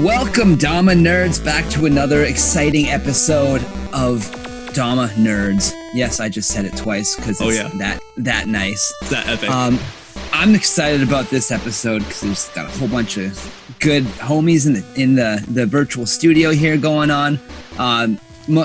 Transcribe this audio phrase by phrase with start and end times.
[0.00, 3.64] Welcome, Dama Nerds, back to another exciting episode
[3.94, 4.22] of
[4.74, 5.72] Dama Nerds.
[5.94, 7.68] Yes, I just said it twice because Oh, it's yeah.
[7.78, 8.92] that that nice.
[9.08, 9.48] That epic.
[9.48, 9.78] Um,
[10.34, 13.32] I'm excited about this episode because there's got a whole bunch of
[13.80, 17.40] good homies in the in the the virtual studio here going on.
[17.78, 18.20] Um,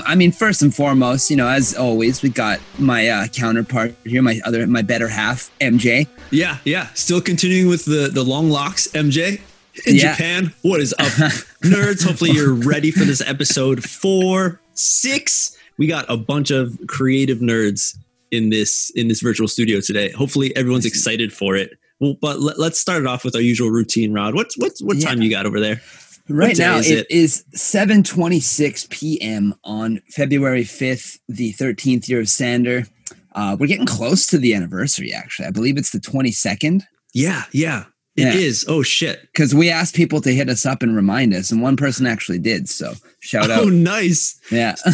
[0.06, 4.20] I mean, first and foremost, you know, as always, we got my uh, counterpart here,
[4.22, 6.06] my other, my better half, MJ.
[6.30, 6.88] yeah, yeah.
[6.92, 9.40] Still continuing with the the long locks, MJ.
[9.86, 10.12] In Yeah.
[10.12, 11.06] Japan, what is up,
[11.62, 12.04] nerds?
[12.04, 15.56] Hopefully, you're ready for this episode four, six.
[15.78, 17.96] We got a bunch of creative nerds
[18.30, 20.10] in this in this virtual studio today.
[20.10, 21.78] Hopefully, everyone's excited for it.
[22.00, 24.34] Well, but let, us start it off with our usual routine, Rod.
[24.34, 25.06] What's what's what Yeah.
[25.08, 25.80] time you got over there?
[26.28, 27.06] Right now is it it?
[27.10, 29.54] is 7:26 p.m.
[29.64, 32.86] on February 5th, the 13th year of Sander.
[33.34, 35.12] Uh, we're getting close to the anniversary.
[35.12, 36.82] Actually, I believe it's the 22nd
[37.14, 37.84] Yeah, yeah,
[38.16, 38.64] it is.
[38.68, 38.74] Yeah.
[38.74, 39.20] Oh shit!
[39.22, 42.38] because we asked people to hit us up and remind us, and one person actually
[42.38, 42.68] did.
[42.68, 43.60] So shout out.
[43.64, 44.38] Oh, nice.
[44.50, 44.74] yeah.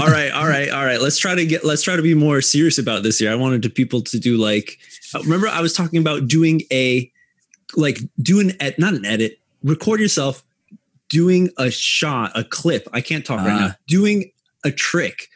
[0.00, 2.40] all right all right all right let's try to get let's try to be more
[2.40, 4.78] serious about this here i wanted to people to do like
[5.14, 7.10] uh, remember i was talking about doing a
[7.76, 10.42] like do an ed, not an edit record yourself
[11.08, 13.76] doing a shot a clip i can't talk right now Ah.
[13.86, 14.30] doing
[14.64, 15.28] a trick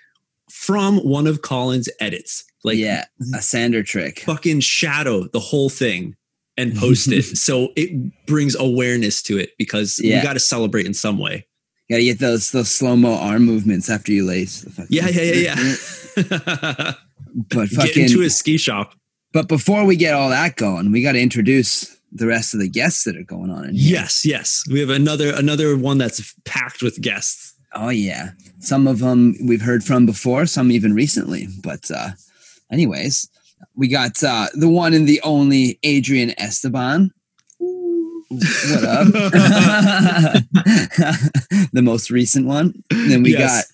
[0.51, 4.21] from one of colin's edits like yeah, a Sander trick.
[4.21, 6.17] fucking shadow the whole thing
[6.57, 7.91] and post it so it
[8.27, 10.19] brings awareness to it because Yeah.
[10.19, 11.47] we got to celebrate in some way
[11.89, 14.67] Got to get those those slow mo arm movements after you lace.
[14.89, 15.75] Yeah yeah yeah
[16.17, 16.93] yeah
[17.49, 18.03] But get fucking.
[18.05, 18.95] into a ski shop
[19.33, 22.69] but before we get all that going, we got to introduce the rest of the
[22.71, 23.67] guests that are going on.
[23.67, 23.93] In here.
[24.01, 24.65] Yes, yes.
[24.71, 27.55] We have another another one that's packed with guests.
[27.75, 31.49] Oh yeah, some of them we've heard from before, some even recently.
[31.63, 32.11] But uh,
[32.73, 33.29] anyways,
[33.75, 37.11] we got uh, the one and the only Adrian Esteban.
[37.59, 39.07] What up?
[41.73, 42.83] the most recent one.
[42.91, 43.41] And then we Yes.
[43.41, 43.65] got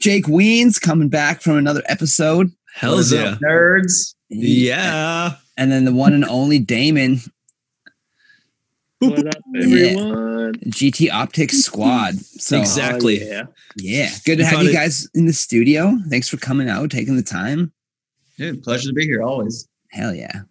[0.00, 2.50] Jake Weens coming back from another episode.
[2.74, 3.24] Hells What is yeah.
[3.32, 4.14] up, nerds.
[4.28, 5.36] Yeah.
[5.56, 7.20] And then the one and only Damon,
[8.98, 9.62] What up, Yeah.
[9.62, 10.54] everyone?
[10.68, 12.16] GT Optics Squad.
[12.18, 13.22] So Exactly.
[13.22, 13.42] Oh, yeah.
[13.76, 15.98] yeah, good to We have caught you it- guys in the studio.
[16.10, 17.72] Thanks for coming out, taking the time.
[18.36, 19.68] Dude, pleasure to be here always.
[19.90, 20.42] Hell yeah.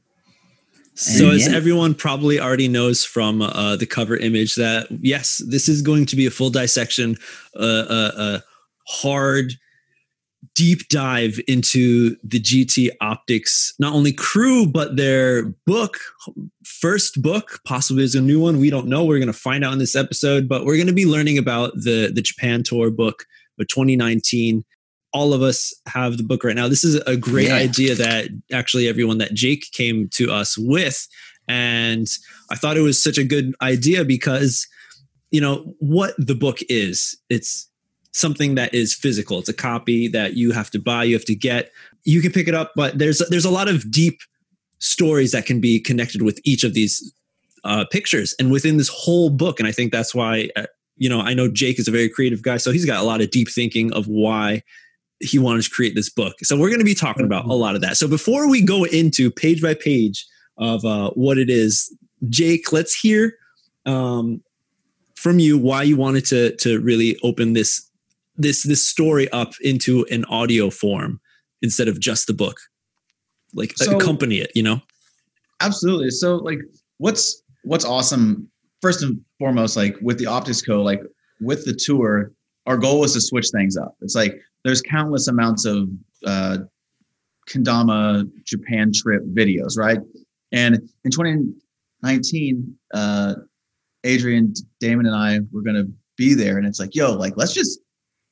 [0.96, 1.56] So And as yeah.
[1.56, 6.16] everyone probably already knows from uh, the cover image that yes, this is going to
[6.16, 7.18] be a full dissection,
[7.60, 8.40] uh, uh, uh,
[8.88, 9.54] hard,
[10.54, 16.00] deep dive into the GT Optics not only crew but their book,
[16.64, 17.60] first book.
[17.66, 18.60] Possibly is a new one.
[18.60, 19.04] We don't know.
[19.04, 21.74] We're going to find out in this episode, but we're going to be learning about
[21.76, 23.26] the the Japan tour book
[23.60, 24.64] of 2019.
[25.16, 26.68] All of us have the book right now.
[26.68, 27.56] This is a great Yeah.
[27.56, 31.08] idea that actually everyone that Jake came to us with.
[31.48, 32.08] And
[32.52, 34.68] I thought it was such a good idea because,
[35.32, 37.70] you know, what the book is, it's
[38.12, 39.40] something that is physical.
[39.40, 41.72] It's a copy that you have to buy, you have to get.
[42.04, 44.20] You can pick it up, but there's there's a lot of deep
[44.80, 47.14] stories that can be connected with each of these
[47.64, 49.60] uh, pictures and within this whole book.
[49.60, 52.42] And I think that's why, uh, you know, I know Jake is a very creative
[52.42, 54.62] guy, so he's got a lot of deep thinking of why
[55.20, 56.36] he wanted to create this book.
[56.44, 57.98] So we're going to be talking about a lot of that.
[57.98, 60.26] So before we go into page by page
[60.58, 61.96] of uh, what it is,
[62.30, 63.34] Jake, let's hear
[63.86, 64.42] um,
[65.16, 67.90] from you why you wanted to to really open this
[68.38, 71.20] this this story up into an audio form
[71.62, 72.58] instead of just the book,
[73.54, 74.52] like So- accompany it.
[74.56, 74.82] You know?
[75.62, 76.10] Absolutely.
[76.10, 76.60] So, like,
[76.98, 78.50] what's what's awesome?
[78.82, 81.02] First and foremost, like with the Optics Co, like
[81.40, 82.32] with the tour,
[82.66, 83.96] our goal was to switch things up.
[84.02, 85.88] It's like there's countless amounts of
[86.26, 86.58] uh,
[87.48, 90.00] Kendama Japan trip videos, right?
[90.52, 93.36] And in 2019, uh,
[94.04, 95.88] Adrian, Damon, and I were going to
[96.18, 97.80] be there, and it's like, yo, like let's just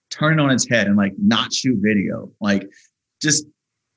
[0.09, 2.67] turn it on its head and like not shoot video, like
[3.21, 3.45] just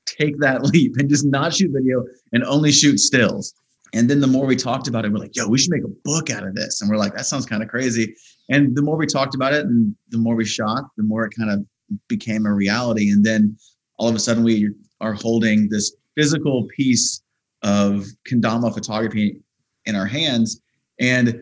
[0.05, 3.53] take that leap and just not shoot video and only shoot stills.
[3.93, 5.93] And then the more we talked about it, we're like, yo, we should make a
[6.03, 6.81] book out of this.
[6.81, 8.13] And we're like, that sounds kind of crazy.
[8.49, 11.33] And the more we talked about it and the more we shot, the more it
[11.37, 11.65] kind of
[12.07, 13.09] became a reality.
[13.09, 13.57] And then
[13.97, 14.69] all of a sudden we
[15.01, 17.21] are holding this physical piece
[17.63, 19.39] of kendama photography
[19.85, 20.61] in our hands.
[20.99, 21.41] And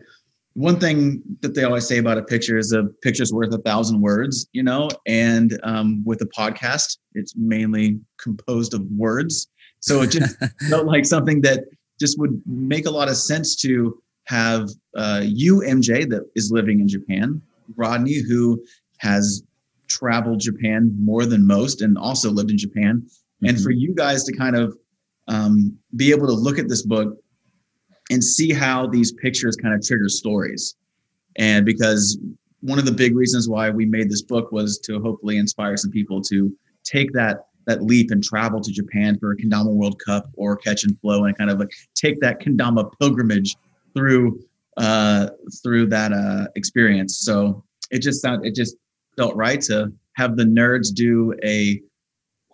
[0.54, 4.00] one thing that they always say about a picture is a picture's worth a thousand
[4.00, 9.48] words, you know, and um, with a podcast, it's mainly composed of words.
[9.80, 10.36] So it just
[10.70, 11.64] felt like something that
[12.00, 16.80] just would make a lot of sense to have uh, you, MJ, that is living
[16.80, 17.40] in Japan,
[17.76, 18.62] Rodney, who
[18.98, 19.42] has
[19.88, 23.06] traveled Japan more than most and also lived in Japan,
[23.42, 24.76] and for you guys to kind of
[25.28, 27.16] um, be able to look at this book
[28.10, 30.76] and see how these pictures kind of trigger stories.
[31.36, 32.18] and because
[32.60, 35.90] one of the big reasons why we made this book was to hopefully inspire some
[35.90, 36.54] people to
[36.84, 40.84] take that that leap and travel to Japan for a Kendama World Cup or Catch
[40.84, 43.56] and Flow and kind of like take that Kendama pilgrimage
[43.94, 44.40] through
[44.76, 45.30] uh,
[45.62, 47.18] through that uh, experience.
[47.20, 48.76] So it just sound it just
[49.16, 51.80] felt right to have the nerds do a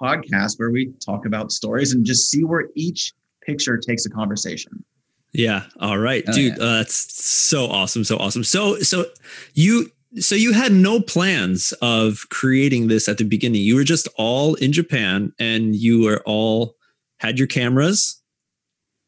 [0.00, 3.12] podcast where we talk about stories and just see where each
[3.44, 4.84] picture takes a conversation.
[5.32, 5.64] Yeah.
[5.80, 6.58] All right, oh, dude.
[6.58, 6.64] Yeah.
[6.64, 8.04] Uh, that's so awesome.
[8.04, 8.44] So awesome.
[8.44, 9.06] So so
[9.54, 13.62] you so you had no plans of creating this at the beginning.
[13.62, 16.76] You were just all in Japan, and you were all
[17.20, 18.20] had your cameras,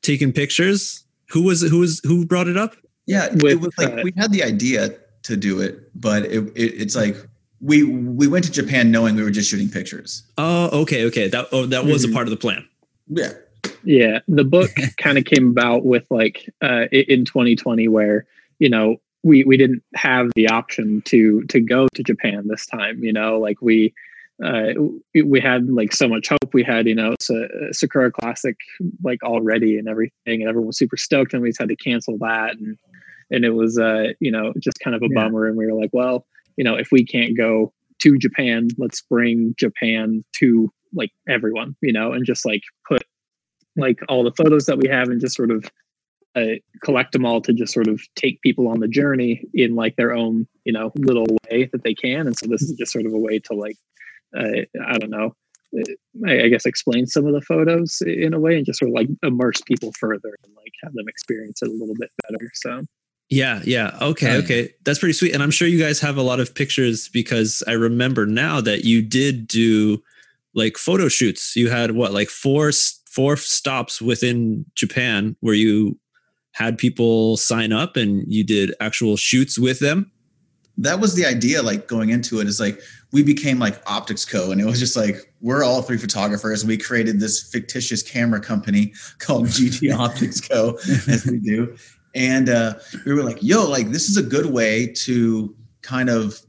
[0.03, 1.05] taking pictures.
[1.31, 2.75] Who was who was who brought it up?
[3.06, 6.47] Yeah, With, it was like uh, we had the idea to do it, but it,
[6.56, 7.17] it it's like
[7.65, 10.23] we we went to Japan knowing we were just shooting pictures.
[10.37, 11.29] Oh, okay, okay.
[11.29, 12.13] That oh, that was mm-hmm.
[12.13, 12.69] a part of the plan.
[13.09, 13.33] Yeah.
[13.83, 18.27] Yeah, the book kind of came about with like uh, in 2020, where
[18.59, 23.03] you know we we didn't have the option to to go to Japan this time.
[23.03, 23.95] You know, like we
[24.45, 24.75] uh,
[25.25, 26.53] we had like so much hope.
[26.53, 27.15] We had you know
[27.73, 28.57] Sakura Classic
[29.03, 32.19] like already and everything, and everyone was super stoked, and we just had to cancel
[32.19, 32.77] that, and
[33.31, 35.23] and it was uh you know just kind of a yeah.
[35.23, 35.47] bummer.
[35.47, 39.55] And we were like, well, you know, if we can't go to Japan, let's bring
[39.59, 43.03] Japan to like everyone, you know, and just like put
[43.77, 45.71] like all the photos that we have and just sort of
[46.37, 49.95] uh, collect them all to just sort of take people on the journey in like
[49.97, 52.27] their own you know little way that they can.
[52.27, 53.77] And so this is just sort of a way to like
[54.37, 55.35] uh, i don't know
[55.79, 58.91] uh, I, I, guess explain some of the photos in a way and just sort
[58.91, 62.51] of like immerse people further and like have them experience it a little bit better
[62.55, 62.83] so
[63.35, 66.23] yeah yeah okay um, okay that's pretty sweet and i'm sure you guys have a
[66.23, 70.03] lot of pictures because i remember now that you did do
[70.55, 72.71] like photo shoots you had what like four
[73.15, 75.97] four stops within Japan where you
[76.51, 80.11] had people sign up and you did actual shoots with them?
[80.77, 82.81] That was the idea, like going into it, is like
[83.13, 84.51] we became like Optics Co.
[84.51, 88.41] And it was just like we're all three photographers and we created this fictitious camera
[88.41, 90.77] company called GT Optics Co.
[91.09, 91.77] as we do.
[92.15, 92.75] And uh,
[93.05, 96.41] we were like, yo, like this is a good way to kind of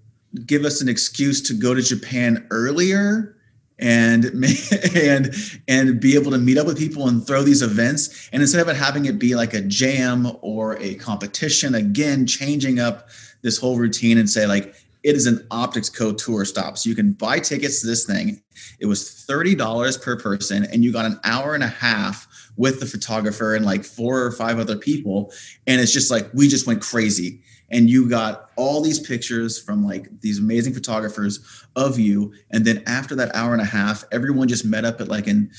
[0.45, 3.35] give us an excuse to go to Japan earlier
[3.79, 4.25] and
[4.95, 5.33] and
[5.67, 8.29] and be able to meet up with people and throw these events.
[8.31, 12.79] And instead of it having it be like a jam or a competition again changing
[12.79, 13.09] up
[13.41, 16.77] this whole routine and say like it is an optics co tour stop.
[16.77, 18.41] So you can buy tickets to this thing.
[18.79, 22.85] It was $30 per person and you got an hour and a half with the
[22.85, 25.31] photographer and like four or five other people
[25.67, 27.41] and it's just like we just went crazy.
[27.71, 32.83] And you got all these pictures from like these amazing photographers of you and then
[32.85, 35.51] after that hour and a half everyone just met up at like an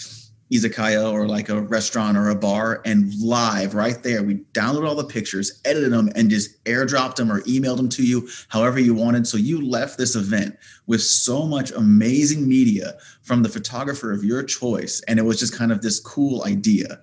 [0.53, 4.23] izakaya or like a restaurant or a bar and live right there.
[4.23, 8.05] We downloaded all the pictures edited them and just airdropped them or emailed them to
[8.05, 9.27] you however you wanted.
[9.27, 10.57] So you left this event
[10.87, 15.57] with so much amazing media from the photographer of your choice and it was just
[15.57, 17.01] kind of this cool idea.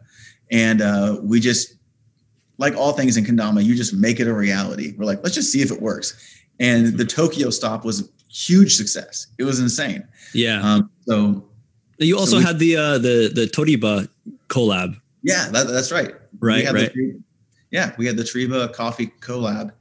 [0.49, 1.75] And uh, we just
[2.59, 4.93] like all things in kendama you just make it a reality.
[4.97, 6.39] We're like let's just see if it works.
[6.59, 9.27] And the tokyo stop was a huge success.
[9.37, 10.07] It was insane.
[10.33, 10.61] Yeah.
[10.61, 11.49] Um, so
[11.97, 14.07] you also so we, had the uh the the toriba
[14.47, 17.19] collab yeah that, that's right right right the,
[17.71, 19.71] yeah we had the Toriba coffee collab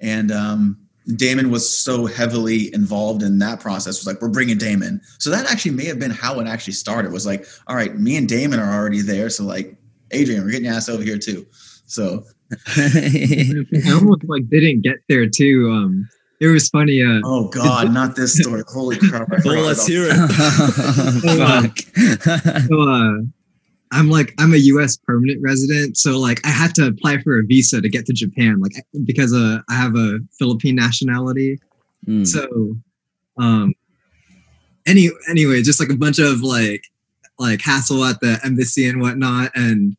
[0.00, 0.76] and um
[1.16, 3.98] Damon was so heavily involved in that process.
[3.98, 5.00] Was like, we're bringing Damon.
[5.18, 7.10] So that actually may have been how it actually started.
[7.12, 9.30] Was like, all right, me and Damon are already there.
[9.30, 9.76] So like,
[10.12, 11.46] Adrian, we're getting ass over here too.
[11.86, 12.24] So
[12.76, 15.70] I almost like didn't get there too.
[15.70, 16.08] Um,
[16.40, 17.02] it was funny.
[17.02, 18.62] Uh, oh God, not this story!
[18.66, 19.28] Holy crap!
[19.44, 20.14] well, let's hear it.
[21.20, 23.22] so, uh, so, uh,
[23.92, 24.96] I'm like I'm a U.S.
[24.96, 28.60] permanent resident, so like I had to apply for a visa to get to Japan,
[28.60, 28.72] like
[29.04, 31.58] because uh, I have a Philippine nationality.
[32.06, 32.26] Mm.
[32.26, 32.76] So,
[33.36, 33.74] um,
[34.86, 36.84] any anyway, just like a bunch of like
[37.38, 39.96] like hassle at the embassy and whatnot, and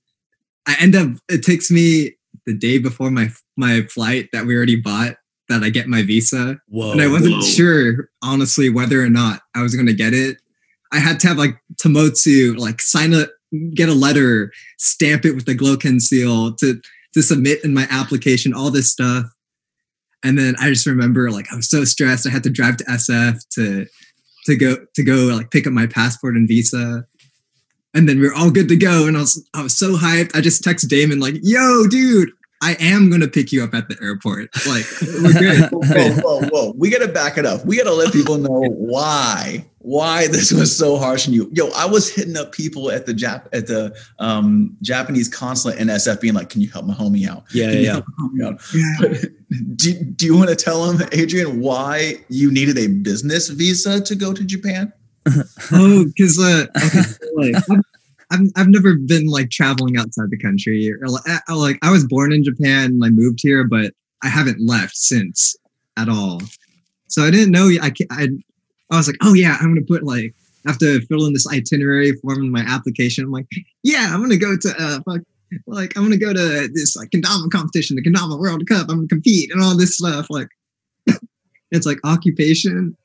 [0.66, 1.10] I end up.
[1.30, 2.16] It takes me
[2.48, 5.18] the day before my my flight that we already bought
[5.52, 7.42] that I get my visa, whoa, and I wasn't whoa.
[7.42, 10.38] sure honestly whether or not I was going to get it.
[10.92, 13.28] I had to have like Tomotsu like sign a
[13.74, 16.82] get a letter, stamp it with the Gloken seal to
[17.14, 19.26] to submit in my application, all this stuff.
[20.24, 22.28] And then I just remember like I was so stressed.
[22.28, 23.86] I had to drive to SF to
[24.46, 27.06] to go to go like pick up my passport and visa
[27.94, 29.08] and then we are all good to go.
[29.08, 30.36] And I was I was so hyped.
[30.36, 32.32] I just texted Damon like, "Yo, dude,
[32.62, 34.50] I am gonna pick you up at the airport.
[34.68, 34.86] Like
[35.22, 35.70] we're good.
[35.72, 36.74] whoa, whoa, whoa.
[36.78, 37.66] We gotta back it up.
[37.66, 39.66] We gotta let people know why.
[39.80, 41.50] Why this was so harsh on you.
[41.54, 45.88] Yo, I was hitting up people at the Jap at the um, Japanese consulate in
[45.88, 47.46] SF being like, Can you help my homie out?
[47.52, 47.92] Yeah, Can you yeah.
[47.94, 48.62] help my homie out?
[48.76, 48.96] Yeah.
[49.00, 54.00] But do, do you want to tell him, Adrian, why you needed a business visa
[54.02, 54.94] to go to Japan?
[55.74, 57.00] Oh, because uh, okay,
[57.36, 57.91] like I've,
[58.32, 60.92] I've I've never been like traveling outside the country.
[60.92, 64.96] Or, like, I, was born in Japan, and I moved here, but I haven't left
[64.96, 65.56] since
[65.98, 66.42] at all.
[67.08, 67.70] So I didn't know.
[67.82, 68.28] I I
[68.90, 70.34] I was like, oh yeah, I'm gonna put like
[70.66, 73.26] I have to fill in this itinerary form in my application.
[73.26, 73.48] I'm like,
[73.84, 75.00] yeah, I'm gonna go to uh,
[75.68, 78.88] like I'm gonna go to this like kendama competition, the kendama World Cup.
[78.90, 80.28] I'm gonna compete and all this stuff.
[80.30, 80.48] Like,
[81.72, 82.96] it's like occupation.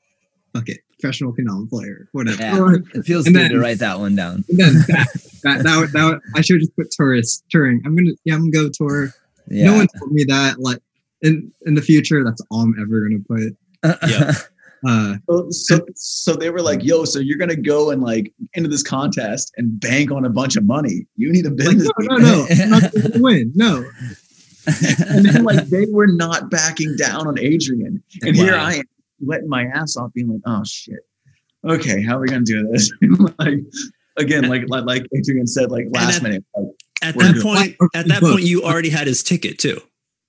[0.53, 2.41] Fuck it, professional kendama player, whatever.
[2.41, 4.43] Yeah, it feels good then- to write that one down.
[4.49, 5.07] Then that,
[5.43, 7.81] that, that, would- that, I should just put tourist touring.
[7.85, 9.09] I'm gonna yeah, I'm gonna go tour.
[9.49, 9.65] Yeah.
[9.67, 10.59] No one told me that.
[10.59, 10.79] Like
[11.21, 13.57] in in the future, that's all I'm ever gonna put.
[14.09, 14.31] Yeah.
[14.87, 18.69] Uh, So, so, so they were like, "Yo, so you're gonna go and like into
[18.69, 21.07] this contest and bank on a bunch of money?
[21.15, 23.51] You need a like business." no, no, no, not gonna win.
[23.55, 23.83] No,
[24.67, 28.83] and then like they were not backing down on Adrian, and here I am
[29.21, 30.99] letting my ass off, being like, "Oh shit,
[31.67, 32.91] okay, how are we gonna do this?"
[33.39, 33.59] like
[34.17, 36.67] again, like like like Adrian said, like last at- minute, like,
[37.01, 37.43] At that good.
[37.43, 39.79] point, Or- at that point, you already had his ticket too.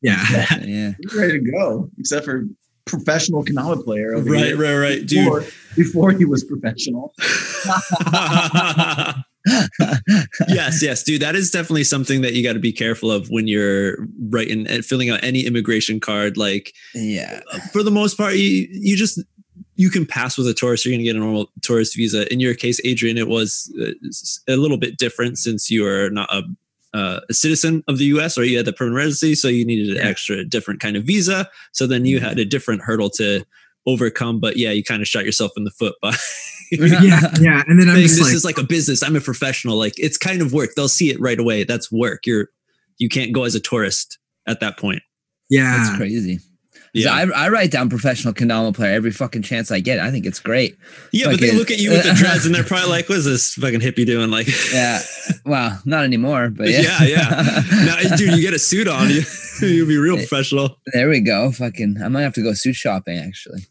[0.03, 0.23] yeah,
[0.65, 0.93] yeah.
[1.15, 2.45] we're ready to go, except for
[2.85, 4.57] professional kendama player over Right, here.
[4.57, 5.25] right, right, dude.
[5.27, 5.45] Before,
[5.77, 7.13] before he was professional.
[10.49, 11.23] yes, yes, dude.
[11.23, 14.85] That is definitely something that you got to be careful of when you're writing and
[14.85, 16.37] filling out any immigration card.
[16.37, 17.41] Like, yeah.
[17.73, 19.21] for the most part, you you just
[19.77, 20.85] you can pass with a tourist.
[20.85, 22.31] You're going to get a normal tourist visa.
[22.33, 23.93] In your case, Adrian, it was uh,
[24.53, 26.43] a little bit different since you are not a
[26.95, 28.39] uh, a citizen of the U.S.
[28.39, 31.49] or you had the permanent residency, so you needed an extra different kind of visa.
[31.73, 33.45] So then you had a different hurdle to
[33.87, 34.41] overcome.
[34.41, 36.15] But yeah, you kind of shot yourself in the foot by
[37.03, 37.63] yeah, yeah.
[37.67, 39.03] And then I'm saying just this like, is like a business.
[39.03, 39.77] I'm a professional.
[39.77, 40.71] Like it's kind of work.
[40.77, 41.65] They'll see it right away.
[41.65, 42.27] That's work.
[42.27, 42.49] You're
[42.99, 45.03] you can't go as a tourist at that point.
[45.49, 46.41] yeah, That's crazy.
[46.95, 49.99] Yeah, I, I write down professional kendama player every fucking chance I get.
[50.01, 50.77] I think it's great.
[51.13, 53.25] yeah, but they look at you with the dreads and they're probably like, "What is
[53.25, 55.01] this fucking hippie doing?" Like, Yeah.
[55.45, 56.81] Well, not anymore, but yeah.
[56.81, 57.63] yeah, yeah.
[57.85, 59.23] Now, dude, you get a suit on, you
[59.61, 60.79] you'll be real professional.
[60.93, 61.53] there we go.
[61.53, 63.67] Fucking, I might have to go suit shopping actually.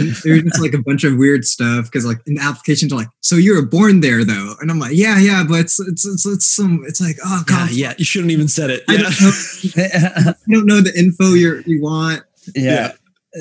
[0.24, 3.08] there's just like a bunch of weird stuff because like in the applications are like,
[3.20, 6.26] so you were born there though, and I'm like, yeah, yeah, but it's it's it's,
[6.26, 7.94] it's some it's like oh god, yeah.
[7.98, 8.82] You shouldn't even said it.
[8.88, 9.32] I don't know,
[9.76, 12.22] I don't know the info you you want.
[12.54, 12.92] yeah.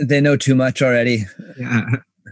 [0.03, 1.25] They know too much already.
[1.57, 1.85] Yeah,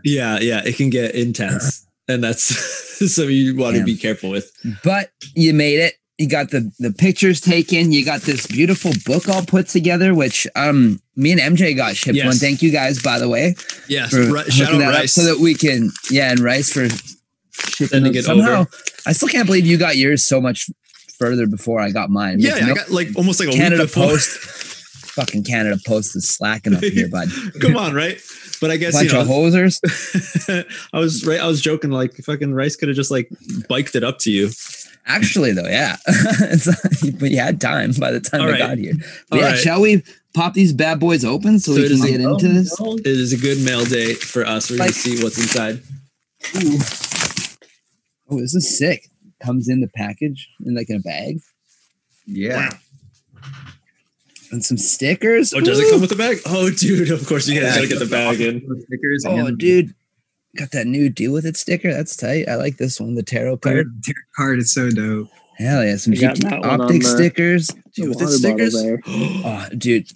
[0.03, 0.61] yeah, yeah.
[0.63, 2.43] It can get intense, and that's
[3.13, 4.51] something you want to be careful with.
[4.83, 5.95] But you made it.
[6.17, 7.91] You got the the pictures taken.
[7.91, 12.15] You got this beautiful book all put together, which um me and MJ got shipped
[12.15, 12.25] Yes.
[12.25, 12.35] one.
[12.37, 13.55] Thank you guys, by the way,
[13.87, 15.13] Yes, for Ri- shout out that Rice.
[15.13, 16.87] so that we can yeah, and Rice for
[17.51, 18.61] shipping it somehow.
[18.61, 18.69] over.
[19.05, 20.69] I still can't believe you got yours so much
[21.19, 22.39] further before I got mine.
[22.39, 24.09] yeah, With I got like almost like a Canada week before.
[24.09, 24.39] Post.
[25.17, 27.29] Fucking Canada Post is slacking up here, bud.
[27.61, 28.19] Come on, right?
[28.61, 29.79] But I guess Bunch you know, of hosers.
[30.93, 31.39] I was right.
[31.39, 31.89] I was joking.
[31.91, 33.29] Like fucking Rice could have just like
[33.69, 34.49] biked it up to you.
[35.07, 35.95] Actually, though, yeah.
[36.07, 38.59] It's- but you had time by the time All I right.
[38.59, 38.93] got here.
[39.29, 39.59] But All yeah, right.
[39.59, 42.75] shall we pop these bad boys open so, So we can get like, into this?
[42.79, 44.69] It is a good mail day for us.
[44.69, 45.81] We're gonna see what's inside.
[48.29, 49.07] Oh, this is sick.
[49.41, 51.39] Comes in the package in like in a bag
[52.25, 52.71] Yeah.
[54.51, 55.53] and some stickers.
[55.53, 56.39] Oh, does it come with a bag?
[56.45, 57.75] Oh, dude, of course you guys Yeah.
[57.75, 58.59] gotta get the bag in.
[58.87, 59.93] Stickers Oh, and- dude,
[60.55, 61.93] got that new deal with it sticker.
[61.93, 62.47] That's tight.
[62.47, 63.15] I like this one.
[63.15, 65.27] The tarot card, The tarot card is so dope.
[65.57, 67.67] Hell yeah, some You got GT that one on optic stickers.
[67.95, 68.75] Deal with Water it stickers.
[69.43, 70.07] Oh, dude,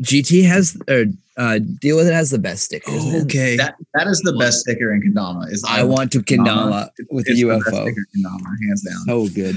[0.00, 1.04] GT has or
[1.36, 2.94] uh, deal with it has the best stickers.
[2.96, 3.56] Oh, okay.
[3.56, 5.52] That that is the best sticker in Kendama.
[5.52, 7.82] Is I want to Kendama with a It's the best UFO.
[7.82, 9.04] sticker Kendama, hands down.
[9.10, 9.56] Oh, good.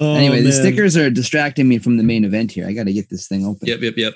[0.00, 2.66] Oh, anyway, the stickers are distracting me from the main event here.
[2.66, 3.66] I got to get this thing open.
[3.66, 4.14] Yep, yep, yep.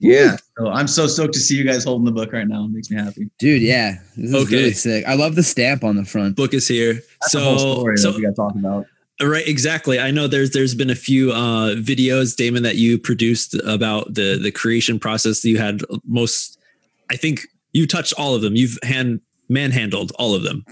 [0.00, 0.36] Yeah.
[0.56, 2.64] So I'm so stoked to see you guys holding the book right now.
[2.64, 3.30] It makes me happy.
[3.38, 4.56] Dude, yeah, this is Okay.
[4.56, 5.04] really sick.
[5.06, 6.36] I love the stamp on the front.
[6.36, 6.94] Book is here.
[6.94, 8.86] That's so, whole story so we got to talk about.
[9.20, 9.98] Right, exactly.
[9.98, 14.38] I know there's there's been a few uh, videos, Damon, that you produced about the
[14.40, 15.44] the creation process.
[15.44, 16.56] You had most,
[17.10, 17.40] I think
[17.72, 18.54] you touched all of them.
[18.54, 20.64] You've hand manhandled all of them,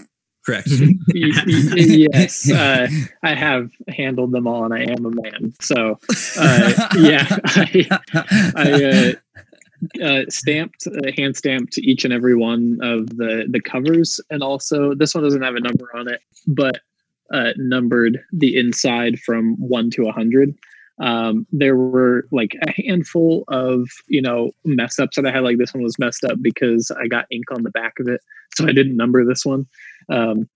[0.47, 0.69] correct?
[1.13, 2.87] Y- y- yes, uh,
[3.23, 5.53] I have handled them all, and I am a man.
[5.61, 5.99] So,
[6.39, 7.87] uh, yeah, I,
[8.55, 14.19] I uh, uh, stamped, uh, hand stamped each and every one of the the covers,
[14.29, 16.79] and also this one doesn't have a number on it, but
[17.33, 20.55] uh, numbered the inside from one to a hundred.
[20.99, 25.43] Um, there were like a handful of you know mess ups that I had.
[25.43, 28.21] Like this one was messed up because I got ink on the back of it,
[28.55, 29.67] so I didn't number this one.
[30.09, 30.49] Um,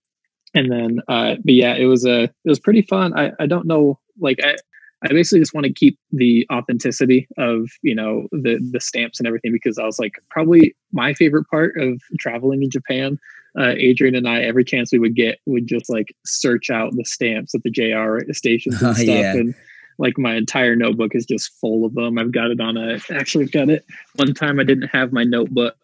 [0.54, 3.18] and then, uh, but yeah, it was a it was pretty fun.
[3.18, 4.56] I I don't know like I.
[5.04, 9.26] I basically just want to keep the authenticity of you know the the stamps and
[9.26, 13.18] everything because I was like probably my favorite part of traveling in Japan
[13.58, 17.04] uh, Adrian and I, every chance we would get, would just like search out the
[17.04, 19.06] stamps at the JR stations and Oh, stuff.
[19.06, 19.32] yeah.
[19.34, 19.54] And
[19.98, 22.18] like my entire notebook is just full of them.
[22.18, 23.84] I've got it on a, actually I've got it.
[24.16, 25.76] One time I didn't have my notebook.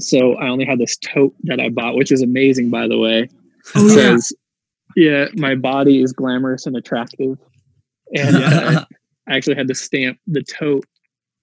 [0.00, 3.28] So I only had this tote that I bought, which is amazing, by the way.
[3.74, 3.94] Oh, It yeah.
[3.94, 4.32] says,
[4.96, 7.38] yeah, my body is glamorous and attractive.
[8.16, 8.84] And uh,
[9.28, 10.84] I actually had to stamp the tote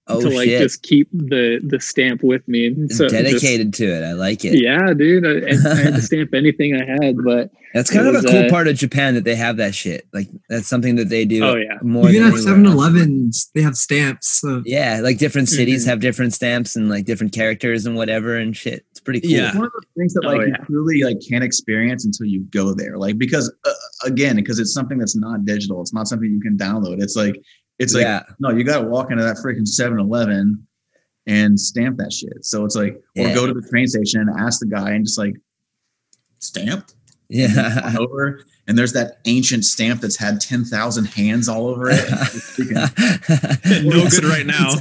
[0.09, 0.61] oh to like shit!
[0.61, 2.67] just keep the the stamp with me.
[2.67, 4.03] And so just- Dedicated to it.
[4.03, 4.61] I like it.
[4.61, 5.25] yeah, dude.
[5.25, 8.27] I, and I had to stamp anything I had, but That's kind It of a
[8.27, 10.07] cool uh, part of Japan that they have that shit.
[10.13, 11.43] Like that's something that they do.
[11.43, 11.77] Oh, yeah.
[11.81, 12.75] more Even than at anywhere 7 else.
[12.75, 14.39] Elevens, they have stamps.
[14.41, 15.89] So Yeah, like different cities Mhm.
[15.89, 18.85] have different stamps and like different characters and whatever and shit.
[18.91, 19.31] It's pretty cool.
[19.31, 19.47] Yeah.
[19.49, 20.65] It's one of those things that Oh, like you yeah.
[20.65, 22.97] truly like can't experience until you go there.
[22.97, 23.71] Like because uh,
[24.05, 25.81] again, because it's something that's not digital.
[25.81, 27.01] It's not something you can download.
[27.01, 27.35] It's like
[27.79, 28.23] it's like yeah.
[28.39, 30.65] no, you got to walk into that freaking 7-Eleven
[31.27, 32.43] and stamp that shit.
[32.45, 33.35] So it's like or Yeah.
[33.35, 35.35] go to the train station and ask the guy and just like
[36.39, 36.87] stamp
[37.29, 37.81] Yeah.
[37.83, 38.41] on over.
[38.69, 42.03] And there's that ancient stamp that's had ten thousand hands all over it.
[43.83, 44.71] No good right now.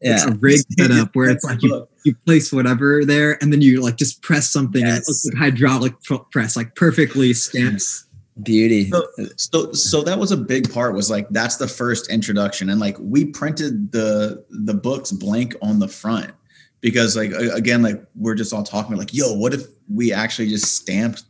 [0.00, 0.28] it's Yeah.
[0.32, 3.80] a rig set up where it's like you, you place whatever there and then you
[3.80, 5.08] like just press something and it Yes.
[5.08, 8.04] looks like hydraulic pr- press, like perfectly stamps.
[8.40, 8.90] Beauty.
[8.90, 12.70] So, so so that was a big part was like that's the first introduction.
[12.70, 16.32] And like we printed the the books blank on the front
[16.80, 20.76] because like again like we're just all talking like yo what if we actually just
[20.76, 21.24] stamped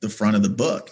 [0.00, 0.90] the front of the book?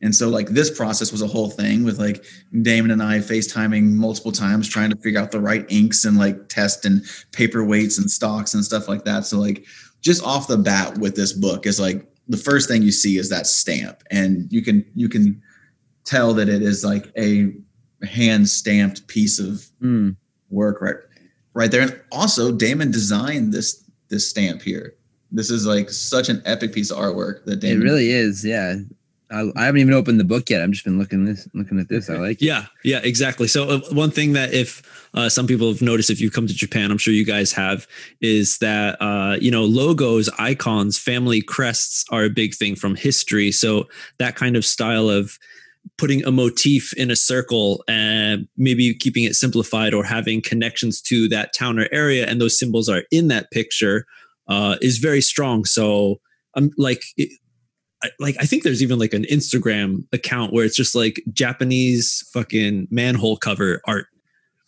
[0.00, 2.24] And so like this process was a whole thing with like
[2.62, 6.48] Damon and I FaceTiming multiple times trying to figure out the right inks and like
[6.48, 9.26] test and paper weights and stocks and stuff like that.
[9.26, 9.64] So like
[10.00, 13.28] just off the bat with this book is like the first thing you see is
[13.28, 15.40] that stamp and you can you can
[16.04, 17.52] tell that it is like a
[18.04, 20.16] hand stamped piece of Mm.
[20.50, 20.96] work right
[21.54, 24.94] right there and also damon designed this this stamp here
[25.30, 27.80] this is like such an epic piece of artwork that Damon.
[27.80, 28.44] It really is.
[28.44, 28.74] Yeah.
[29.32, 30.62] I, I haven't even opened the book yet.
[30.62, 32.10] I've just been looking this, looking at this.
[32.10, 32.44] I like it.
[32.44, 33.48] Yeah, yeah, exactly.
[33.48, 34.82] So uh, one thing that if
[35.14, 37.86] uh, some people have noticed, if you come to Japan, I'm sure you guys have,
[38.20, 43.50] is that uh, you know logos, icons, family crests are a big thing from history.
[43.52, 45.38] So that kind of style of
[45.98, 51.28] putting a motif in a circle and maybe keeping it simplified or having connections to
[51.28, 54.04] that town or area, and those symbols are in that picture,
[54.48, 55.64] uh, is very strong.
[55.64, 56.20] So
[56.54, 57.02] I'm like.
[57.16, 57.30] It,
[58.02, 62.28] I, like I think there's even like an Instagram account where it's just like Japanese
[62.32, 64.06] fucking manhole cover art.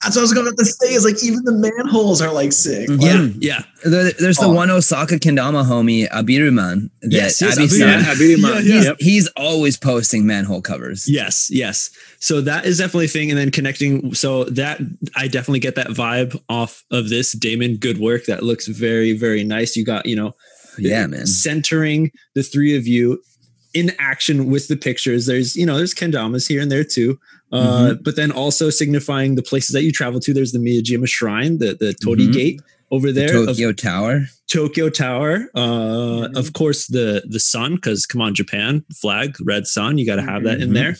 [0.02, 2.88] that's what i was going to say is like even the manholes are like sick
[2.90, 3.00] Mhm.
[3.40, 4.52] Yeah, yeah, There- There's the Oh.
[4.52, 6.90] one Osaka Kendama homie, Abiruman.
[7.00, 7.78] That Yes, yes, Abby Abiruman.
[8.02, 8.74] yeah, Abirima, Yeah, yeah.
[8.76, 8.96] He's, Yep.
[9.00, 11.08] he's always posting manhole covers.
[11.08, 11.90] yes, yes.
[12.20, 13.30] So that is definitely a thing.
[13.30, 14.14] And then connecting.
[14.14, 14.78] So that
[15.16, 17.32] I definitely get that vibe off of this.
[17.32, 18.26] Damon, good work.
[18.26, 19.74] That looks very, very nice.
[19.76, 20.34] You got, you know,
[20.78, 21.26] Yeah, man.
[21.26, 23.22] centering the three of you
[23.74, 25.26] in action with the pictures.
[25.26, 27.18] There's, you know, there's kendamas here and there too.
[27.52, 27.56] Uh,
[27.92, 28.02] Mm-hmm.
[28.02, 30.34] but then also signifying the places that you travel to.
[30.34, 32.32] There's the Miyajima Shrine, the the Torii Mhm.
[32.32, 32.60] Gate
[32.90, 33.36] over The there.
[33.38, 34.26] of- Tokyo Tower.
[34.48, 35.48] Tokyo Tower.
[35.54, 36.36] Uh, Mm-hmm.
[36.36, 39.98] Of course, the the sun, because come on, Japan flag, red sun.
[39.98, 40.74] You got to have that in Mhm.
[40.74, 40.96] there.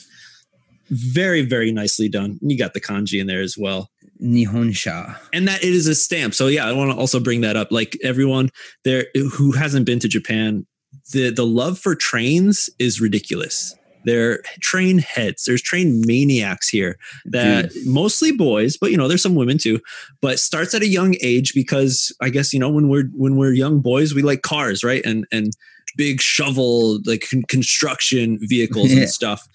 [0.90, 2.38] Very, very nicely done.
[2.40, 3.90] And you got the kanji in there as well,
[4.24, 5.16] Nihonsha.
[5.32, 6.34] and that it is a stamp.
[6.34, 7.68] So yeah, I want to also bring that up.
[7.70, 8.50] Like everyone
[8.84, 10.66] there who hasn't been to Japan,
[11.12, 13.74] the the love for trains is ridiculous.
[14.06, 15.44] They're train heads.
[15.44, 19.80] There's train maniacs here that mostly boys, but you know, there's some women too.
[20.20, 23.52] But starts at a young age because I guess you know when we're when we're
[23.54, 25.04] young boys, we like cars, right?
[25.06, 25.52] And and
[25.96, 29.00] big shovel like con- construction vehicles Yeah.
[29.02, 29.46] and stuff.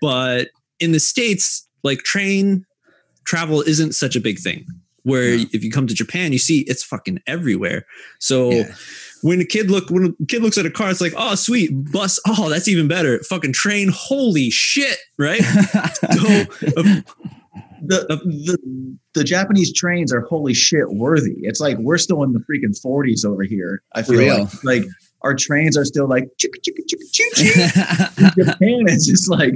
[0.00, 2.64] But in the states, like train
[3.26, 4.66] travel isn't such a big thing.
[5.02, 5.44] Where No.
[5.52, 7.86] if you come to Japan, you see it's fucking everywhere.
[8.18, 8.74] So Yeah.
[9.22, 11.70] when a kid look when a kid looks at a car, it's like, oh sweet,
[11.92, 13.22] bus, oh that's even better.
[13.24, 15.40] Fucking train, holy shit, right?
[16.12, 16.28] So,
[16.76, 17.00] uh,
[17.82, 18.58] the, the
[19.14, 21.34] the Japanese trains are holy shit worthy.
[21.42, 23.82] It's like we're still in the freaking 40s over here.
[23.94, 24.44] I feel Real.
[24.44, 24.84] like like
[25.22, 28.32] our trains are still like chicka chicka chicka choo choo.
[28.40, 29.54] In Japan, it's just like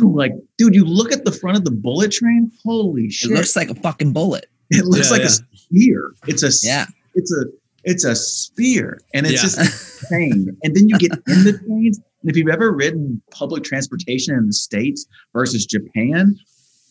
[0.00, 2.50] like dude, you look at the front of the bullet train.
[2.64, 3.30] Holy shit!
[3.30, 4.46] it looks like a fucking bullet.
[4.70, 5.26] It looks Yeah, like yeah.
[5.26, 6.12] a spear.
[6.26, 6.86] It's a Yeah.
[7.14, 7.44] It's a
[7.84, 9.42] it's a spear, and it's Yeah.
[9.42, 10.56] just insane.
[10.62, 14.46] And then you get in the trains, and if you've ever ridden public transportation in
[14.46, 16.34] the states versus Japan,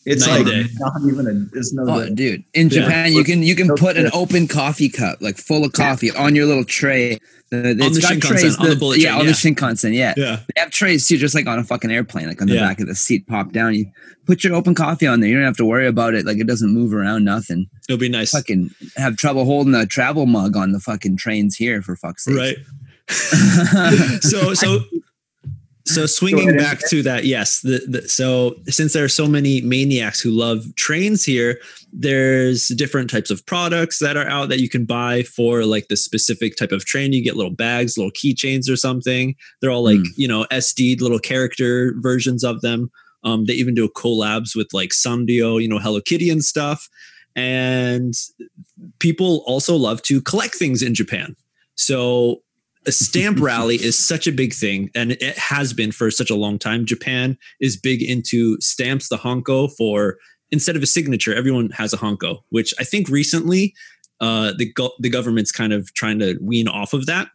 [0.06, 0.64] It's Night like day.
[0.78, 1.58] not even a.
[1.58, 1.84] It's no.
[1.88, 2.14] Oh, good.
[2.16, 2.44] dude!
[2.52, 2.82] In Yeah.
[2.82, 6.10] Japan, you can you can So put an open coffee cup, like full of coffee,
[6.10, 7.14] on your little tray.
[7.52, 8.56] Uh, it's the got Shinkansen, trays.
[8.58, 9.32] on the bullet yeah, train, on yeah.
[9.32, 9.94] the Shinkansen.
[9.94, 10.40] Yeah, Yeah.
[10.54, 12.60] they have trays too, just like on a fucking airplane, like on the Yeah.
[12.66, 13.74] back of the seat, pop down.
[13.74, 13.86] You
[14.26, 15.30] put your open coffee on there.
[15.30, 16.26] You don't have to worry about it.
[16.26, 17.24] Like it doesn't move around.
[17.24, 17.66] Nothing.
[17.88, 18.30] It'll be nice.
[18.32, 22.36] Fucking have trouble holding a travel mug on the fucking trains here for fuck's sake.
[22.36, 22.56] Right.
[24.22, 24.80] so so
[25.86, 30.20] so swinging back to that yes the, the, so since there are so many maniacs
[30.20, 31.58] who love trains here
[31.92, 35.96] there's different types of products that are out that you can buy for like the
[35.96, 39.98] specific type of train you get little bags little keychains or something they're all like
[39.98, 40.08] Mm.
[40.16, 42.90] you know sd little character versions of them
[43.24, 46.88] um, they even do collabs with like Sanrio, you know, Hello Kitty and stuff.
[47.34, 48.12] And
[48.98, 51.34] people also love to collect things in Japan.
[51.74, 52.42] So
[52.86, 56.34] a stamp rally is such a big thing, and it has been for such a
[56.34, 56.84] long time.
[56.84, 60.16] Japan is big into stamps, the hanko for
[60.50, 63.74] instead of a signature, everyone has a hanko, which I think recently
[64.20, 67.28] uh, the go- the government's kind of trying to wean off of that.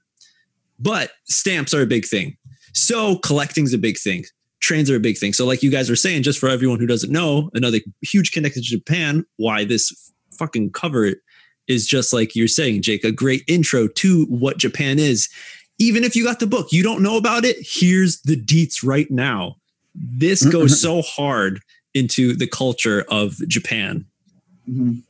[0.79, 2.37] But stamps are a big thing,
[2.73, 4.23] so collecting's a big thing.
[4.61, 5.33] Trains are a big thing.
[5.33, 8.63] So, like you guys were saying, just for everyone who doesn't know, another huge connected
[8.63, 9.25] to Japan.
[9.37, 11.15] Why this fucking cover
[11.69, 15.29] is just like you're saying, Jake, a great intro to what Japan is.
[15.77, 19.09] Even if you got the book, you don't know about it, here's the deets right
[19.09, 19.55] now.
[19.95, 21.61] This goes so hard
[21.93, 24.05] into the culture of Japan.
[24.69, 25.03] Mhm.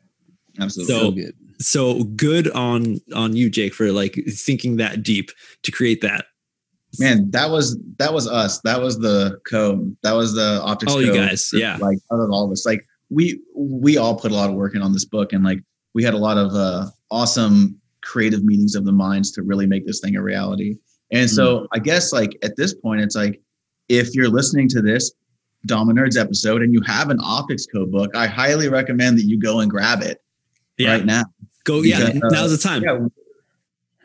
[0.60, 0.94] Absolutely.
[0.94, 1.34] So- So good.
[1.62, 5.32] So good on on you, Jake, for like thinking that deep
[5.64, 6.26] to create that.
[6.98, 11.00] man that was that was us that was the code that was the optics All
[11.02, 11.78] you guys, yeah.
[11.80, 14.74] like out of all of us like we we all put a lot of work
[14.74, 15.60] in on this book and like
[15.94, 19.86] we had a lot of uh awesome creative meetings of the minds to really make
[19.86, 20.76] this thing a reality
[21.12, 23.42] and so i guess like at this point it's like
[23.90, 25.12] if you're listening to this
[25.66, 29.38] Dama Nerds episode and you have an optics code book i highly recommend that you
[29.40, 30.22] go and grab it
[30.78, 30.92] Yeah.
[30.94, 31.24] right now
[31.66, 32.84] Go yeah, Because, uh, now's the time.
[32.84, 33.00] yeah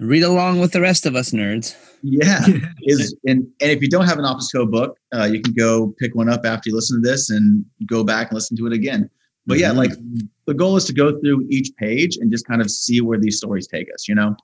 [0.01, 1.77] Read along with the rest of us nerds.
[2.03, 2.45] Yeah,
[2.83, 5.95] is and and if you don't have an Optics Co book, uh, you can go
[6.01, 8.73] pick one up after you listen to this and go back and listen to it
[8.73, 9.09] again.
[9.47, 9.93] But yeah, like
[10.47, 13.37] the goal is to go through each page and just kind of see where these
[13.37, 14.09] stories take us.
[14.09, 14.37] You know,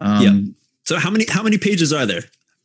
[0.00, 0.52] um, Yeah.
[0.84, 2.22] So how many how many pages are there?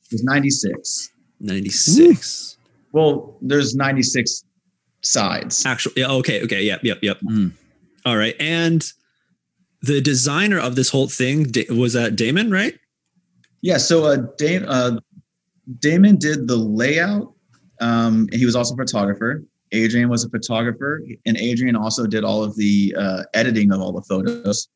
[0.10, 1.10] There's 96.
[1.39, 2.58] 96.
[2.91, 4.43] Well, there's 96
[5.01, 5.65] sides.
[5.65, 7.19] Actual yeah, okay, okay, yep, yep, yep.
[7.21, 7.54] Mm.
[8.06, 8.36] All right.
[8.39, 8.86] And
[9.82, 12.77] the designer of this whole thing was that Damon, right?
[13.62, 13.77] Yeah.
[13.77, 14.97] So uh, Dam- uh,
[15.80, 17.34] Damon did the layout.
[17.80, 19.43] Um, he was also a photographer.
[19.71, 23.91] Adrian was a photographer, and Adrian also did all of the uh, editing of all
[23.93, 24.67] the photos.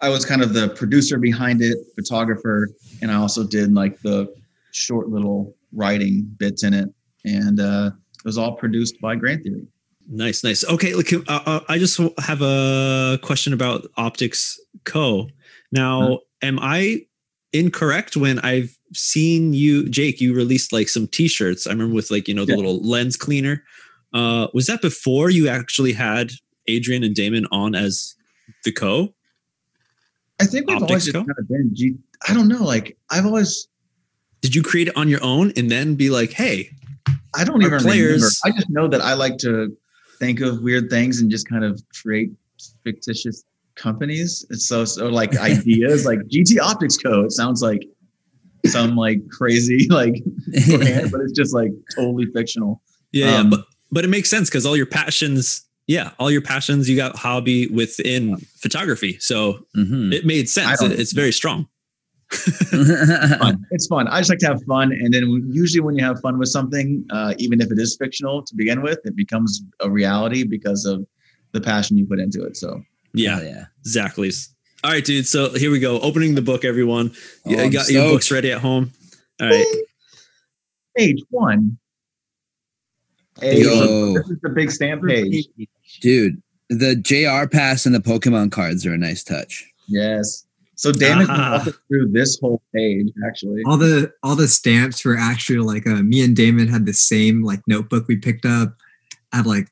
[0.00, 2.68] I was kind of the producer behind it, photographer,
[3.00, 4.32] and I also did like the
[4.72, 6.90] short little writing bits in it.
[7.24, 9.66] And uh, it was all produced by Grant Theory.
[10.08, 10.64] Nice, nice.
[10.64, 15.28] Okay, look, uh, uh, I just have a question about Optics Co.
[15.72, 16.16] Now, Huh.
[16.42, 17.06] am I
[17.52, 20.20] incorrect when I've seen you, Jake?
[20.20, 21.66] You released like some T-shirts.
[21.66, 22.56] I remember with like you know the Yeah.
[22.58, 23.64] little lens cleaner.
[24.12, 26.30] Uh, was that before you actually had
[26.68, 28.14] Adrian and Damon on as
[28.64, 29.14] the Co?
[30.40, 31.18] I think we've Optics always Co?
[31.20, 31.94] kind of been G.
[32.28, 32.62] I don't know.
[32.64, 33.68] Like I've always,
[34.42, 36.70] Did you create it on your own and then be like, hey,
[37.34, 38.56] I don't even players- remember.
[38.56, 39.76] I just know that I like to
[40.18, 42.30] think of weird things and just kind of create
[42.84, 44.46] fictitious companies.
[44.50, 47.22] It's so so like ideas like GT Optics Co.
[47.22, 47.82] It sounds like
[48.66, 50.14] some like crazy like
[50.68, 52.80] brand, but it's just like totally fictional.
[53.12, 56.42] yeah, yeah, Um, but but it makes sense because all your passions, yeah, all your
[56.42, 60.12] passions, you got hobby within photography, so Mhm.
[60.12, 60.82] it made sense.
[60.82, 61.68] It- it's very strong.
[62.30, 63.64] Fun.
[63.70, 64.08] It's fun.
[64.08, 67.04] I just like to have fun, and then usually when you have fun with something,
[67.10, 71.06] uh, even if it is fictional to begin with, it becomes a reality because of
[71.52, 72.56] the passion you put into it.
[72.56, 72.82] So
[73.14, 73.64] Yeah, Hell yeah.
[73.80, 74.32] exactly.
[74.84, 75.26] All right, dude.
[75.26, 76.00] So here we go.
[76.00, 77.12] Opening the book, everyone.
[77.46, 78.12] Oh, you I'm got your stoked.
[78.14, 78.90] books ready at home.
[79.40, 79.66] All right.
[80.96, 81.78] page one.
[83.40, 84.14] Hey, Yo.
[84.14, 85.46] this is the big stamp page.
[86.00, 89.64] Dude, the JR pass and the Pokemon cards are a nice touch.
[89.88, 90.44] Yes.
[90.74, 93.62] So Damon can walk us through this whole page, actually.
[93.64, 97.42] all the all the stamps were actually like uh, me and Damon had the same
[97.42, 98.74] like notebook we picked up.
[99.32, 99.68] I had like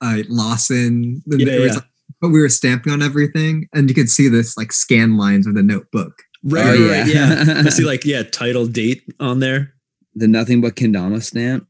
[0.00, 1.84] uh, Lawson, the- Yeah, it was, like,
[2.20, 5.54] but we were stamping on everything, and you could see this like scan lines of
[5.54, 6.12] the notebook.
[6.44, 7.34] Right, Oh, right, yeah.
[7.36, 7.62] right, yeah.
[7.66, 9.72] I see like yeah, title date on there.
[10.16, 11.68] the nothing but Kendama stamp.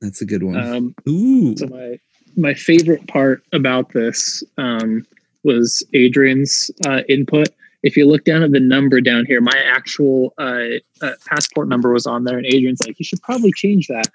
[0.00, 0.56] That's a good one.
[0.56, 1.56] Um, Ooh.
[1.56, 1.98] so my
[2.36, 5.06] my favorite part about this um,
[5.44, 7.48] was Adrian's uh, input.
[7.82, 11.92] If you look down at the number down here, my actual uh, uh, passport number
[11.92, 14.08] was on there, and Adrian's like, "You should probably change that."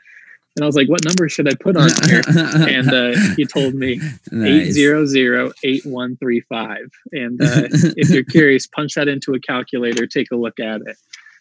[0.56, 2.22] And I was like, what number should I put on here?
[2.30, 4.00] and uh, he told me
[4.32, 6.90] eight zero zero eight one three five.
[7.12, 7.68] And uh,
[7.98, 10.08] if you're curious, punch that into a calculator.
[10.08, 10.98] Take a look at it.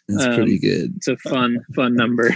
[0.09, 0.95] That's um, pretty good.
[0.97, 2.35] It's a fun, fun number.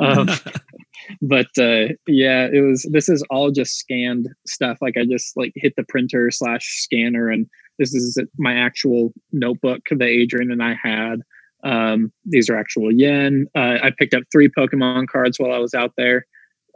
[0.00, 0.28] Um,
[1.22, 2.88] but uh, yeah, it was.
[2.90, 4.78] This is all just scanned stuff.
[4.80, 7.46] Like I just like hit the printer slash scanner, and
[7.78, 11.22] this is my actual notebook that Adrian and I had.
[11.64, 13.46] Um, these are actual yen.
[13.54, 16.26] Uh, I picked up three Pokemon cards while I was out there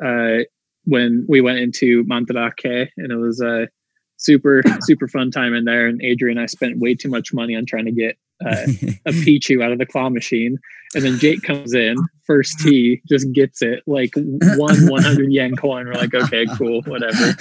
[0.04, 0.44] uh,
[0.84, 3.68] when we went into Mandarake, and it was a
[4.16, 5.86] super super fun time in there.
[5.86, 8.66] And Adrian and I spent way too much money on trying to get uh,
[9.06, 10.58] a Pichu out of the claw machine,
[10.94, 11.96] and then Jake comes in
[12.26, 14.12] first tee, just gets it like
[14.56, 15.86] one 100 yen coin.
[15.86, 17.34] We're like, okay, cool, whatever.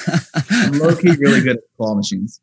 [0.72, 2.40] Low key, really good at claw machines.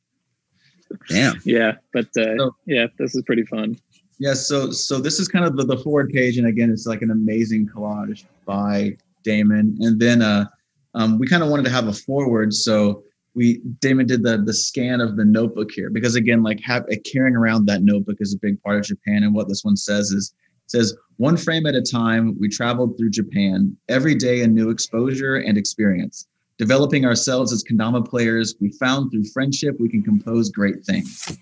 [1.08, 1.40] Damn.
[1.44, 3.78] Yeah, but uh, so, yeah, this is pretty fun.
[4.18, 7.02] Yeah, so so this is kind of the, the forward page, and again, it's like
[7.02, 9.76] an amazing collage by Damon.
[9.80, 10.46] And then uh,
[10.94, 13.02] um, we kind of wanted to have a forward, so
[13.34, 16.96] we Damon did the the scan of the notebook here because again, like have, uh,
[17.10, 19.22] carrying around that notebook is a big part of Japan.
[19.22, 20.34] And what this one says is
[20.66, 22.36] says one frame at a time.
[22.38, 26.26] We traveled through Japan every day, a new exposure and experience.
[26.58, 31.38] Developing ourselves as kendama players, we found through friendship we can compose great things.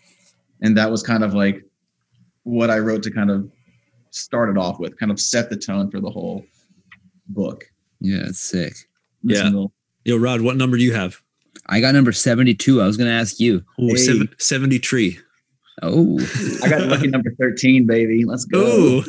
[0.63, 1.65] And that was kind of like
[2.45, 3.51] what I wrote to kind of
[4.11, 6.45] start it off with, kind of set the tone for the whole
[7.29, 7.65] book.
[8.01, 8.75] Yeah, it's sick.
[9.23, 9.51] Yeah.
[10.05, 11.21] Yo, Rod, what number do you have?
[11.67, 12.81] I got number 72.
[12.81, 13.65] I was going to ask you.
[13.79, 13.97] Oh, hey.
[13.97, 15.19] seven, 73.
[15.83, 16.19] Oh.
[16.63, 18.25] I got lucky number 13, baby.
[18.25, 19.03] Let's go.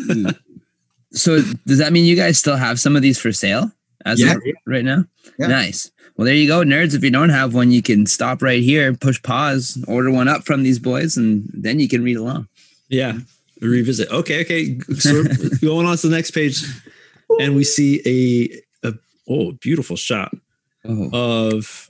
[1.11, 3.71] so does that mean you guys still have some of these for sale
[4.05, 4.33] as yeah.
[4.33, 5.05] of right now?
[5.37, 5.47] Yeah.
[5.47, 5.91] Nice.
[6.17, 6.93] Well, there you go, nerds.
[6.93, 10.43] If you don't have one, you can stop right here, push pause, order one up
[10.43, 12.47] from these boys, and then you can read along.
[12.89, 13.19] Yeah.
[13.61, 14.11] Revisit.
[14.11, 14.41] Okay.
[14.41, 14.79] Okay.
[14.99, 15.23] So
[15.61, 16.63] going on to the next page,
[17.39, 18.01] and we see
[18.83, 18.93] a, a
[19.29, 20.33] oh beautiful shot
[20.85, 21.09] oh.
[21.47, 21.89] of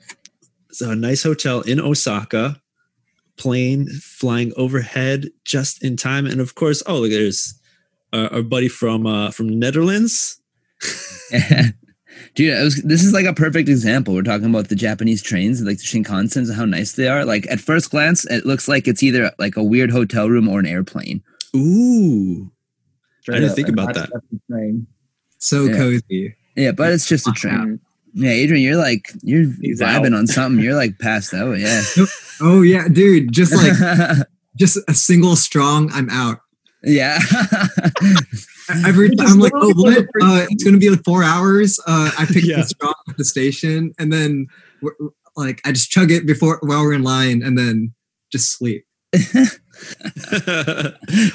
[0.80, 2.62] a nice hotel in Osaka,
[3.38, 7.60] plane flying overhead just in time, and of course, oh look, there's
[8.14, 10.40] our, our buddy from uh, from Netherlands.
[12.36, 14.14] Dude, was, this is like a perfect example.
[14.14, 17.26] We're talking about the Japanese trains, like the Shinkansens, and how nice they are.
[17.26, 20.60] Like at first glance, it looks like it's either like a weird hotel room or
[20.60, 21.22] an airplane.
[21.56, 22.52] Ooh,
[23.22, 24.10] Straight I didn't up, think about that.
[25.40, 25.76] So yeah.
[25.76, 26.36] cozy.
[26.56, 27.80] Yeah, but it's just a train.
[28.14, 30.20] Yeah, Adrian, you're like you're He's vibing out.
[30.20, 30.64] on something.
[30.64, 31.54] You're like passed out.
[31.54, 31.82] Yeah.
[32.42, 33.32] oh yeah, dude.
[33.32, 35.90] Just like just a single strong.
[35.94, 36.40] I'm out.
[36.84, 37.20] Yeah.
[38.86, 39.98] Every time I'm like, oh, what?
[40.22, 41.80] Uh, it's gonna be like four hours.
[41.86, 42.58] Uh, I picked yeah.
[42.58, 44.48] the strong at the station, and then
[45.36, 47.94] like I just chug it before while we're in line, and then
[48.32, 48.86] just sleep.
[49.14, 49.50] okay.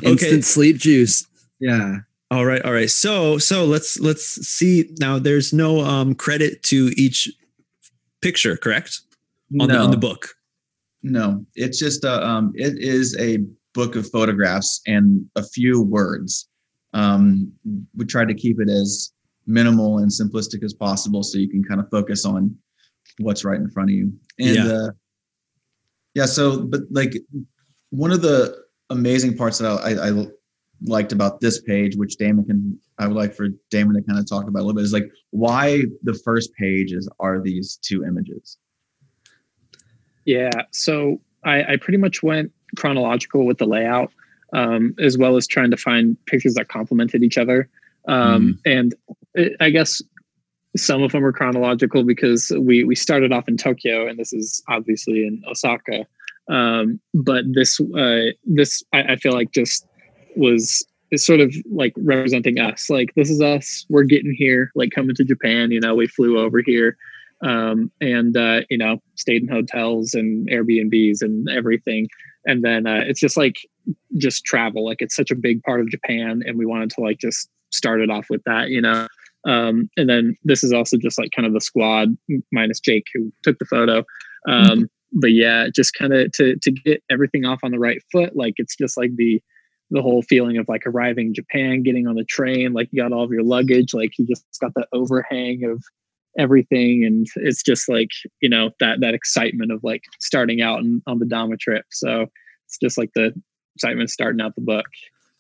[0.03, 1.27] Instant sleep juice.
[1.61, 1.99] Yeah.
[2.31, 2.91] All right, all right.
[2.91, 5.19] So so let's let's see now.
[5.19, 7.31] There's no um credit to each
[8.21, 9.01] picture, correct?
[9.61, 9.75] On no.
[9.75, 10.31] the on the book.
[11.03, 13.39] No, it's just a um it is a
[13.75, 16.49] book of photographs and a few words.
[16.95, 17.53] Um,
[17.95, 19.13] we tried to keep it as
[19.47, 22.57] minimal and simplistic as possible so you can kind of focus on
[23.19, 24.13] what's right in front of you.
[24.41, 24.91] And yeah, uh,
[26.15, 27.15] yeah so but like
[27.91, 30.27] one of the amazing parts that I, I
[30.83, 34.29] liked about this page, which Damon can, I would like for Damon to kind of
[34.29, 38.59] talk about a little bit, is like why the first pages are these two images.
[40.25, 44.13] Yeah, so I, I pretty much went chronological with the layout,
[44.53, 47.69] um, as well as trying to find pictures that complemented each other.
[48.09, 48.73] Um, mm.
[48.79, 48.95] And
[49.35, 50.03] it, I guess
[50.77, 54.63] some of them are chronological because we we started off in Tokyo, and this is
[54.69, 56.07] obviously in Osaka.
[56.49, 59.87] Um, but this uh, this I, I feel like just
[60.37, 62.91] was is sort of like representing us.
[62.91, 63.87] Like this is us.
[63.89, 64.71] We're getting here.
[64.75, 65.71] Like coming to Japan.
[65.71, 66.97] You know, we flew over here,
[67.43, 72.09] um, and uh, you know, stayed in hotels and Airbnbs and everything.
[72.45, 73.57] And then uh, it's just like
[74.17, 74.85] just travel.
[74.85, 78.01] Like it's such a big part of Japan, and we wanted to like just start
[78.01, 78.69] it off with that.
[78.69, 79.07] You know.
[79.47, 82.09] Um, and then this is also just like kind of the squad
[82.53, 83.99] minus Jake who took the photo.
[84.49, 84.83] Um, mm-hmm.
[85.13, 88.35] But yeah, just kind of to to get everything off on the right foot.
[88.35, 89.41] Like it's just like the
[89.91, 93.13] the whole feeling of like arriving in Japan, getting on the train, like you got
[93.13, 95.83] all of your luggage, like you just got the overhang of
[96.39, 101.03] everything, and it's just like you know that that excitement of like starting out and
[101.07, 101.85] on the Dama trip.
[101.91, 102.27] So
[102.67, 103.33] it's just like the
[103.77, 104.87] excitement starting out the book.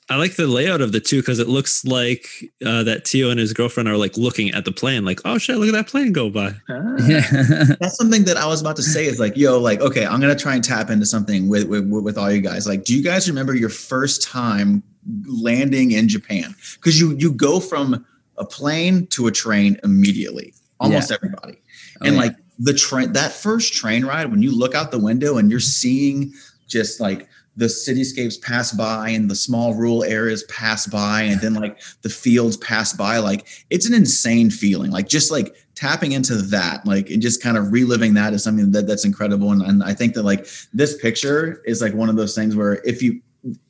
[0.08, 2.28] I like the layout of the two because it looks like
[2.64, 5.56] uh, that Tio and his girlfriend are like looking at the plane, like, oh shit,
[5.56, 6.54] look at that plane go by.
[6.68, 6.94] Ah.
[7.06, 7.22] Yeah.
[7.80, 10.36] That's something that I was about to say is like, yo, like, okay, I'm gonna
[10.36, 12.68] try and tap into something with, with with all you guys.
[12.68, 14.82] Like, do you guys remember your first time
[15.26, 16.54] landing in Japan?
[16.76, 18.06] Because you you go from
[18.38, 20.54] a plane to a train immediately.
[20.78, 21.58] Almost everybody.
[22.00, 22.22] Oh, and yeah.
[22.22, 25.58] like the train that first train ride when you look out the window and you're
[25.58, 26.32] seeing
[26.68, 31.54] just like the cityscapes pass by and the small rural areas pass by and then
[31.54, 34.90] like the fields pass by like it's an insane feeling.
[34.90, 38.72] Like just like tapping into that like and just kind of reliving that is something
[38.72, 39.52] that that's incredible.
[39.52, 42.74] And, and i think that like this picture is like one of those things where
[42.84, 43.20] if you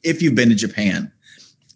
[0.03, 1.13] if you've been to japan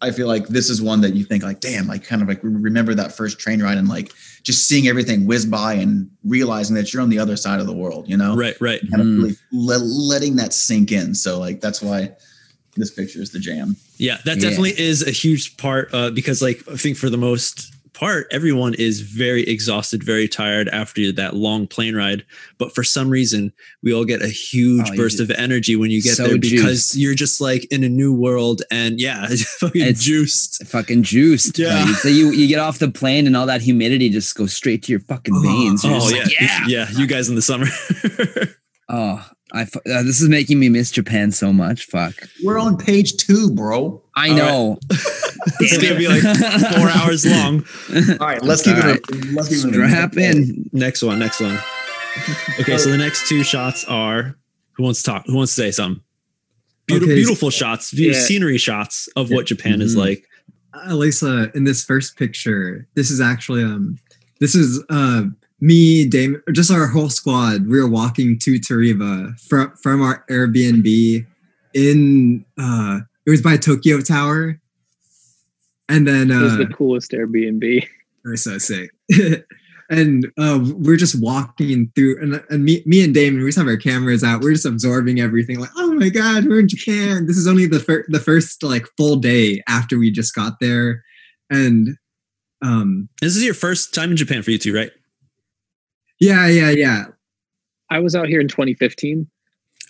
[0.01, 2.39] i feel like this is one that you think like damn like kind of like
[2.43, 6.91] remember that first train ride and like just seeing everything whiz by and realizing that
[6.93, 8.81] you're on the other side of the world you know Right, right.
[8.89, 9.17] kind of Mm.
[9.23, 11.13] really le- letting that sink in.
[11.15, 12.11] So like that's why
[12.77, 13.75] this picture is the jam.
[13.97, 14.43] Yeah, that Yeah.
[14.49, 17.69] definitely is a huge part uh, because, like, I think for the most
[18.01, 22.25] part, everyone is very exhausted, very tired after that long plane ride.
[22.57, 26.01] But for some reason, we all get a huge Oh, burst of energy when you
[26.01, 26.95] get so there because juiced.
[26.97, 29.27] you're just like in a new world and yeah,
[29.59, 30.65] fucking It's- juiced.
[30.67, 31.57] fucking juiced.
[31.59, 31.85] Yeah.
[31.85, 31.93] Yeah.
[31.95, 34.91] So you you get off the plane and all that humidity just goes straight to
[34.91, 35.41] your fucking Oh.
[35.41, 35.83] veins.
[35.83, 36.65] You're Oh yeah, like, yeah.
[36.67, 37.67] yeah, you guys in the summer.
[38.93, 41.85] Oh, I uh, this is making me miss Japan so much.
[41.85, 42.13] Fuck.
[42.43, 44.03] We're on page two, bro.
[44.17, 44.79] I All know.
[45.59, 46.21] it's gonna be like
[46.75, 47.65] four hours long.
[48.19, 49.01] All right, let's keep All it.
[49.33, 49.73] Let's keep it.
[49.73, 50.69] Strap in.
[50.73, 51.57] Next one, next one.
[52.59, 54.35] Okay, so the next two shots are
[54.73, 55.23] who wants to talk?
[55.27, 56.03] Who wants to say something?
[56.87, 58.19] Beautiful, Okay, beautiful shots, view, Yeah.
[58.19, 59.99] scenery shots of what Japan is Mhm.
[59.99, 60.25] like.
[60.73, 63.97] uh, Lisa, in this first picture, this is actually um,
[64.39, 65.23] this is uh
[65.63, 67.67] me, Damon, just our whole squad.
[67.67, 71.25] We were walking to Tariba from from our Airbnb
[71.73, 74.59] in uh, it was by Tokyo Tower,
[75.91, 77.85] and then It was uh, the coolest Airbnb.
[78.23, 78.91] We're so sick.
[79.89, 83.67] and uh, we're just walking through, and, and me, me and Damon, we just have
[83.67, 84.41] our cameras out.
[84.41, 85.59] We're just absorbing everything.
[85.59, 87.25] Like, oh my god, we're in Japan.
[87.27, 91.03] This is only the fir- the first like full day after we just got there,
[91.49, 91.97] and
[92.63, 94.91] um, This is your first time in Japan for you two, right?
[96.19, 97.05] yeah, yeah, yeah.
[97.89, 99.27] I was out here in 2015.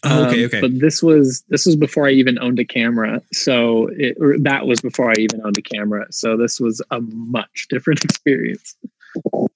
[0.04, 0.62] Oh, okay, Um.
[0.62, 3.22] But this was this was before I even owned a camera.
[3.32, 6.08] So it, or that was before I even owned a camera.
[6.12, 8.76] So this was a much different experience.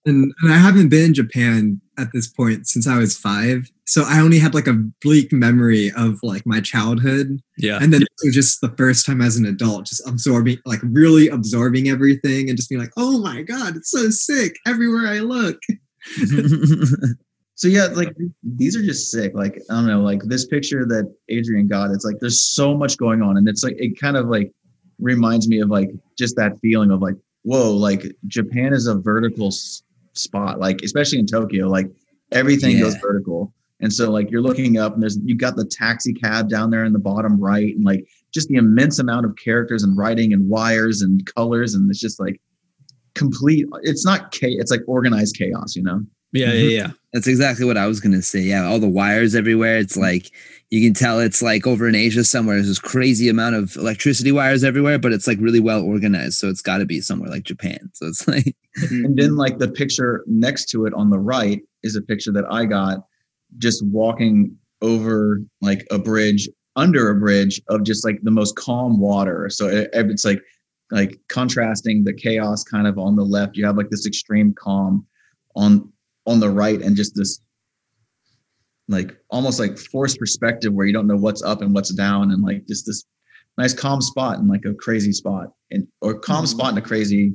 [0.05, 4.03] And, and I haven't been in Japan at this point since I was five, so
[4.05, 7.39] I only had like a bleak memory of like my childhood.
[7.57, 7.79] yeah.
[7.81, 11.29] And then it was just the first time as an adult, just absorbing, like really
[11.29, 15.59] absorbing everything and just being like, oh my God, it's so sick everywhere I look.
[17.55, 18.13] So yeah, like
[18.43, 19.33] these are just sick.
[19.33, 21.91] Like I don't know, like this picture that Adrian got.
[21.91, 24.51] It's like there's so much going on, and it's like it kind of like
[24.99, 29.47] reminds me of like just that feeling of like whoa, like Japan is a vertical
[29.47, 30.59] s- spot.
[30.59, 31.89] Like especially in Tokyo, like
[32.31, 33.53] everything goes vertical.
[33.81, 36.85] And so like you're looking up and there's you got the taxi cab down there
[36.85, 40.49] in the bottom right and like just the immense amount of characters and writing and
[40.49, 42.41] wires and colors and it's just like
[43.13, 46.01] complete it's not cha- it's like organized chaos, you know.
[46.31, 46.69] Yeah, mm-hmm.
[46.69, 46.87] yeah, yeah.
[47.13, 48.41] That's exactly what I was gonna say.
[48.41, 49.77] Yeah, all the wires everywhere.
[49.77, 50.03] It's mm-hmm.
[50.03, 50.31] like
[50.69, 52.55] you can tell it's like over in Asia somewhere.
[52.55, 56.33] There's this crazy amount of electricity wires everywhere, but it's like really well organized.
[56.33, 57.89] So it's got to be somewhere like Japan.
[57.93, 59.05] So it's like, mm-hmm.
[59.05, 62.45] And then like the picture next to it on the right is a picture that
[62.51, 63.05] I got
[63.57, 68.99] just walking over like a bridge under a bridge of just like the most calm
[68.99, 69.49] water.
[69.49, 70.41] So it, it's like
[70.91, 73.55] like contrasting the chaos kind of on the left.
[73.55, 75.05] You have like this extreme calm
[75.55, 75.91] on
[76.25, 77.39] on the right and just this
[78.87, 82.43] like almost like forced perspective where you don't know what's up and what's down and
[82.43, 83.03] like just this
[83.57, 87.33] nice calm spot and like a crazy spot and or calm spot in a crazy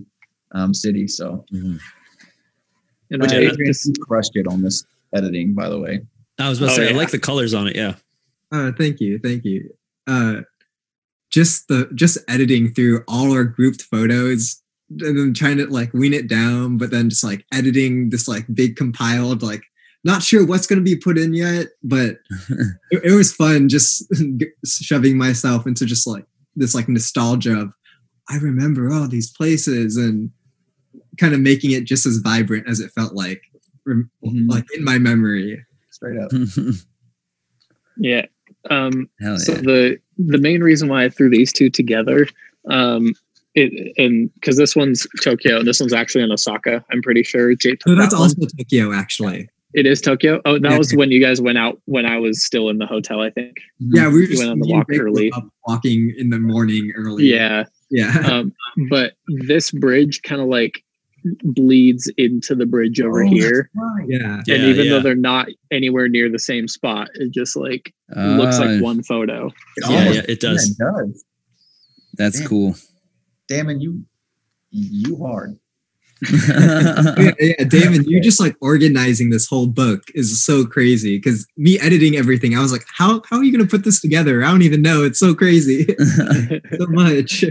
[0.52, 1.06] um, city.
[1.08, 1.80] So And
[3.10, 6.00] which I Adrian just you crushed it on this editing, by the way.
[6.38, 7.76] I was about to Oh, say, I like the colors on it.
[7.76, 7.94] Yeah.
[8.52, 9.70] Uh, thank you, thank you.
[10.06, 10.42] Uh,
[11.30, 16.12] just the just editing through all our grouped photos and then trying to like wean
[16.14, 19.62] it down, but then just like editing this like big compiled like
[20.02, 22.16] not sure what's going to be put in yet, but
[22.90, 24.04] it, it was fun just
[24.64, 26.24] shoving myself into just like
[26.56, 27.72] this like nostalgia of
[28.28, 30.30] I remember all these places and
[31.18, 33.42] kind of making it just as vibrant as it felt like
[33.84, 34.48] rem- Mhm.
[34.48, 35.64] like in my memory.
[35.90, 36.30] Straight up.
[37.96, 38.26] yeah.
[38.70, 42.26] Um, hell so the the main reason why I threw these two together,
[42.68, 43.12] um,
[43.60, 46.84] it and because this one's Tokyo and this one's actually in Osaka.
[46.90, 47.54] I'm pretty sure.
[47.54, 48.28] Jay took So that's that one.
[48.30, 49.48] also Tokyo actually.
[49.72, 50.40] It is Tokyo.
[50.44, 50.78] Oh, that Yeah.
[50.78, 53.20] was when you guys went out when I was still in the hotel.
[53.20, 53.58] I think.
[53.78, 55.30] Yeah, we were just went on the walk early.
[55.32, 57.26] up walking in the morning early.
[57.26, 57.64] Yeah.
[57.90, 58.18] yeah.
[58.32, 58.52] um,
[58.90, 59.12] but
[59.46, 60.82] this bridge kind of like
[61.44, 63.70] bleeds into the bridge over Oh, here.
[63.76, 64.06] Right.
[64.08, 64.42] yeah.
[64.46, 64.90] Yeah, and even yeah.
[64.92, 69.02] though they're not anywhere near the same spot, it just like looks Uh, like one
[69.04, 69.48] photo.
[69.76, 70.76] It Yeah, yeah, it does.
[70.80, 71.24] Yeah, it does.
[72.14, 72.48] That's Damn.
[72.48, 72.74] cool.
[73.50, 74.04] Damn it, you
[74.70, 75.58] you hard.
[76.30, 81.16] yeah, yeah, David, you just like organizing this whole book is so crazy.
[81.16, 84.44] Because me editing everything, I was like, how how are you gonna put this together?
[84.44, 85.02] I don't even know.
[85.02, 85.84] It's so crazy,
[86.78, 87.42] so much.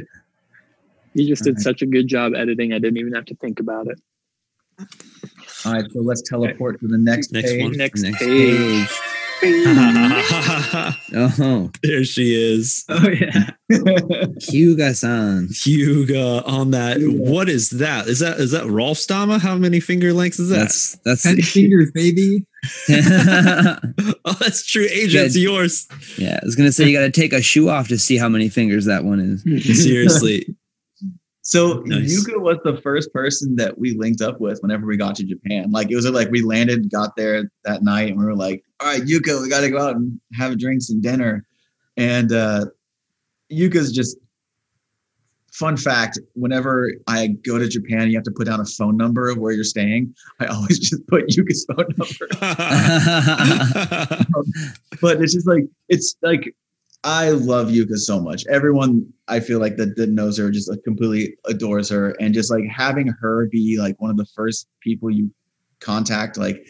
[1.13, 1.63] You just did Alright.
[1.63, 2.71] such a good job editing.
[2.71, 3.99] I didn't even have to think about it.
[5.65, 7.61] All right, so let's teleport to the next, Next page.
[7.61, 7.75] one.
[7.75, 8.87] Next, Next page.
[11.11, 12.85] Oh, there she is.
[12.89, 13.51] Oh yeah.
[13.71, 15.47] Yuka-san.
[15.47, 16.97] Yuka on that.
[17.01, 18.07] What is that?
[18.07, 19.39] Is that is that Rolf Stama?
[19.39, 20.57] How many finger lengths is that?
[20.57, 22.45] That's that's Ten fingers, baby.
[22.89, 24.87] oh, that's true.
[24.89, 25.87] Asia, it's yours.
[26.17, 26.39] yeah.
[26.41, 28.49] I was gonna say you got to take a shoe off to see how many
[28.49, 29.43] fingers that one is.
[29.83, 30.55] Seriously.
[31.49, 32.13] So Nice.
[32.13, 35.71] Yuka was the first person that we linked up with whenever we got to Japan.
[35.71, 38.85] Like it was like we landed, got there that night, and we were like, "All
[38.85, 41.47] right, Yuka, we got to go out and have a drinks and dinner."
[41.97, 42.67] And uh,
[43.51, 44.17] Yuka's just
[45.51, 46.19] fun fact.
[46.33, 49.51] Whenever I go to Japan, you have to put down a phone number of where
[49.51, 50.13] you're staying.
[50.39, 52.27] I always just put Yuka's phone number.
[55.01, 56.55] but it's just like it's like
[57.03, 58.45] I love Yuka so much.
[58.47, 62.51] Everyone I feel like that, that knows her just like completely adores her, and just
[62.51, 65.31] like having her be like one of the first people you
[65.79, 66.65] contact, like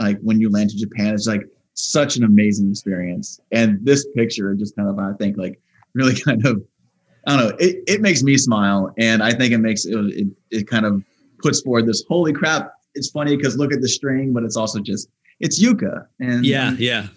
[0.00, 1.42] like when you land to Japan, is like
[1.74, 3.38] such an amazing experience.
[3.52, 5.60] And this picture just kind of I think like
[5.94, 6.62] really kind of
[7.26, 10.28] I don't know it, it makes me smile, and I think it makes it it,
[10.50, 11.04] it kind of
[11.42, 12.72] puts forward this holy crap.
[12.94, 16.72] It's funny because look at the string, but it's also just it's Yuka, and yeah,
[16.78, 17.08] yeah.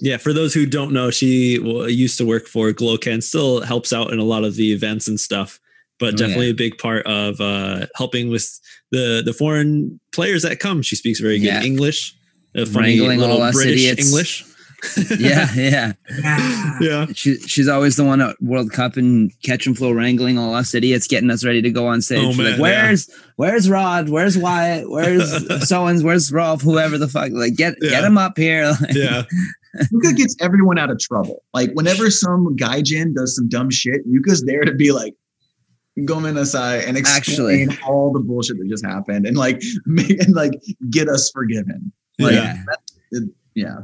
[0.00, 1.58] Yeah, for those who don't know, she
[1.90, 5.18] used to work for Gloken, still helps out in a lot of the events and
[5.20, 5.60] stuff,
[6.00, 6.52] but Oh, definitely yeah.
[6.52, 8.58] a big part of uh, helping with
[8.90, 10.82] the the foreign players that come.
[10.82, 11.62] She speaks very good Yeah.
[11.62, 12.14] English,
[12.54, 14.08] a funny Wrangling little us British idiots.
[14.08, 14.44] English.
[15.18, 15.92] yeah, yeah.
[16.22, 16.78] Yeah.
[16.80, 17.06] yeah.
[17.14, 20.74] She, she's always the one at World Cup and catch and flow wrangling all us
[20.74, 22.18] idiots, getting us ready to go on stage.
[22.22, 24.10] Oh, man, like, where's where's Rod?
[24.10, 24.90] Where's Wyatt?
[24.90, 25.30] Where's
[25.68, 26.02] Someone's?
[26.02, 26.60] Where's Rolf?
[26.60, 27.30] Whoever the fuck?
[27.32, 27.90] Like, get Yeah.
[27.90, 28.74] get him up here.
[28.92, 29.22] Yeah.
[29.92, 31.42] Yuka gets everyone out of trouble.
[31.52, 35.14] Like whenever some gaijin does some dumb shit, Yuka's there to be like,
[36.04, 37.78] Gomen nasai and explain Actually.
[37.88, 40.52] all the bullshit that just happened and like make and like
[40.90, 41.92] get us forgiven.
[42.18, 42.62] Like, Yeah.
[43.12, 43.76] that- yeah.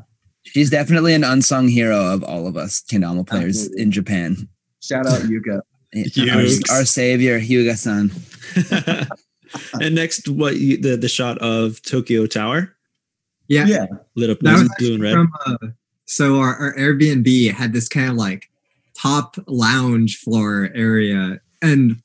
[0.42, 3.82] She's definitely an unsung hero of all of us kendama players Absolutely.
[3.82, 4.48] in Japan.
[4.82, 5.60] Shout out Yuka.
[6.72, 8.10] Our, our savior, Yuka-san.
[9.80, 12.74] and next, what you, the the shot of Tokyo Tower
[13.48, 13.66] Yeah.
[13.66, 13.86] Yeah.
[14.16, 15.12] lit up That blue, blue and red.
[15.14, 15.56] From, uh,
[16.10, 18.50] so our, our Airbnb had this kind of like
[19.00, 22.02] top lounge floor area, and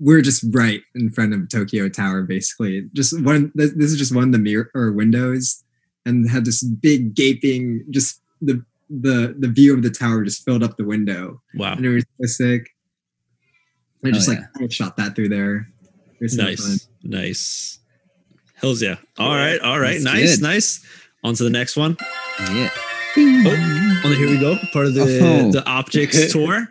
[0.00, 2.88] we're just right in front of Tokyo Tower, basically.
[2.92, 3.52] Just one.
[3.54, 5.62] This, this is just one of the mirror or windows,
[6.06, 7.84] and had this big gaping.
[7.90, 11.84] Just the the the view of the tower just filled up the window, Wow, and
[11.84, 12.70] it was so sick.
[14.04, 14.46] I Oh, just yeah.
[14.60, 15.68] like shot that through there.
[16.20, 16.48] It was so fun.
[16.48, 17.78] nice, nice.
[18.54, 18.96] Hells yeah!
[19.18, 20.42] All right, all right, That's nice, good.
[20.42, 20.84] nice.
[21.24, 21.96] On to the next one.
[22.40, 22.68] Yeah.
[23.14, 24.56] Oh, oh, here we go.
[24.72, 25.50] Part of the Oh.
[25.50, 26.68] the optics tour.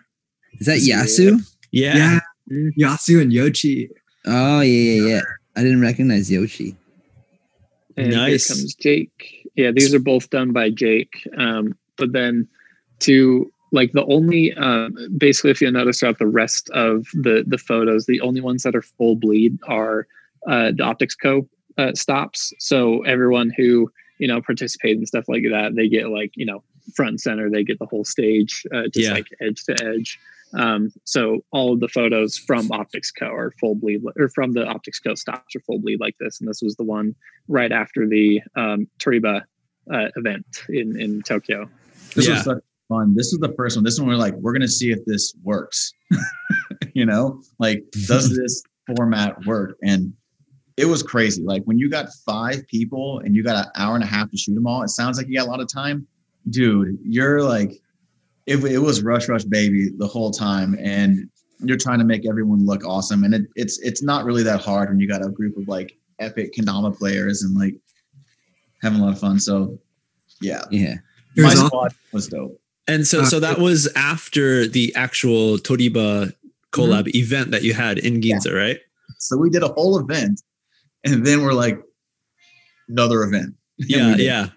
[0.59, 1.39] Is that Yasu?
[1.71, 2.19] Yeah.
[2.49, 3.89] Yeah, Yasu and Yoshi.
[4.25, 5.21] Oh yeah, yeah, yeah.
[5.55, 6.75] I didn't recognize Yoshi.
[7.97, 8.47] And Nice.
[8.47, 9.47] here comes Jake.
[9.55, 11.27] Yeah, these are both done by Jake.
[11.37, 12.47] Um, but then
[12.99, 17.57] to like the only um, basically if you notice throughout the rest of the the
[17.57, 20.07] photos, the only ones that are full bleed are
[20.47, 21.47] uh, the Optics Co.
[21.77, 22.51] Uh, stops.
[22.59, 23.89] So everyone who
[24.21, 26.63] you know participate and stuff like that, they get like you know
[26.95, 27.49] front and center.
[27.49, 29.13] They get the whole stage, uh, just Yeah.
[29.13, 30.19] like edge to edge.
[30.53, 33.25] Um, so all of the photos from Optics Co.
[33.25, 35.15] are full bleed, or from the Optics Co.
[35.15, 36.39] stops are full bleed like this.
[36.39, 37.15] And this was the one
[37.47, 39.41] right after the um, Toriba
[39.91, 41.67] uh, event in in Tokyo.
[42.15, 42.33] This Yeah.
[42.35, 43.15] was such fun.
[43.15, 43.83] This was the first one.
[43.83, 45.93] This one we're like, we're gonna see if this works.
[46.93, 48.61] you know, like does this
[48.95, 49.77] format work?
[49.83, 50.13] And
[50.77, 51.43] it was crazy.
[51.43, 54.37] Like when you got five people and you got an hour and a half to
[54.37, 56.07] shoot them all, it sounds like you got a lot of time.
[56.49, 57.71] Dude, you're like,
[58.47, 62.65] it, it was rush rush baby the whole time, and you're trying to make everyone
[62.65, 63.23] look awesome.
[63.23, 65.93] And it, it's it's not really that hard when you got a group of like
[66.19, 67.75] epic kendama players and like
[68.81, 69.39] having a lot of fun.
[69.39, 69.77] So
[70.41, 70.95] yeah, Yeah.
[71.37, 72.59] It my was squad was dope.
[72.87, 76.33] And so, Uh, so that was after the actual Toriba
[76.71, 78.79] collab event that you had in Ginza, right?
[79.19, 80.41] So we did a whole event,
[81.05, 81.79] and then we're like,
[82.89, 83.55] another event.
[83.77, 84.47] Yeah, yeah.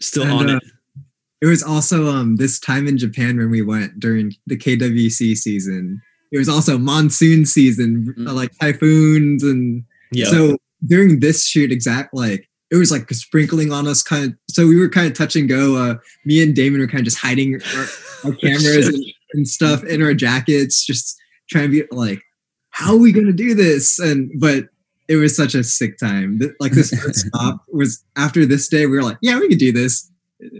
[0.00, 0.62] Still And, on uh, it.
[1.42, 6.00] It was also um this time in Japan when we went during the KWC season.
[6.30, 8.28] It was also monsoon season, Mm.
[8.28, 10.26] uh, like typhoons, and Yeah.
[10.30, 14.38] so during this shoot, exact like it was like sprinkling on us, kind of.
[14.48, 15.76] So we were kind of touch and go.
[15.76, 17.86] Uh, me and Damon were kind of just hiding our,
[18.24, 21.20] our cameras and, and stuff in our jackets, just
[21.50, 22.22] trying to be like,
[22.70, 23.98] how are we gonna do this?
[23.98, 24.68] And but
[25.12, 26.40] it was such a sick time.
[26.58, 29.70] Like this first stop was after this day, we were like, yeah, we can do
[29.70, 30.10] this.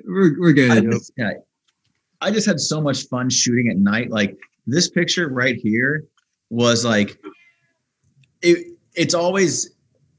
[0.06, 0.92] We're we're I good.
[0.92, 1.32] just, yeah,
[2.20, 4.10] I just had so much fun shooting at night.
[4.10, 4.36] Like
[4.66, 6.04] this picture right here
[6.50, 7.18] was like
[8.42, 8.76] it.
[8.94, 9.70] It's always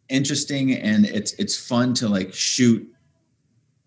[0.09, 2.88] interesting and it's it's fun to like shoot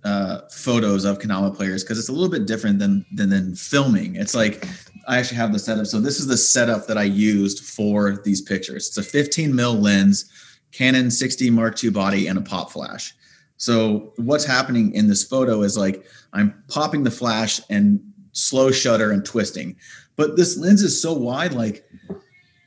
[0.04, 4.14] uh, photos of kendama players because it's a little bit different than than than filming.
[4.14, 4.64] It's like
[5.06, 5.86] I actually have the setup.
[5.86, 8.88] So this is the setup that I used for these pictures.
[8.88, 10.30] It's a 15 mil lens,
[10.72, 13.14] Canon 6D Mark II body, and a pop flash.
[13.56, 18.00] So what's happening in this photo is like I'm popping the flash and
[18.32, 19.76] slow shutter and twisting.
[20.16, 21.84] But this lens is so wide, like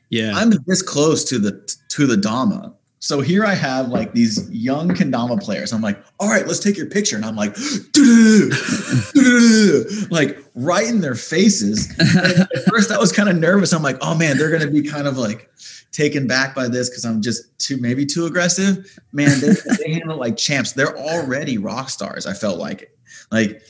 [0.09, 0.33] Yeah.
[0.35, 2.73] I'm this close to the to the Dama.
[3.01, 5.71] So here I have like these young Kendama players.
[5.71, 7.15] I'm like, all right, let's take your picture.
[7.15, 7.55] And I'm like,
[10.11, 11.89] like right in their faces.
[11.97, 13.73] And at first I was kind of nervous.
[13.73, 15.49] I'm like, oh man, they're gonna be kind of like
[15.93, 18.99] taken back by this because I'm just too maybe too aggressive.
[19.13, 20.73] Man, they, they handle like champs.
[20.73, 22.25] They're already rock stars.
[22.25, 22.97] I felt like it.
[23.31, 23.61] Like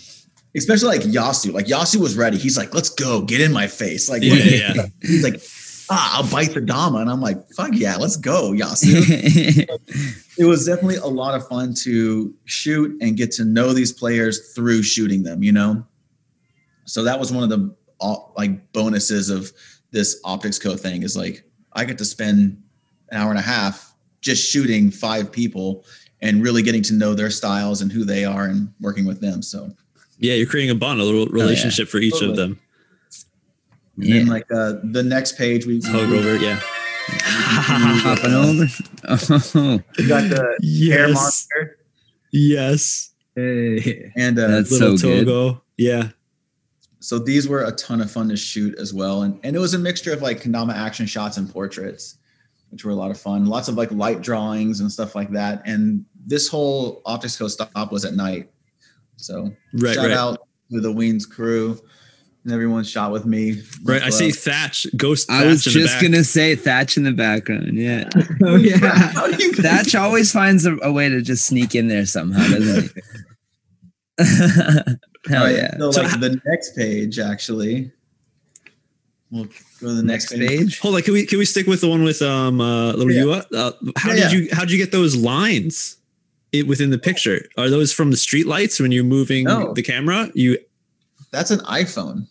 [0.55, 1.53] especially like Yasu.
[1.53, 2.37] Like Yasu was ready.
[2.37, 4.09] He's like, let's go, get in my face.
[4.09, 4.85] Like yeah, yeah.
[5.01, 5.39] he's like,
[5.89, 6.99] ah, I'll bite the Dama.
[6.99, 9.67] And I'm like, fuck yeah, let's go, Yasu.
[10.37, 14.53] it was definitely a lot of fun to shoot and get to know these players
[14.53, 15.85] through shooting them, you know?
[16.85, 19.51] So that was one of the uh, like bonuses of
[19.91, 22.61] this optics co thing is like I get to spend
[23.11, 25.85] an hour and a half just shooting five people
[26.21, 29.41] and really getting to know their styles and who they are and working with them.
[29.41, 29.71] So
[30.17, 32.59] yeah, you're creating a bond, a little relationship for each of them.
[33.99, 34.15] And yeah.
[34.19, 36.59] then like uh, the next page we Hug over, yeah.
[37.11, 38.65] Hopping over.
[39.07, 40.57] Oh, we got the
[40.91, 41.77] hair monster
[42.31, 43.11] Yes.
[43.35, 44.11] Hey.
[44.15, 45.25] and uh, That's Little so good.
[45.25, 45.61] Togo.
[45.77, 46.09] Yeah.
[46.99, 49.73] so these were a ton of fun to shoot as well and, and it was
[49.73, 52.17] a mixture of like kendama action shots and portraits
[52.71, 55.61] which were a lot of fun lots of like light drawings and stuff like that
[55.65, 58.51] and this whole optics co stop was at night
[59.15, 60.17] so Right, shout right.
[60.17, 60.39] out
[60.71, 61.79] to the Weens crew
[62.43, 64.01] and everyone shot with me Right.
[64.01, 64.31] I Much see.
[64.31, 66.03] Thatch, Ghost I was Thatch in the just back.
[66.03, 67.75] gonna say Thatch in the background.
[67.77, 68.09] Yeah,
[68.43, 68.77] Oh yeah.
[69.13, 72.47] How do you Thatch always finds a, a way to just sneak in there somehow,
[72.47, 73.01] doesn't he?
[75.27, 75.77] Hell Alright, yeah!
[75.77, 77.91] so So like ho- the next page actually
[79.31, 79.51] we'll go
[79.89, 80.59] to the next, Next page.
[80.59, 80.79] page.
[80.79, 83.23] Hold on, can we can we stick with the one with um uh little Yeah.
[83.23, 83.45] Yua?
[83.53, 85.97] Uh, how Yeah, did you how did you get those lines
[86.51, 87.45] it, within the picture?
[87.57, 89.73] Are those from the street lights when you're moving No.
[89.73, 90.31] the camera?
[90.33, 90.57] You
[91.31, 92.25] that's an iphone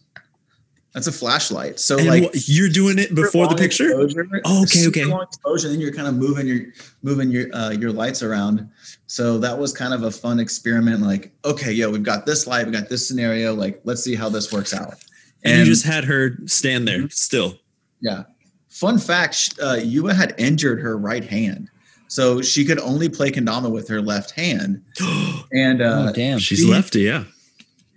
[0.95, 3.89] that's a flashlight so and like you're doing it before the picture?
[3.91, 5.05] exposure, Oh, okay, super okay.
[5.05, 6.61] long exposure, then you're kind of moving your
[7.03, 8.69] moving your uh, your lights around.
[9.07, 11.03] So that was kind of a fun experiment.
[11.03, 13.55] Like, okay, yo, we've got this light, we got this scenario.
[13.55, 14.95] Like, let's see how this works out.
[15.45, 17.55] And, you just had her stand there still.
[18.01, 18.25] yeah.
[18.69, 21.69] Fun fact: sh- uh, Yua had injured her right hand,
[22.09, 24.83] so she could only play kendama with her left hand,
[25.53, 26.39] and uh, oh damn!
[26.39, 27.25] She's she- lefty, yeah.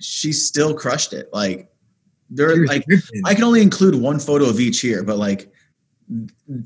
[0.01, 1.29] She still crushed it.
[1.31, 1.69] Like,
[2.29, 2.83] there, like.
[3.25, 5.51] I can only include one photo of each here, but like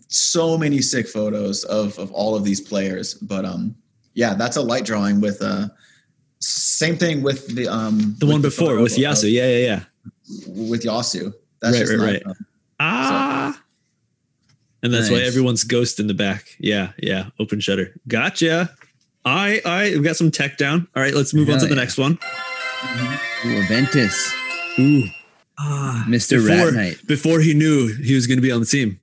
[0.08, 3.14] so many sick photos of of all of these players.
[3.16, 3.76] But um,
[4.14, 5.68] yeah, that's a light drawing with uh,
[6.40, 9.32] same thing with the um The one before with of- Yasu.
[9.32, 9.84] Yeah, yeah, yeah.
[10.70, 11.34] with Yasu.
[11.62, 12.26] That's Right, just right, right.
[12.26, 12.36] um,
[12.80, 13.62] Ah.
[14.84, 16.46] And that's why everyone's ghost in the back.
[16.60, 17.30] Yeah, yeah.
[17.40, 17.96] Open shutter.
[18.08, 18.70] Gotcha.
[19.24, 19.94] All right, all right.
[19.98, 20.88] We got some tech down.
[20.96, 21.82] All right, let's move on Hell to the yeah.
[21.82, 22.20] next one.
[22.84, 24.34] Ooh, Aventus,
[24.80, 25.04] Ooh.
[25.60, 26.98] Ah, Mister Before- Rat Knight.
[27.08, 29.00] Before he knew he was going to be on the team.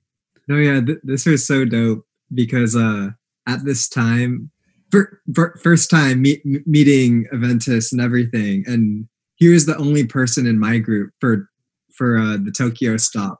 [0.47, 3.09] no, yeah, th- this was so dope because uh,
[3.47, 4.51] at this time,
[4.91, 10.45] fir- fir- first time meet- meeting Aventis and everything, and he was the only person
[10.45, 11.49] in my group for
[11.95, 13.39] for uh, the Tokyo stop,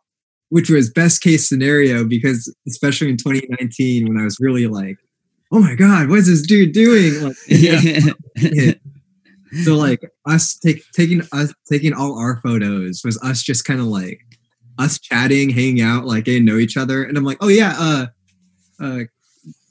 [0.49, 4.97] which was best case scenario because especially in 2019 when I was really like,
[5.51, 7.21] oh my god, what is this dude doing?
[7.21, 8.73] Like, yeah.
[9.63, 13.87] so like us take, taking us taking all our photos was us just kind of
[13.87, 14.19] like
[14.79, 17.03] us chatting hanging out like getting to know each other.
[17.03, 18.05] And i'm like oh yeah uh
[18.81, 18.99] uh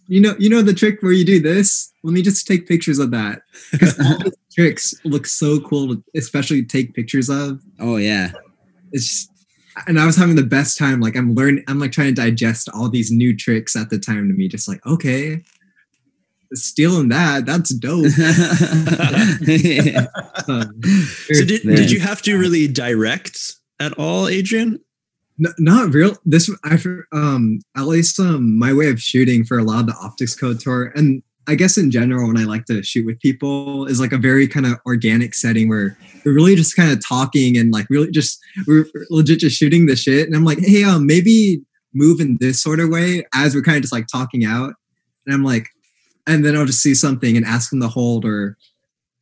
[0.07, 1.93] you know you know the trick where you do this?
[2.05, 3.43] Let me just take pictures of that.
[3.71, 7.61] Because all the tricks look so cool to especially take pictures of.
[7.81, 8.33] Oh yeah.
[8.93, 9.29] it's just
[9.87, 11.01] and i was having the best time.
[11.01, 14.29] Like i'm learning i'm like trying to digest all these new tricks at the time
[14.29, 15.43] to me just like okay
[16.55, 18.07] stealing that that's dope
[20.49, 20.81] Um,
[21.33, 24.79] So did, did you have to really direct at all, Adrian?
[25.45, 26.17] N- not real.
[26.25, 26.79] This I
[27.13, 30.55] um at least um my way of shooting for a lot of the optics co
[30.55, 34.13] tour and I guess in general when I like to shoot with people is like
[34.13, 37.87] a very kind of organic setting where we're really just kind of talking and like
[37.91, 41.63] really just we're legit just shooting the shit and I'm like hey um maybe
[41.95, 44.75] move in this sort of way as we're kind of just like talking out
[45.27, 45.69] and I'm like,
[46.27, 48.57] and then I'll just see something and ask them to hold or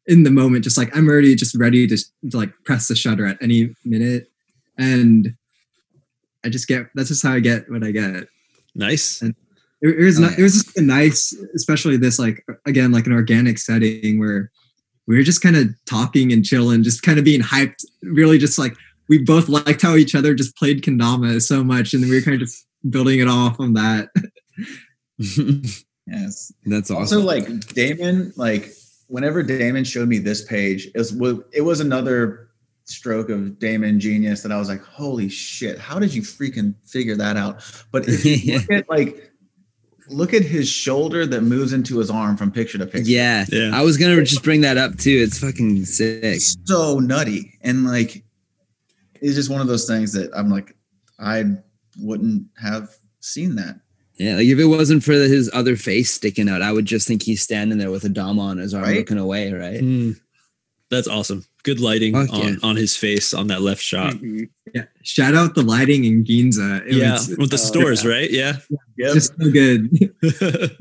[0.07, 3.27] in the moment, just like I'm already just ready to, to like press the shutter
[3.27, 4.31] at any minute.
[4.79, 5.35] And
[6.45, 8.29] I just get that's just how I get what I get.
[8.75, 9.21] Nice.
[9.23, 9.35] And
[9.83, 10.41] it, it was Oh, not, yeah.
[10.41, 14.51] it was just a nice, especially this like again like an organic setting where
[15.07, 17.85] we were just kind of talking and chilling, just kind of being hyped.
[18.03, 18.75] Really, just like
[19.09, 22.41] we both liked how each other just played kendama so much, and we were kind
[22.41, 24.09] of just building it off on that.
[26.11, 26.53] Yes.
[26.67, 27.27] That's Also, awesome.
[27.27, 28.73] like Damon, like
[29.09, 31.13] whenever Damon showed me this page, it was
[31.53, 32.49] it was another
[32.85, 37.15] stroke of Damon genius that I was like, holy shit, how did you freaking figure
[37.17, 37.63] that out?
[37.93, 39.31] But if you look at like
[40.09, 43.09] look at his shoulder that moves into his arm from picture to picture.
[43.11, 43.45] yeah.
[43.49, 43.71] Yeah.
[43.73, 45.11] I was gonna just bring that up too.
[45.25, 46.41] It's fucking sick.
[46.65, 47.57] So nutty.
[47.63, 48.25] And like
[49.23, 50.75] it's just one of those things that I'm like,
[51.21, 51.45] I
[51.99, 52.89] wouldn't have
[53.21, 53.79] seen that.
[54.21, 57.23] Yeah, like if it wasn't for his other face sticking out, I would just think
[57.23, 58.99] he's standing there with a dom on his arm Right?
[58.99, 59.81] looking away, right?
[59.81, 60.21] Mm.
[60.91, 61.47] That's awesome.
[61.63, 62.57] Good lighting Fuck on, yeah.
[62.63, 64.13] on his face on that left shot.
[64.15, 64.51] Mhm.
[64.75, 66.87] Yeah, shout out the lighting in Ginza.
[66.87, 68.31] It Yeah, was with the oh, stores, right?
[68.31, 68.59] Yeah.
[68.99, 69.15] Yep.
[69.15, 69.89] just so good.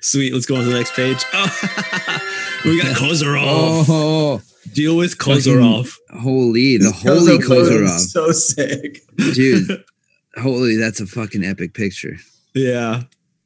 [0.00, 0.32] Sweet.
[0.32, 1.22] Let's go on to the next page.
[1.34, 1.44] Oh,
[2.64, 3.84] we got Kozarov.
[3.88, 4.40] Oh,
[4.72, 5.92] Deal with Kozarov.
[6.10, 7.98] holy, the holy Kozarov.
[7.98, 9.02] So sick.
[9.34, 9.84] Dude,
[10.36, 12.16] holy, that's a fucking epic picture.
[12.56, 13.02] Yeah.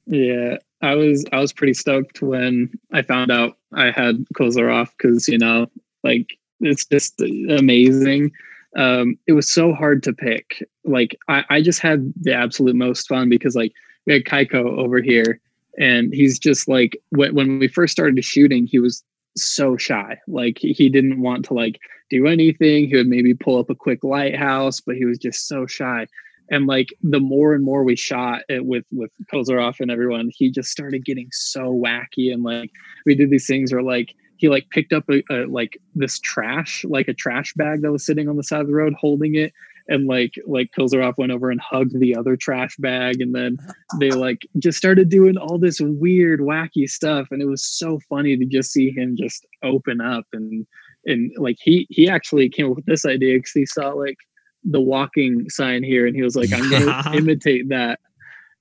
[0.06, 5.28] Yeah, I was I was pretty stoked when I found out I had Kozarov because
[5.28, 5.66] you know,
[6.02, 8.32] like it's just amazing.
[8.76, 10.66] Um, it was so hard to pick.
[10.84, 13.72] Like I, I just had the absolute most fun because like
[14.06, 15.40] we had Kaiko over here,
[15.78, 19.04] and he's just like when when we first started shooting, he was
[19.36, 20.18] so shy.
[20.26, 21.78] Like he, he didn't want to like
[22.10, 22.88] do anything.
[22.88, 26.06] He would maybe pull up a quick lighthouse, but he was just so shy
[26.50, 30.50] and like the more and more we shot it with with Kozarov and everyone, he
[30.50, 32.32] just started getting so wacky.
[32.32, 32.70] And like
[33.06, 36.84] we did these things where like he like picked up a, a like this trash
[36.88, 39.52] like a trash bag that was sitting on the side of the road holding it.
[39.88, 43.20] And like like Kozarov went over and hugged the other trash bag.
[43.20, 43.56] And then
[44.00, 47.28] they like just started doing all this weird wacky stuff.
[47.30, 50.26] And it was so funny to just see him just open up.
[50.32, 50.66] And
[51.06, 54.16] and like he he actually came up with this idea because he saw like
[54.64, 57.98] the walking sign here and he was like i'm gonna imitate that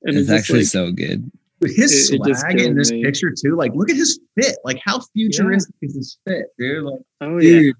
[0.03, 1.29] and it's just, actually like, so good.
[1.61, 3.03] His It- it swag in this me.
[3.03, 3.57] picture too.
[3.57, 4.55] Like, look at his fit.
[4.63, 6.85] Like, how futuristic is his fit, dude?
[6.85, 7.71] Like, oh yeah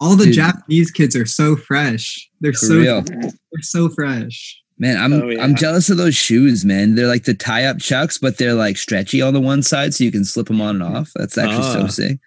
[0.00, 0.34] all the Dude.
[0.34, 2.28] Japanese kids are so fresh.
[2.40, 3.02] They're For so real.
[3.02, 3.30] they're
[3.62, 4.60] so fresh.
[4.78, 5.42] Man, I'm Oh, yeah.
[5.42, 6.94] I'm jealous of those shoes, man.
[6.94, 10.04] They're like the tie up chucks, but they're like stretchy on the one side, so
[10.04, 11.10] you can slip them on and off.
[11.16, 11.86] That's actually so Ah.
[11.88, 12.18] sick.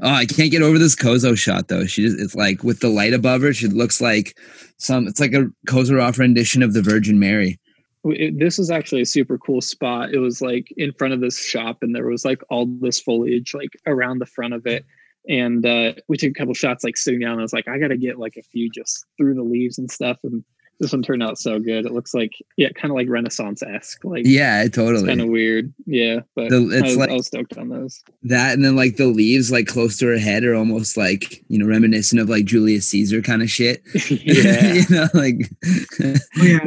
[0.00, 1.86] Oh, I can't get over this Kozo shot though.
[1.86, 4.36] She just, it's like with the light above her, she looks like
[4.78, 5.06] some.
[5.06, 7.58] It's like a Kozarov rendition of the Virgin Mary.
[8.04, 11.38] it, this was actually a super cool spot it was like in front of this
[11.44, 14.84] shop and there was like all this foliage like around the front of it
[15.28, 17.96] and uh we took a couple shots like sitting down i was like i gotta
[17.96, 20.42] get like a few just through the leaves and stuff and
[20.82, 24.24] this one turned out so good it looks like yeah kind of like renaissance-esque like
[24.26, 25.06] Yeah, totally.
[25.06, 28.02] kind of weird yeah but The- I, it's was, like- I was stoked on those
[28.24, 31.58] that and then like the leaves like close to her head are almost like you
[31.58, 33.82] know reminiscent of like Julius Caesar kind of shit.
[34.10, 35.48] yeah you know, like
[36.36, 36.58] Oh yeah,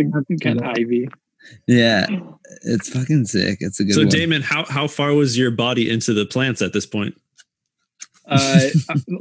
[0.41, 1.07] kind of ivy
[1.67, 2.07] yeah,
[2.63, 3.57] it's fucking sick.
[3.61, 4.09] It's a good So one.
[4.09, 7.13] Damon, how how far was your body into the plants at this point?
[8.27, 8.59] Uh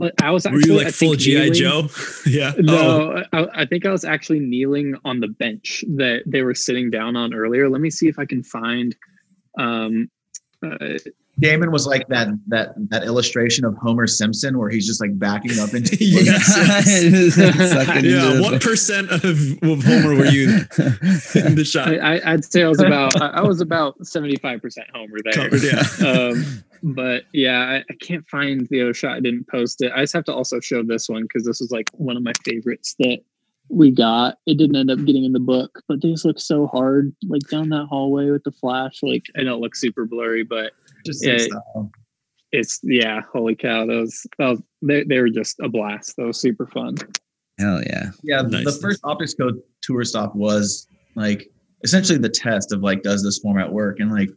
[0.03, 1.89] I, I was Were actually you I like full GI kneeling- Joe?
[2.27, 2.53] yeah.
[2.57, 2.63] Oh.
[2.63, 6.91] No, I, I think I was actually kneeling on the bench that they were sitting
[6.91, 7.69] down on earlier.
[7.69, 8.97] Let me see if I can find.
[9.59, 10.11] Um,
[10.63, 10.99] uh,
[11.41, 15.59] Damon was like that that that illustration of Homer Simpson where he's just like backing
[15.59, 15.97] up into.
[16.01, 16.47] Yes,
[17.35, 18.31] Sucking yeah.
[18.31, 20.49] into What percent of, of Homer were you
[21.35, 21.89] in the shot?
[21.89, 25.19] I, I, I'd say I was about I, I was about seventy five percent Homer
[25.25, 25.33] there.
[25.33, 26.09] Covered, yeah.
[26.09, 26.45] um,
[26.85, 29.17] but yeah, I, I can't find the other shot.
[29.17, 29.91] I didn't post it.
[29.95, 32.33] I just have to also show this one because this was like one of my
[32.45, 33.21] favorites that
[33.71, 34.37] we got.
[34.47, 37.71] It didn't end up getting in the book, but these look so hard, like down
[37.71, 39.01] that hallway with the flash.
[39.03, 40.73] Like I know it looks super blurry, but
[41.07, 41.39] just Yeah.
[41.39, 41.91] style.
[42.53, 46.15] it's yeah, holy cow, those that they they were just a blast.
[46.19, 46.97] That was super fun.
[47.59, 48.11] Hell yeah.
[48.23, 48.65] Yeah, Nice.
[48.67, 51.49] the first Optics Co tour stop was like
[51.85, 54.01] essentially the test of like, does this format work?
[54.01, 54.29] And like,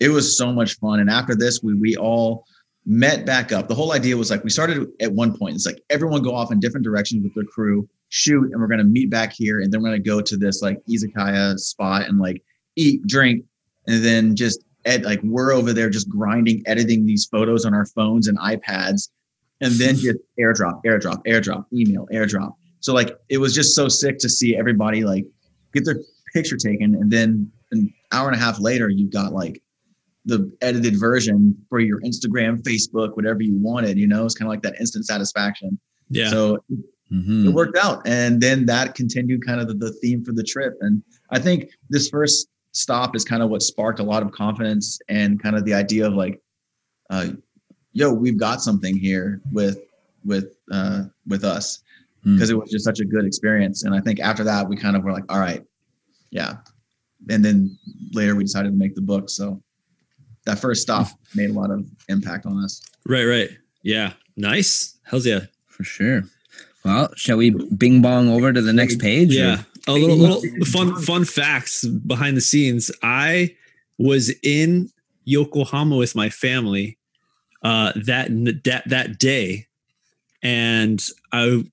[0.00, 1.00] it was so much fun.
[1.00, 2.44] And after this, we we all
[2.84, 3.68] met back up.
[3.68, 5.56] The whole idea was like we started at one point.
[5.56, 8.84] It's like everyone go off in different directions with their crew, shoot, and we're gonna
[8.84, 12.42] meet back here, and then we're gonna go to this like izakaya spot and like
[12.76, 13.44] eat, drink,
[13.86, 17.86] and then just ed like we're over there just grinding, editing these photos on our
[17.86, 19.08] phones and iPads,
[19.60, 22.54] and then just airdrop, airdrop, airdrop, email, airdrop.
[22.80, 25.24] So like it was just so sick to see everybody like
[25.72, 26.00] get their
[26.32, 29.62] picture taken and then an hour and a half later, you've got like
[30.26, 33.96] the edited version for your Instagram, Facebook, whatever you wanted.
[33.96, 35.78] You know, it's kind of like that instant satisfaction.
[36.10, 36.30] Yeah.
[36.30, 36.58] So
[37.12, 37.46] Mhm.
[37.46, 40.74] it worked out, and then that continued kind of the, the theme for the trip.
[40.80, 44.98] And I think this first stop is kind of what sparked a lot of confidence
[45.08, 46.40] and kind of the idea of like,
[47.10, 47.28] uh,
[47.92, 49.78] yo, we've got something here with
[50.24, 51.80] with uh, with us
[52.24, 52.34] Hmm.
[52.34, 53.84] because it was just such a good experience.
[53.84, 55.62] And I think after that, we kind of were like, all right,
[56.32, 56.56] yeah.
[57.30, 57.78] And then
[58.12, 59.30] later we decided to make the book.
[59.30, 59.62] So
[60.46, 62.80] that first stop made a lot of impact on us.
[63.06, 63.50] Right, right.
[63.82, 64.12] Yeah.
[64.36, 64.96] Nice.
[65.04, 65.40] Hell's yeah.
[65.66, 66.24] For sure.
[66.84, 69.32] Well, shall we bing bong over to the next page?
[69.32, 69.62] or- Yeah.
[69.88, 72.90] A little, little fun fun facts behind the scenes.
[73.04, 73.54] I
[73.98, 74.90] was in
[75.24, 76.98] Yokohama with my family
[77.62, 78.26] uh, that
[78.64, 79.68] that that day,
[80.42, 81.00] and
[81.32, 81.64] I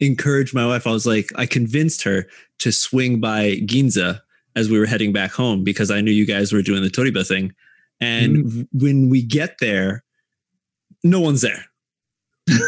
[0.00, 0.86] encouraged my wife.
[0.86, 2.26] I was like, I convinced her
[2.58, 4.20] to swing by Ginza
[4.56, 7.26] as we were heading back home because I knew you guys were doing the Toriba
[7.26, 7.52] thing.
[8.00, 10.04] And v- when we get there,
[11.02, 11.64] no one's there.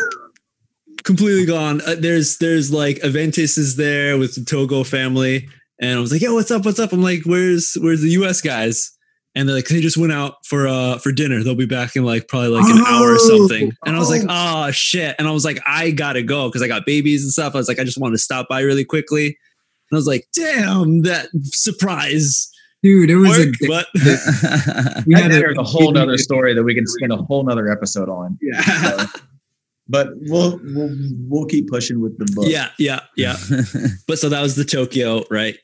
[1.05, 1.81] Completely gone.
[1.87, 5.49] Uh, there's there's like Aventis is there with the Togo family,
[5.81, 6.65] and I was like, "Yo, what's up?
[6.65, 8.41] What's up?" I'm like, "Where's where's the U.S.
[8.41, 8.91] guys?"
[9.35, 11.43] And they're like, "They just went out for uh for dinner.
[11.43, 14.23] They'll be back in like probably like an hour or something." And I was like,
[14.29, 17.55] "Oh shit!" And I was like, "I gotta go because I got babies and stuff."
[17.55, 20.27] I was like, "I just wanted to stop by really quickly." And I was like,
[20.35, 22.51] "Damn, that surprise
[22.87, 26.63] Dude, it was worked!" a But we That had there's a whole nother story that
[26.63, 28.39] we can spend a whole nother episode on.
[28.41, 28.61] Yeah.
[28.61, 29.07] So,
[29.89, 30.97] but we'll we'll
[31.29, 32.45] we'll keep pushing with the book.
[32.49, 33.37] yeah, yeah, yeah.
[34.07, 35.59] But so that was the Tokyo, right?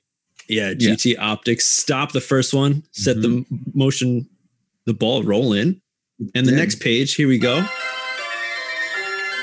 [0.48, 0.94] Yeah, Yeah.
[0.94, 1.64] GT Optics.
[1.64, 3.56] Stop the first one, set the mm-hmm.
[3.78, 4.28] motion,
[4.86, 5.80] the ball rolling.
[6.34, 6.58] And the Did.
[6.58, 7.64] next page, here we go.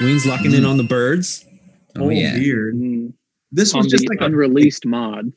[0.01, 0.69] Wings locking in mm.
[0.69, 1.45] on the birds.
[1.97, 2.35] oh yeah.
[2.35, 2.75] weird.
[2.75, 3.13] Mm,
[3.53, 5.31] This on was just the like a unreleased mod.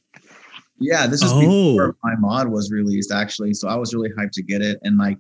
[0.81, 1.41] Yeah, this is Oh.
[1.73, 4.79] before my mod was released actually, so I was really hyped to get it.
[4.83, 5.18] And like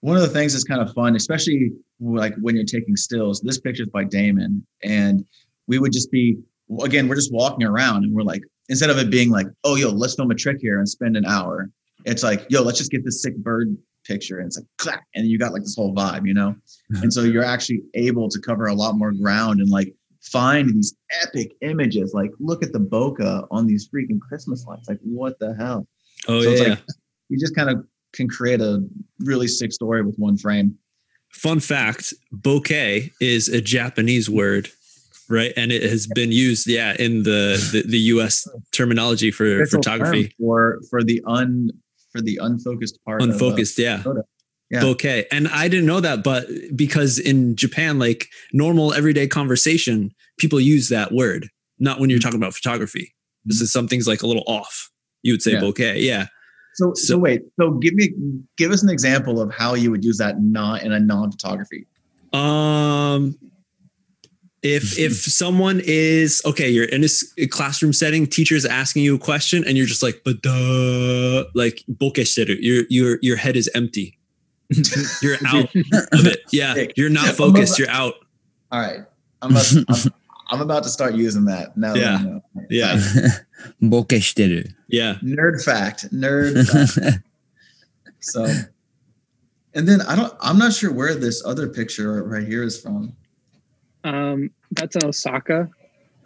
[0.00, 3.40] one of the things that's kind of fun, especially like when you're taking stills.
[3.40, 5.24] This picture's by Damon, and
[5.66, 6.38] we would just be
[6.82, 9.90] again, we're just walking around, and we're like, instead of it being like, oh yo,
[9.90, 11.70] let's film a trick here and spend an hour,
[12.04, 15.26] it's like, yo, let's just get this sick bird picture, and it's like clack, and
[15.26, 16.54] you got like this whole vibe, you know.
[17.02, 20.94] and so you're actually able to cover a lot more ground and like find these
[21.22, 22.12] epic images.
[22.14, 24.88] Like, look at the bokeh on these freaking Christmas lights.
[24.88, 25.86] Like, what the hell?
[26.28, 26.68] Oh So it's yeah.
[26.70, 26.78] like-
[27.28, 28.82] You just kind of can create a
[29.20, 30.76] really sick story with one frame.
[31.30, 34.70] Fun fact: bokeh is a Japanese word,
[35.28, 35.52] right?
[35.56, 38.46] And it has been used, yeah, in the the, the U.S.
[38.70, 40.32] terminology for photography.
[40.38, 41.70] for for the un
[42.12, 43.20] for the unfocused part.
[43.20, 44.02] Unfocused, yeah.
[44.02, 44.22] photo.
[44.70, 44.80] Yeah.
[44.80, 50.58] bokeh and i didn't know that but because in japan like normal everyday conversation people
[50.58, 51.48] use that word
[51.78, 52.24] not when you're mm-hmm.
[52.24, 53.50] talking about photography mm-hmm.
[53.50, 54.90] this is something's like a little off
[55.22, 55.60] you would say Yeah.
[55.60, 56.26] bokeh yeah
[56.74, 57.42] so, so So- wait.
[57.60, 58.10] So give me
[58.56, 61.86] give us an example of how you would use that not in a non photography.
[62.32, 63.38] um
[64.62, 65.02] if mm-hmm.
[65.04, 69.76] if someone is okay you're in a, classroom setting teacher's asking you a question and
[69.76, 72.56] you're just like but duh like bokeh shiteru.
[72.60, 74.18] your your your head is empty
[75.22, 78.14] you're out of it yeah you're not focused you're out
[78.72, 79.00] All right.
[79.42, 80.12] I'm about, I'm,
[80.50, 81.92] I'm about to start using that now.
[81.94, 82.16] that Yeah.
[82.18, 82.42] I know.
[82.70, 82.96] yeah
[83.82, 84.72] Bokeh shiteru.
[84.88, 86.10] yeah Nerd fact.
[86.12, 87.18] Nerd fact.
[88.20, 88.46] So,
[89.74, 90.32] and then I don't.
[90.40, 93.14] I'm not sure where this other picture right here is from.
[94.02, 95.68] Um, that's in Osaka.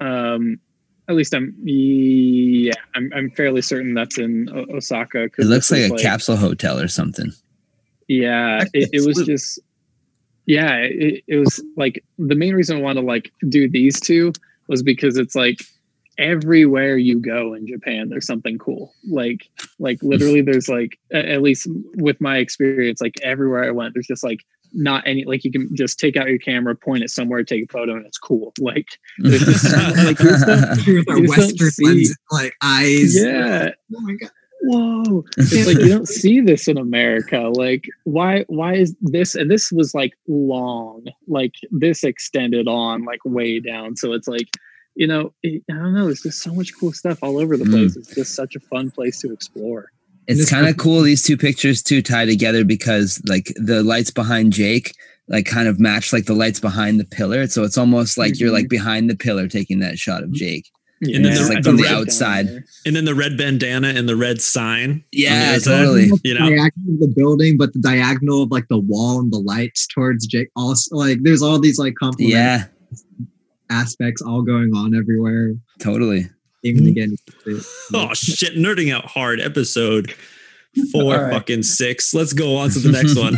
[0.01, 0.61] Um,
[1.09, 5.25] at least I'm yeah, I'm I'm fairly certain that's in O- Osaka.
[5.25, 7.33] It looks like is a capsule hotel or something.
[8.09, 9.61] Yeah, it, it was just
[10.47, 14.33] yeah, it, it was like the main reason I want to like do these two
[14.67, 15.59] was because it's like
[16.17, 18.95] everywhere you go in Japan, there's something cool.
[19.09, 19.49] Like
[19.79, 24.25] like literally, there's like at least with my experience, like everywhere I went, there's just
[24.25, 24.41] like
[24.73, 27.73] not any like you can just take out your camera, point it somewhere, take a
[27.73, 28.53] photo, and it's cool.
[28.61, 28.87] Like
[29.19, 29.73] there's just
[30.05, 33.23] like you just don't- with our You just don't Western like eyes.
[33.23, 33.71] yeah.
[33.95, 34.31] Oh my god.
[34.69, 39.51] Whoa it's like you don't see this in america like why why is this and
[39.51, 44.49] this was like long like this extended on like way down so it's like
[44.95, 47.73] you know i don't know there's just so much cool stuff all over the Mm.
[47.73, 49.91] place it's just such a fun place to explore
[50.27, 54.53] It's kind of cool these two pictures too tie together because like the lights behind
[54.53, 54.95] Jake
[55.29, 57.47] like kind of match like the lights behind the pillar.
[57.49, 58.55] So it's almost like you're Mhm.
[58.61, 60.67] like behind the pillar taking that shot of Jake.
[61.01, 62.65] And then the- I like can from the write outside.
[62.85, 65.05] And then the red bandana and the red sign.
[65.13, 66.11] Yeah, other side, uh, totally.
[66.25, 69.39] You know, diagonal of the building, but the diagonal of like the wall and the
[69.39, 70.49] lights towards Jake.
[70.57, 72.65] Also, like there's all these like complementary Yeah,
[73.71, 75.55] aspects all going on everywhere.
[75.79, 76.29] totally.
[76.65, 76.89] Even hmm.
[76.89, 77.17] again.
[77.95, 78.55] Oh shit!
[78.57, 79.41] Nerding out hard.
[79.41, 80.13] Episode
[80.93, 81.33] four, All right.
[81.33, 82.13] fucking six.
[82.13, 83.37] Let's go on to the next one.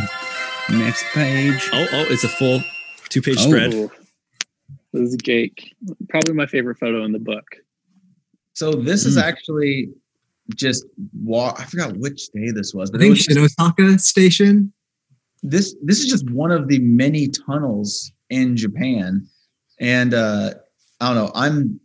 [0.69, 1.69] Next page.
[1.73, 2.61] Oh, oh, it's a full
[3.09, 3.47] two-page Oh.
[3.47, 3.89] spread.
[4.95, 4.99] Ooh.
[5.01, 5.73] This is Jake.
[6.09, 7.45] Probably my favorite photo in the book.
[8.53, 9.21] So this is Mm.
[9.23, 9.89] actually
[10.55, 10.85] just
[11.23, 11.59] walk.
[11.59, 14.73] I forgot which day this was, I but it think was just- Shin-Osaka Station.
[15.43, 19.25] this this is just one of the many tunnels in Japan,
[19.79, 20.53] and uh,
[20.99, 21.31] I don't know.
[21.35, 21.79] I'm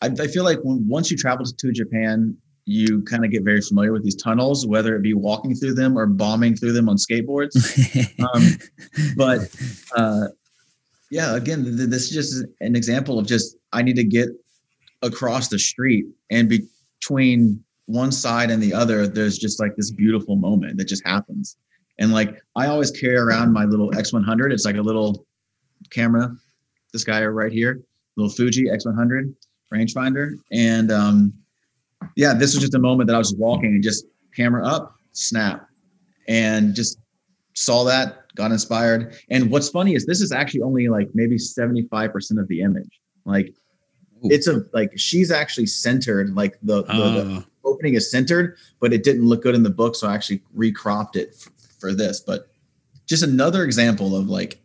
[0.00, 3.60] I, I feel like when once you travel to Japan, you kind of get very
[3.60, 6.96] familiar with these tunnels, whether it be walking through them or bombing through them on
[6.96, 7.54] skateboards.
[8.34, 9.40] um, but
[9.96, 10.28] uh,
[11.12, 14.30] yeah, again, th- th- this is just an example of just I need to get
[15.02, 20.36] across the street, and between one side and the other, there's just like this beautiful
[20.36, 21.58] moment that just happens.
[21.98, 24.52] And like I always carry around my little X100.
[24.54, 25.26] It's like a little
[25.90, 26.34] camera.
[26.94, 27.82] This guy right here,
[28.16, 29.34] little Fuji X100
[29.70, 31.34] rangefinder, and um,
[32.16, 35.68] yeah, this was just a moment that I was walking and just camera up, snap,
[36.26, 36.98] and just
[37.52, 39.14] saw that, got inspired.
[39.30, 43.00] And what's funny is this is actually only like maybe 75% of the image.
[43.24, 43.54] Like
[44.24, 44.28] Ooh.
[44.30, 48.92] it's a like she's actually centered, like the, the, the Ah, opening is centered, but
[48.92, 52.20] it didn't look good in the book, so I actually recropped it f- for this.
[52.20, 52.48] But
[53.06, 54.62] just another example of like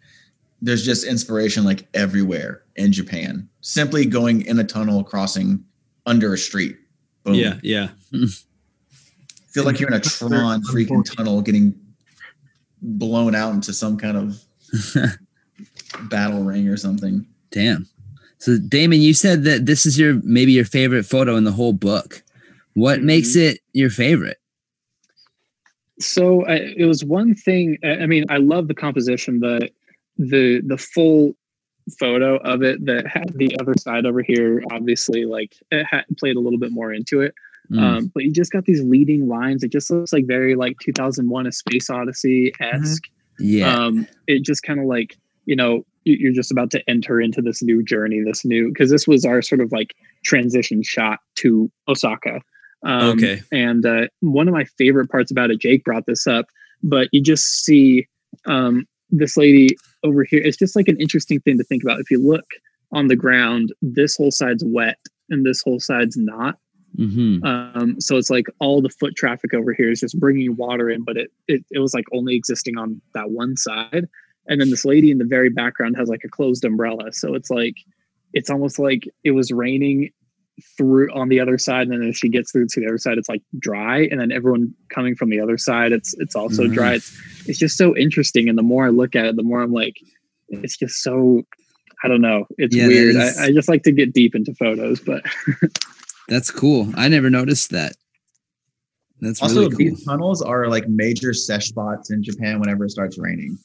[0.62, 3.48] there's just inspiration like everywhere in Japan.
[3.62, 5.64] Simply going in a tunnel, crossing
[6.06, 6.78] under a street.
[7.24, 7.36] Boom.
[7.36, 7.90] yeah, yeah.
[9.50, 11.74] Feel like you're in a Tron freaking tunnel getting
[12.82, 14.44] blown out into some kind of
[16.10, 17.26] battle ring or something.
[17.52, 17.88] Damn.
[18.40, 21.74] So Damon, you said that this is your maybe your favorite photo in the whole
[21.74, 22.24] book.
[22.74, 23.04] What Mhm.
[23.04, 24.38] makes it your favorite?
[26.00, 27.78] So I, it was one thing.
[27.84, 29.72] I I mean, I love the composition, but
[30.18, 31.36] the the full
[32.00, 34.62] photo of it that had the other side over here.
[34.72, 37.34] Obviously, like it had played a little bit more into it.
[37.72, 37.80] Mm.
[37.82, 39.64] Um, but you just got these leading lines.
[39.64, 43.04] It just looks like very like 2001: A Space Odyssey esque.
[43.40, 43.76] yeah.
[43.86, 47.42] um it just kind of like you know you- you're just about to enter into
[47.42, 49.94] this new journey this new because this was our sort of like
[50.26, 52.42] transition shot to osaka
[52.84, 53.42] um, Okay.
[53.52, 56.46] and uh, one of my favorite parts about it jake brought this up
[56.82, 58.08] but you just see
[58.46, 62.10] um this lady over here it's just like an interesting thing to think about if
[62.10, 62.46] you look
[62.92, 64.98] on the ground this whole side's wet
[65.30, 66.58] and this whole side's not
[66.98, 70.90] hmm um, so it's like all the foot traffic over here is just bringing water
[70.90, 74.06] in, but it, it it was like only existing on that one side.
[74.48, 77.14] And then this lady in the very background has like a closed umbrella.
[77.14, 77.76] So it's like
[78.34, 80.10] it's almost like it was raining
[80.76, 83.18] through on the other side, and then as she gets through to the other side,
[83.20, 86.74] it's like dry, and then everyone coming from the other side, it's it's also Mhm.
[86.74, 86.94] dry.
[86.96, 87.12] It's
[87.46, 88.50] it's just so interesting.
[88.50, 89.98] And the more I look at it, the more I'm like,
[90.50, 91.44] it's just so
[92.04, 92.46] I don't know.
[92.58, 93.16] It's Yeah, weird.
[93.16, 95.24] I, I just like to get deep into photos, but
[96.28, 96.92] That's cool.
[96.96, 97.94] I never noticed that.
[99.20, 99.78] That's Also, really cool.
[99.80, 103.58] these tunnels are like major sesh spots in Japan whenever it starts raining.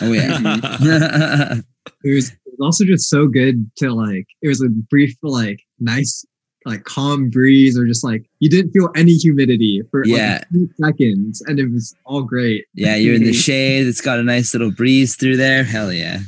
[0.00, 1.60] Oh yeah.
[2.02, 4.26] It was, it was also just so good to like.
[4.42, 6.24] It was a brief, like nice,
[6.64, 10.32] like calm breeze, or just like you didn't feel any humidity for Yeah.
[10.34, 12.64] like a few seconds, and it was all great.
[12.74, 13.86] yeah, you're in the shade.
[13.86, 15.62] It's got a nice little breeze through there.
[15.62, 16.18] Hell yeah.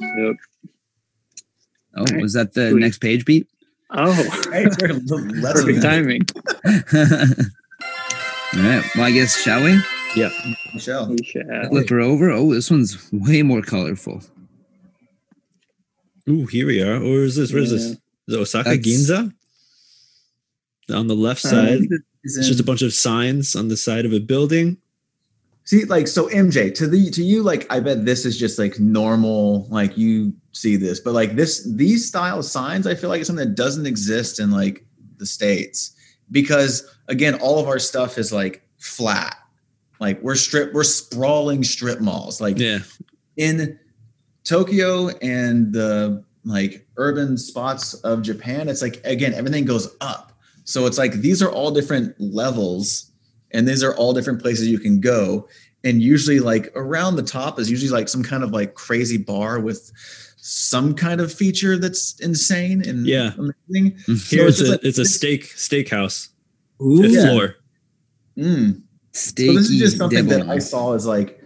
[0.00, 0.36] Yep.
[1.94, 2.22] Oh, Alright.
[2.22, 2.80] was that the Sweet.
[2.80, 3.46] next page beat?
[3.94, 4.12] Oh,
[4.52, 6.22] Hey, perfect than timing.
[8.54, 8.84] All right.
[8.94, 9.80] Well, I guess shall we
[10.74, 11.08] Michelle.
[11.08, 11.68] We shall.
[11.70, 12.30] flip her over?
[12.30, 14.22] Oh, this one's way more colorful.
[16.28, 16.96] Ooh, here we are.
[16.96, 17.52] Or is this?
[17.52, 17.82] Where is this?
[17.82, 19.32] Is it Osaka That's- Ginza?
[20.92, 21.80] On the left Um, side,
[22.24, 24.76] Is it's just a bunch of signs on the side of a building.
[25.64, 28.80] See, like, so MJ, to the to you, like, I bet this is just like
[28.80, 33.20] normal, like you see this, but like this, these style of signs, I feel like
[33.20, 34.84] it's something that doesn't exist in like
[35.18, 35.94] the states
[36.32, 39.36] because again, all of our stuff is like flat,
[40.00, 42.80] like we're strip, we're sprawling strip malls, like Yeah.
[43.36, 43.78] in
[44.42, 50.32] Tokyo and the like urban spots of Japan, it's like again, everything goes up.
[50.64, 53.11] So it's like these are all different levels
[53.52, 55.48] and these are all different places you can go.
[55.84, 59.58] And usually like around the top is usually like some kind of like crazy bar
[59.60, 59.90] with
[60.36, 63.32] some kind of feature that's insane and Yeah.
[63.38, 63.96] amazing.
[64.06, 66.28] Here it's it's, just a like- it's a steak steakhouse.
[66.80, 67.26] Ooh, Fifth Yeah.
[67.26, 67.56] floor.
[68.36, 68.82] Mm.
[69.12, 70.48] Steaky So this is just something that.
[70.48, 71.40] I saw as like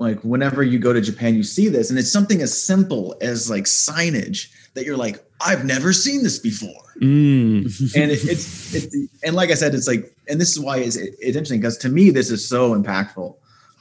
[0.00, 3.48] like whenever you go to Japan, you see this, and it's something as simple as
[3.48, 6.82] like signage that you're like, I've never seen this before.
[7.00, 7.94] Mm.
[7.96, 8.94] And it, it's it's
[9.24, 11.88] and like I said, it's like, and this is why it's, it's interesting because to
[11.88, 13.34] me this is so impactful.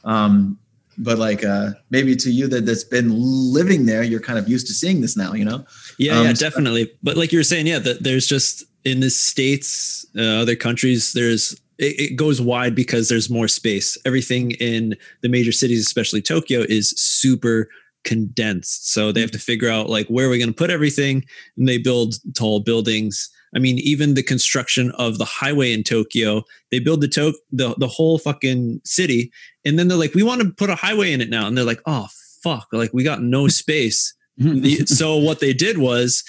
[0.03, 0.57] Um,
[0.97, 4.67] but like uh maybe to you that that's been living there, you're kind of used
[4.67, 5.65] to seeing this now, you know?
[5.97, 6.91] Yeah, Um, yeah, so- definitely.
[7.01, 11.13] But like you were saying, yeah, that there's just in the states, uh, other countries,
[11.13, 13.97] there's it, it goes wide because there's more space.
[14.05, 17.69] Everything in the major cities, especially Tokyo, is super
[18.03, 18.91] condensed.
[18.91, 19.33] So they have mm.
[19.33, 21.25] to figure out like where are we going to put everything,
[21.57, 23.29] and they build tall buildings.
[23.55, 27.75] I mean, even the construction of the highway in Tokyo, they build the to- the
[27.77, 29.31] the whole fucking city,
[29.65, 31.65] and then they're like, we want to put a highway in it now, and they're
[31.65, 32.07] like, oh
[32.43, 34.13] fuck, like we got no space.
[34.39, 34.85] Mm-hmm.
[34.85, 36.23] So what they did was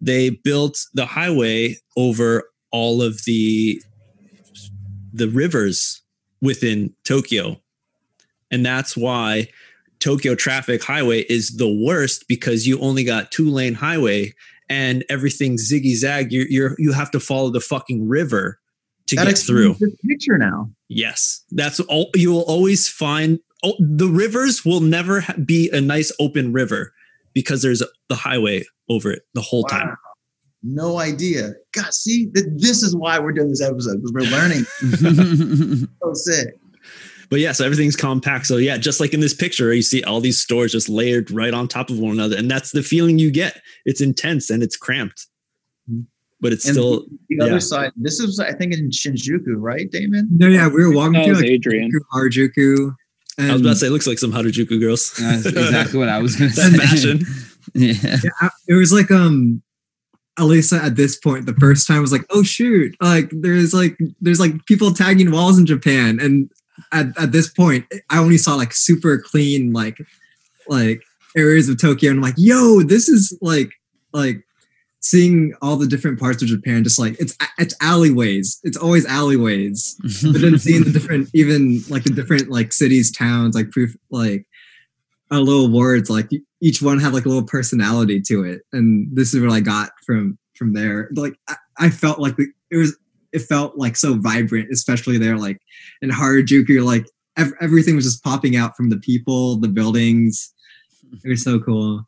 [0.00, 3.80] they built the highway over all of the
[5.12, 6.02] the rivers
[6.40, 7.60] within Tokyo.
[8.50, 9.48] And that's why
[10.02, 14.34] Tokyo traffic highway is the worst because you only got two lane highway
[14.68, 16.32] and everything ziggy zag.
[16.32, 18.58] You you're you have to follow the fucking river
[19.06, 19.70] to that get through.
[19.70, 20.70] explains this picture now.
[20.88, 22.10] Yes, that's all.
[22.16, 26.92] You will always find oh, the rivers will never ha- be a nice open river
[27.32, 29.96] because there's the highway over it the whole time.
[30.64, 31.54] No idea.
[31.72, 36.56] God, see, th- this is why we're doing this episode because we're learning so sick.
[37.32, 38.44] But yeah, so everything's compact.
[38.44, 41.54] So yeah, just like in this picture, you see all these stores just layered right
[41.54, 43.58] on top of one another, and that's the feeling you get.
[43.86, 45.28] It's intense and it's cramped,
[46.42, 47.44] but it's And still the yeah.
[47.44, 50.28] other side, this is, I think, in Shinjuku, right, Damon?
[50.30, 51.90] No, yeah, we were walking That through was like Adrian.
[52.14, 52.94] Harajuku.
[53.38, 55.12] And I was about to say, it looks like some Harajuku girls.
[55.18, 56.78] That's exactly what I was going to That say.
[56.78, 57.26] fashion.
[57.74, 57.94] Yeah.
[58.02, 59.62] yeah, it was like um
[60.38, 63.96] at least at this point the first time was like oh shoot like there's like
[64.20, 66.50] there's like people tagging walls in japan and
[66.92, 69.98] at, at this point i only saw like super clean like
[70.68, 71.02] like
[71.36, 72.10] areas of tokyo.
[72.10, 73.70] And i'm like yo this is like
[74.12, 74.44] like
[75.00, 78.60] seeing all the different parts of japan just like it's it's alleyways.
[78.64, 79.96] It's always alleyways.
[80.32, 84.46] But then seeing the different even like the different like cities towns like proof like
[85.30, 86.28] uh, little words like
[86.60, 88.62] each one had like a little personality to it.
[88.72, 91.08] And this is what i got from from there.
[91.14, 92.96] Like i, I felt like the, it was
[93.32, 95.58] it felt like so vibrant especially there like
[96.02, 97.06] in harajuku like
[97.36, 100.52] ev- everything was just popping out from the people the buildings
[101.24, 102.06] it was so cool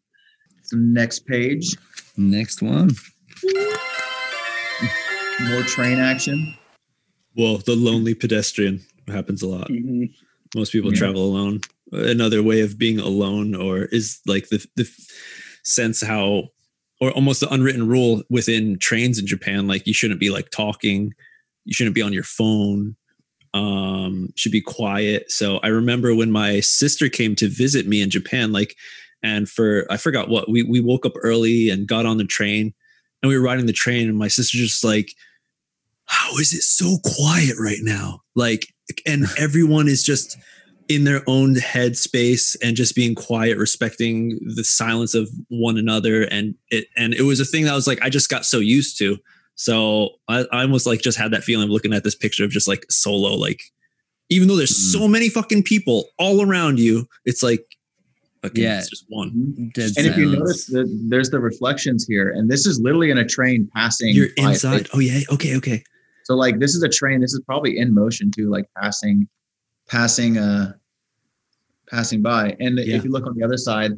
[0.62, 1.76] So next page,
[2.16, 2.90] Next one.
[5.50, 6.54] more train action.
[7.36, 9.68] Well, the lonely pedestrian happens a lot.
[9.68, 10.12] Mhm.
[10.54, 10.98] Most people Yeah.
[10.98, 11.60] travel alone.
[11.92, 14.88] Another way of being alone, or is like the the
[15.64, 16.48] sense how,
[17.04, 21.12] or almost the unwritten rule within trains in Japan, like you shouldn't be like talking,
[21.66, 22.96] you shouldn't be on your phone,
[23.52, 25.30] um, should be quiet.
[25.30, 28.74] So I remember when my sister came to visit me in Japan, like,
[29.22, 32.72] and for I forgot what we we woke up early and got on the train,
[33.22, 35.14] and we were riding the train, and my sister just like
[36.06, 38.20] how is it so quiet right now?
[38.34, 38.74] Like,
[39.06, 40.36] and everyone is just
[40.88, 46.22] in their own headspace and just being quiet, respecting the silence of one another.
[46.24, 48.58] And it, and it was a thing that I was like, I just got so
[48.58, 49.16] used to.
[49.54, 52.50] So I, I almost like just had that feeling of looking at this picture of
[52.50, 53.60] just like solo, like,
[54.30, 54.92] even though there's Mm.
[54.98, 57.64] so many fucking people all around you, it's like,
[58.44, 58.78] okay, Yeah.
[58.78, 59.70] it's just one.
[59.74, 63.18] Dead And if you notice, the, there's the reflections here, and this is literally in
[63.18, 64.14] a train passing.
[64.14, 64.88] You're by- inside.
[64.94, 65.20] Oh yeah.
[65.30, 65.56] Okay.
[65.56, 65.84] Okay.
[66.24, 67.20] So like this is a train.
[67.20, 69.28] This is probably in motion too, like passing,
[69.88, 70.72] passing, uh,
[71.90, 72.56] passing by.
[72.60, 72.96] And Yeah.
[72.96, 73.92] if you look on the other side,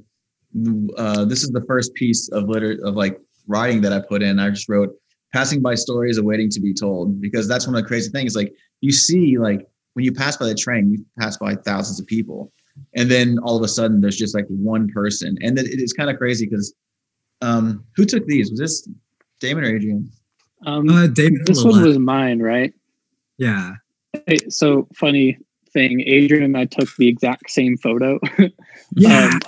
[0.97, 4.39] uh, this is the first piece of liter of like writing that I put in.
[4.39, 4.95] I just wrote
[5.33, 8.35] passing by stories awaiting to be told because that's one of the crazy things.
[8.35, 12.07] Like you see, like when you pass by the train, you pass by thousands of
[12.07, 12.53] people,
[12.95, 15.93] and then all of a sudden there's just like one person, and then it is
[15.93, 16.75] kind of crazy because
[17.43, 18.51] um, who took these?
[18.51, 18.89] Was this
[19.41, 20.11] Damon or Adrian?
[20.65, 22.73] Um, uh david this one was mine, right?
[23.37, 23.75] yeah
[24.27, 25.37] Hey, So funny
[25.77, 28.19] thing, Adrian and I took the exact same photo.
[28.97, 29.41] yeah Um,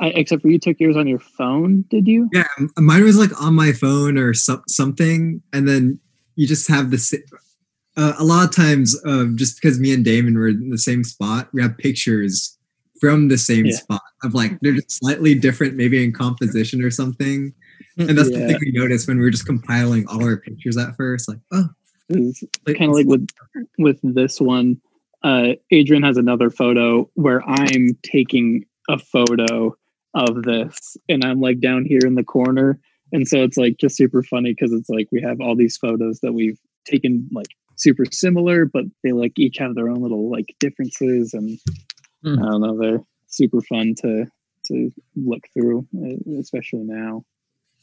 [0.00, 2.28] I, except for you took yours on your phone, did you?
[2.32, 5.98] Yeah, mine was like on my phone or so- something, and then
[6.36, 7.12] you just have this.
[7.96, 11.02] Uh, a lot of times, uh, just because me and Damon were in the same
[11.02, 12.56] spot, we have pictures
[13.00, 13.76] from the same Yeah.
[13.76, 17.52] spot of like they're just slightly different, maybe in composition or something.
[17.96, 20.94] And that's the thing we noticed when we were just compiling all our pictures at
[20.96, 21.28] first.
[21.28, 21.68] Like, oh,
[22.66, 23.26] like, kind of like with
[23.78, 24.80] with this one.
[25.22, 29.76] Uh, Adrian has another photo where I'm taking a photo
[30.14, 32.78] of this, and I'm like down here in the corner,
[33.12, 36.20] and so it's like just super funny because it's like we have all these photos
[36.20, 37.46] that we've taken like
[37.76, 41.58] super similar, but they like each have their own little like differences, and
[42.24, 42.42] Hmm.
[42.42, 44.26] I don't know, they're super fun to
[44.66, 47.24] to look through, uh, especially now.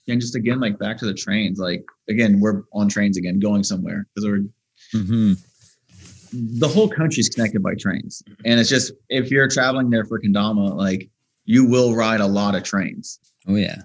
[0.08, 3.64] and just again like back to the trains like again we're on trains again going
[3.64, 4.46] somewhere because we're
[4.94, 5.38] Mhm.
[6.60, 10.20] The whole country is connected by trains and it's just if you're traveling there for
[10.20, 11.10] kendama like
[11.46, 13.84] you will ride a lot of trains Oh yeah.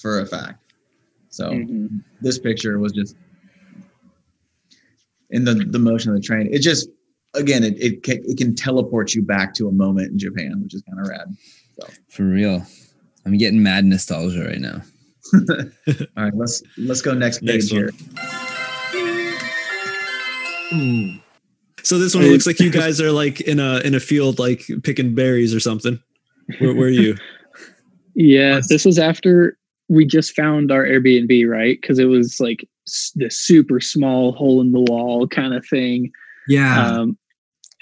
[0.00, 0.60] for a fact
[1.30, 2.02] So Mhm.
[2.20, 3.16] this picture was just
[5.30, 6.48] in the the motion of the train.
[6.52, 6.88] It just
[7.34, 10.74] again it it can, it can teleport you back to a moment in Japan, which
[10.74, 11.26] is kind of rad.
[12.08, 12.64] For real.
[13.26, 14.82] I'm getting mad nostalgia right now.
[16.16, 17.90] All right, let's let's go next Next page here.
[21.84, 21.86] Ooh.
[21.86, 24.64] So this one looks like you guys are like in a in a field like
[24.82, 26.00] picking berries or something.
[26.58, 27.16] Where were you?
[28.16, 29.58] Yeah, this was after
[29.88, 31.80] we just found our Airbnb, right?
[31.80, 36.12] Because it was like s- this super small hole in the wall kind of thing.
[36.46, 36.86] Yeah.
[36.86, 37.18] Um,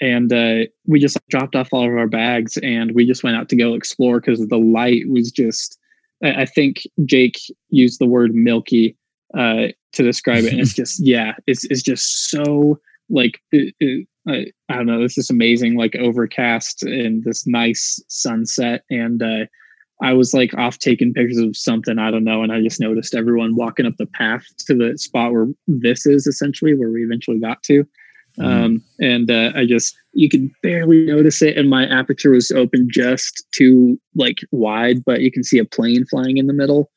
[0.01, 3.47] and uh, we just dropped off all of our bags and we just went out
[3.49, 5.77] to go explore because the light was just,
[6.23, 7.39] I, I think Jake
[7.69, 8.97] used the word milky
[9.37, 10.51] uh, to describe it.
[10.51, 12.79] And it's just, yeah, it's, it's just so
[13.09, 17.99] like, it, it, I, I don't know, it's just amazing, like overcast and this nice
[18.07, 18.83] sunset.
[18.89, 19.45] And uh,
[20.01, 22.43] I was like off taking pictures of something, I don't know.
[22.43, 26.27] And I just noticed everyone walking up the path to the spot where this is
[26.27, 27.85] essentially where we eventually got to
[28.39, 32.87] um, and uh, I just you could barely notice it, and my aperture was open
[32.91, 36.89] just too like wide, but you can see a plane flying in the middle,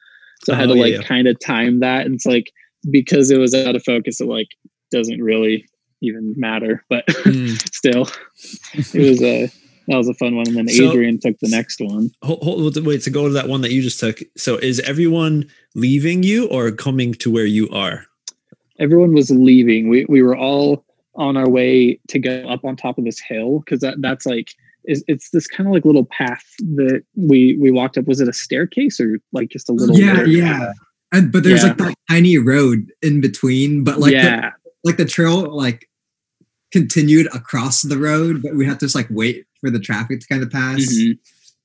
[0.44, 1.02] so I had Oh, to like yeah.
[1.02, 2.50] kind of time that, and it's like
[2.90, 4.48] because it was out of focus, it like
[4.90, 5.66] doesn't really
[6.06, 7.46] even matter, but Hmm.
[7.72, 8.08] still,
[8.94, 9.50] it was a
[9.88, 12.10] that was a fun one, and then So- Adrian took the next one.
[12.22, 14.20] Hold, hold, wait to go to that one that you just took.
[14.36, 18.06] So is everyone leaving you or coming to where you are?
[18.78, 19.88] everyone was leaving.
[19.88, 20.84] We we were all
[21.14, 24.52] on our way to go up on top of this hill because that that's like
[24.84, 26.44] is it's this kind of like little path
[26.76, 28.06] that we we walked up.
[28.06, 29.96] Was it a staircase or like just a little?
[29.98, 30.72] yeah, yeah.
[31.12, 31.68] And but there's Yeah.
[31.68, 34.50] like that tiny road in between, but like the, yeah,
[34.84, 35.88] like the trail like
[36.72, 40.26] continued across the road, but we have to just like wait for the traffic to
[40.26, 40.80] kind of pass.
[40.80, 41.18] mhm.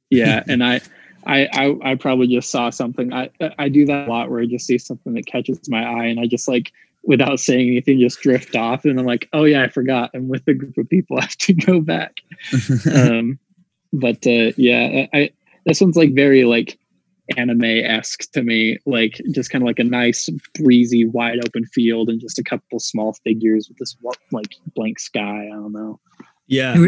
[0.09, 0.43] yeah.
[0.47, 0.81] And I,
[1.25, 3.13] I I I probably just saw something.
[3.13, 6.05] I I do that a lot where I just see something that catches my eye
[6.05, 6.71] and I just like
[7.03, 10.47] without saying anything just drift off and I'm like oh yeah I forgot I'm with
[10.47, 12.17] a group of people I have to go back.
[12.93, 13.39] um,
[13.93, 15.29] but uh, yeah, I, I
[15.65, 16.77] this one's like very like
[17.37, 22.09] anime esque to me, like just kind of like a nice breezy, wide open field
[22.09, 23.95] and just a couple small figures with this
[24.31, 25.47] like blank sky.
[25.47, 25.99] I don't know.
[26.47, 26.87] Yeah.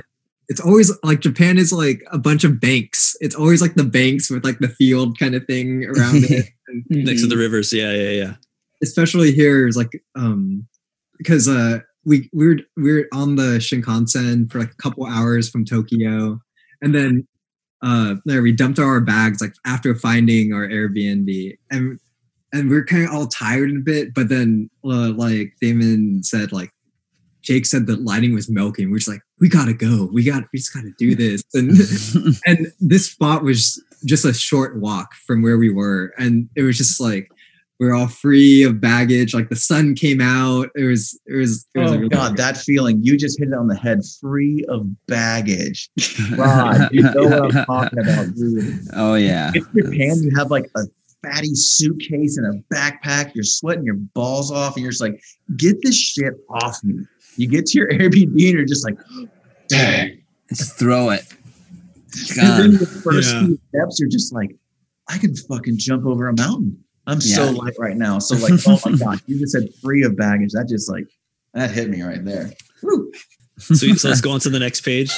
[0.49, 3.15] It's always like Japan is like a bunch of banks.
[3.21, 6.49] It's always like the banks with like the field kind of thing around it.
[6.65, 7.73] And Next to the rivers.
[7.73, 8.33] Yeah, yeah, yeah.
[8.81, 10.65] especially here is like um
[11.17, 15.49] because uh we we were we were on the Shinkansen for like a couple hours
[15.49, 16.39] from Tokyo
[16.81, 17.27] and then
[17.83, 21.57] uh there we dumped all our bags like after finding our Airbnb.
[21.69, 21.99] And
[22.51, 26.51] and we are kind of all tired a bit but then uh, like Damon said
[26.51, 26.71] like
[27.43, 28.89] Jake said the lighting was milking.
[28.89, 30.09] We're just like we gotta go.
[30.11, 31.43] We got we just gotta do this.
[31.53, 31.77] And
[32.45, 36.13] and this spot was just a short walk from where we were.
[36.17, 37.29] And it was just like
[37.79, 41.65] we are all free of baggage like the sun came out it was it was
[41.75, 43.99] it was Oh really- God, that feeling you just hit it on the head.
[44.21, 45.89] Free of baggage.
[46.37, 48.79] God, you know what I'm talking about, dude.
[48.93, 49.51] oh yeah.
[49.55, 50.81] In Japan, you have like a
[51.23, 53.33] fatty suitcase and a backpack.
[53.33, 55.21] You're sweating your balls off, and you're just like,
[55.57, 57.05] "Get this shit off me."
[57.37, 58.97] You get to your Airbnb, and you're just like,
[59.67, 61.23] "Dang." Just throw it.
[62.39, 63.45] And then the first Yeah.
[63.45, 64.55] few steps, you're just like,
[65.09, 66.77] I can fucking jump over a mountain.
[67.05, 68.19] I'm so light right now.
[68.19, 70.51] So like, oh my god, you just said free of baggage.
[70.53, 71.07] That just like
[71.53, 72.51] that hit me right there.
[72.81, 73.11] Woo.
[73.59, 75.11] So, so let's go on to the next page.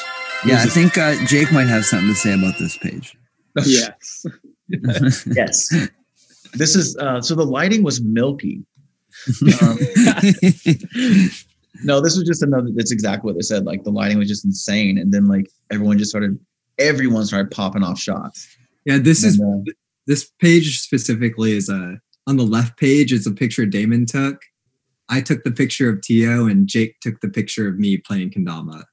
[0.46, 3.16] Yeah, I think uh, Jake might have something to say about this page.
[3.66, 4.26] Yes.
[5.28, 5.70] yes.
[6.56, 8.66] This is uh, so the lighting was milky.
[9.62, 9.78] Um,
[11.84, 12.68] no, this was just another.
[12.76, 13.66] That's exactly what they said.
[13.66, 16.38] Like the lighting was just insane, and then like everyone just started.
[16.80, 18.46] Everyone started popping off shots.
[18.86, 19.72] yeah this is And, uh,
[20.08, 24.42] this page specifically is a on the left page is a picture Damon took
[25.10, 28.84] I took the picture of Tio and Jake took the picture of me playing kendama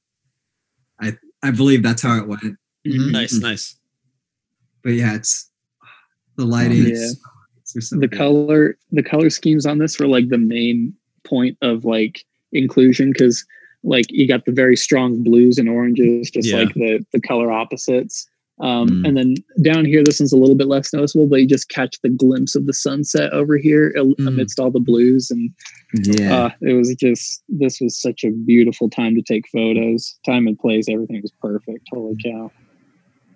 [1.01, 2.57] I I believe that's how it went
[2.87, 3.11] mhm.
[3.11, 3.75] Nice, nice.
[4.83, 5.49] but yeah it's
[6.37, 7.07] the lighting Yeah.
[7.07, 11.85] so- so the color the color schemes on this were like the main point of
[11.85, 13.43] like inclusion because
[13.83, 16.57] like you got the very strong blues and oranges just Yeah.
[16.57, 18.27] like the the color opposites
[18.59, 19.07] um Mm.
[19.07, 21.99] and then down here this one's a little bit less noticeable but you just catch
[22.03, 24.27] the glimpse of the sunset over here Mm.
[24.27, 25.49] amidst all the blues and
[26.03, 26.45] yeah.
[26.45, 30.59] uh it was just this was such a beautiful time to take photos time and
[30.59, 32.51] place everything was perfect holy cow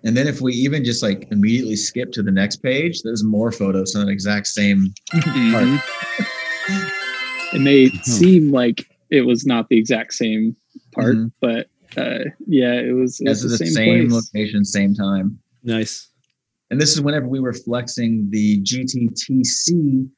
[0.04, 3.50] And then if we even just like immediately skip to the next page, there's more
[3.50, 5.82] photos on the exact same Mhm.
[7.54, 10.54] it may seem like it was not the exact same
[10.92, 11.32] part, Mhm.
[11.40, 11.66] but
[11.98, 14.32] uh, yeah, it was, it This was is the the same, same place.
[14.34, 15.38] location, same time.
[15.62, 16.10] Nice.
[16.70, 20.08] And this is whenever we were flexing the GTTC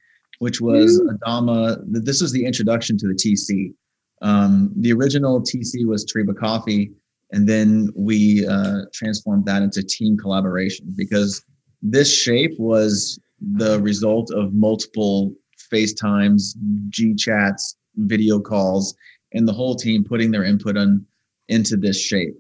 [0.41, 1.77] which was Adama.
[1.87, 3.75] This was the introduction to the TC.
[4.23, 6.93] Um, the original TC was Tariba Coffee,
[7.31, 11.45] and then we uh, transformed that into team collaboration because
[11.83, 13.19] this shape was
[13.57, 15.35] the result of multiple
[15.73, 16.55] FaceTimes,
[16.89, 18.95] G chats, video calls,
[19.35, 21.05] and the whole team putting their input on
[21.51, 22.35] into this shape.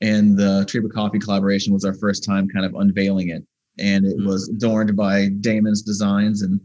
[0.00, 3.44] And the Tariba Coffee collaboration was our first time kind of unveiling it.
[3.78, 4.28] And it mm-hmm.
[4.28, 6.60] was adorned by Damon's designs and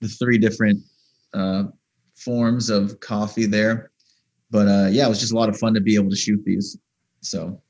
[0.00, 0.80] the three different
[1.32, 1.64] uh,
[2.14, 3.90] forms of coffee there.
[4.50, 6.42] But uh, yeah, it was just a lot of fun to be able to shoot
[6.44, 6.76] these.
[7.20, 7.60] So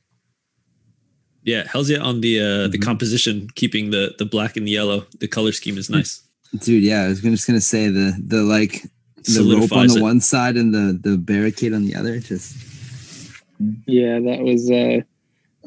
[1.44, 2.70] yeah, hell's yeah on the uh mm-hmm.
[2.72, 5.06] the composition, keeping the the black and the yellow.
[5.20, 6.22] The color scheme is nice.
[6.58, 8.82] Dude, yeah, I was just gonna say the the like
[9.24, 10.02] the rope on the it.
[10.02, 12.18] one side and the the barricade on the other.
[12.18, 12.56] Just
[13.86, 15.00] yeah, that was uh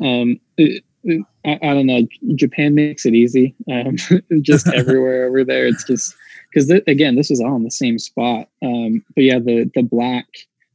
[0.03, 2.07] um it, it, I, I, don't know.
[2.35, 3.55] Japan makes it easy.
[3.71, 3.95] Um,
[4.41, 5.65] just everywhere over there.
[5.65, 6.13] It's just
[6.49, 8.49] because th- again, this was all in the same spot.
[8.61, 10.25] Um, but yeah, the the black,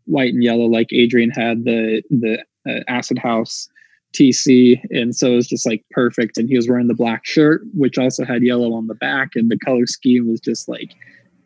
[0.07, 3.69] white, and yellow, like Adrian had the the uh, acid house
[4.15, 6.39] TC, and so it was just like perfect.
[6.39, 9.51] And he was wearing the black shirt, which also had yellow on the back, and
[9.51, 10.95] the color scheme was just like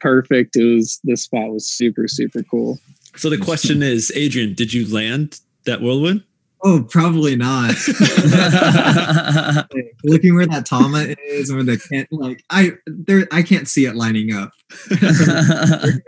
[0.00, 0.56] perfect.
[0.56, 2.78] It was this spot was super super cool.
[3.16, 6.24] So the question is, Adrian, did you land that whirlwind?
[6.64, 7.74] Oh, probably not.
[10.04, 13.94] Looking where that Tama is, where the can't like I there I can't see it
[13.94, 14.50] lining up.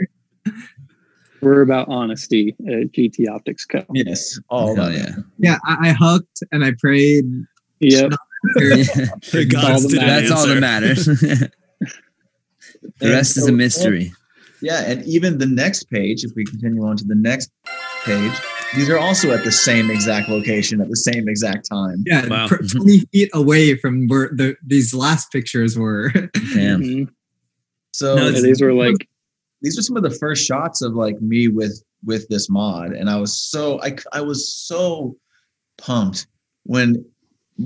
[1.40, 3.84] We're about honesty at GT Optics Co.
[3.92, 4.40] Yes.
[4.50, 5.10] Oh yeah.
[5.38, 7.24] Yeah, I, I hugged and I prayed.
[7.80, 8.12] Yep.
[9.48, 11.04] God's that's all that matters.
[11.04, 11.50] the
[13.02, 14.12] rest so, is a mystery.
[14.60, 17.52] Yeah, and even the next page, if we continue on to the next
[18.04, 18.32] page,
[18.74, 22.04] these are also at the same exact location at the same exact time.
[22.06, 22.46] Yeah, wow.
[22.48, 26.10] 20 feet away from where the, these last pictures were.
[26.54, 26.82] Damn.
[26.82, 27.04] Mm-hmm.
[27.92, 29.08] So no, these were like
[29.62, 33.10] these are some of the first shots of like me with with this mod and
[33.10, 35.16] i was so i, I was so
[35.78, 36.26] pumped
[36.64, 37.04] when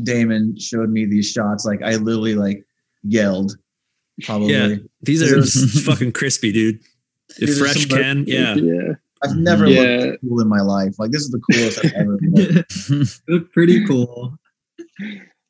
[0.03, 2.65] damon showed me these shots like i literally like
[3.03, 3.57] yelled
[4.23, 5.43] probably yeah these are
[5.91, 6.81] fucking crispy dude
[7.39, 8.93] if fresh can yeah yeah
[9.25, 9.81] i've never yeah.
[9.81, 12.19] looked cool in my life like this is the coolest i've ever
[13.29, 14.39] looked pretty cool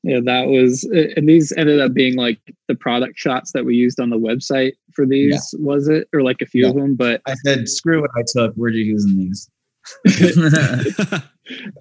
[0.03, 0.85] yeah that was
[1.17, 2.39] and these ended up being like
[2.69, 5.65] the product shots that we used on the website for these yeah.
[5.65, 6.71] was it or like a few yeah.
[6.71, 9.51] of them but i said screw what i took we're just using these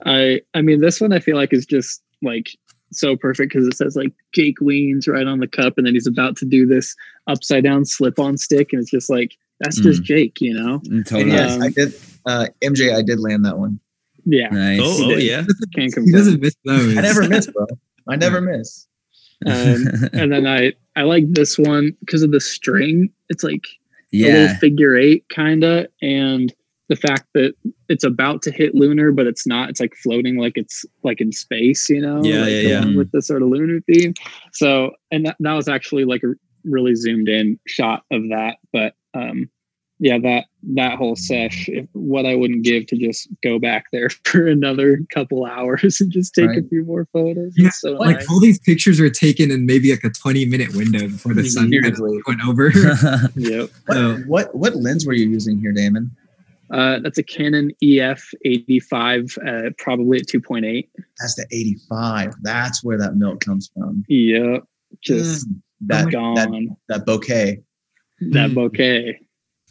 [0.06, 2.50] i i mean this one i feel like is just like
[2.92, 6.08] so perfect because it says like jake weens right on the cup and then he's
[6.08, 6.96] about to do this
[7.28, 9.84] upside down slip on stick and it's just like that's mm.
[9.84, 11.32] just jake you know mm, totally.
[11.32, 11.94] yes um, i did
[12.26, 13.80] uh mj i did land that one
[14.26, 14.80] yeah nice.
[14.82, 15.44] oh, oh yeah
[15.74, 17.66] Can't he doesn't miss those i never miss bro
[18.08, 18.88] I never miss.
[19.46, 23.10] Um, and then I I like this one because of the string.
[23.30, 23.68] It's like
[24.12, 24.28] yeah.
[24.28, 26.54] a little figure eight kind of, and
[26.90, 27.54] the fact that
[27.88, 29.70] it's about to hit lunar, but it's not.
[29.70, 31.90] It's like floating, like it's like in space.
[31.90, 32.96] You know, yeah, like yeah, yeah.
[32.96, 34.14] With the sort of lunar theme.
[34.54, 36.34] So, and that, that was actually like a
[36.64, 39.50] really zoomed in shot of that, but um,
[40.02, 44.10] yeah, that that whole sesh, if, what I wouldn't give to just go back there
[44.26, 46.58] for another couple hours and just take right.
[46.58, 47.54] a few more photos.
[47.56, 48.30] Yeah, so like nice.
[48.30, 51.72] all these pictures were taken in maybe like a 20 minute window before the sun
[52.26, 52.70] went over.
[53.36, 53.70] yep.
[53.86, 56.10] What, so, what what lens were you using here, Damon?
[56.74, 60.88] Uh, that's a Canon EF 85, uh, probably at 2.8.
[61.20, 62.34] That's the 85.
[62.44, 64.06] That's where that milk comes from.
[64.08, 64.64] Yep.
[65.02, 66.36] Just mm, that, gone.
[66.36, 67.62] That, that bokeh.
[68.30, 68.56] That mm.
[68.56, 69.16] bokeh.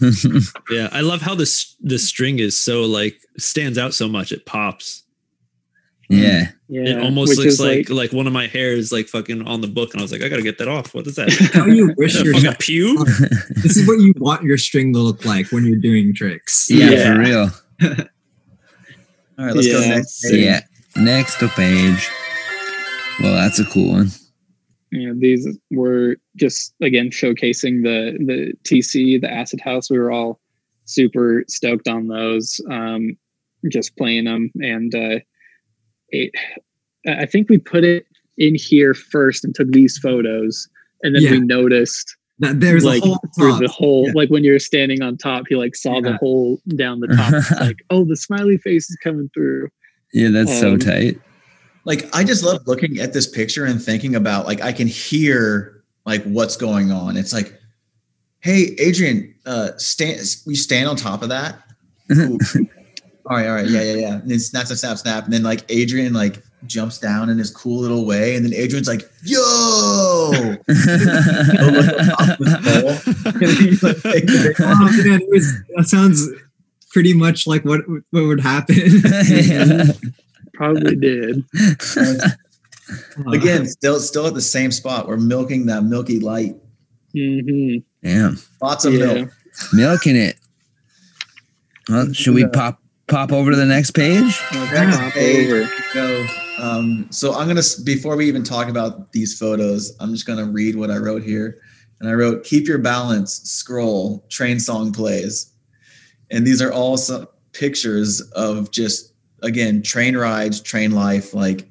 [0.71, 4.33] yeah, I love how this the string is so like stands out so much.
[4.33, 5.05] It pops.
[6.09, 6.51] Yeah.
[6.69, 6.83] Yeah.
[6.83, 9.69] It almost Which looks like, like, like one of my hairs like fucking on the
[9.69, 10.95] book, and I was like, I gotta get that off.
[10.95, 11.31] What is that?
[11.55, 13.05] How you wish your fucking pew?
[13.63, 16.69] this is what you want your string to look like when you're doing tricks.
[16.69, 17.15] Yeah, yeah.
[17.15, 17.51] for real.
[19.39, 19.75] All right, let's yeah.
[19.75, 20.23] go next.
[20.23, 20.45] Page.
[20.45, 20.61] Yeah,
[20.97, 22.11] next page.
[23.21, 24.11] Well, that's a cool one
[24.91, 29.91] you know these were just again showcasing the the tc the acid house.
[29.91, 30.41] We were all
[30.85, 33.17] super stoked on those um
[33.71, 34.51] just playing them.
[34.57, 35.21] And uh
[36.09, 36.33] it,
[37.07, 38.05] i think we put it
[38.37, 40.69] in here first and took these photos.
[41.03, 41.31] And then yeah.
[41.33, 43.03] we noticed that there's like
[43.37, 44.13] through the whole yeah.
[44.15, 46.01] like when you're standing on top he like saw yeah.
[46.01, 47.61] the hole down the top.
[47.61, 49.69] Like oh the smiley face is coming through.
[50.13, 51.21] Yeah that's um, so tight
[51.91, 55.83] like I just love looking at this picture and thinking about like I can hear
[56.07, 57.17] like what's going on.
[57.17, 57.61] It's like,
[58.39, 61.57] hey Adrian, uh stand we stand on top of that.
[62.11, 62.17] all
[63.37, 64.15] right, all right, yeah, yeah, yeah.
[64.21, 65.25] And then snap, snap, snap, snap.
[65.25, 68.37] And then like Adrian like jumps down in his cool little way.
[68.37, 70.31] And then Adrian's like, yo, whoa.
[70.31, 71.89] Go look
[72.21, 74.65] up the pole, and then you, like, take the picture.
[74.65, 76.29] oh man, was, that sounds
[76.93, 78.77] pretty much like what what would happen.
[80.61, 80.67] Yeah.
[80.67, 81.45] Probably did.
[83.33, 85.07] Again, still still at the same spot.
[85.09, 86.57] We're milking that milky light.
[87.15, 88.39] hmm Damn.
[88.61, 89.15] Lots of Yeah.
[89.15, 89.31] milk.
[89.73, 90.37] Milking it.
[91.89, 94.41] Well, should we pop pop over to the next page?
[94.53, 95.69] Next Pop page, over.
[95.95, 96.27] go.
[96.59, 100.77] Um, so I'm gonna before we even talk about these photos, I'm just gonna read
[100.77, 101.59] what I wrote here.
[102.01, 104.25] And I wrote, "Keep your balance." Scroll.
[104.31, 105.47] Train song plays,
[106.31, 109.10] and these are all some pictures of just
[109.43, 111.69] again train rides, train life, like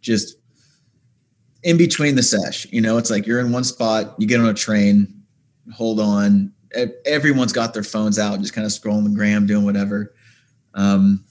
[0.00, 0.36] just
[1.62, 2.66] in between the sesh.
[2.70, 5.22] You know, it's like you're in one spot, you get on a train,
[5.72, 6.52] hold on.
[7.06, 10.14] Everyone's got their phones out, just kind of scrolling the gram, doing whatever.
[10.74, 11.24] Um,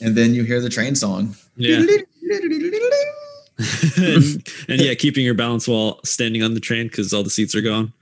[0.00, 1.36] and then you hear the train song.
[1.56, 1.78] Yeah.
[1.78, 1.88] and,
[4.68, 7.60] and yeah, keeping your balance while standing on the train because all the seats are
[7.60, 7.92] gone.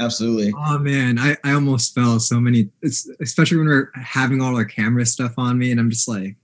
[0.00, 0.52] Absolutely.
[0.56, 2.70] Oh man, I, I almost fell so many.
[2.80, 6.36] It's especially when we're having all our camera stuff on me, and I'm just like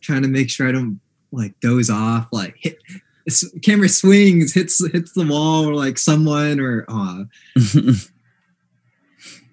[0.00, 1.00] trying to make sure I don't
[1.32, 2.28] like doze off.
[2.32, 2.78] Like hit
[3.26, 7.24] this camera swings, hits hits the wall or like someone or uh,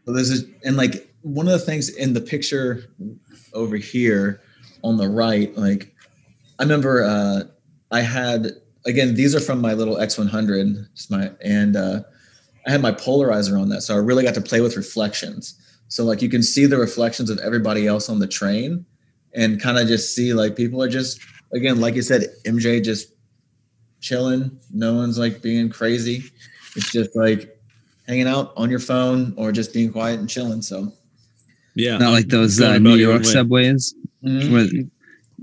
[0.10, 2.86] So there's a, and like one of the things in the picture
[3.54, 4.42] over here
[4.84, 5.94] on the right, like
[6.58, 7.44] I remember uh,
[7.92, 8.54] I had
[8.86, 12.02] again these are from my little X100, just my and uh,
[12.68, 15.56] I had my polarizer on that, so I really got to play with reflections.
[15.88, 18.86] So like you can see the reflections of everybody else on the train,
[19.34, 21.20] and kind of just see like people are just
[21.54, 23.14] again like you said, MJ just
[24.02, 24.58] chilling.
[24.72, 26.24] No one's like being crazy.
[26.76, 27.60] It's just like
[28.08, 30.62] hanging out on your phone or just being quiet and chilling.
[30.62, 30.92] So
[31.76, 31.98] Yeah.
[31.98, 33.30] Not like those uh, New your York way.
[33.30, 34.68] subways, where,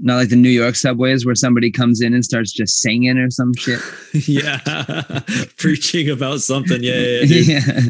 [0.00, 3.30] not like the New York subways where somebody comes in and starts just singing or
[3.30, 3.80] some shit.
[4.28, 4.58] yeah.
[5.56, 6.82] Preaching about something.
[6.82, 6.94] Yeah.
[6.94, 7.22] Yeah.
[7.22, 7.80] yeah, yeah.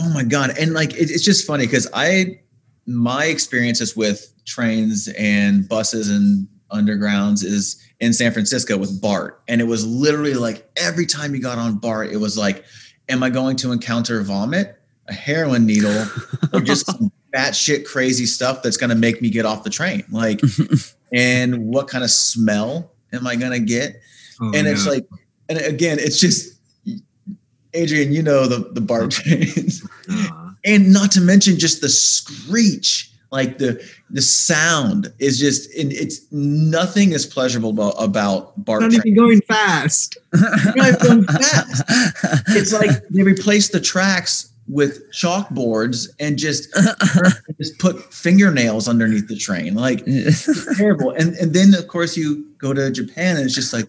[0.00, 0.58] Oh my god!
[0.58, 2.40] And like it, it's just funny because I
[2.86, 9.60] my experiences with trains and buses and undergrounds is in San Francisco with BART, and
[9.60, 12.64] it was literally like every time you got on BART, it was like,
[13.08, 16.06] "Am I going to encounter vomit, a heroin needle,
[16.52, 20.02] or just some batshit crazy stuff that's going to make me get off the train?"
[20.10, 20.40] Like,
[21.14, 24.00] and what kind of smell am I to get?
[24.40, 25.06] oh, and it's like
[25.48, 26.58] and again it's just
[27.72, 33.10] adrian you know the the BART trains Uh, and not to mention just the screech
[33.30, 38.90] like the the sound is just and it's nothing is pleasurable about, about bar not
[38.90, 39.06] trains.
[39.06, 40.16] even going fast.
[40.76, 41.82] not even going fast.
[42.48, 46.68] it's like they replaced the tracks with chalkboards and just
[47.60, 50.02] just put fingernails underneath the train like
[50.76, 53.86] terrible and and then of course you go to japan and it's just like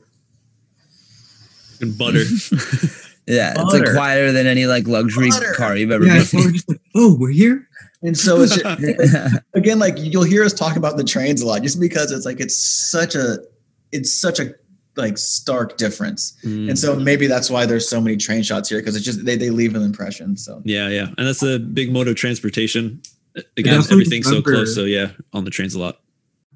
[1.82, 2.20] And butter.
[3.28, 5.54] yeah, it's like quieter than any like luxury Butter.
[5.54, 6.26] car you've ever Yeah, been.
[6.26, 7.68] so we're just like, oh, we're here.
[8.02, 11.62] and so it's just, again like you'll hear us talk about the trains a lot
[11.64, 12.56] just because it's like it's
[12.92, 13.38] such a
[13.92, 14.54] it's such a
[14.98, 16.70] like stark difference Mm.
[16.70, 19.36] and so maybe that's why there's so many train shots here because it's just they,
[19.36, 23.02] they leave an impression so Yeah, yeah, and that's a big mode of transportation.
[23.58, 24.74] Again, definitely everything's so close.
[24.74, 26.00] So yeah, on the trains a lot.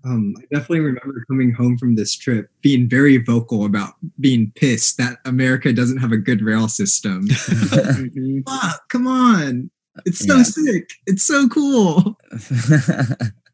[0.05, 4.97] Um, I definitely remember coming home from this trip being very vocal about being pissed
[4.97, 7.27] that America doesn't have a good rail system.
[8.47, 9.69] Fuck, come on.
[10.05, 10.43] It's so Yeah.
[10.43, 10.89] sick.
[11.05, 12.17] It's so cool.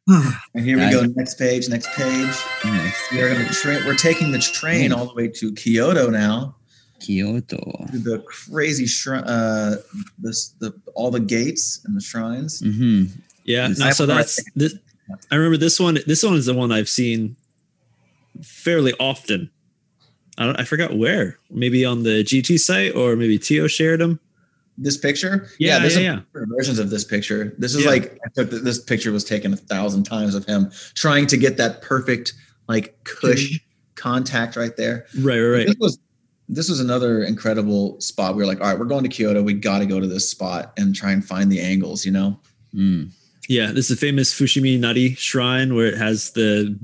[0.54, 4.40] And here we go next page next page Next, we're gonna train we're taking the
[4.40, 6.56] train all the way to kyoto now
[7.00, 7.88] Kyoto.
[7.92, 9.78] the crazy shrine uh
[10.20, 13.06] this the all the gates and the shrines hmm
[13.46, 14.76] Yeah, no, so that's this.
[15.32, 16.00] I remember this one.
[16.08, 17.36] This one is the one I've seen
[18.42, 19.52] fairly often.
[20.38, 20.60] I don't.
[20.60, 21.38] I forgot where.
[21.52, 24.20] Maybe on the GT site, or maybe Tio shared them.
[24.78, 27.92] This picture Yeah, there's yeah, a- versions of this picture this is Yeah.
[27.92, 31.38] like I took th- this picture was taken a thousand times of him trying to
[31.38, 32.34] get that perfect
[32.68, 33.60] like cush
[33.96, 35.68] contact right there Right, right, right.
[35.68, 36.00] this was
[36.50, 39.54] this was another incredible spot we were like all right we're going to kyoto we
[39.54, 42.40] got to go to this spot and try and find the angles you know
[42.76, 43.12] Mm.
[43.48, 46.76] Yeah, this is the famous Fushimi Inari shrine where it has the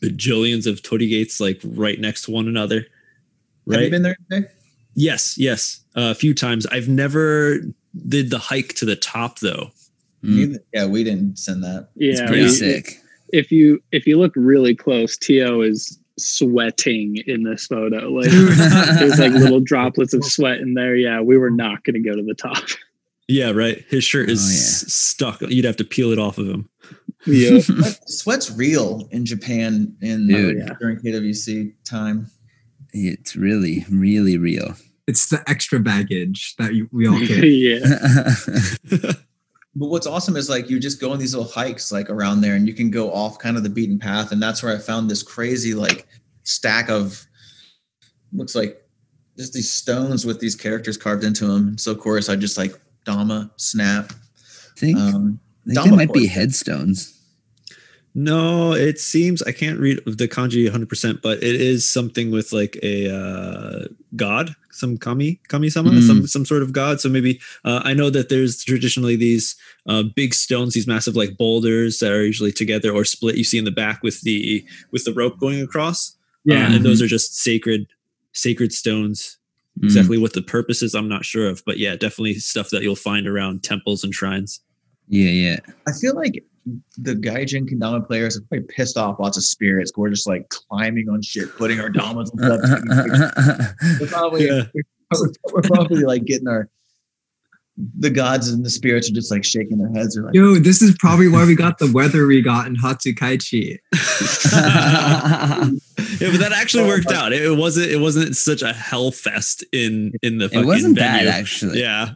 [0.00, 2.76] bajillions of torii gates like right next to one another.
[2.76, 2.86] have
[3.66, 3.90] you Right.
[3.90, 4.46] been there today?
[4.94, 6.66] yes, yes, a few times.
[6.66, 7.58] I've never
[8.08, 9.70] did the hike to the top though.
[10.24, 10.56] Mm.
[10.74, 12.98] Yeah we didn't send that It's Yeah, pretty we- sick.
[13.32, 18.10] if you if you look really close, Tio is sweating in this photo.
[18.10, 20.94] Like there's like little droplets of sweat in there.
[20.96, 22.62] Yeah, we were not going to go to the top.
[23.28, 23.84] Yeah, right.
[23.88, 24.56] His shirt is Oh, yeah.
[24.56, 25.40] s- stuck.
[25.42, 26.68] You'd have to peel it off of him.
[27.26, 30.68] Yeah, Sweat- sweat's real in japan in Dude.
[30.68, 32.26] uh, during kwc time
[32.92, 34.74] It's really, really real.
[35.10, 37.50] It's the extra baggage that you, we all carry.
[37.50, 39.10] yeah.
[39.76, 42.56] But what's awesome is like you just go on these little hikes like around there
[42.56, 44.32] and you can go off kind of the beaten path.
[44.32, 46.08] And that's where I found this crazy like
[46.42, 47.24] stack of
[48.32, 48.82] looks like
[49.38, 51.78] just these stones with these characters carved into them.
[51.78, 52.74] So of course I just like
[53.04, 54.12] Dama, Snap.
[54.12, 55.38] I think, Um,
[55.68, 57.19] I think they might be headstones.
[58.14, 62.76] No, it seems I can't read the kanji 100%, but it is something with like
[62.82, 63.84] a uh,
[64.16, 66.06] god, some kami, kami sama, Mm.
[66.06, 67.00] some some sort of god.
[67.00, 69.54] So maybe uh, I know that there's traditionally these
[69.86, 73.36] uh, big stones, these massive like boulders that are usually together or split.
[73.36, 76.16] You see in the back with the with the rope going across.
[76.44, 76.66] Yeah.
[76.66, 77.86] Uh, and those are just sacred
[78.32, 79.38] sacred stones.
[79.78, 79.84] Mm.
[79.84, 82.96] Exactly what the purpose is, I'm not sure of, but yeah, definitely stuff that you'll
[82.96, 84.60] find around temples and shrines.
[85.06, 85.60] Yeah, yeah.
[85.86, 86.44] I feel like
[86.98, 89.92] the Gaijin Kendama players have probably pissed off lots of spirits.
[89.96, 92.60] We're just like climbing on shit, putting our damas and stuff.
[92.62, 94.00] taking pictures.
[94.00, 94.62] We're probably, Yeah.
[95.52, 96.68] we're probably like getting our
[97.98, 100.14] the gods and the spirits are just like shaking their heads.
[100.14, 103.78] They're like, Yo, this is probably why we got the weather we got in Hatsukaichi.
[106.20, 107.32] yeah, but that actually oh, worked out.
[107.32, 107.90] It, it wasn't.
[107.90, 110.50] It wasn't such a hell fest in in the.
[110.52, 111.80] it wasn't bad actually.
[111.80, 112.10] Yeah,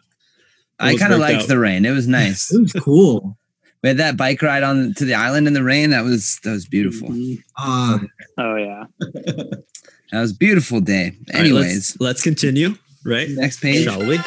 [0.79, 1.49] I kind of liked out.
[1.49, 1.85] the rain.
[1.85, 2.53] It was nice.
[2.53, 3.39] It was cool.
[3.85, 5.91] We had that bike ride on to the island in the rain.
[5.91, 7.11] That was that was beautiful.
[7.59, 7.99] Uh,
[8.39, 8.85] Oh yeah.
[10.13, 11.07] That was a beautiful day.
[11.07, 12.77] All right, Anyways, let's, let's continue.
[13.05, 13.83] Right, next page.
[13.85, 14.19] shall we?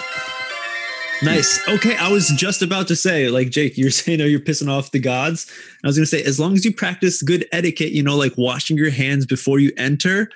[1.24, 1.66] Nice.
[1.68, 4.92] Okay, I was just about to say, like Jake, you're saying, oh, you're pissing off
[4.92, 5.50] the gods.
[5.84, 8.78] I was gonna say, as long as you practice good etiquette, you know, like washing
[8.78, 10.30] your hands before you enter,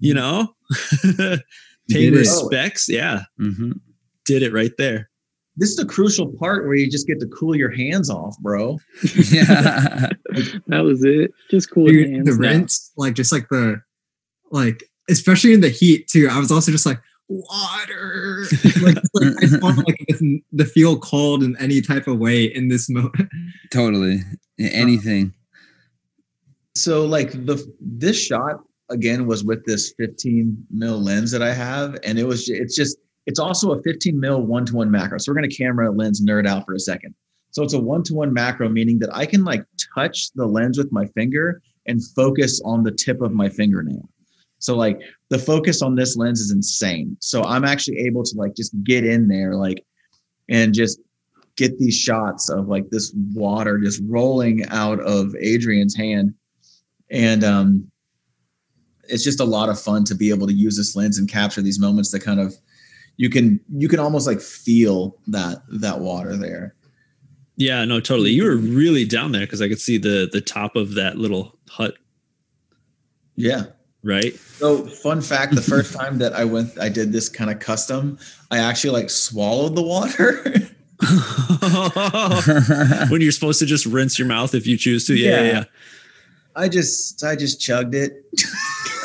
[0.00, 0.54] you know,
[1.02, 1.38] paying
[1.88, 2.18] did it.
[2.18, 2.88] respects.
[2.88, 3.72] Yeah, hmm
[4.24, 5.10] did it right there.
[5.56, 8.78] This is the crucial part where you just get to cool your hands off, bro.
[9.30, 10.08] Yeah.
[10.66, 11.32] That was it.
[11.50, 12.26] Just cool dude, hands.
[12.26, 12.48] the now.
[12.48, 13.80] rinse, like just like the,
[14.50, 16.28] like especially in the heat too.
[16.30, 18.44] I was also just like water.
[18.82, 20.22] like, like I just want like this,
[20.58, 23.14] to feel cold in any type of way in this moment.
[23.72, 24.20] totally.
[24.58, 25.32] Yeah, uh, Anything.
[26.74, 28.60] So like the this shot
[28.90, 32.98] again was with this 15 mil lens that I have, and it was it's just
[33.26, 35.18] it's also a 15 mil one to one macro.
[35.18, 37.14] So we're gonna camera lens nerd out for a second.
[37.50, 39.64] So it's a one to one macro, meaning that I can like
[39.94, 44.08] touch the lens with my finger and focus on the tip of my fingernail.
[44.58, 47.16] So like the focus on this lens is insane.
[47.20, 49.84] So I'm actually able to like just get in there like
[50.48, 51.00] and just
[51.56, 56.34] get these shots of like this water just rolling out of Adrian's hand.
[57.10, 57.90] And um
[59.08, 61.62] it's just a lot of fun to be able to use this lens and capture
[61.62, 62.56] these moments that kind of
[63.16, 66.74] you can you can almost like feel that that water there.
[67.56, 68.30] Yeah, no, totally.
[68.32, 71.56] You were really down there because I could see the the top of that little
[71.68, 71.94] hut,
[73.36, 73.64] Yeah.
[74.02, 74.34] right?
[74.58, 78.18] So fun fact, the first time that I went I did this kind of custom,
[78.50, 80.42] I actually like swallowed the water.
[83.10, 85.14] when you're supposed to just rinse your mouth if you choose to.
[85.14, 85.52] Yeah, yeah.
[85.52, 85.64] Yeah.
[86.56, 88.12] I just I just chugged it.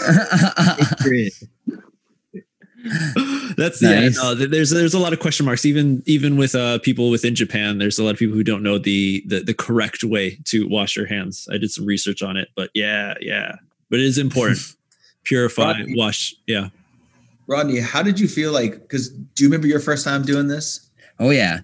[2.83, 2.93] Great.
[3.17, 3.49] yeah.
[3.57, 4.15] That's Nice.
[4.15, 4.23] yeah.
[4.23, 7.77] No, there's there's a lot of question marks even even with uh people within Japan.
[7.77, 10.95] There's a lot of people who don't know the the, the correct way to wash
[10.95, 11.47] your hands.
[11.51, 13.55] I did some research on it, but yeah, yeah.
[13.89, 14.59] But it is important.
[15.23, 15.85] Purify, Right.
[15.95, 16.33] wash.
[16.47, 16.69] Yeah.
[17.47, 20.89] Rodney, how did you feel like cuz do you remember your first time doing this?
[21.19, 21.61] oh yeah.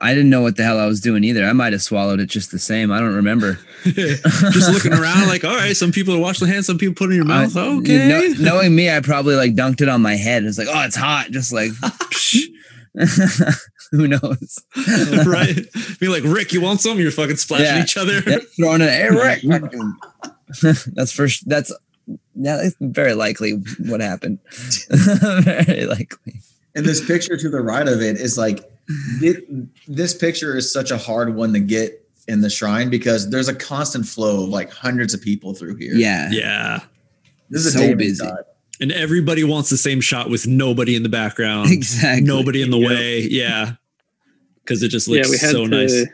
[0.00, 1.44] I didn't know what the hell I was doing either.
[1.44, 2.92] I might have swallowed it just the same.
[2.92, 3.58] I don't remember.
[3.84, 7.14] just looking around like, all right, some people wash their hands, some people put it
[7.14, 7.56] in your mouth.
[7.56, 8.08] I- okay.
[8.08, 10.44] know- knowing me, I probably like dunked it on my head.
[10.44, 11.30] It's like, oh, it's hot.
[11.30, 11.72] Just like,
[13.92, 14.58] who knows?
[15.26, 15.56] right?
[16.00, 16.98] Be like, Rick, you want some?
[16.98, 17.82] You're fucking splashing Yeah.
[17.82, 18.20] each other.
[18.26, 18.90] Yeah, throwing it.
[18.90, 19.42] Hey, Rick.
[20.94, 21.48] that's first.
[21.48, 21.72] That's
[22.34, 22.56] yeah.
[22.56, 23.52] That's very likely
[23.86, 24.38] what happened.
[24.90, 26.40] very likely.
[26.74, 28.64] And this picture to the right of it is like
[29.20, 33.48] thi- this picture is such a hard one to get in the shrine because there's
[33.48, 35.94] a constant flow of like hundreds of people through here.
[35.94, 36.28] Yeah.
[36.30, 36.80] Yeah.
[37.50, 38.24] This is So Damon busy.
[38.24, 38.40] shot.
[38.80, 42.20] And everybody wants the same shot with nobody in the background, Exactly.
[42.24, 42.88] nobody in the Yeah.
[42.88, 43.20] way.
[43.22, 43.72] Yeah.
[44.62, 46.06] Because it just looks yeah, we had so to, nice.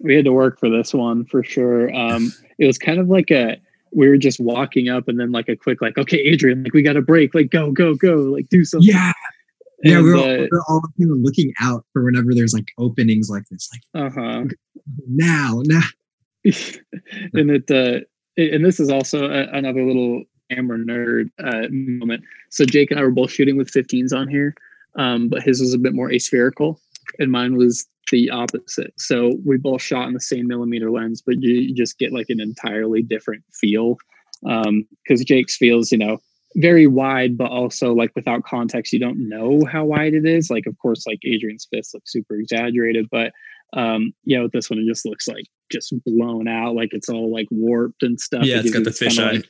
[0.00, 1.94] We had to work for this one for sure.
[1.94, 3.56] Um, it was kind of like a
[3.92, 6.82] we were just walking up and then like a quick like, okay, Adrian, like we
[6.82, 8.86] got a break, like go, go, go, like do something.
[8.88, 9.12] Yeah.
[9.82, 12.34] Yeah, And, we we're, all, uh, we we're all kind of looking out for whenever
[12.34, 13.68] there's like openings like this.
[13.72, 14.44] Like uh-huh.
[15.06, 15.82] now, now.
[17.34, 18.00] and it uh
[18.36, 23.02] and this is also a, another little camera nerd uh moment so jake and i
[23.02, 24.54] were both shooting with 15s on here
[24.96, 26.80] um but his was a bit more aspherical
[27.18, 31.34] and mine was the opposite so we both shot in the same millimeter lens but
[31.40, 33.96] you, you just get like an entirely different feel
[34.48, 36.18] um because jake's feels you know
[36.58, 40.50] very wide, but also like without context, you don't know how wide it is.
[40.50, 43.32] Like, of course, like Adrian's fist looks super exaggerated, but
[43.74, 47.30] um, yeah, with this one, it just looks like just blown out, like it's all
[47.32, 48.44] like warped and stuff.
[48.44, 49.32] Yeah, It it's got the this fisheye.
[49.34, 49.48] like,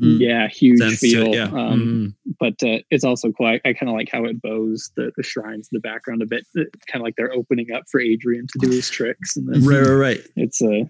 [0.00, 0.20] Mm.
[0.20, 1.34] yeah, huge sense to it, feel.
[1.34, 1.44] yeah.
[1.52, 2.34] Um, Mhm.
[2.40, 3.44] but uh, it's also cool.
[3.46, 6.46] I, kind of like how it bows the, the shrines in the background a bit.
[6.56, 9.82] Kind of like they're opening up for Adrian to do his tricks, and then Right,
[9.82, 10.20] right, right.
[10.34, 10.84] it's uh,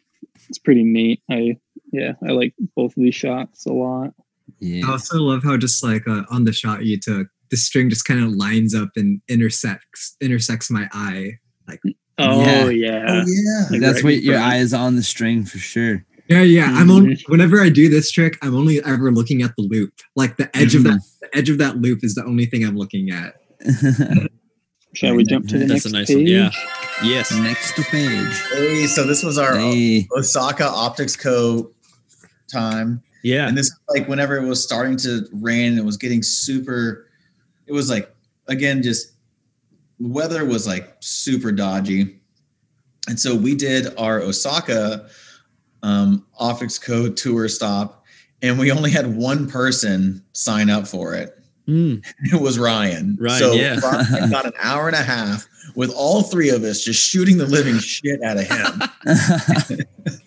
[0.49, 1.21] it's pretty neat.
[1.29, 1.57] I
[1.93, 4.15] yeah, I like both of these shots a lot.
[4.61, 4.87] Yeah.
[4.87, 8.05] I also love how just like uh, on the shot you took, the string just
[8.05, 11.39] kind of lines up and intersects intersects my eye.
[11.69, 11.81] Like
[12.19, 12.69] oh Yeah.
[12.71, 13.65] yeah, yeah.
[13.71, 16.05] Like That's right what your eye is on the string for sure.
[16.29, 16.67] Yeah, yeah.
[16.73, 19.93] I'm only whenever I do this trick, I'm only ever looking at the loop.
[20.17, 22.77] Like the edge of that the edge of that loop is the only thing I'm
[22.77, 23.35] looking at.
[24.95, 26.17] Shall we jump to the That's next a nice page?
[26.17, 26.27] one.
[26.27, 26.51] Yeah.
[27.03, 27.33] Yes.
[27.33, 28.43] Next page.
[28.53, 30.07] Hey, so this was our Hey.
[30.17, 31.73] Osaka Optics Co.
[32.51, 33.03] time.
[33.23, 33.49] Yeah.
[33.49, 37.07] And this like whenever it was starting to rain, it was getting super.
[37.67, 38.13] It was like
[38.49, 39.13] again, just
[39.99, 42.21] weather was like super dodgy,
[43.09, 45.09] and so we did our Osaka
[45.83, 47.11] um, Optics Co.
[47.11, 48.05] tour stop,
[48.43, 51.39] and we only had one person sign up for it.
[51.69, 52.05] Mm.
[52.33, 53.17] It was Ryan.
[53.21, 53.79] Ryan, so yeah.
[53.79, 55.47] Ryan got an hour and a half
[55.77, 59.79] with all three of us just shooting the living shit out of him.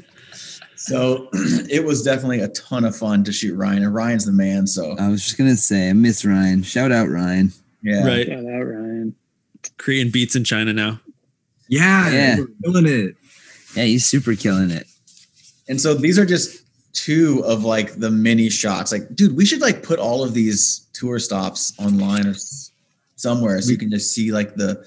[0.85, 4.67] So it was definitely a ton of fun to shoot Ryan, and Ryan's the man.
[4.67, 6.61] So I was just gonna say, I miss Ryan.
[6.61, 7.51] Shout out Ryan.
[7.81, 8.27] yeah, Right.
[8.27, 9.15] Shout out Ryan.
[9.77, 10.99] Korean beats in China now.
[11.67, 12.37] Yeah, Yeah.
[12.63, 13.15] killing it.
[13.75, 14.85] Yeah, he's super killing it.
[15.67, 16.61] And so these are just
[16.93, 18.91] two of like the mini shots.
[18.91, 22.35] Like, dude, we should like put all of these tour stops online or
[23.15, 24.85] somewhere so you can just see like the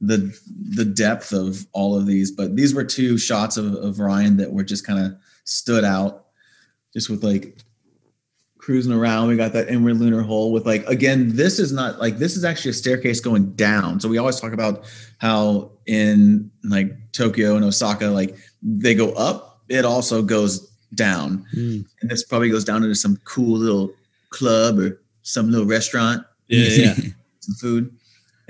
[0.00, 0.32] the
[0.76, 2.30] the depth of all of these.
[2.30, 5.16] But these were two shots of, of Ryan that were just kind of
[5.50, 6.26] stood out,
[6.94, 7.58] just with like
[8.58, 9.28] cruising around.
[9.28, 12.44] We got that inward lunar hole with like again, this is not like this is
[12.44, 14.00] actually a staircase going down.
[14.00, 14.84] So we always talk about
[15.18, 21.44] how in like Tokyo and Osaka, like they go up, it also goes down.
[21.54, 21.84] Mm.
[22.00, 23.92] And this probably goes down into some cool little
[24.30, 26.94] club or some little restaurant, Yeah, yeah.
[27.40, 27.96] some food.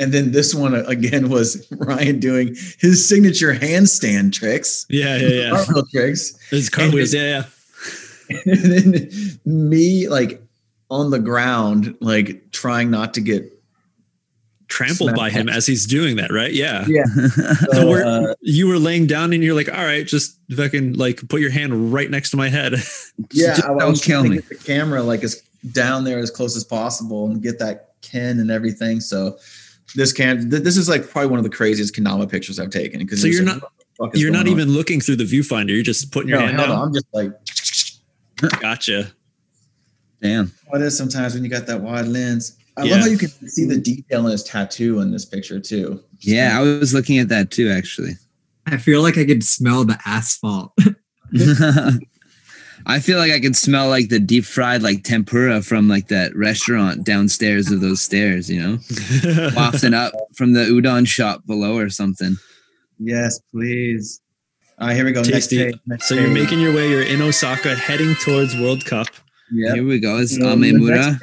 [0.01, 5.29] And then this one uh, again was Ryan doing his signature handstand tricks, Yeah, yeah,
[5.29, 5.51] yeah.
[5.51, 6.33] cartwheel tricks.
[6.51, 7.15] There's cartwheels.
[7.15, 7.45] Yeah,
[8.31, 8.41] yeah.
[8.47, 9.11] and then
[9.45, 10.43] me like
[10.91, 13.53] on the ground, like trying not to get
[14.69, 16.53] Trampled by him as he's doing that, right?
[16.53, 16.85] Yeah.
[16.87, 17.03] Yeah.
[17.73, 21.41] So uh, You were laying down and you're like, all right, just fucking like put
[21.41, 22.75] your hand right next to my head.
[23.33, 24.37] yeah, I, I was kill me.
[24.37, 28.39] get the camera like as down there as close as possible and get that kin
[28.39, 29.01] and everything.
[29.01, 29.39] So
[29.95, 32.99] this can th- this is like probably one of the craziest Kendama pictures I've taken
[33.01, 33.63] because So you're not-
[34.15, 35.71] You're not even looking through the viewfinder.
[35.75, 36.87] You're just putting your no, hand hell no, down.
[36.89, 37.33] I'm just like
[38.61, 39.13] Gotcha.
[40.23, 40.53] Damn.
[40.69, 42.57] what is sometimes when you got that wide lens.
[42.77, 42.93] I Yeah.
[42.93, 46.03] love how you can see the detail in his tattoo in this picture too.
[46.21, 48.13] Yeah, I was looking at that too, actually.
[48.67, 50.73] I feel like I could smell the asphalt.
[52.87, 56.35] I feel like I can smell like the deep fried like tempura from like that
[56.35, 58.79] restaurant downstairs of those stairs, you know,
[59.57, 62.37] wafting up from the udon shop below or something.
[62.99, 64.21] Yes, please.
[64.79, 65.23] All right, here we go.
[65.23, 65.59] Tasty.
[65.59, 66.35] Next page, next so you're page.
[66.35, 66.89] making your way.
[66.89, 69.09] You're in Osaka, heading towards World Cup.
[69.53, 69.75] yeah.
[69.75, 70.19] Here we go.
[70.19, 71.19] It's Um, the Amemura.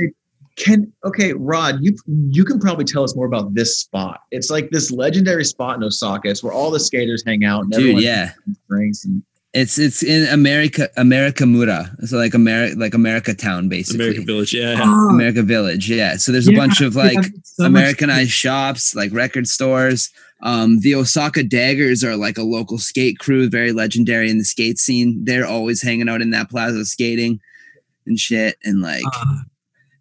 [0.58, 4.22] Can okay, Rod, you you can probably tell us more about this spot.
[4.32, 6.30] It's like this legendary spot in Osaka.
[6.30, 7.64] It's where all the skaters hang out.
[7.64, 8.32] And Dude, yeah.
[8.68, 9.22] drinks and
[9.53, 11.95] It's it's in America America Mura.
[12.06, 14.06] So like America like America town basically.
[14.06, 14.53] American Village.
[14.53, 14.76] Yeah.
[14.84, 16.18] Oh, America Village, yeah.
[16.18, 20.10] So there's a bunch of like so much- Americanized shops, like record stores.
[20.44, 24.78] Um, the Osaka Daggers are like a local skate crew, very legendary in the skate
[24.78, 25.22] scene.
[25.24, 27.40] They're always hanging out in that plaza skating
[28.06, 28.57] and shit.
[28.64, 29.41] And like, Ah,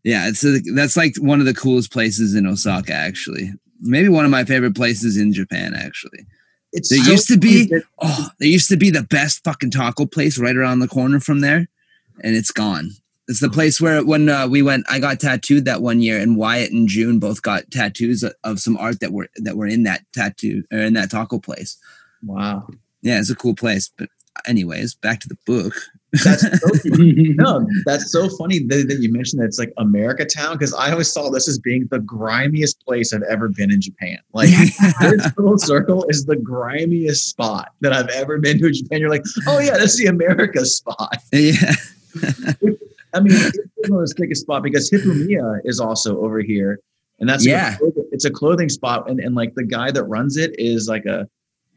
[0.04, 3.52] yeah, it's a, that's like one of the coolest places in Osaka, actually.
[3.80, 6.26] Maybe one of my favorite places in Japan, actually.
[6.72, 9.42] It's There so used to be- funny that- Oh, there used to be the best
[9.44, 11.68] fucking taco place right around the corner from there,
[12.22, 12.90] and it's gone.
[13.28, 16.36] It's the place where when uh, we went, I got tattooed that one year, and
[16.36, 19.82] Wyatt and June both got tattoos of- of some art that were that were in
[19.82, 21.76] that tattoo or in that taco place.
[22.24, 22.68] wow.
[23.02, 23.90] Yeah, it's a cool place.
[23.96, 24.08] But
[24.46, 25.74] anyways, back to the book.
[26.12, 30.56] That's so, no, that's so funny that, that you mentioned that it's like America Town
[30.56, 34.18] because I always saw this as being the grimiest place I've ever been in Japan.
[34.32, 34.50] Like
[35.00, 39.00] this little circle is the grimiest spot that I've ever been to in Japan.
[39.00, 41.16] You're like, oh yeah, that's the America spot.
[41.32, 41.72] yeah,
[43.14, 46.80] I mean, it's the thickest spot because Hippomiya is also over here,
[47.18, 48.04] and that's like a Yeah.
[48.12, 51.26] it's a clothing spot, and, and like the guy that runs it is like a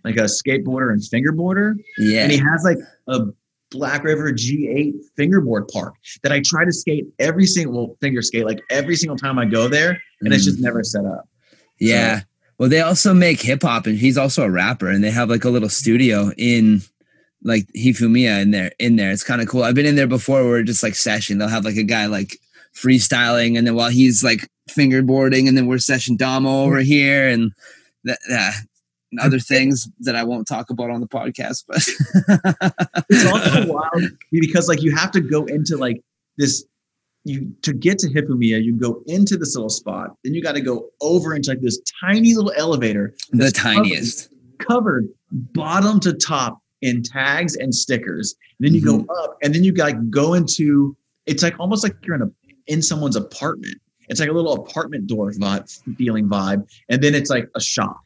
[0.03, 2.23] like a skateboarder and fingerboarder, yeah.
[2.23, 2.77] and he has like
[3.07, 3.27] a
[3.71, 5.93] Black River G8 fingerboard park
[6.23, 9.67] that I try to skate every single finger skate like every single time I go
[9.67, 10.47] there, and it's Mm.
[10.47, 11.27] just never set up.
[11.79, 12.21] Yeah.
[12.57, 15.45] Well, they also make hip hop, and he's also a rapper, and they have like
[15.45, 16.81] a little studio in
[17.43, 18.71] like Hifumiya in there.
[18.79, 19.63] In there, it's kind of cool.
[19.63, 20.41] I've been in there before.
[20.43, 21.37] Where we're just like session.
[21.37, 22.37] They'll have like a guy like
[22.75, 27.51] freestyling, and then while he's like fingerboarding, and then we're session damo over here, and
[28.03, 28.19] that.
[28.31, 28.51] Uh,
[29.11, 31.77] and other things that I won't talk about on the podcast, but
[33.09, 36.01] It's also wild because like you have to go into like
[36.37, 36.65] this.
[37.25, 40.61] You to get to Hippoomia, you go into this little spot, then you got to
[40.61, 44.29] go over into like this tiny little elevator the tiniest.
[44.59, 48.35] covered bottom to top in tags and stickers.
[48.61, 49.05] then you Mm-hmm.
[49.05, 50.95] go up, and then you got to go into.
[51.25, 52.31] It's like almost like you're in a
[52.67, 53.75] in someone's apartment.
[54.07, 57.99] It's like a little apartment door vibe, feeling vibe, and then it's like a shop.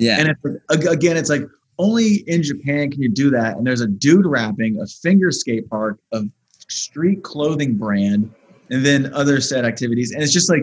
[0.00, 0.18] Yeah.
[0.18, 1.42] And it's again, it's like
[1.78, 3.56] only in Japan can you do that.
[3.56, 6.22] And there's a dude rapping, a finger skate park, a
[6.68, 8.32] street clothing brand,
[8.70, 10.10] and then other set activities.
[10.10, 10.62] And it's just like,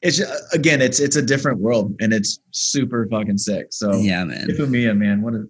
[0.00, 3.68] it's ju- again, it's it's a different world, and it's super fucking sick.
[3.70, 4.48] So yeah, man.
[4.48, 5.48] Hifumiya, man, what a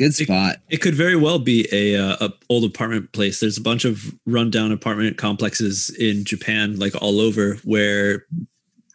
[0.00, 0.56] Good spot.
[0.70, 3.40] It could very well be a, uh, a old apartment place.
[3.40, 8.24] There's a bunch of rundown apartment complexes in Japan, like all over, where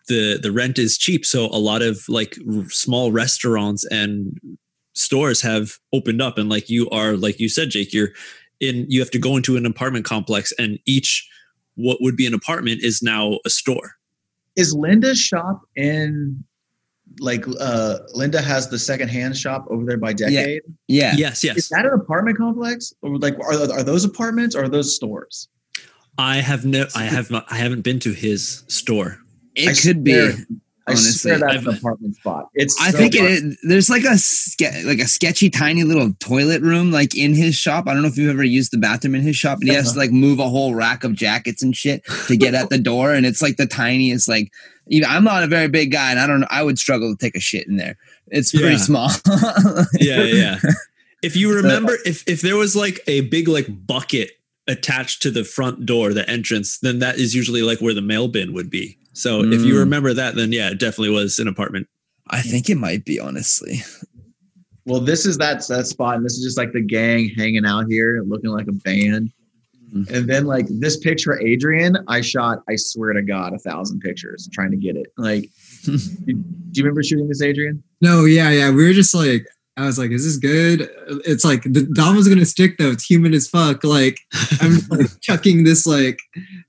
[0.08, 1.26] the the rent is cheap.
[1.26, 4.40] So a lot of like r- small restaurants and
[4.94, 8.10] stores have opened up, and like you are, like you said, Jake, you're
[8.60, 8.86] in.
[8.90, 11.28] You have to go into an apartment complex, and each
[11.76, 13.96] what would be an apartment is now a store.
[14.56, 16.44] is Linda's shop in
[17.20, 20.62] like uh Linda has the secondhand shop over there by Decade.
[20.88, 21.14] Yeah.
[21.18, 21.58] Yes, yes.
[21.58, 25.48] Is that an apartment complex, or like are, are those apartments or are those stores?
[26.18, 26.86] I have no.
[26.96, 27.46] I have not.
[27.50, 29.18] I haven't been to his store.
[29.56, 30.14] It I could be.
[30.14, 30.46] swear-
[30.88, 31.32] I honestly.
[31.32, 32.50] swear that's an I've- apartment spot.
[32.54, 33.58] It's I so think it fun.
[33.64, 37.88] There's like a ske- like a sketchy tiny little toilet room like in his shop.
[37.88, 39.86] I don't know if you've ever used the bathroom in his shop, and he has
[39.86, 40.00] to uh-huh.
[40.02, 43.26] like move a whole rack of jackets and shit to get at the door, and
[43.26, 44.52] it's like the tiniest like.
[44.88, 46.42] Even, I'm not a very big guy, and I don't.
[46.42, 46.48] know.
[46.52, 47.98] I would struggle to take a shit in there.
[48.28, 48.78] It's pretty Yeah.
[48.78, 49.10] small.
[50.00, 50.60] yeah, yeah.
[51.24, 54.34] If you remember, if if there was like a big like bucket
[54.68, 58.28] attached to the front door, the entrance, then that is usually like where the mail
[58.28, 59.00] bin would be.
[59.16, 59.80] So if you Mm.
[59.80, 61.88] remember that, then yeah, it definitely was an apartment.
[62.30, 63.82] I think it might be honestly.
[64.86, 67.86] Well, this is that that spot, and this is just like the gang hanging out
[67.90, 69.32] here, looking like a band.
[69.96, 70.10] Mhm.
[70.10, 72.62] And then like this picture, Adrian, I shot.
[72.70, 75.08] I swear to God, a thousand pictures trying to get it.
[75.18, 75.50] Like,
[75.86, 76.34] do, do
[76.74, 77.82] you remember shooting this, Adrian?
[78.02, 78.70] No, yeah, yeah.
[78.70, 79.48] We were just like,
[79.78, 80.90] I was like, is this good?
[81.26, 82.92] It's like the Dom was gonna stick though.
[82.92, 83.84] It's human as fuck.
[83.84, 84.20] Like
[84.62, 86.20] I'm like, chucking this like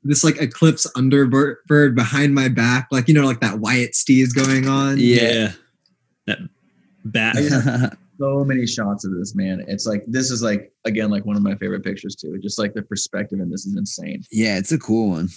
[0.02, 4.68] this like eclipse underbird behind my back, like you know, like that Wyatt Steve's going
[4.68, 4.96] on.
[4.98, 5.52] Yeah.
[6.26, 6.38] That
[7.04, 7.96] bat.
[8.18, 9.62] So many shots of this, man.
[9.68, 12.38] It's like this is like again like one of my favorite pictures too.
[12.42, 14.22] Just like the perspective in this is insane.
[14.32, 15.28] yeah, it's a cool one.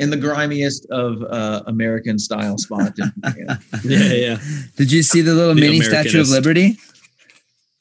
[0.00, 2.98] In the grimiest of uh, American style spots.
[2.98, 3.58] in Japan.
[3.84, 4.38] yeah, yeah.
[4.76, 6.76] Did you see the little The mini Statue of Liberty?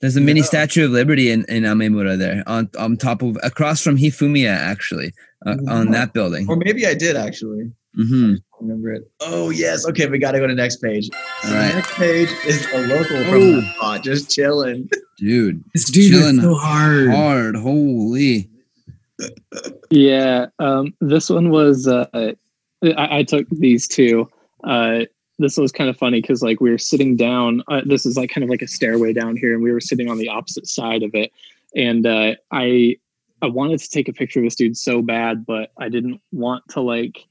[0.02, 0.46] There's a mini No.
[0.46, 5.14] Statue of Liberty in, in Amemura there, on on top of across from Hifumiya, actually,
[5.46, 6.48] uh, on that building.
[6.50, 7.72] or maybe I did actually.
[7.98, 8.36] Mm-hmm.
[8.62, 9.10] remember it.
[9.20, 9.86] Oh yes.
[9.88, 11.10] Okay, we got to go to next page.
[11.44, 14.88] All The next page is a local from the spot, just chilling.
[15.18, 17.10] Dude, This dude is Chilling so hard.
[17.10, 18.50] hard, holy.
[19.90, 21.88] Yeah, um, this one was.
[21.88, 22.34] Uh,
[22.84, 24.30] I, I took these two.
[24.64, 25.02] Uh,
[25.40, 27.64] this was kind of funny because like we were sitting down.
[27.68, 30.10] Uh, this is like kind of like a stairway down here, and we were sitting
[30.10, 31.32] on the opposite side of it.
[31.76, 32.98] And uh, I
[33.42, 36.64] I wanted to take a picture of this dude so bad, but I didn't want
[36.70, 37.26] to like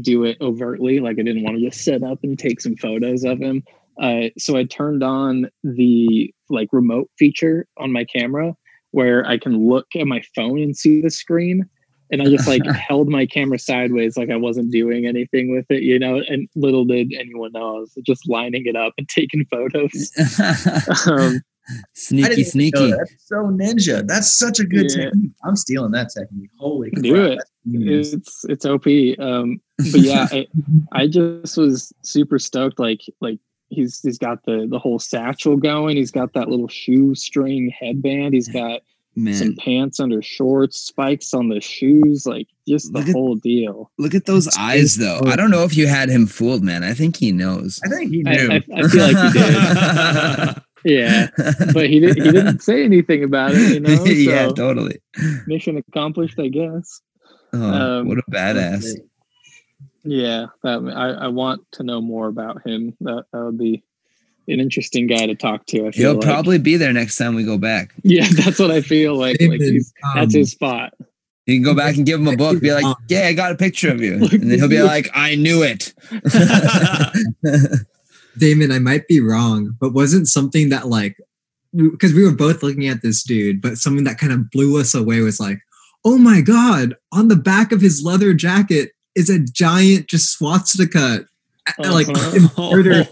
[0.00, 1.00] do it overtly.
[1.00, 3.64] Like I didn't want to just sit up and take some photos of him.
[4.00, 8.54] Uh, so I turned on the like remote feature on my camera
[8.92, 11.68] where I can look at my phone and see the screen.
[12.12, 15.82] And I just like held my camera sideways, like I wasn't doing anything with it,
[15.82, 16.22] you know.
[16.28, 20.12] And little did anyone know, I was just lining it up and taking photos.
[21.06, 22.90] Um, I sneaky, know sneaky.
[22.90, 24.04] That's so ninja.
[24.06, 25.04] That's such a good Yeah.
[25.04, 25.30] technique.
[25.44, 26.50] I'm stealing that technique.
[26.58, 27.02] Holy crap.
[27.02, 27.38] Do it.
[27.66, 28.86] it's it's op
[29.20, 30.46] um but yeah I,
[30.92, 33.38] I just was super stoked like like
[33.68, 38.48] he's he's got the the whole satchel going he's got that little shoestring headband he's
[38.48, 38.80] got
[39.32, 44.14] some pants under shorts spikes on the shoes like just the at- whole deal look
[44.14, 45.20] at those eyes, though.
[45.26, 46.84] I don't know if you had him fooled, man.
[46.84, 47.80] I think he knows.
[47.84, 48.48] I think he knew.
[48.50, 51.28] I, I feel like he did yeah
[51.74, 54.98] but he didn't he didn't say anything about it you know yeah, totally.
[55.46, 57.02] mission accomplished i guess
[57.52, 57.62] Oh,
[57.98, 58.86] Um, what a badass.
[60.04, 62.96] Yeah, that, I, I want to know more about him.
[63.00, 63.82] That that would be
[64.50, 65.86] an interesting guy to talk to.
[65.86, 66.22] I feel He'll like.
[66.26, 67.92] probably be there next time we go back.
[68.02, 69.40] Yeah, that's what I feel like.
[69.40, 70.94] Like David, he's, that's um, his spot.
[71.46, 72.60] You can go back and give him a book.
[72.60, 75.08] Be like, Um, "Yeah, I got a picture of you," and then he'll be like,
[75.14, 75.92] "I knew it."
[78.38, 81.16] Damon, I might be wrong, but wasn't something that like
[81.76, 84.94] because we were both looking at this dude, but something that kind of blew us
[84.94, 85.58] away was like,
[86.04, 91.24] oh my god, on the back of his leather jacket is a giant just swastika,
[91.78, 92.36] like Uh-huh.
[92.36, 93.08] embroidered.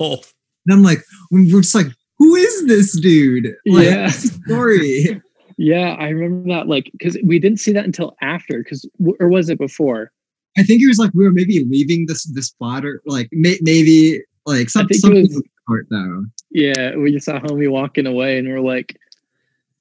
[0.69, 1.87] And I'm like, we're just like,
[2.19, 3.55] who is this dude?
[3.67, 4.09] Like, Yeah.
[4.11, 5.21] story.
[5.61, 6.69] Yeah, I remember that.
[6.69, 8.59] Like, because we didn't see that until after.
[8.63, 8.89] Because
[9.19, 10.13] or was it before?
[10.57, 13.59] I think it was like we were maybe leaving this this spot or like may,
[13.61, 16.27] maybe like some, something was- short though.
[16.53, 18.97] Yeah, we just saw homie walking away, and we're like,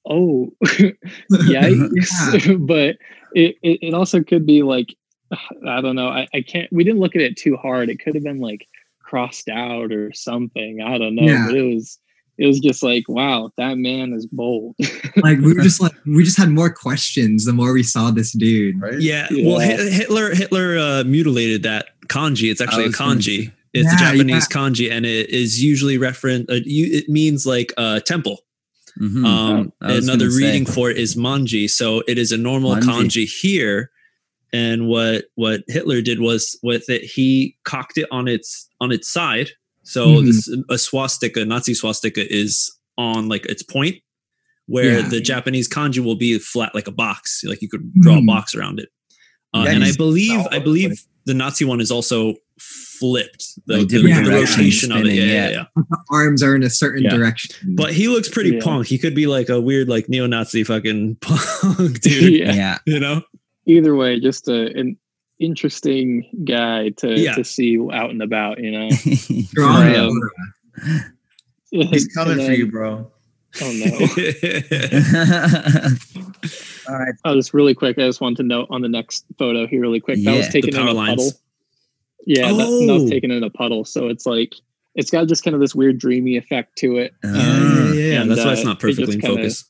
[0.10, 0.50] "Oh,
[1.32, 2.96] yikes!" but
[3.36, 4.96] it, it it also could be like,
[5.68, 6.08] I don't know.
[6.08, 6.74] I, I can't.
[6.74, 7.90] We didn't look at it too hard.
[7.90, 8.68] It could have been like
[9.08, 10.82] crossed out or something.
[10.86, 11.24] I don't know.
[11.24, 11.46] Yeah.
[11.48, 11.98] But it was
[12.38, 14.76] it was just like, wow, that man is bold.
[15.24, 18.32] Like we were just like we just had more questions the more we saw this
[18.34, 18.80] dude.
[18.80, 19.00] right?
[19.02, 19.48] Yeah, Yeah.
[19.48, 22.52] well, Hi- Hitler Hitler uh, mutilated that kanji.
[22.52, 23.52] It's actually a was gonna kanji.
[23.74, 26.50] It's a Yeah, Japanese kanji, and it is usually referent.
[26.52, 28.42] Uh, you, it means like uh, temple.
[29.02, 29.26] Mhm.
[29.26, 30.46] Um, I was another gonna say.
[30.46, 31.68] reading for it is manji.
[31.70, 32.84] So it is a normal Manji.
[32.84, 33.90] kanji here.
[34.54, 39.08] And what what Hitler did was with it, he cocked it on its on its
[39.10, 39.50] side.
[39.84, 40.26] So Mhm.
[40.26, 43.98] this a swastika, Nazi swastika, is on like its point,
[44.68, 45.08] where Yeah.
[45.10, 47.42] the Japanese kanji will be flat like a box.
[47.46, 48.28] Like you could draw a Mhm.
[48.28, 48.90] box around it.
[49.54, 51.08] Uh, and I believe I believe place.
[51.26, 53.46] the Nazi one is also flipped.
[53.68, 55.14] The, Like the- different the directions, rotation of it.
[55.14, 55.34] Yeah, yeah.
[55.34, 55.64] yeah, yeah.
[55.76, 57.12] The arms are in a certain Yeah.
[57.16, 57.56] direction.
[57.76, 58.62] But he looks pretty Yeah.
[58.62, 58.88] punk.
[58.88, 62.34] He could be like a weird, like neo-Nazi fucking punk dude.
[62.34, 62.54] yeah.
[62.56, 62.78] yeah.
[62.86, 63.22] You know?
[63.68, 64.98] Either way, just a, an
[65.40, 67.34] interesting guy to Yeah.
[67.36, 68.60] to see out and about.
[68.60, 68.90] You know,
[69.54, 70.10] Draw Right.
[71.72, 71.88] it.
[71.90, 73.12] He's coming And for you, bro.
[73.62, 73.92] Oh no.
[76.90, 77.14] All right.
[77.26, 77.98] Oh, just really quick.
[77.98, 80.24] I just wanted to note on the next photo here, really quick.
[80.24, 81.10] That was taken in a lines.
[81.34, 81.40] puddle.
[82.26, 83.02] Yeah, that, that Oh.
[83.02, 83.84] was taken in a puddle.
[83.86, 84.54] So it's like
[84.96, 87.14] it's got just kind of this weird dreamy effect to it.
[87.24, 88.22] yeah, yeah, yeah.
[88.22, 89.70] And, That's why it's uh, not it just perfectly in kinda- focus.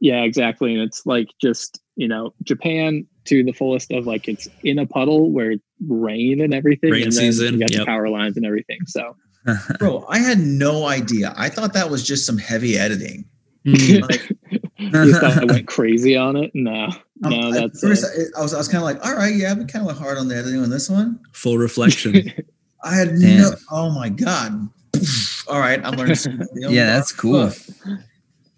[0.00, 0.74] Yeah, exactly.
[0.74, 4.86] And it's like just you know Japan to the fullest of like it's in a
[4.86, 6.90] puddle where it's rain and everything.
[6.90, 7.80] Rain and then season, You got yep.
[7.80, 8.80] the power lines and everything.
[8.86, 9.14] So
[9.78, 11.34] Bro, I had no idea.
[11.36, 13.24] I thought that was just some heavy editing.
[13.66, 14.02] Mm.
[14.02, 14.30] Like,
[14.78, 16.50] you thought I went crazy on it?
[16.54, 16.88] No,
[17.24, 19.14] um, no, at that's first uh, I, I was I was kind of like, all
[19.14, 21.20] right, yeah, we kind of went hard on the editing on this one.
[21.32, 22.32] Full reflection.
[22.84, 23.40] I had Damn.
[23.40, 23.50] no.
[23.70, 24.68] Oh my god.
[25.48, 26.14] all right, I'm learning.
[26.14, 26.48] something.
[26.56, 27.50] Yeah, that's cool.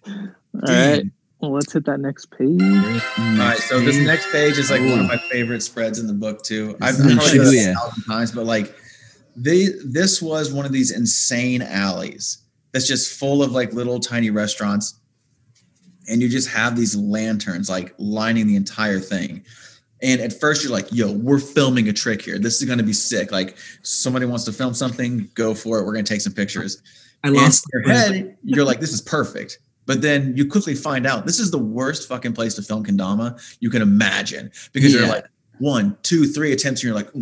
[0.07, 0.15] all
[0.63, 1.05] right.
[1.41, 2.61] Well, let's hit that next page.
[2.61, 6.13] All right, so this next page is like one of my favorite spreads in the
[6.13, 6.77] book too.
[6.83, 8.75] I've, This is I've probably done this a thousand times, but like,
[9.37, 12.39] they this was one of these insane alleys
[12.73, 15.01] that's just full of like little tiny restaurants,
[16.09, 19.43] and you just have these lanterns like lining the entire thing.
[20.03, 22.39] And at first you're like, "Yo, we're filming a trick here.
[22.39, 23.33] This is going to be sick.
[23.33, 25.87] Like, somebody wants to film something, go for it.
[25.87, 26.83] We're going to take some pictures."
[27.23, 29.59] I And lost in your head, you're like, this is perfect.
[29.91, 33.37] But then you quickly find out this is the worst fucking place to film kendama
[33.59, 35.25] you can imagine because you're like
[35.59, 37.13] one, two, three attempts, and you're like,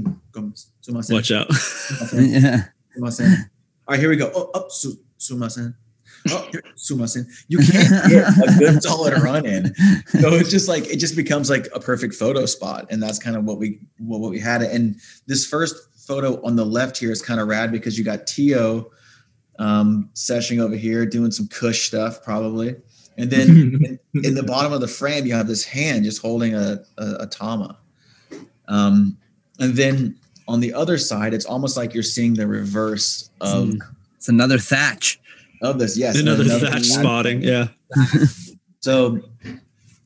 [0.86, 1.48] sumasen, Watch out.
[1.48, 2.64] sumasen, yeah.
[2.94, 3.30] sumasen.
[3.38, 4.30] All right, here we go.
[4.34, 5.74] Oh, up, su, sumasen.
[6.28, 7.24] Oh, here, sumasen.
[7.48, 9.74] You can't get a good solid run in.
[10.20, 13.34] So it's just like it just becomes like a perfect photo spot, and that's kind
[13.34, 14.60] of what we what, what we had.
[14.60, 14.96] And
[15.26, 18.90] this first photo on the left here is kind of rad because you got Tio
[19.58, 22.76] um, seshing over here doing some Kush stuff probably,
[23.16, 26.54] and then in, in the bottom of the frame you have this hand just holding
[26.54, 27.76] a a, a tama,
[28.68, 29.16] um,
[29.58, 30.16] and then
[30.46, 33.74] on the other side it's almost like you're seeing the reverse of
[34.16, 35.20] It's another Thatch.
[35.62, 35.96] of this.
[35.98, 36.86] Yes, Another another thatch thatch.
[36.86, 37.42] spotting.
[37.42, 37.68] Yeah.
[38.80, 39.20] So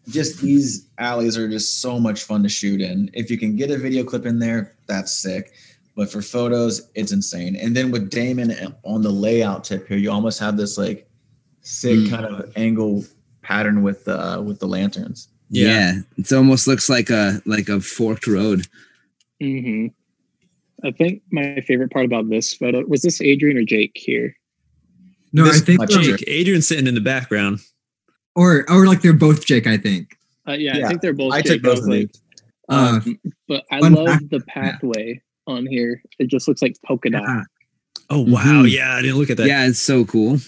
[0.08, 3.10] just these alleys are just so much fun to shoot in.
[3.12, 5.52] If you can get a video clip in there, that's sick.
[5.94, 7.54] But for photos, it's insane.
[7.56, 8.52] And then with Damon
[8.82, 11.08] on the layout tip here, you almost have this like
[11.60, 12.10] sick Mm.
[12.10, 13.04] kind of angle
[13.42, 15.28] pattern with uh with the lanterns.
[15.50, 15.66] Yeah.
[15.68, 15.92] Yeah.
[16.16, 18.66] It almost looks like a like a forked road.
[19.40, 19.88] hmm
[20.84, 24.34] I think my favorite part about this photo was this Adrian or Jake here.
[25.32, 27.60] no, I think Jake, Adrian's sitting in the background.
[28.34, 29.66] or or like they're both Jake.
[29.66, 30.16] I think.
[30.48, 31.32] Uh, yeah, Yeah, I think they're both.
[31.34, 31.52] I Jake.
[31.52, 32.22] took both was of like, these.
[32.68, 36.02] Uh, um, but I love fact- the pathway on here.
[36.18, 37.22] It just looks like polka dot.
[37.22, 37.42] Yeah.
[38.10, 38.62] Oh wow.
[38.62, 38.70] Mhm.
[38.70, 39.46] Yeah, I didn't look at that.
[39.46, 40.38] Yeah, it's so cool.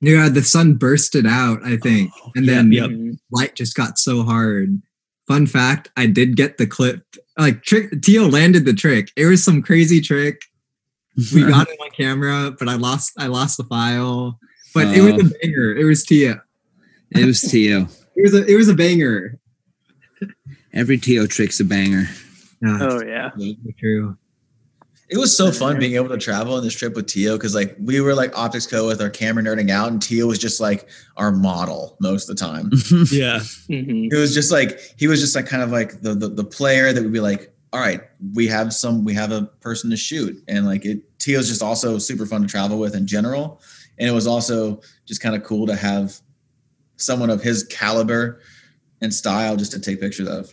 [0.00, 2.90] Yeah, the sun bursted out, I think, Oh, and yeah, then yep.
[2.90, 3.18] Mhm.
[3.32, 4.80] light just got so hard.
[5.26, 7.02] Fun fact: I did get the clip.
[7.38, 9.10] Like trick, Tio landed the trick.
[9.16, 10.42] It was some crazy trick.
[11.34, 14.38] we got it on camera, but I lost I lost the file.
[14.74, 15.26] But it was Oh.
[15.26, 15.74] a banger.
[15.74, 16.42] It was Tia.
[17.12, 17.88] It was Tio.
[18.18, 19.38] It was a it was a banger.
[20.72, 22.08] Every Tio trick's a banger.
[22.62, 23.30] Yeah, Oh yeah.
[23.36, 24.16] it's true.
[25.08, 27.76] It was so fun being able to travel on this trip with Tio because like
[27.78, 30.88] we were like Optics Co with our camera nerding out, and Tio was just like
[31.16, 32.72] our model most of the time.
[33.12, 33.38] Yeah.
[33.68, 36.42] hmm it was just like he was just like kind of like the, the the
[36.42, 38.00] player that would be like, all right,
[38.34, 41.02] we have some, we have a person to shoot, and like it.
[41.20, 43.60] Tio's just also super fun to travel with in general,
[43.98, 46.18] and it was also just kind of cool to have
[46.96, 48.40] someone of his caliber
[49.02, 50.52] and style just to take pictures of.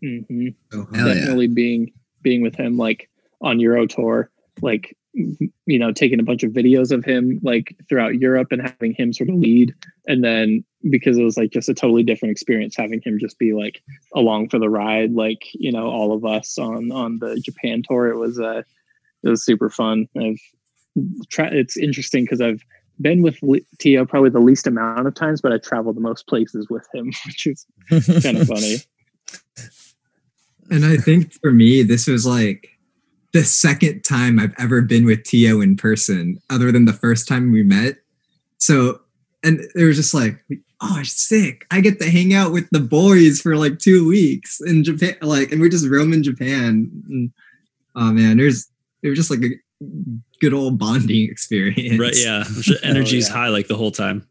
[0.00, 1.14] Hmm So, Hell yeah.
[1.14, 1.92] Definitely being
[2.22, 3.08] being with him like
[3.40, 4.30] on Euro tour,
[4.60, 8.94] like you know, taking a bunch of videos of him like throughout Europe and having
[8.94, 9.74] him sort of lead.
[10.06, 13.52] And then because it was like just a totally different experience having him just be
[13.52, 13.82] like
[14.14, 18.08] along for the ride, like, you know, all of us on on the Japan tour.
[18.08, 18.62] It was uh
[19.22, 20.06] it was super fun.
[20.16, 20.40] I've
[21.30, 22.62] tried it's interesting because I've
[23.00, 23.38] been with
[23.78, 27.06] Tio probably the least amount of times, but I traveled the most places with him,
[27.26, 27.66] which is
[28.22, 28.76] kind of funny.
[30.70, 32.68] And I think for me, this was like
[33.32, 37.52] the second time I've ever been with Tio in person, other than the first time
[37.52, 37.96] we met.
[38.58, 39.00] So,
[39.44, 40.44] and it was just like,
[40.80, 41.66] oh, sick.
[41.70, 45.16] I get to hang out with the boys for like two weeks in Japan.
[45.22, 46.90] Like, and we're just roaming Japan.
[47.08, 47.32] And,
[47.94, 48.68] oh man, there's,
[49.02, 49.50] it was just like a
[50.40, 51.98] good old bonding experience.
[51.98, 52.16] Right.
[52.16, 52.44] Yeah.
[52.82, 53.40] Energy's oh, yeah.
[53.40, 54.26] high like the whole time.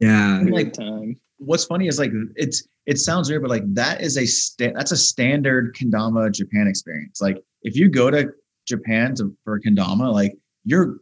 [0.00, 0.40] Yeah.
[0.42, 1.16] Like- Like time.
[1.38, 4.92] What's funny is like it's it sounds weird, but like that is a sta- that's
[4.92, 7.20] a standard kendama Japan experience.
[7.20, 8.32] Like if you go to
[8.66, 10.96] Japan to for kendama, like you're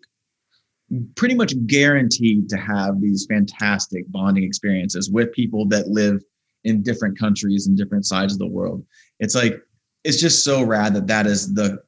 [1.14, 6.20] pretty much guaranteed to have these fantastic bonding experiences with people that live
[6.64, 8.84] in different countries and different sides of the world.
[9.18, 9.62] It's like
[10.04, 11.78] it's just so rad that that is the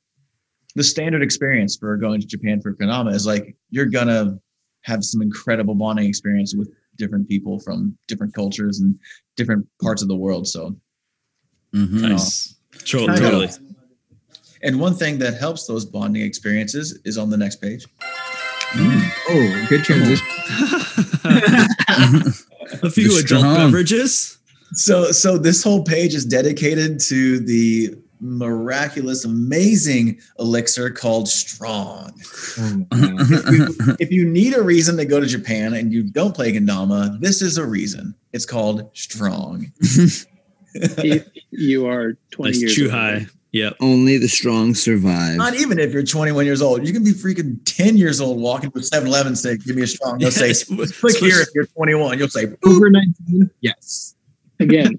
[0.74, 4.38] the standard experience for going to Japan for kendama is like you're gonna
[4.84, 8.98] have some incredible bonding experience with different people from different cultures and
[9.36, 10.46] different parts of the world.
[10.46, 10.76] So
[11.74, 12.00] Mhm.
[12.02, 12.54] Nice.
[12.84, 13.24] Tro- Kind of.
[13.24, 13.48] totally.
[14.62, 17.84] And one thing that helps those bonding experiences is on the next page.
[18.74, 20.26] Oh, good transition.
[22.82, 24.38] A few You're adult beverages.
[24.74, 32.12] So, so this whole page is dedicated to the miraculous, amazing elixir called Strong.
[32.58, 32.86] Oh.
[32.92, 36.52] If you, if you need a reason to go to Japan and you don't play
[36.52, 38.14] kendama, this is a reason.
[38.32, 39.72] It's called Strong.
[40.74, 42.92] if you are 20 Nice years chew old.
[42.92, 43.26] high.
[43.52, 43.76] Yep.
[43.80, 45.36] Only the strong survive.
[45.36, 46.86] Not even if you're 21 years old.
[46.86, 49.86] You can be freaking 10 years old walking to 7 Eleven say, Give me a
[49.86, 50.18] strong.
[50.18, 50.54] They'll say,
[50.86, 52.18] Click here if you're 21.
[52.18, 53.50] You'll say, Over 19?
[53.60, 54.14] Yes.
[54.58, 54.98] Again,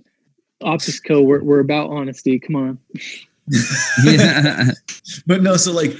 [0.64, 1.22] Optics Co.
[1.22, 2.40] We're, we're about honesty.
[2.40, 2.80] Come on.
[4.03, 4.72] yeah.
[5.27, 5.95] but no, so like,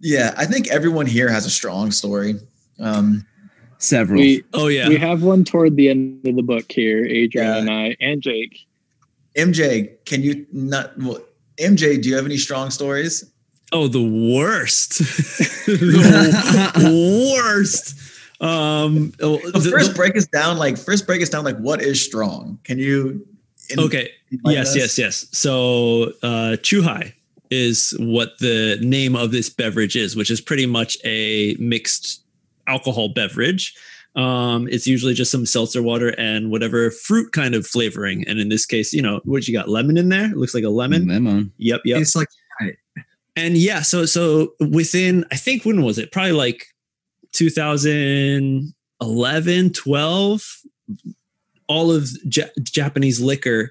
[0.00, 2.34] yeah, I think everyone here has a strong story.
[2.78, 3.24] Um,
[3.78, 4.20] Several.
[4.20, 4.88] We Oh yeah.
[4.88, 7.56] we have one toward the end of the book here, Adrian Yeah.
[7.58, 8.66] and I, and Jake.
[9.36, 10.96] MJ, can you not?
[10.98, 11.18] Well,
[11.58, 13.24] MJ, do you have any strong stories?
[13.72, 14.98] Oh, the worst.
[15.66, 17.98] the worst.
[18.40, 20.58] Um oh, So first, the- break us down.
[20.58, 21.44] Like, first, break us down.
[21.44, 22.58] Like, what is strong?
[22.64, 23.26] Can you?
[23.72, 24.10] In- okay.
[24.32, 24.76] enlighten Yes, us?
[24.76, 25.26] yes, yes.
[25.32, 27.12] So uh Chuhai
[27.50, 32.22] is what the name of this beverage is, which is pretty much a mixed
[32.66, 33.74] alcohol beverage.
[34.14, 38.26] Um, it's usually just some seltzer water and whatever fruit kind of flavoring.
[38.28, 39.68] And in this case, you know, what you got?
[39.70, 40.26] Lemon in there?
[40.26, 41.08] It looks like a lemon.
[41.08, 41.50] Lemon.
[41.58, 42.00] Yep, yep.
[42.00, 42.28] It's like
[43.34, 46.66] and yeah so so within i think when was it probably like
[47.32, 50.56] 2011 12
[51.72, 53.70] all of ja- japanese liquor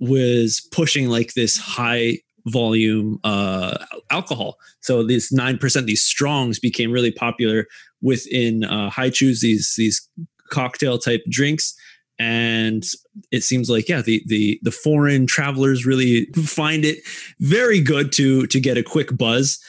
[0.00, 3.76] was pushing like this high volume uh
[4.10, 4.58] alcohol.
[4.80, 7.66] So these 9% these strongs became really popular
[8.00, 10.08] within uh high chews these these
[10.50, 11.74] cocktail type drinks.
[12.18, 12.84] And
[13.30, 16.98] it seems like yeah the the the foreign travelers really find it
[17.38, 19.60] very good to to get a quick buzz.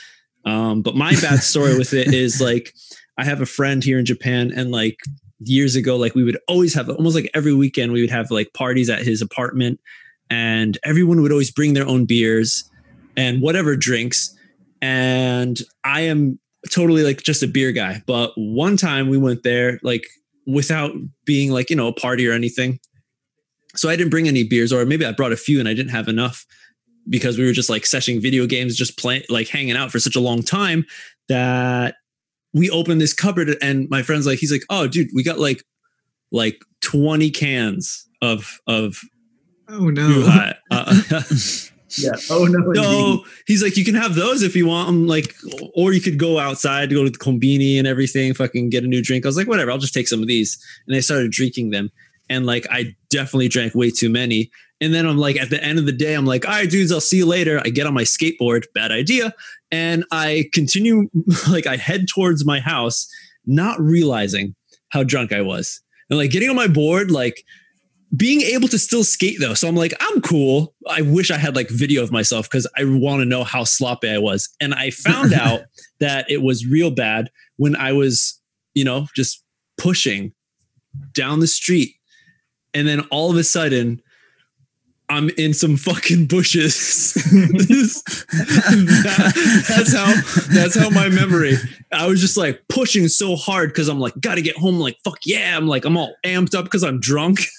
[0.45, 2.73] Um but my bad story with it is like
[3.19, 4.97] i have a friend here in japan and like
[5.39, 8.53] years ago like we would always have almost like every weekend we would have like
[8.53, 9.79] parties at his apartment
[10.29, 12.69] and everyone would always bring their own beers
[13.17, 14.35] and whatever drinks.
[14.81, 16.39] And i am
[16.71, 20.05] totally like just a beer guy but one time we went there like
[20.47, 20.93] without
[21.25, 22.79] being like you know a party or anything.
[23.75, 25.91] So i didn't bring any beers or maybe i brought a few and i didn't
[25.91, 26.45] have enough
[27.09, 30.15] because we were just like seshing video games just playing like hanging out for such
[30.15, 30.85] a long time
[31.27, 31.95] that
[32.53, 35.63] we opened this cupboard and my friend's like he's like oh dude we got like
[36.31, 38.99] like 20 cans of of
[39.69, 40.07] oh no.
[40.07, 40.55] Chuhai.
[40.71, 41.01] Uh,
[41.95, 42.13] Yeah.
[42.29, 42.57] Oh no.
[42.67, 42.81] indeed.
[42.81, 44.89] No, he's like, you can have those if you want.
[44.89, 45.35] I'm like,
[45.75, 48.87] or you could go outside, to go to the combini and everything, fucking get a
[48.87, 49.25] new drink.
[49.25, 50.57] I was like, whatever, I'll just take some of these.
[50.87, 51.91] And I started drinking them.
[52.29, 54.49] And like, I definitely drank way too many.
[54.83, 56.91] And then I'm like, at the end of the day, I'm like, all right, dudes,
[56.91, 57.61] I'll see you later.
[57.63, 59.33] I get on my skateboard, bad idea.
[59.71, 61.09] And I continue,
[61.49, 63.07] like, I head towards my house,
[63.45, 64.55] not realizing
[64.89, 65.81] how drunk I was.
[66.09, 67.45] And like getting on my board, like,
[68.15, 69.53] being able to still skate though.
[69.53, 70.75] So I'm like, I'm cool.
[70.87, 74.09] I wish I had like video of myself because I want to know how sloppy
[74.09, 74.49] I was.
[74.59, 75.61] And I found out
[75.99, 78.39] that it was real bad when I was,
[78.75, 79.43] you know, just
[79.77, 80.33] pushing
[81.13, 81.95] down the street.
[82.75, 84.01] And then all of a sudden,
[85.13, 87.13] I'm in some fucking bushes.
[87.13, 88.03] That-
[89.69, 90.13] that's how
[90.53, 91.55] that's how my memory.
[91.91, 94.79] I was just like pushing so hard because I'm like, gotta get home.
[94.79, 95.55] Like, fuck yeah.
[95.55, 97.39] I'm like, I'm all amped up because I'm drunk.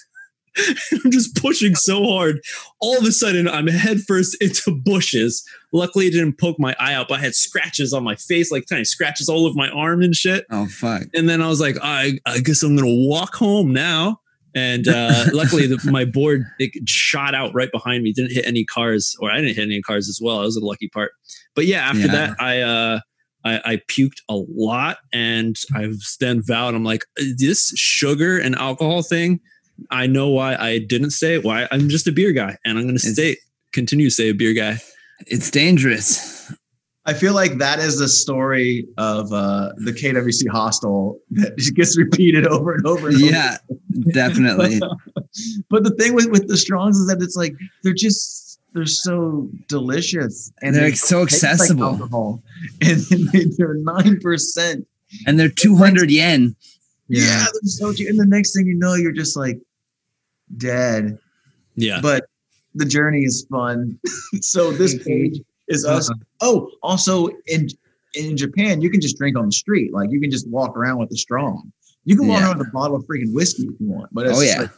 [1.03, 2.39] I'm just pushing so hard.
[2.79, 5.43] All of a sudden, I'm headfirst into bushes.
[5.73, 8.65] Luckily, it didn't poke my eye out, but I had scratches on my face, like
[8.65, 10.45] tiny scratches all over my arm and shit.
[10.51, 11.03] Oh fuck.
[11.13, 14.21] And then I was like, I, I guess I'm gonna walk home now.
[14.55, 18.13] And uh, luckily, the, my board it shot out right behind me.
[18.13, 20.39] Didn't hit any cars, or I didn't hit any cars as well.
[20.39, 21.11] That was a lucky part.
[21.55, 22.07] But yeah, after Yeah.
[22.07, 22.99] that, I, uh,
[23.43, 27.03] I I puked a lot, and I've then vowed I'm like
[27.37, 29.39] this sugar and alcohol thing.
[29.91, 31.37] I know why I didn't stay.
[31.37, 33.37] Why I'm just a beer guy, and I'm gonna It's- stay
[33.73, 34.79] continue to stay a beer guy.
[35.27, 36.34] It's dangerous.
[37.07, 42.47] I feel like that is the story of uh, the KWC hostel that gets repeated
[42.47, 43.07] over and over.
[43.09, 43.25] And over.
[43.25, 43.57] Yeah,
[44.11, 44.79] definitely.
[45.69, 47.53] but the thing with, with the strongs is that it's like
[47.83, 51.83] they're just they're so delicious and They're they so taste like accessible.
[51.83, 52.43] alcohol.
[52.81, 52.99] and
[53.31, 54.85] they, they're nine percent.
[55.27, 56.55] And they're 200 yen.
[57.07, 57.21] Yeah.
[57.23, 57.45] Yeah.
[57.53, 58.09] they're so cheap.
[58.09, 59.59] And the next thing you know, you're just like
[60.57, 61.17] dead.
[61.75, 62.25] Yeah, But
[62.73, 63.99] the journey is fun.
[64.41, 66.09] so this page is us.
[66.09, 66.19] Uh-huh.
[66.41, 67.67] Oh, also in
[68.15, 69.93] in Japan, you can just drink on the street.
[69.93, 71.71] Like you can just walk around with a strong.
[72.05, 72.47] You can walk Yeah.
[72.47, 74.09] around with a bottle of freaking whiskey if you want.
[74.13, 74.61] But it's Oh yeah.
[74.61, 74.71] like-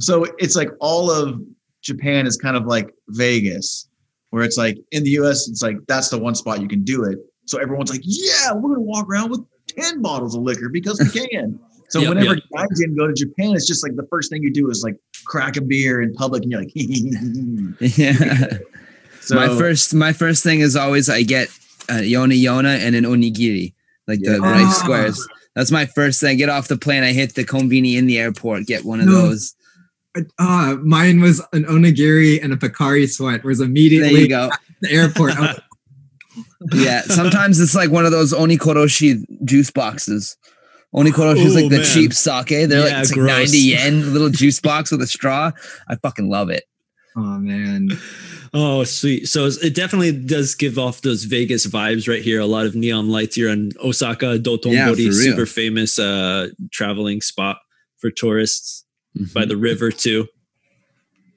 [0.00, 1.40] so it's like all of
[1.82, 3.88] Japan is kind of like Vegas,
[4.30, 7.04] where it's like in the US, it's like that's the one spot you can do
[7.04, 7.18] it.
[7.46, 11.08] So everyone's like, yeah, we're gonna walk around with 10 bottles of liquor because we
[11.28, 11.60] can.
[11.90, 12.44] So Yep, whenever yep.
[12.56, 14.96] guys didn't go to Japan, it's just like the first thing you do is like
[15.26, 16.72] crack a beer in public and you're like,
[17.98, 18.58] Yeah.
[19.24, 21.48] So my first my first thing is always I get
[21.88, 23.74] uh, yona yona and an onigiri,
[24.06, 24.36] like the Yeah.
[24.38, 24.80] rice Ah.
[24.82, 25.28] squares.
[25.54, 26.36] That's my first thing.
[26.38, 27.02] Get off the plane.
[27.04, 28.66] I hit the conveni in the airport.
[28.66, 29.12] Get one of No.
[29.28, 29.54] those.
[30.38, 33.44] Uh, mine was an onigiri and a Pocari Sweat.
[33.44, 34.50] Was There immediately you go.
[34.52, 35.38] at the airport.
[35.38, 35.60] Was
[36.72, 37.02] Yeah.
[37.02, 40.36] Sometimes it's like one of those onikoroshi juice boxes.
[40.94, 41.86] Onikoroshi is Oh, like the man.
[41.86, 42.46] cheap sake.
[42.68, 45.50] They're like Yeah, it's like 90 yen, little juice box with a straw.
[45.88, 46.64] I fucking love it.
[47.16, 47.88] oh man,
[48.56, 49.26] Oh, sweet.
[49.28, 52.38] So it definitely does give off those Vegas vibes right here.
[52.40, 55.12] A lot of neon lights here in Osaka, Yeah, Dotonbori, for real.
[55.12, 57.58] super famous uh, traveling spot
[57.98, 58.84] for tourists
[59.34, 60.28] by the river too.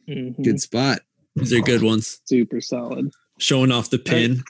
[0.07, 0.44] Mhm.
[0.44, 0.99] Good spot.
[1.35, 2.22] These are good ones.
[2.26, 3.10] Super solid.
[3.39, 4.44] Showing off the pin,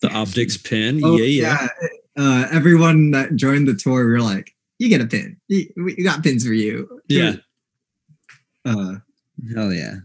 [0.00, 1.00] the optics pin.
[1.04, 1.68] Oh, yeah, yeah.
[2.16, 5.36] Uh, everyone that joined the tour, we were like, "You get a pin.
[5.48, 7.36] You- We got pins for you." Yeah.
[8.64, 8.96] Uh,
[9.54, 9.96] Hell yeah.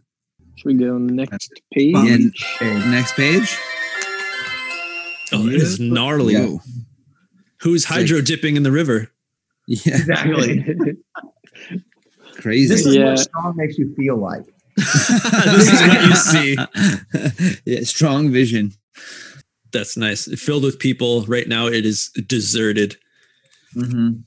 [0.60, 1.96] Should we go next page?
[1.96, 2.90] Yeah.
[2.90, 3.58] Next page.
[5.32, 6.36] Oh, it is gnarly.
[6.36, 6.60] Whoa.
[7.62, 9.10] Who's hydro dipping in the river?
[9.68, 9.96] Yeah.
[9.96, 10.66] exactly.
[12.42, 12.68] Crazy.
[12.68, 13.12] This is Yeah.
[13.12, 14.44] what strong makes you feel like.
[14.76, 17.62] this is what you see.
[17.66, 18.74] yeah, strong vision.
[19.72, 20.26] That's nice.
[20.42, 21.24] Filled with people.
[21.26, 22.98] Right now, it is deserted.
[23.76, 24.22] Mm-hmm.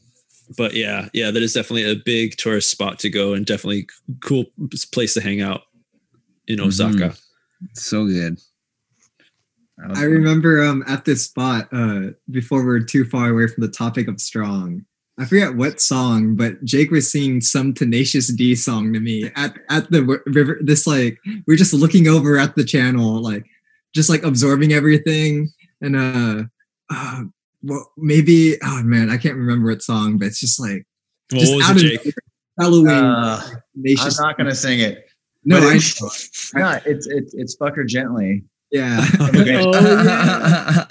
[0.56, 3.86] But yeah, yeah, that is definitely a big tourist spot to go and definitely
[4.22, 4.46] cool
[4.92, 5.62] place to hang out
[6.48, 7.14] in Osaka.
[7.74, 8.38] So good.
[9.94, 13.70] I remember um at this spot uh before we were too far away from the
[13.70, 14.84] topic of strong.
[15.18, 19.54] I forget what song, but Jake was singing some Tenacious D song to me at
[19.70, 20.58] at the river.
[20.62, 23.44] This like we are just looking over at the channel, like
[23.94, 25.50] just like absorbing everything.
[25.80, 26.44] And uh,
[26.90, 27.22] uh
[27.62, 30.86] well maybe oh man, I can't remember what song, but it's just like
[31.30, 32.14] Well, just what was out it, of Jake?
[32.56, 33.42] bellowing Uh,
[33.98, 35.08] I'm not gonna sing it.
[35.44, 38.44] No, but I it's, no, it's it's it's fuck her gently.
[38.70, 39.04] yeah.
[39.20, 40.84] Oh, yeah.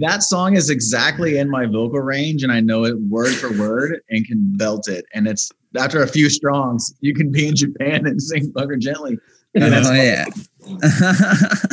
[0.00, 4.00] That song is exactly in my vocal range, and I know it word for word
[4.10, 5.06] and can belt it.
[5.14, 8.76] And it's after a few strongs, you can be in Japan and sing fuck her
[8.76, 9.18] gently.
[9.54, 10.24] And that's oh yeah.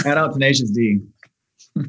[0.01, 0.99] shout out Tenacious D.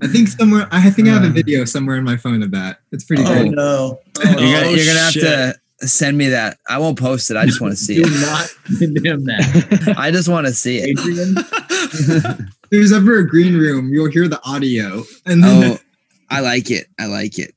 [0.02, 1.32] I think somewhere I think I have a Uh.
[1.32, 2.78] video somewhere in my phone of that.
[2.90, 3.52] It's pretty Oh, Oh good.
[3.52, 4.00] no.
[4.24, 5.22] you're, gonna, Oh, you're gonna have shit.
[5.22, 6.58] to Send me that.
[6.68, 7.36] I won't post it.
[7.36, 8.20] I just want to see Do it.
[8.20, 8.48] not
[8.78, 9.94] condemn that.
[9.98, 10.90] I just want to see it.
[10.90, 12.38] Adrian, If
[12.70, 15.02] there's ever a green room, you'll hear the audio.
[15.26, 15.78] And then Oh,
[16.30, 16.86] I like it.
[16.98, 17.54] I like it.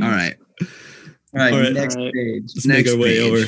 [0.00, 0.36] All right.
[0.60, 0.66] all
[1.34, 1.72] right, All right.
[1.72, 2.12] next All right.
[2.14, 2.42] page.
[2.54, 3.32] Let's make Next our way page.
[3.32, 3.46] over.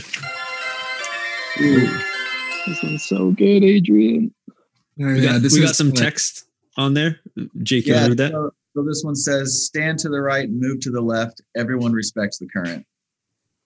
[2.67, 4.33] This one's so good, Adrian.
[4.51, 4.55] Oh,
[4.99, 6.45] We yeah, got, this we got some like- text
[6.77, 7.21] on there.
[7.63, 8.33] Jake, you Yeah, want to read that?
[8.33, 11.41] so, so this one says, "Stand to the right, move to the left.
[11.57, 12.87] Everyone respects the current."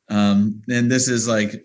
[0.08, 1.64] Um, and this is like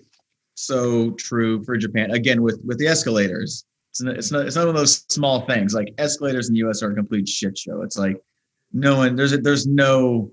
[0.56, 2.11] so true for Japan.
[2.11, 5.45] Again, with with the escalators, it's not, it's not it's not one of those small
[5.45, 5.74] things.
[5.74, 6.82] Like escalators in the U.S.
[6.84, 7.82] are a complete shit show.
[7.82, 8.22] It's like
[8.72, 10.32] no one there's a, there's no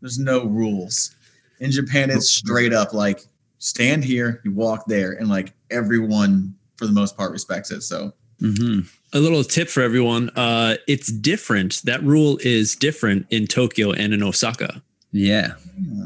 [0.00, 1.14] there's no rules.
[1.60, 3.24] In Japan, it's straight up like
[3.58, 7.82] stand here, you walk there, and like everyone for the most part respects it.
[7.82, 8.80] So hmm
[9.12, 10.30] A little tip for everyone.
[10.30, 11.82] Uh, it's different.
[11.84, 14.82] That rule is different in Tokyo and in Osaka.
[15.12, 15.54] Yeah.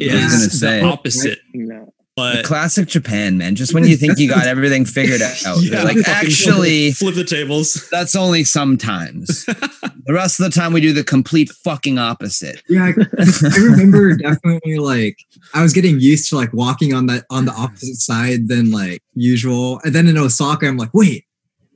[0.01, 0.81] It I is say.
[0.81, 1.39] the opposite.
[1.55, 1.93] No.
[2.17, 3.57] But Classic Japan, man.
[3.57, 7.25] Just when you think you got everything figured out, Yeah, they're like, actually, flip the
[7.25, 7.87] tables.
[7.91, 9.45] that's only sometimes.
[9.45, 12.63] the rest of the time, we do the complete fucking opposite.
[12.71, 15.19] Yeah, I, I remember definitely like
[15.53, 19.03] I was getting used to like walking on that on the opposite side than like
[19.15, 19.81] usual.
[19.85, 21.27] And then in Osaka, I'm like, wait,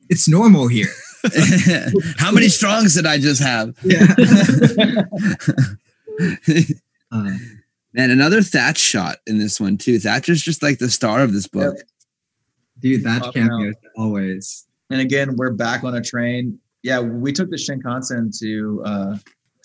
[0.08, 0.88] it's normal here.
[2.16, 3.74] How many strongs did I just have?
[3.84, 4.06] Yeah.
[7.12, 7.30] Uh,
[7.92, 9.98] Man, another Thatch shot in this one too.
[9.98, 11.76] Thatcher's just like the star of this book.
[12.78, 14.66] dude, that Popping cameo always.
[14.90, 16.58] And again, we're back on a train.
[16.82, 19.16] Yeah, we took the Shinkansen to uh,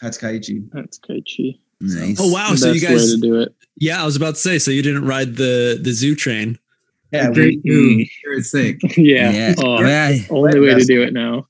[0.02, 0.68] Hatsukaichi.
[0.74, 1.60] That's Kaichi.
[1.82, 2.18] Nice.
[2.20, 2.56] Oh wow!
[2.56, 3.54] So you best way guys, to do it.
[3.76, 4.60] yeah, I was about to say.
[4.60, 6.58] So you didn't ride the the zoo train.
[7.12, 8.08] Yeah, Great we, move.
[8.24, 8.80] You're sick.
[8.98, 9.32] yeah.
[9.32, 9.54] Yeah.
[9.60, 10.18] Oh, yeah.
[10.30, 11.48] only way to do it now.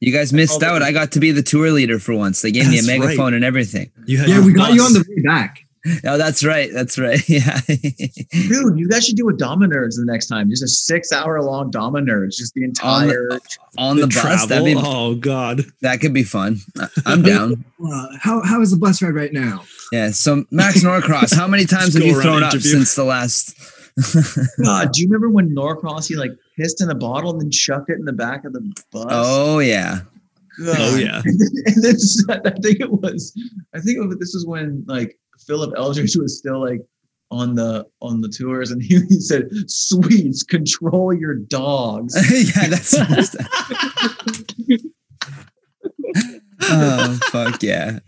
[0.00, 0.82] You guys missed out.
[0.82, 2.40] I got to be the tour leader for once.
[2.42, 3.90] They gave me a That's megaphone and everything.
[4.06, 5.64] You had Yeah, your we got you on the way back.
[6.04, 6.70] Oh, that's right.
[6.72, 7.20] That's right.
[7.28, 7.60] Yeah.
[7.66, 10.50] dude, you guys should do a Dama Nerds the next time.
[10.50, 13.40] Just a six-hour-long Dama Nerds, just the On the- entire.
[13.78, 14.46] On the, bus.
[14.46, 15.62] That'd be, oh god.
[15.80, 16.58] that could be fun.
[16.78, 17.64] I- I'm down.
[17.84, 19.64] Uh, how how is the bus ride right now?
[19.92, 20.10] Yeah.
[20.10, 23.56] So Max Norcross, how many times have you thrown up since the last?
[24.62, 27.50] God, uh, do you remember when Norcross he like pissed in a bottle and then
[27.50, 28.60] chucked it in the back of the
[28.92, 29.06] bus?
[29.08, 30.00] oh yeah.
[30.64, 30.76] God.
[30.78, 31.22] Oh yeah.
[31.24, 33.32] and this, I think it was,
[33.74, 36.80] I think it was, this was when like Philip Eldridge was still like
[37.30, 42.14] on the on the tours, and he, he said, "Swedes, control your dogs."
[42.56, 42.68] yeah.
[42.68, 42.94] That's.
[46.62, 47.98] oh fuck yeah.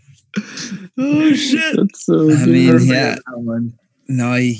[0.97, 1.75] Oh shit.
[1.75, 2.47] That's so I good.
[2.47, 3.15] mean, yeah.
[3.15, 3.73] that one.
[4.17, 4.55] No, you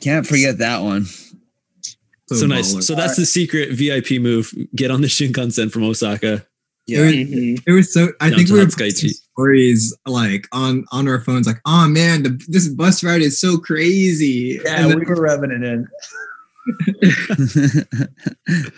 [0.00, 1.06] can't forget that one.
[2.30, 2.74] So nice.
[2.74, 2.82] baller.
[2.82, 4.52] So that's the secret VIP move.
[4.74, 6.44] Get on the Shinkansen from Osaka.
[6.90, 7.62] It was, Mhm.
[7.66, 8.08] it was so.
[8.20, 12.22] I Down think we were posting stories like on on our phones, like, "Oh man,
[12.22, 15.86] the, this bus ride is so crazy." Yeah, And then- we were rubbing it in.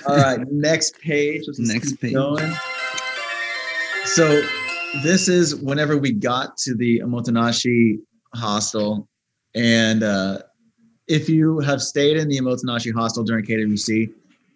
[0.07, 1.43] All right, next page.
[1.47, 2.15] Let's Next page.
[2.15, 2.53] Going.
[4.07, 4.43] So
[5.03, 7.99] this is whenever we got to the Omotenashi
[8.35, 9.09] hostel,
[9.55, 10.39] and uh,
[11.09, 14.13] if you have stayed in the Omotenashi hostel during KWC,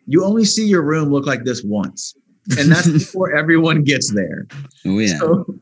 [0.07, 2.15] you only see your room look like this once,
[2.59, 4.47] and that's before everyone gets there.
[4.87, 5.19] oh yeah.
[5.19, 5.55] So,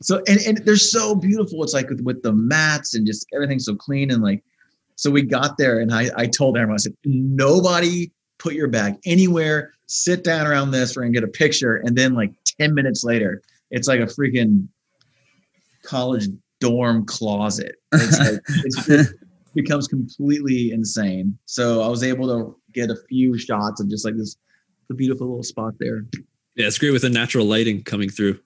[0.00, 1.62] so and, and they're so beautiful.
[1.62, 4.42] It's like with, with the mats and just everything's so clean and like.
[4.96, 8.96] So we got there and I I told everyone I said nobody put your bag
[9.06, 9.72] anywhere.
[9.86, 11.76] Sit down around this and get a picture.
[11.76, 13.40] And then like ten minutes later,
[13.70, 14.68] it's like a freaking
[15.82, 16.28] college
[16.60, 17.76] dorm closet.
[17.92, 19.06] It's like it's, it
[19.54, 21.36] becomes completely insane.
[21.46, 24.36] So I was able to get a few shots of just like this
[24.88, 26.04] the beautiful little spot there.
[26.56, 28.38] Yeah, it's great with the natural lighting coming through.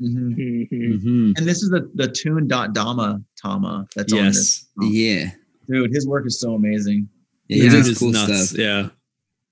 [0.00, 0.36] Mhm.
[0.36, 1.02] Mhm.
[1.02, 1.38] Mhm.
[1.38, 4.66] And this is the the tune dot Dama Tama that's on this.
[4.80, 4.90] Yes.
[4.92, 5.30] Yeah.
[5.68, 7.08] Dude, his work is so amazing.
[7.48, 7.62] Yeah, Yeah.
[7.62, 8.48] he It does is cool nuts.
[8.50, 8.58] stuff.
[8.58, 8.88] Yeah.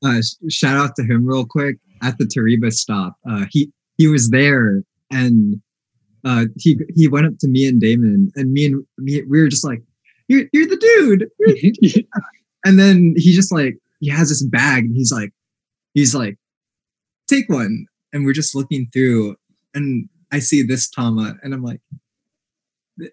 [0.05, 0.21] uh,
[0.51, 3.17] shout out to him real quick at the Tariba stop.
[3.29, 5.61] Uh, he he was there and
[6.27, 9.48] uh, he he went up to me and Damon and me and me we were
[9.48, 9.81] just like,
[10.27, 12.07] "You're you're the dude." You're the dude."
[12.65, 15.32] and then he just like he has this bag and he's like
[15.94, 16.36] he's like,
[17.28, 19.36] "Take one." And we're just looking through
[19.74, 21.81] and I see this Tama and I'm like,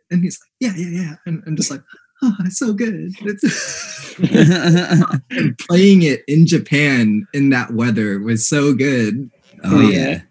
[0.10, 1.81] and he's like, "Yeah, yeah, yeah," and I'm just like.
[2.26, 3.11] Oh, it's so good.
[3.19, 4.18] It's
[5.30, 9.30] and playing it in Japan in that weather was so good.
[9.65, 10.22] oh yeah.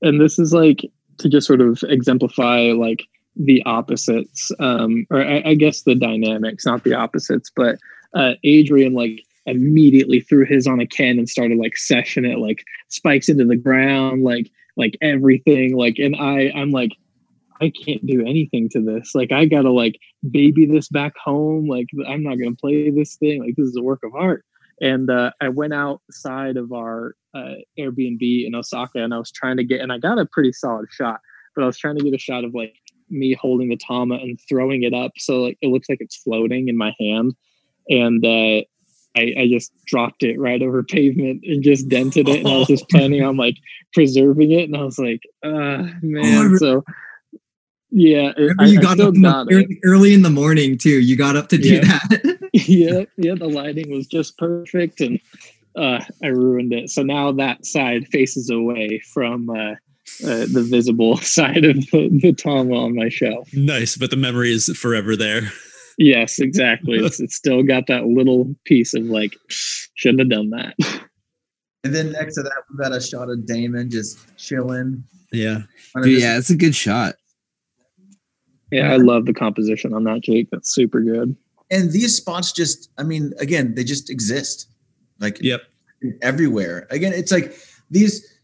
[0.00, 3.04] and this is like to just sort of exemplify like
[3.36, 7.78] the opposites um or I, I guess the dynamics not the opposites but
[8.14, 12.64] uh adrian like immediately threw his on a can and started like session it like
[12.88, 17.04] spikes into the ground like like everything like and i i'm like i
[17.60, 19.14] I can't do anything to this.
[19.14, 19.98] Like I gotta like
[20.30, 21.66] baby this back home.
[21.66, 23.40] Like I'm not gonna play this thing.
[23.42, 24.44] Like this is a work of art.
[24.80, 29.56] And uh, I went outside of our uh, Airbnb in Osaka, and I was trying
[29.56, 31.20] to get, and I got a pretty solid shot.
[31.54, 32.74] But I was trying to get a shot of like
[33.10, 36.68] me holding the tama and throwing it up, so like it looks like it's floating
[36.68, 37.34] in my hand.
[37.88, 38.64] And uh,
[39.16, 42.38] I, I, just dropped it right over pavement and just dented it.
[42.38, 43.56] And I was just planning on like
[43.92, 44.64] preserving it.
[44.64, 46.56] And I was like, uh, man.
[46.56, 46.82] So
[47.90, 51.00] yeah, I, you got up got early, early, in the morning too.
[51.00, 51.80] You got up to do yeah.
[51.80, 52.38] that.
[52.54, 53.34] yeah, yeah.
[53.34, 55.20] The lighting was just perfect, and
[55.76, 56.90] uh, I ruined it.
[56.90, 59.72] So now that side faces away from uh,
[60.24, 63.48] uh, the visible side of the, the tama on my shelf.
[63.52, 65.50] Nice, but the memory is forever there.
[65.98, 66.98] Yes, exactly.
[66.98, 70.74] It's, it's still got that little piece of like, shouldn't have done that.
[71.82, 75.04] And then next to that, we got a shot of Damon just chilling.
[75.32, 75.62] Yeah.
[76.02, 77.16] Dude, yeah, it's a good shot.
[78.70, 80.48] Yeah, I love the composition on that, Jake.
[80.50, 81.36] That's super good.
[81.74, 84.68] And these spots just, I mean, again, they just exist.
[85.18, 85.62] Like, yep.
[86.22, 86.86] Everywhere.
[86.90, 87.56] Again, it's like
[87.90, 88.38] these,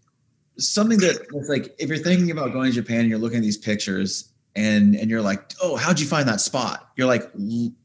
[0.59, 3.57] something that like, if you're thinking about going to Japan and you're looking at these
[3.57, 6.91] pictures and and you're like, oh, how'd you find that spot?
[6.97, 7.31] You're like,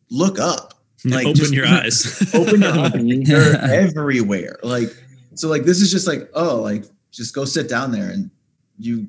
[0.09, 0.73] look up.
[1.07, 2.33] Like, open your eyes.
[2.33, 2.93] open your eyes.
[3.27, 4.57] They're everywhere.
[4.63, 4.89] Like,
[5.35, 8.31] so like this is just like, oh, like just go sit down there and
[8.79, 9.07] you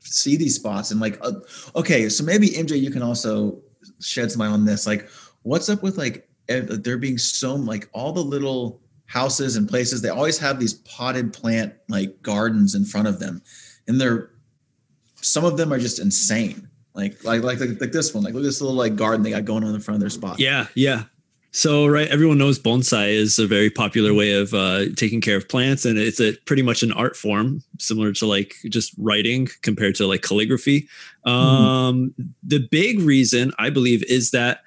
[0.00, 1.34] see these spots and like, uh,
[1.76, 3.60] okay, so maybe MJ, you can also
[4.00, 4.84] shed some light on this.
[4.84, 5.08] Like,
[5.42, 10.08] what's up with like there being so like all the little houses and places they
[10.08, 13.42] always have these potted plant like gardens in front of them
[13.86, 14.30] and they're
[15.16, 18.22] some of them are just insane like, like, like, like, like this one.
[18.22, 20.00] Like, look at this little like garden they got going on in the front of
[20.00, 20.38] their spot.
[20.38, 21.04] Yeah, yeah.
[21.54, 25.48] So, right, everyone knows bonsai is a very popular way of uh, taking care of
[25.48, 29.94] plants, and it's a pretty much an art form, similar to like just writing compared
[29.96, 30.88] to like calligraphy.
[31.26, 31.30] Mm-hmm.
[31.30, 34.60] Um, the big reason I believe is that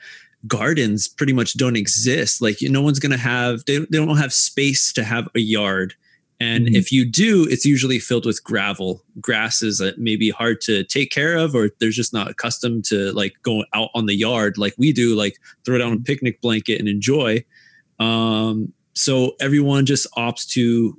[0.48, 2.42] gardens pretty much don't exist.
[2.42, 5.96] Like, no one's gonna have they, they don't have space to have a yard
[6.40, 6.76] and mm-hmm.
[6.76, 9.02] if you do, it's usually filled with gravel.
[9.22, 13.12] Grass is uh, maybe hard to take care of, or they're just not accustomed to
[13.14, 16.80] like going out on the yard like we do, like throw down a picnic blanket
[16.80, 17.44] and enjoy.
[18.00, 20.98] Um, so everyone just opts to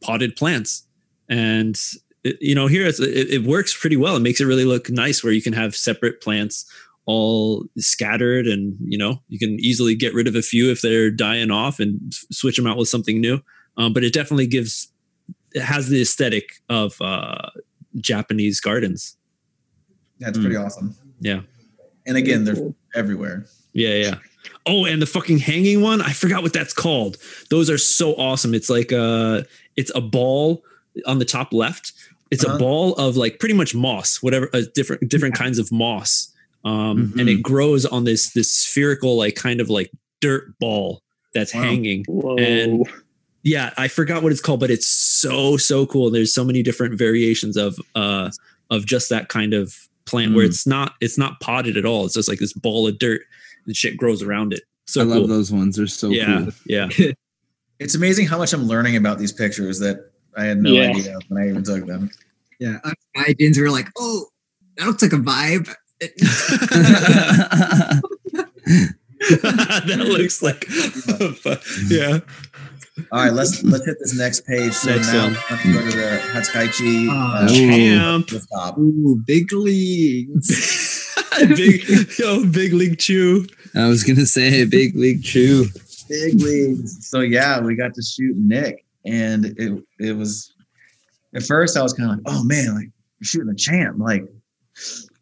[0.00, 0.84] potted plants.
[1.28, 1.78] And,
[2.24, 4.16] it, you know, here it, it works pretty well.
[4.16, 6.68] It makes it really look nice where you can have separate plants
[7.06, 11.10] all scattered and, you know, you can easily get rid of a few if they're
[11.10, 13.40] dying off and switch them out with something new
[13.76, 14.88] um, but it definitely gives
[15.52, 17.50] it has the aesthetic of uh,
[17.96, 19.16] Japanese gardens.
[20.18, 20.64] That's pretty mm.
[20.64, 20.94] awesome.
[21.20, 21.40] Yeah.
[22.06, 23.46] And again, they're everywhere.
[23.72, 24.14] Yeah, yeah.
[24.66, 27.16] Oh, and the fucking hanging one, I forgot what that's called.
[27.50, 28.54] Those are so awesome.
[28.54, 29.44] It's like a
[29.76, 30.62] it's a ball
[31.06, 31.92] on the top left.
[32.30, 32.56] It's uh-huh.
[32.56, 36.31] a ball of like pretty much moss, whatever, uh, different different kinds of moss,
[36.64, 37.18] um, mm-hmm.
[37.18, 39.90] and it grows on this this spherical like kind of like
[40.20, 41.02] dirt ball
[41.34, 41.62] that's wow.
[41.62, 42.04] hanging.
[42.06, 42.36] Whoa.
[42.36, 42.88] And
[43.42, 46.10] yeah, I forgot what it's called, but it's so so cool.
[46.10, 48.30] There's so many different variations of uh
[48.70, 50.36] of just that kind of plant mm.
[50.36, 52.04] where it's not it's not potted at all.
[52.04, 53.22] It's just like this ball of dirt
[53.66, 54.62] and shit grows around it.
[54.86, 55.20] So I cool.
[55.20, 55.76] love those ones.
[55.76, 56.52] They're so yeah, cool.
[56.66, 56.88] Yeah.
[57.78, 60.90] it's amazing how much I'm learning about these pictures that I had no yeah.
[60.90, 62.10] idea when I even took them.
[62.58, 62.78] Yeah.
[63.16, 63.56] I did.
[63.56, 64.26] We were like, oh,
[64.76, 65.72] that looks like a vibe.
[69.42, 70.66] that looks like
[71.88, 72.18] yeah
[73.10, 74.74] all right, let's let's hit this next page.
[74.74, 78.30] So next now let's go to the Hatsukaichi uh, champ.
[78.78, 81.10] Ooh, big leagues.
[81.40, 81.88] big
[82.18, 83.46] yo, big league chew.
[83.74, 85.64] I was gonna say big league chew.
[86.08, 87.08] Big leagues.
[87.08, 90.52] So yeah, we got to shoot Nick, and it it was
[91.34, 92.90] at first I was kind of like, oh man, like
[93.22, 94.24] shooting a champ, like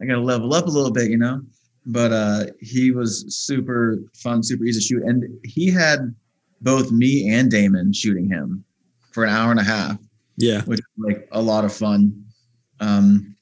[0.01, 1.41] I gotta level up a little bit, you know.
[1.87, 6.15] But uh he was super fun, super easy to shoot, and he had
[6.61, 8.65] both me and Damon shooting him
[9.13, 9.99] for an hour and a half.
[10.37, 10.63] Yeah.
[10.63, 12.25] Which like a lot of fun.
[12.81, 13.37] Um,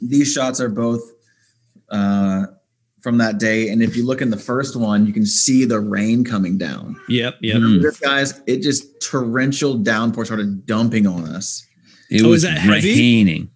[0.00, 1.00] these shots are both
[1.90, 2.46] uh,
[3.00, 3.68] from that day.
[3.68, 7.00] And if you look in the first one, you can see the rain coming down.
[7.08, 7.36] Yep.
[7.40, 7.56] Yep.
[7.56, 7.82] Mm.
[7.82, 11.66] This guys, it just torrential downpour started dumping on us.
[12.10, 13.28] It oh, was that raining.
[13.28, 13.50] Heavy.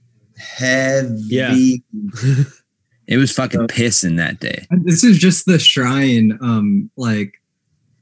[0.61, 1.55] Yeah.
[3.07, 4.67] it was fucking pissing that day.
[4.71, 7.41] This is just the shrine, um, like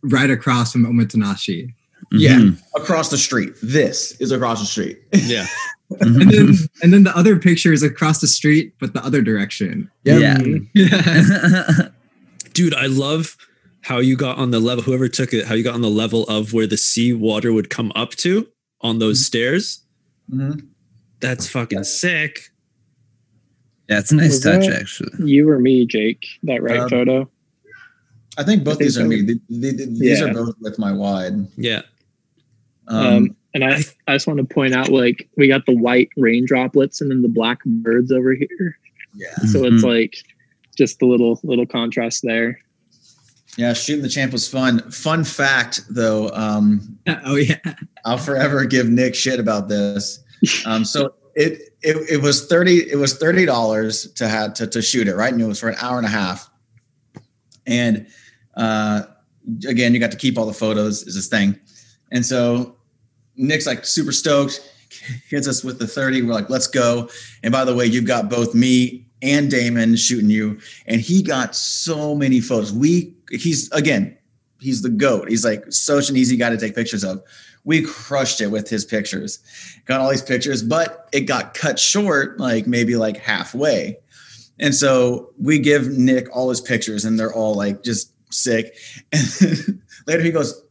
[0.03, 1.73] right across from Omotenashi.
[2.13, 2.19] Mm-hmm.
[2.19, 3.55] Yeah, across the street.
[3.63, 5.03] This is across the street.
[5.13, 5.47] Yeah.
[6.01, 9.91] and then and then the other picture is across the street, but the other direction.
[10.05, 10.39] Yeah.
[10.75, 11.89] yeah.
[12.53, 13.37] Dude, I love
[13.83, 16.25] how you got on the level, whoever took it, how you got on the level
[16.25, 18.49] of where the sea water would come up to
[18.81, 19.25] on those mm-hmm.
[19.25, 19.83] stairs.
[20.31, 20.67] Mm-hmm.
[21.21, 22.51] That's fucking sick.
[23.89, 25.31] Yeah, it's a nice Was touch, that- actually.
[25.31, 26.25] You or me, Jake?
[26.45, 27.31] That right Um, photo?
[28.37, 29.25] I think both I think these are me.
[29.25, 30.25] Th- th- th- These Yeah.
[30.27, 31.35] are both with my wide.
[31.57, 31.83] Yeah.
[32.89, 36.09] Um, Um, and I, I just want to point out, like, we got the white
[36.17, 38.79] rain droplets and then the black birds over here.
[39.17, 39.75] yeah, So Mhm.
[39.75, 40.17] it's like
[40.77, 42.59] just a little little contrast there.
[43.57, 43.73] yeah.
[43.73, 44.81] Shooting the champ was fun.
[44.91, 46.31] Fun fact, though.
[46.31, 47.59] Um, oh yeah.
[48.05, 50.19] I'll forever give Nick shit about this.
[50.67, 54.81] Um, so it, it it was thirty it was thirty dollars to have to, to
[54.83, 56.49] shoot it right, and it was for an hour and a half.
[57.67, 58.07] And
[58.57, 59.03] uh,
[59.67, 61.59] again, you got to keep all the photos is this thing,
[62.13, 62.77] and so
[63.37, 64.61] Nick's like super stoked,
[65.29, 66.23] hits us with the thirty.
[66.23, 67.09] We're like, let's go.
[67.43, 71.57] And by the way, you've got both me and Damon shooting you, and he got
[71.57, 72.73] so many photos.
[72.73, 74.17] We he's again,
[74.61, 75.29] he's the goat.
[75.29, 77.23] He's like such an easy guy to take pictures of
[77.65, 79.39] we crushed it with his pictures.
[79.87, 83.99] Got all these pictures but it got cut short like maybe like halfway.
[84.59, 88.77] And so we give nick all his pictures and they're all like just sick.
[89.13, 90.63] And later he goes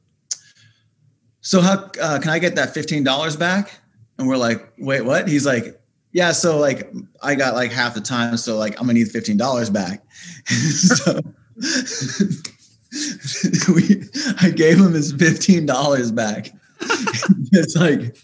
[1.41, 3.79] so how uh, can i get that $15 back?
[4.17, 5.27] And we're like wait what?
[5.27, 5.79] He's like
[6.11, 6.93] yeah so like
[7.23, 10.03] i got like half the time so like i'm gonna need $15 back.
[10.49, 11.19] So
[13.73, 14.03] we,
[14.41, 16.49] I gave him his fifteen dollars back.
[17.51, 18.15] it's like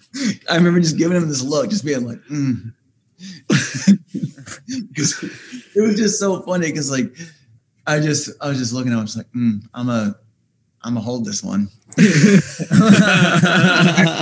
[0.50, 2.74] I remember just giving him this look, just being like, mm.
[4.68, 7.16] it was just so funny because like
[7.88, 10.16] I just I was just looking at him, just like, mm, I'm a
[10.84, 11.70] I'm gonna hold this one.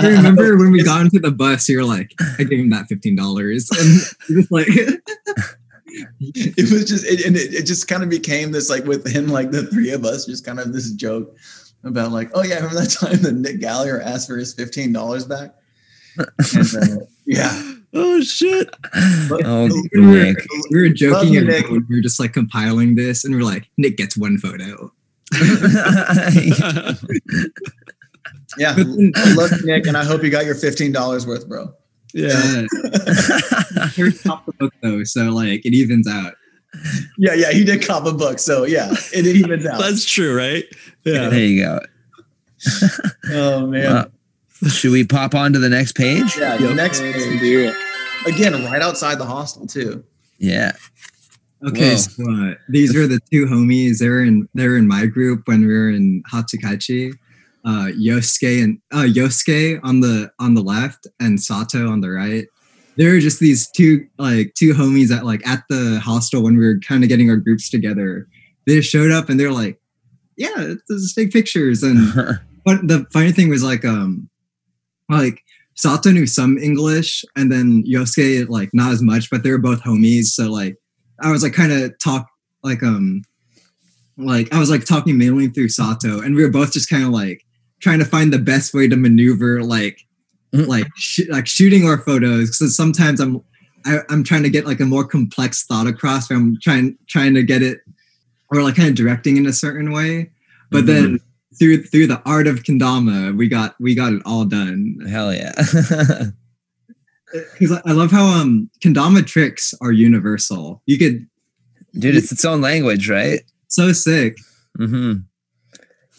[0.02, 3.14] remember when we got into the bus, you were like, I gave him that fifteen
[3.14, 4.00] dollars, and
[4.36, 4.68] just like,
[6.20, 9.28] It was just it, and it, it just kind of became this like with him
[9.28, 11.36] like the three of us just kind of this joke
[11.84, 15.24] about like oh yeah remember that time that Nick Gallagher asked for his fifteen dollars
[15.24, 15.54] back
[16.54, 18.68] and, uh, yeah Oh shit.
[18.94, 20.46] oh, we were, Nick.
[20.70, 21.68] we were joking you, Nick.
[21.70, 24.92] we were just like compiling this, and we're like, Nick gets one photo.
[28.58, 31.48] yeah But I love you, Nick and I hope you got your fifteen dollars worth
[31.48, 31.74] bro
[32.14, 32.66] yeah.
[33.94, 36.34] First top the book though, so like it evens out.
[37.18, 40.64] Yeah yeah he did cop a book so yeah it evens out That's true, right?
[41.04, 41.28] Yeah.
[41.28, 41.80] there you go.
[43.30, 46.36] oh man Uh, Should we pop on to the next page?
[46.36, 47.74] yeah the next page, do it.
[48.32, 50.04] again right outside the hostel too
[50.38, 50.72] Yeah.
[51.66, 51.96] Okay, Whoa.
[51.96, 53.98] so uh, these were the two homies.
[53.98, 57.14] They were in they were in my group when we were in Hatsukaichi.
[57.64, 62.46] Uh, Yosuke and uh, Yosuke on the on the left and Sato on the right.
[62.98, 66.66] They were just these two like two homies at like at the hostel when we
[66.66, 68.26] were kind of getting our groups together.
[68.66, 69.80] They just showed up and they're like,
[70.36, 72.12] "Yeah, let's just take pictures." And
[72.64, 74.28] but the funny thing was like um
[75.08, 75.40] like
[75.74, 79.80] Sato knew some English and then Yosuke like not as much, but they were both
[79.82, 80.24] homies.
[80.24, 80.76] So like
[81.22, 82.28] I was like kind of talk
[82.64, 83.22] like um
[84.16, 87.10] like I was like talking mainly through Sato and we were both just kind of
[87.10, 87.44] like
[87.80, 90.00] trying to find the best way to maneuver like
[90.54, 90.66] Mhm.
[90.66, 93.40] like sh- like shooting our photos because sometimes I'm
[93.84, 96.28] I, I'm trying to get like a more complex thought across.
[96.30, 97.80] Where I'm trying trying to get it
[98.50, 100.30] or like kind of directing in a certain way,
[100.70, 101.20] but then
[101.58, 104.98] through through the art of kendama, we got we got it all done.
[105.08, 105.52] Hell yeah.
[107.58, 110.82] Because I I love how um kendama tricks are universal.
[110.86, 111.26] You could
[111.98, 113.40] Dude, it's its own language, right?
[113.68, 114.38] so sick.
[114.78, 115.20] Mm-hmm.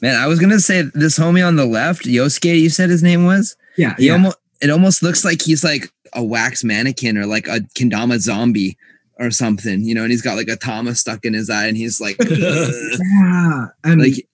[0.03, 3.25] Man, I was gonna say this homie on the left, Yosuke, you said his name
[3.25, 3.55] was?
[3.79, 4.13] Yeah, He yeah.
[4.13, 8.77] almost it almost looks like he's like a wax mannequin or like a kendama zombie
[9.19, 11.77] or something, you know, and he's got like a tama stuck in his eye and
[11.77, 13.65] he's like yeah.
[13.83, 14.27] And like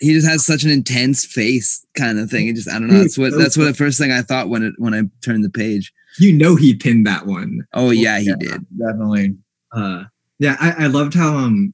[0.00, 2.48] he just has such an intense face kind of thing.
[2.48, 3.00] It just I don't know.
[3.00, 5.50] That's what that's what the first thing I thought when it when I turned the
[5.50, 5.92] page.
[6.18, 7.66] you know he pinned that one.
[7.74, 8.34] Oh yeah, he Yeah.
[8.38, 8.66] did.
[8.78, 9.36] definitely
[9.72, 10.04] Uh
[10.38, 11.72] yeah, I, I loved how um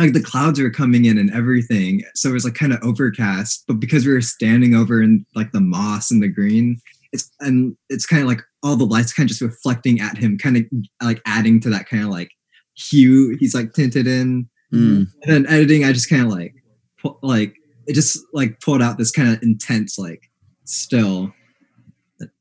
[0.00, 2.02] like the clouds were coming in and everything.
[2.14, 5.52] So it was like kind of overcast, but because we were standing over in like
[5.52, 6.80] the moss and the green,
[7.12, 10.38] it's and it's kind of like all the lights kind of just reflecting at him,
[10.38, 10.64] kind of
[11.02, 12.30] like adding to that kind of like
[12.74, 14.48] hue he's like tinted in.
[14.72, 15.06] Mm.
[15.22, 16.54] And then editing, I just kind of like
[17.02, 17.54] pu- like
[17.86, 20.30] it just like pulled out this kind of intense like
[20.64, 21.32] still.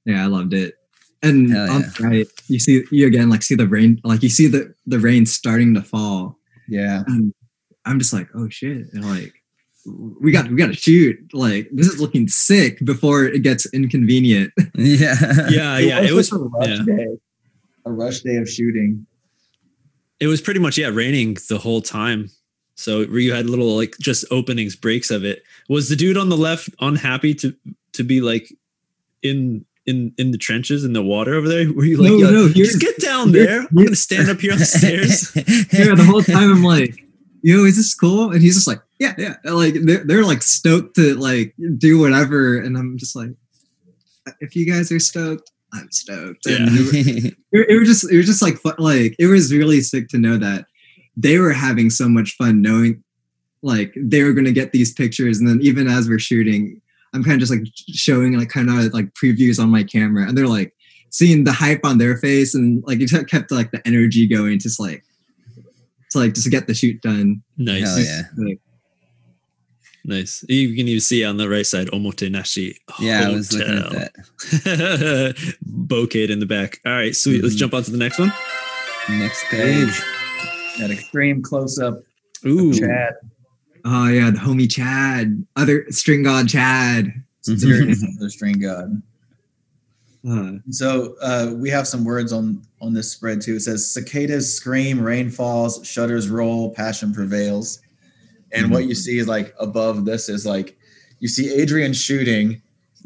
[0.05, 0.75] Yeah, I loved it.
[1.21, 4.29] And Hell on the right, you see you again like see the rain like you
[4.29, 6.37] see the the rain starting to fall.
[6.69, 7.03] yeah
[7.85, 8.87] I'm just like, oh shit.
[8.93, 9.33] And like
[10.21, 11.17] we got we gotta shoot.
[11.33, 14.51] Like this is looking sick before it gets inconvenient.
[14.75, 15.15] Yeah.
[15.49, 16.01] Yeah, yeah.
[16.01, 16.83] It was just a rush yeah.
[16.85, 17.07] day
[17.85, 19.05] a rush day of shooting
[20.19, 22.29] it was pretty much yeah raining the whole time
[22.75, 26.27] so where you had little like just openings breaks of it was the dude on
[26.27, 27.55] the left unhappy to
[27.93, 28.53] to be like
[29.23, 31.71] in in in the trenches in the water over there?
[31.73, 33.61] Were you like, No, "Yo, no, just get down here's- there?
[33.61, 35.31] I'm gonna stand up here on the stairs.
[35.35, 37.03] yeah, the whole time I'm like,
[37.41, 38.31] yo, is this cool?
[38.31, 39.35] And he's just like, yeah, yeah.
[39.45, 43.31] Like they're, they're like stoked to like do whatever, and I'm just like,
[44.39, 46.45] if you guys are stoked, I'm stoked.
[46.45, 50.09] And it, it, it was just it was just like like it was really sick
[50.09, 50.65] to know that
[51.15, 53.03] they were having so much fun knowing
[53.61, 56.81] like they were gonna get these pictures, and then even as we're shooting,
[57.13, 60.37] I'm kind of just like showing like kind of like previews on my camera, and
[60.37, 60.73] they're like
[61.09, 64.79] seeing the hype on their face, and like it kept like the energy going, just
[64.79, 65.03] like
[66.11, 67.41] to like just to get the shoot done.
[67.57, 68.21] nice, Hell yeah.
[68.37, 68.59] Like,
[70.05, 70.43] nice.
[70.49, 72.75] You can even see on the right side Omotenashi.
[72.99, 75.35] yeah, I was looking at that.
[75.67, 76.79] Bokeh in the back.
[76.85, 77.43] All right, sweet.
[77.43, 77.59] Let's Mhm.
[77.59, 78.31] jump on to the next one.
[79.09, 79.99] Next page.
[80.79, 82.01] That extreme close up.
[82.45, 83.15] Ooh, Chad.
[83.85, 87.11] oh yeah, the homie Chad, other string god Chad.
[87.41, 89.01] Serious, the string god.
[90.27, 93.55] Uh, So uh, we have some words on on this spread too.
[93.55, 97.79] It says cicadas scream, rain falls, shutters roll, passion prevails.
[98.51, 100.77] And what you see is like above this is like
[101.19, 102.61] you see Adrian shooting,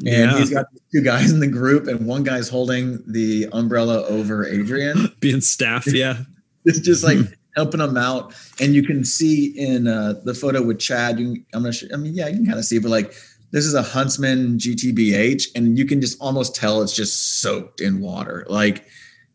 [0.06, 4.04] and yeah, he's got two guys in the group, and one guy's holding the umbrella
[4.06, 5.12] over Adrian.
[5.20, 5.86] being staff.
[5.86, 6.18] Yeah,
[6.64, 7.18] It's just like
[7.56, 11.20] helping him out, and you can see in uh, the photo with Chad.
[11.20, 11.88] You, can- I'm not sure.
[11.92, 13.12] I mean, yeah, you can kind of see, but like
[13.54, 18.00] this is a Huntsman GTBH, and you can just almost tell it's just soaked in
[18.00, 18.44] water.
[18.48, 18.84] Like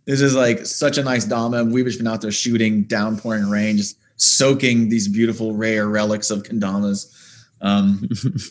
[0.03, 1.63] this is like such a nice Dama.
[1.63, 6.43] We've just been out there shooting, downpouring rain, just soaking these beautiful rare relics of
[6.43, 7.15] kendamas.
[7.61, 8.09] Um,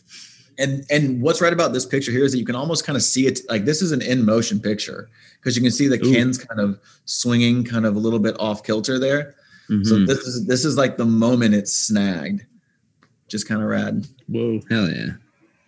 [0.59, 3.03] and and what's right about this picture here is that you can almost kind of
[3.03, 6.13] see it like this is an in motion picture because you can see the Ooh.
[6.15, 9.35] Kens kind of swinging kind of a little bit off kilter there.
[9.69, 10.07] So Mhm.
[10.07, 12.47] this is this is like the moment it's snagged.
[13.29, 14.07] Just kind of rad.
[14.29, 14.63] whoa.
[14.71, 15.11] Hell yeah.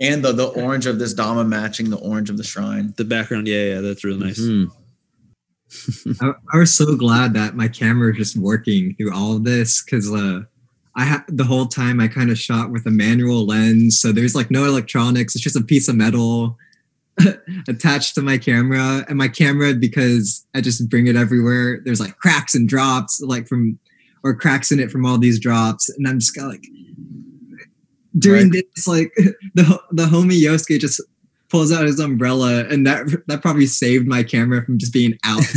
[0.00, 2.94] And the the orange of this Dama matching the orange of the shrine.
[2.96, 3.46] The background.
[3.46, 4.40] Yeah, yeah, that's really nice.
[4.40, 4.70] Mhm.
[6.20, 9.82] I, I was so glad that my camera was just working through all of this
[9.84, 10.40] because uh,
[10.96, 14.34] I had the whole time I kind of shot with a manual lens, so there's
[14.34, 15.34] like no electronics.
[15.34, 16.56] It's just a piece of metal
[17.68, 21.80] attached to my camera, and my camera because I just bring it everywhere.
[21.84, 23.78] There's like cracks and drops, like from
[24.22, 26.66] or cracks in it from all these drops, and I'm just got like
[28.18, 29.12] during this like
[29.54, 31.00] the the homie Yosuke just
[31.48, 35.42] pulls out his umbrella and that that probably saved my camera from just being out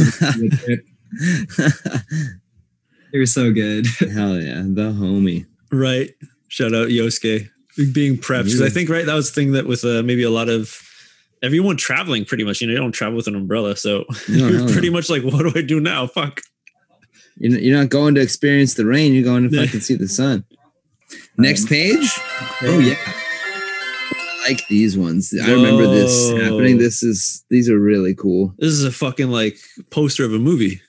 [3.13, 4.61] it was so good Hell yeah.
[4.65, 5.45] The homie.
[5.71, 6.11] Right.
[6.47, 7.49] Shout out Yosuke
[7.91, 10.29] being prepped because I think right that was the thing that with uh, maybe a
[10.29, 10.79] lot of
[11.41, 14.59] everyone traveling pretty much you know you don't travel with an umbrella so No, you're
[14.59, 14.93] hell pretty no.
[14.93, 16.41] much like what do I do now fuck
[17.37, 19.13] You're you're not going to experience the rain.
[19.13, 19.65] You're going to Yeah.
[19.65, 20.45] fucking see the sun.
[21.37, 22.09] Next page.
[22.63, 25.33] oh yeah I like these ones.
[25.41, 26.77] I remember this happening.
[26.77, 28.53] This is these are really cool.
[28.59, 29.57] this is a fucking like
[29.89, 30.81] poster of a movie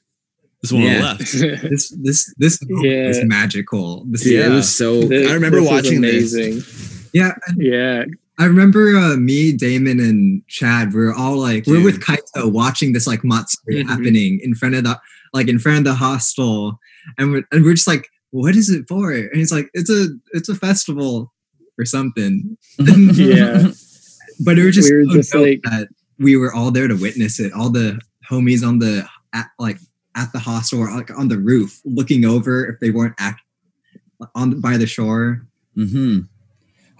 [0.62, 1.18] this one on the left
[1.70, 3.08] this this this Yeah.
[3.08, 4.46] was magical this, Yeah, Yeah.
[4.46, 5.02] it was so.
[5.02, 7.08] This- I remember this is watching this.
[7.12, 8.04] yeah Yeah,
[8.38, 10.92] I remember uh, me, Damon, and Chad.
[10.92, 13.88] We are all like, we're with Kaito watching this like Matsuri Mhm.
[13.88, 14.98] happening in front of the
[15.32, 16.80] like in front of the hostel,
[17.18, 18.08] and we're, and we're just like,
[18.42, 19.12] what is it for?
[19.12, 21.32] And it's like, it's a it's a festival
[21.78, 22.56] or something.
[22.78, 23.68] Yeah.
[24.44, 25.88] but it was just, We were just like- that
[26.18, 27.52] we were all there to witness it.
[27.52, 28.00] All the
[28.30, 29.78] homies on the at like
[30.16, 33.40] at the hostel or like on the roof looking over if they weren't act
[34.34, 35.46] on by the shore.
[35.76, 36.20] Mm-hmm.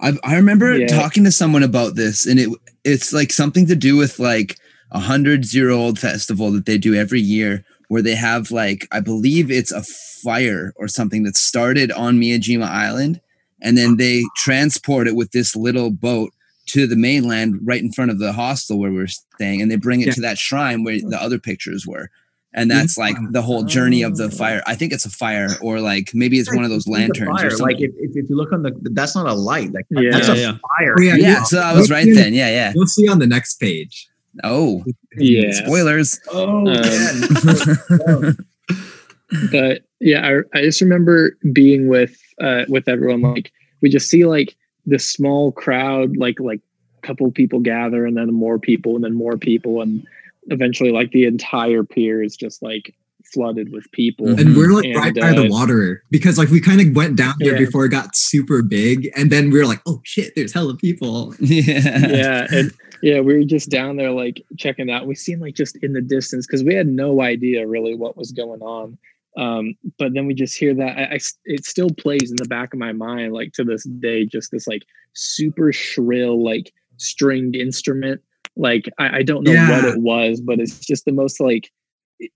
[0.01, 0.87] I I remember Yeah.
[0.87, 2.49] talking to someone about this, and it
[2.83, 4.57] it's like something to do with like
[4.91, 8.99] a hundred year old festival that they do every year, where they have like I
[8.99, 13.21] believe it's a fire or something that started on Miyajima Island,
[13.61, 16.31] and then they transport it with this little boat
[16.67, 20.01] to the mainland right in front of the hostel where we're staying, and they bring
[20.01, 20.13] it Yeah.
[20.13, 22.09] to that shrine where the other pictures were.
[22.57, 24.63] And that's like the whole journey of the fire.
[24.65, 27.43] I think it's a fire, or like maybe it's one of those lanterns.
[27.43, 27.65] Or something.
[27.65, 29.73] Like if, if, if you look on the that's not a light.
[29.73, 30.11] Like Yeah.
[30.11, 30.57] that's a Yeah, yeah.
[30.79, 30.95] fire.
[30.97, 31.43] Oh, yeah, yeah, yeah.
[31.43, 32.33] so I was right then.
[32.33, 32.71] Yeah, yeah.
[32.73, 34.07] You'll see on the next page.
[34.43, 34.83] Oh,
[35.17, 35.51] yeah.
[35.51, 36.19] spoilers.
[36.31, 38.37] Oh Um, man.
[39.51, 43.51] but yeah, I, I just remember being with uh with everyone like
[43.81, 44.55] we just see like
[44.85, 46.59] this small crowd like like
[47.03, 50.05] a couple people gather and then more people and then more people and
[50.47, 52.93] eventually like the entire pier is just like
[53.33, 54.27] flooded with people.
[54.39, 57.15] And we're like And, right by the uh, water because like we kind of went
[57.15, 57.65] down there Yeah.
[57.65, 61.33] before it got super big, and then we were like, oh shit, there's hella people.
[61.39, 62.07] Yeah.
[62.07, 62.71] yeah and
[63.05, 66.01] yeah we were just down there like checking out we seemed like just in the
[66.01, 68.97] distance because we had no idea really what was going on
[69.37, 72.73] um but then we just hear that I, I it still plays in the back
[72.73, 74.83] of my mind like to this day just this like
[75.13, 78.21] super shrill like stringed instrument
[78.55, 79.69] Like I, I don't know Yeah.
[79.69, 81.69] what it was, but it's just the most like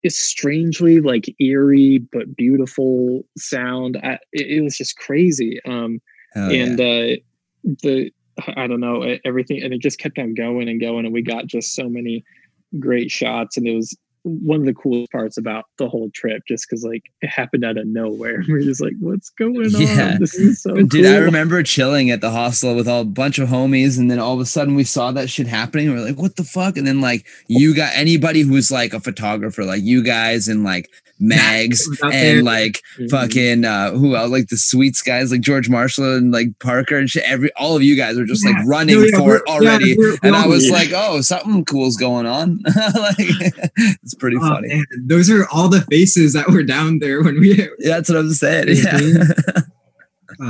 [0.04, 3.96] it's strangely like eerie but beautiful sound.
[4.04, 5.60] I, it, it was just crazy.
[5.66, 6.02] Um,
[6.36, 6.50] yeah.
[6.50, 7.16] and uh
[7.84, 8.12] the
[8.58, 11.46] i don't know everything and it just kept on going and going and we got
[11.48, 12.24] just so many
[12.80, 16.68] great shots and it was one of the coolest parts about the whole trip just
[16.70, 20.12] because like it happened out of nowhere we're just like what's going Yeah.
[20.14, 23.40] on this is so Dude, I remember chilling at the hostel with all a bunch
[23.40, 25.90] of homies, and then all of a sudden we saw that shit happening.
[25.90, 29.64] We're like, "What the fuck?" And then like you got anybody who's like a photographer,
[29.64, 30.90] like you guys, and like
[31.20, 32.12] Mags, was there.
[32.12, 33.10] and like Mhm.
[33.10, 34.32] fucking uh, who else?
[34.32, 37.24] Like the Sweets guys, like George Marshall and like Parker and shit.
[37.26, 39.90] Every all of you guys were just like running No, yeah, for it already.
[39.90, 40.74] yeah, we're- and we're I was yeah.
[40.74, 42.60] like, "Oh, something cool's going on."
[42.96, 43.16] like
[44.04, 44.68] it's pretty Oh, funny.
[44.70, 47.68] man, those are all the faces that were down there when we.
[47.80, 48.68] That's what I'm saying.
[48.68, 49.68] Mhm.
[50.42, 50.46] Uh,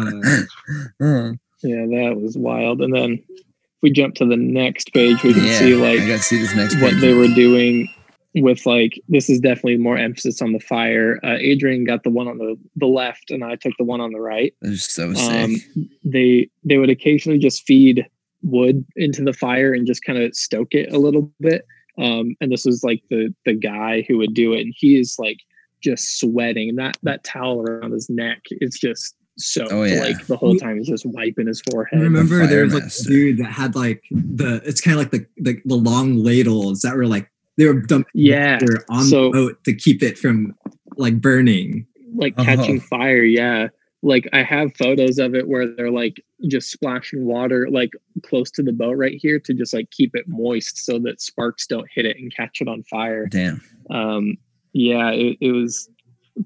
[1.00, 1.32] Yeah.
[1.64, 3.44] yeah that was wild and then if
[3.82, 5.58] we jump to the next page we can yeah.
[5.58, 7.02] see I like gotta see this next what page.
[7.02, 7.88] they were doing
[8.36, 11.20] with like this is definitely more emphasis on the fire.
[11.24, 14.12] Uh, adrian got the one on the the left and i took the one on
[14.12, 14.54] the right.
[14.62, 15.34] They're so sick.
[15.34, 15.56] um,
[16.04, 18.06] they they would occasionally just feed
[18.44, 21.66] wood into the fire and just kind of stoke it a little bit.
[21.98, 25.16] Um, and this was like the the guy who would do it and he is
[25.20, 25.38] like
[25.82, 26.70] just sweating.
[26.70, 30.00] And that that towel around his neck is just so Oh, yeah.
[30.02, 30.78] like the whole time.
[30.78, 32.00] He's just wiping his forehead.
[32.00, 35.00] I forehead remember there was like a dude that had like the it's kind of
[35.00, 37.30] like the, the the long ladles that were like
[37.60, 40.56] they were dumping Yeah, water on so- the boat to keep it from
[40.98, 41.86] like burning.
[42.16, 42.44] like Oh.
[42.44, 43.68] catching fire yeah
[44.02, 47.92] like i have photos of it where they're like just splashing water like
[48.24, 51.68] close to the boat right here to just like keep it moist so that sparks
[51.68, 53.62] don't hit it and catch it on fire Damn.
[53.92, 54.38] um
[54.74, 55.90] yeah it, it was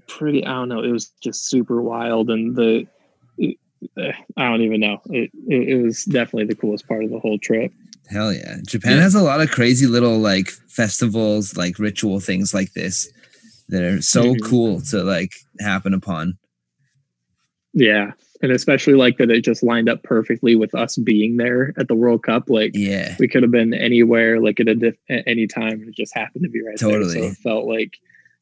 [0.07, 2.85] pretty i don't know it was just super wild and the
[3.37, 3.57] it,
[3.99, 7.19] eh, i don't even know it, it it was definitely the coolest part of the
[7.19, 7.71] whole trip
[8.09, 8.57] Hell yeah.
[8.67, 9.03] Japan Yeah.
[9.03, 13.09] has a lot of crazy little like festivals, like ritual things like this
[13.69, 14.43] that are so Mhm.
[14.43, 16.37] cool to like happen upon.
[17.73, 18.11] yeah
[18.43, 21.95] and especially like that it just lined up perfectly with us being there at the
[21.95, 23.15] world cup like Yeah.
[23.19, 26.13] we could have been anywhere like at a diff- at any time and it just
[26.13, 27.13] happened to be right there Totally.
[27.15, 27.93] so it felt like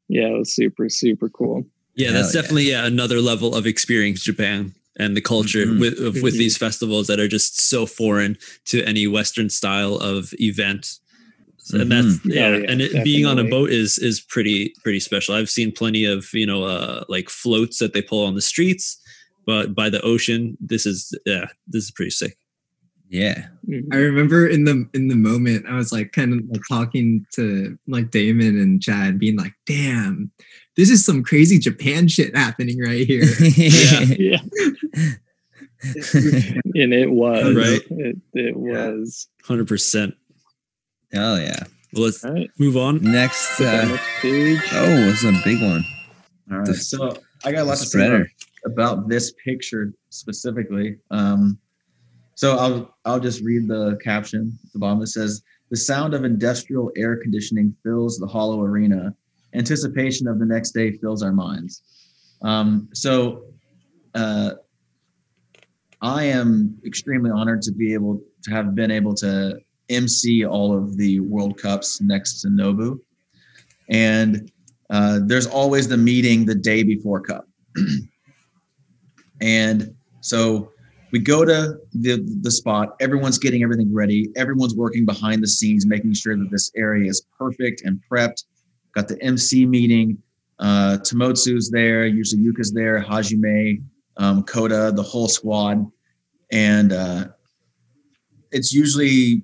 [0.09, 1.65] yeah it was super super cool
[1.95, 2.41] Yeah, that's yeah.
[2.41, 5.79] definitely yeah, another level of experience Japan and the culture Mhm.
[5.79, 6.39] with of, with Mhm.
[6.39, 10.99] these festivals that are just so foreign to any Western style of event.
[11.57, 12.33] So- And that's Mhm.
[12.33, 15.35] yeah, Oh, yeah, and it, being on a boat is is pretty pretty special.
[15.35, 18.97] I've seen plenty of you know uh, like floats that they pull on the streets,
[19.45, 22.35] but by the ocean, this is yeah, this is pretty sick.
[23.09, 23.47] Yeah.
[23.69, 23.87] Mhm.
[23.93, 27.77] I remember in the in the moment I was like kind of like talking to
[27.87, 30.31] like Damon and Chad, being like, "Damn,
[30.77, 33.23] this is some crazy Japan shit happening right here."
[33.57, 34.37] yeah yeah.
[35.83, 37.81] and it was Right.
[37.89, 40.13] it, it was Hundred percent.
[41.11, 41.63] Hell yeah.
[41.93, 43.01] Well, let's all right move on.
[43.01, 45.83] Next Click on uh next page oh, this is a big one.
[46.51, 46.65] All right.
[46.67, 48.27] The- So I got a lot to say Spreader.
[48.65, 50.97] about, about this picture specifically.
[51.09, 51.57] Um,
[52.35, 55.01] so I'll I'll just read the caption at the bottom.
[55.01, 59.15] It says, "The sound of industrial air conditioning fills the hollow arena.
[59.53, 61.83] Anticipation of the next day fills our minds."
[62.41, 63.43] Um, so
[64.15, 64.51] uh,
[66.01, 69.59] I am extremely honored to be able to have been able to
[69.89, 72.99] MC all of the World Cups next to Nobu,
[73.89, 74.51] and
[74.89, 77.47] uh, there's always the meeting the day before Cup.
[79.41, 80.71] and so
[81.11, 85.85] we go to the, the spot, everyone's getting everything ready, everyone's working behind the scenes,
[85.85, 88.43] making sure that this area is perfect and prepped.
[88.93, 90.17] Got the MC meeting.
[90.59, 93.83] Uh, Tomotsu's there, usually Yuka's there, Hajime,
[94.17, 95.89] um, Koda, the whole squad.
[96.51, 97.27] And uh,
[98.51, 99.43] it's usually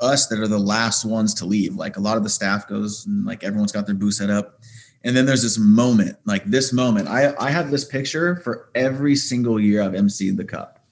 [0.00, 1.76] us that are the last ones to leave.
[1.76, 4.60] Like a lot of the staff goes and like everyone's got their booth set up.
[5.04, 7.08] And then there's this moment, like this moment.
[7.08, 10.84] I I have this picture for every single year I've emceed the cup.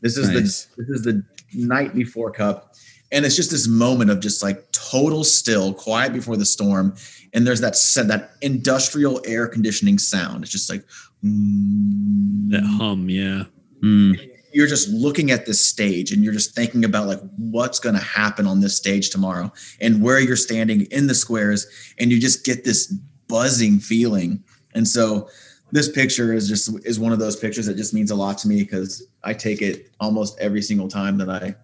[0.00, 0.64] This is Nice.
[0.76, 1.24] the this is the
[1.54, 2.74] night before cup.
[3.14, 6.96] And it's just this moment of just like total still, quiet before the storm.
[7.32, 10.42] And there's that set that industrial air conditioning sound.
[10.42, 10.84] It's just like
[11.24, 13.44] mm, That hum, yeah.
[13.82, 14.30] Mm.
[14.52, 18.02] you're just looking at this stage and you're just thinking about like what's going to
[18.02, 21.66] happen on this stage tomorrow and where you're standing in the squares
[21.98, 22.86] and you just get this
[23.28, 24.42] buzzing feeling
[24.74, 25.28] and so
[25.72, 28.48] this picture is just is one of those pictures that just means a lot to
[28.48, 31.54] me because i take it almost every single time that i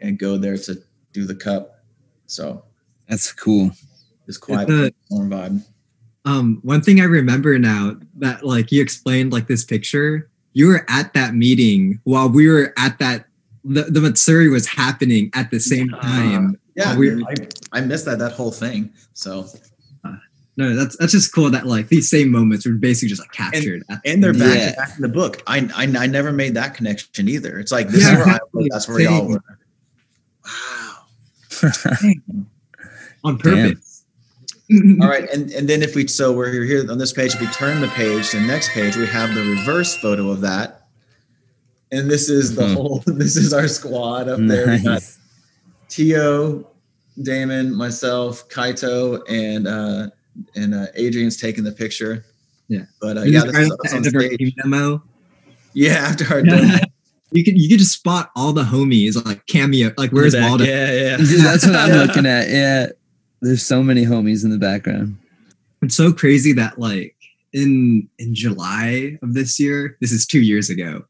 [0.00, 0.82] and go there to
[1.12, 1.82] do the cup
[2.26, 2.64] so
[3.08, 3.72] That's cool.
[4.28, 5.64] It's quiet the- warm vibe
[6.24, 10.84] Um, one thing I remember now that like you explained like this picture, you were
[10.88, 13.26] at that meeting while we were at that
[13.64, 16.58] the, the Matsuri was happening at the same time.
[16.76, 17.34] Yeah, we- I,
[17.72, 18.92] I missed that that whole thing.
[19.12, 19.46] So
[20.56, 23.82] No, that's that's just cool that like these same moments were basically just like captured.
[23.88, 24.74] at- and they're back Yeah.
[24.76, 25.42] back in the book.
[25.46, 27.58] I, I I never made that connection either.
[27.58, 29.40] It's like this Yeah, is where I was, that's where y'all were.
[30.44, 30.96] Wow.
[33.24, 34.04] on purpose.
[35.00, 37.48] All right, and and then if we so we're here on this page, if we
[37.48, 40.86] turn the page, to the next page we have the reverse photo of that,
[41.90, 42.74] and this is the Mhm.
[42.74, 43.02] whole.
[43.06, 44.68] This is our squad up there.
[44.68, 45.02] We got.
[45.88, 46.68] Tio,
[47.20, 50.10] Damon, myself, Kaito, and uh
[50.54, 52.24] and uh, Adrian's taking the picture.
[52.68, 52.84] Yeah.
[53.00, 54.54] but uh, yeah, this is us at on the end of our stage.
[54.62, 55.02] demo.
[55.74, 56.78] Yeah, after our demo.
[57.32, 59.92] You could you could just spot all the homies like cameo.
[59.96, 60.64] Like where's Back, Waldo?
[60.64, 61.16] Yeah, yeah.
[61.18, 62.48] Dude, that's what I'm looking at.
[62.48, 62.86] Yeah.
[63.42, 65.16] There's so many homies in the background.
[65.82, 67.14] It's so crazy that like
[67.52, 71.04] in in July of this year, this is two years ago.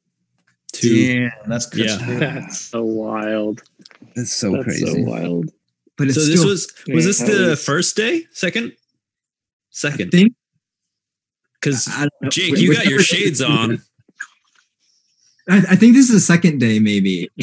[0.73, 1.07] Two.
[1.31, 1.97] Damn, that's Yeah.
[1.99, 2.15] crazy.
[2.21, 3.63] That's so wild.
[4.15, 4.87] That's so That's crazy.
[4.87, 5.51] so wild.
[5.97, 8.27] But it's So this still, was was this the it's- first day?
[8.31, 8.73] Second?
[9.71, 10.11] Second.
[10.13, 10.35] think
[11.61, 12.33] Because I don't.
[12.33, 13.83] Jake, you got your shades on.
[15.51, 17.29] I, I think this is the second day, maybe.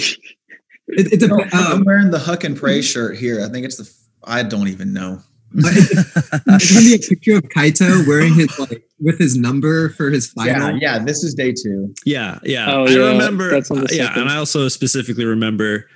[0.90, 3.44] It, it's a, No, uh, I'm wearing the Huck and Pray shirt here.
[3.44, 3.94] I think it's the.
[4.24, 5.20] I don't even know.
[5.54, 10.32] it's gonna be a picture of Kaito wearing his like with his number for his
[10.32, 10.78] final.
[10.78, 10.98] yeah.
[11.00, 11.94] This is day two.
[12.06, 12.72] Yeah, yeah.
[12.72, 13.50] Oh, I yeah, remember.
[13.50, 15.90] that's on the uh, yeah, and I also specifically remember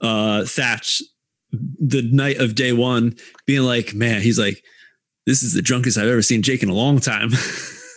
[0.00, 1.02] uh Thatch
[1.52, 3.16] the night of day one
[3.46, 4.62] being like, man, he's like,
[5.26, 7.30] this is the drunkest I've ever seen Jake in a long time.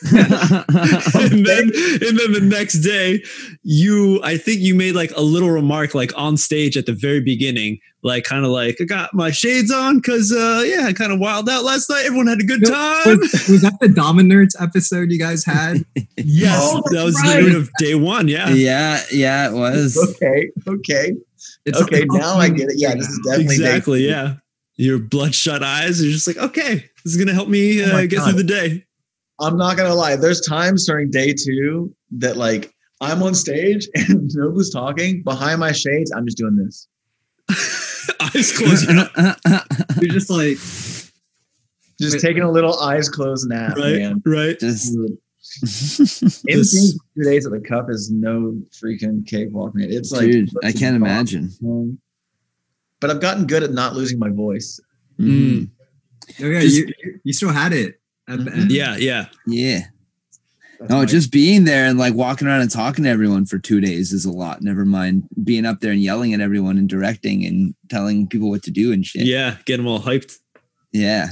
[0.13, 3.23] and then and then the next day
[3.63, 7.21] you i think you made like a little remark like on stage at the very
[7.21, 11.11] beginning like kind of like i got my shades on because uh yeah i kind
[11.13, 14.23] of wild out last night everyone had a good time Was, was that the Dama
[14.23, 15.85] Nerds episode you guys had?
[16.17, 17.47] yes Oh, that was that's the right.
[17.47, 19.97] night of day one yeah yeah, yeah, it was.
[20.21, 21.13] Okay, okay,
[21.65, 22.01] It's okay.
[22.01, 22.75] like- Now I get it.
[22.77, 24.35] Yeah, this is definitely exactly yeah
[24.75, 28.17] your bloodshot eyes you're just like okay this is gonna help me Oh uh, get
[28.17, 28.29] God.
[28.31, 28.85] through the day
[29.43, 30.15] I'm not gonna lie.
[30.15, 35.21] There's times during day two that like I'm on stage and nobody's talking.
[35.23, 36.87] Behind my shades, I'm just doing this.
[38.19, 39.59] eyes closed uh, uh, uh,
[40.01, 40.57] You're just like
[41.99, 42.21] Just Wait.
[42.21, 44.21] taking a little eyes closed nap, right man.
[44.25, 45.17] right Just Dude,
[45.61, 49.91] This- Emptying two days at the cup is no freaking cakewalk, man.
[49.91, 51.51] It's like dude, I can't imagine.
[53.01, 54.79] But I've gotten good at not losing my voice.
[55.19, 55.29] Mm-hmm.
[55.59, 55.69] Mm.
[56.41, 57.99] oh yeah, Just- you, you you still had it
[58.29, 59.79] at the yeah yeah Yeah.
[60.79, 63.57] That's No, my- just being there and like walking around and talking to everyone for
[63.59, 64.61] two days is a lot.
[64.61, 68.63] Never mind being up there and yelling at everyone and directing and telling people what
[68.63, 69.25] to do and shit.
[69.25, 70.39] yeah get them all hyped
[70.91, 71.27] Yeah.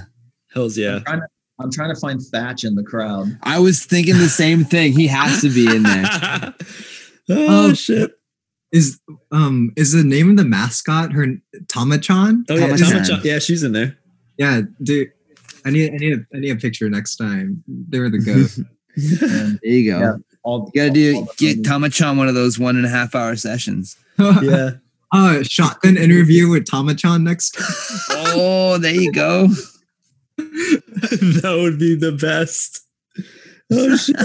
[0.54, 1.28] hells yeah I'm trying, to,
[1.60, 3.38] I'm trying to find Thatch in the crowd.
[3.44, 4.94] I was thinking the same thing.
[4.94, 6.06] He has to be in there.
[7.30, 8.12] oh Um, shit
[8.72, 9.00] Is
[9.32, 11.28] um is the name of the mascot her
[11.66, 12.44] Tamachan?
[12.50, 12.88] oh yeah Tama-chan.
[12.92, 13.22] Tama-chan.
[13.24, 13.98] yeah she's in there
[14.38, 15.12] Yeah, dude.
[15.66, 17.64] I need I need a, I need a picture next time.
[17.68, 19.60] They were the goat.
[19.62, 20.00] There you go.
[20.00, 20.14] Yeah.
[20.44, 21.64] all, You gotta all- do all get homies.
[21.64, 23.98] Tamachan one of those one and a half hour sessions.
[24.42, 24.72] yeah
[25.14, 27.58] uh shotgun interview with Tamachan next.
[28.10, 29.48] Oh, there you go.
[30.38, 32.80] that would be the best.
[33.72, 34.16] Oh shit.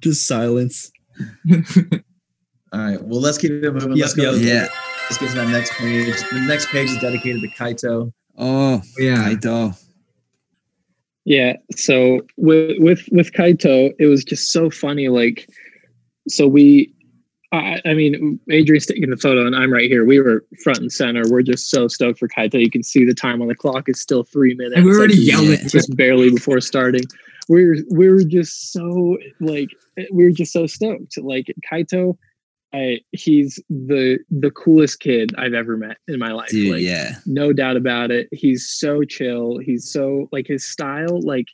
[0.00, 0.90] Just silence.
[2.72, 3.02] All right.
[3.02, 3.90] Well, let's keep it moving.
[3.96, 4.32] Yep, let's go.
[4.32, 4.42] yep.
[4.42, 4.68] Yeah.
[5.10, 6.14] Let's get to that next page.
[6.30, 8.12] The next page is dedicated to Kaito.
[8.38, 9.16] Oh, yeah.
[9.16, 9.78] Kaito.
[11.24, 11.56] Yeah.
[11.76, 15.08] So with with with Kaito, it was just so funny.
[15.08, 15.48] Like,
[16.28, 16.92] so we,
[17.52, 20.04] I, I mean, Adrian's taking the photo, and I'm right here.
[20.04, 21.22] We were front and center.
[21.28, 22.60] We're just so stoked for Kaito.
[22.60, 24.76] You can see the time on the clock is still three minutes.
[24.76, 25.50] And we were already Like, yelling.
[25.50, 25.68] Yeah.
[25.68, 27.02] just barely before starting.
[27.48, 29.68] We were we were just so like
[30.12, 31.18] we were just so stoked.
[31.18, 32.16] Like Kaito,
[32.72, 36.48] I he's the the coolest kid I've ever met in my life.
[36.48, 37.16] Dude, like, yeah.
[37.26, 38.28] no doubt about it.
[38.32, 39.58] He's so chill.
[39.58, 41.20] He's so like his style.
[41.22, 41.46] Like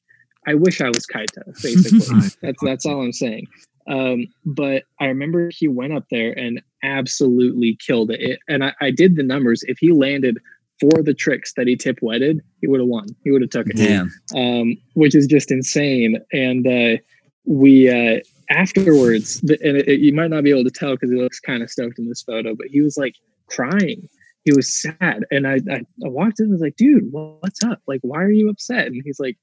[0.46, 1.44] I wish I was Kaito.
[1.62, 3.46] Basically, that's that's all I'm saying.
[3.88, 8.20] Um, but I remember he went up there and absolutely killed it.
[8.20, 9.62] it and I, I did the numbers.
[9.66, 10.38] If he landed
[10.78, 13.06] for the tricks that he tip wetted, he would have won.
[13.24, 14.12] He would have took it Damn.
[14.36, 16.18] um, which is just insane.
[16.32, 17.00] And uh,
[17.44, 21.40] we uh, afterwards, and it, you might not be able to tell because he looks
[21.40, 23.14] kind of stoked in this photo, but he was like
[23.46, 24.08] crying.
[24.44, 27.80] He was sad, and I, I, I walked in and was like, "Dude, what's up?
[27.86, 29.36] Like, why are you upset?" And he's like,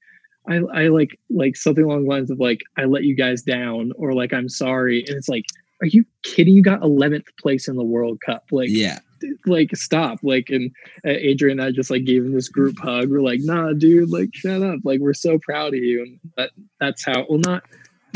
[0.48, 3.92] "I, I like like something along the lines of like I let you guys down,
[3.96, 5.44] or like I'm sorry." And it's like,
[5.80, 6.54] "Are you kidding?
[6.54, 8.44] You got 11th place in the World Cup.
[8.50, 8.98] Like, Yeah.
[9.46, 10.70] like stop like and
[11.06, 14.10] uh, adrian and i just like gave him this group hug we're like nah dude
[14.10, 17.62] like shut up like we're so proud of you and that that's how well not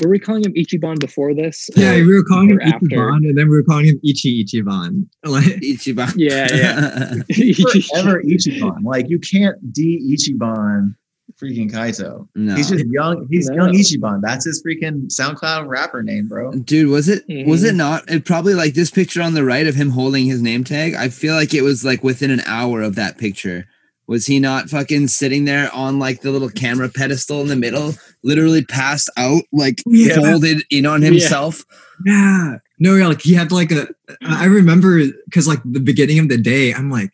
[0.03, 1.69] were we calling him Ichiban before this?
[1.77, 2.87] Yeah, we were calling him or after?
[2.87, 5.07] Ichiban, and then we were calling him Ichi Ichiban.
[5.25, 6.13] Like, Ichiban.
[6.17, 6.47] Yeah,
[7.93, 8.83] Forever Ichiban.
[8.85, 10.95] Like you can't de Ichiban
[11.41, 12.29] freaking Kaito.
[12.35, 12.55] no.
[12.55, 13.27] He's just young.
[13.31, 13.65] He's No.
[13.65, 14.21] young Ichiban.
[14.23, 16.53] That's his freaking SoundCloud rapper name, bro.
[16.53, 17.69] Dude, was it was Mhm.
[17.69, 18.11] it not?
[18.11, 20.95] It probably like this picture on the right of him holding his name tag.
[20.95, 23.67] I feel like it was like within an hour of that picture.
[24.11, 27.95] Was he not fucking sitting there on like the little camera pedestal in the middle,
[28.25, 30.17] literally passed out, like Yeah.
[30.17, 31.65] folded in on himself?
[32.05, 33.87] yeah, no, yeah, like he had like a.
[34.27, 37.13] I remember because like the beginning of the day, I'm like,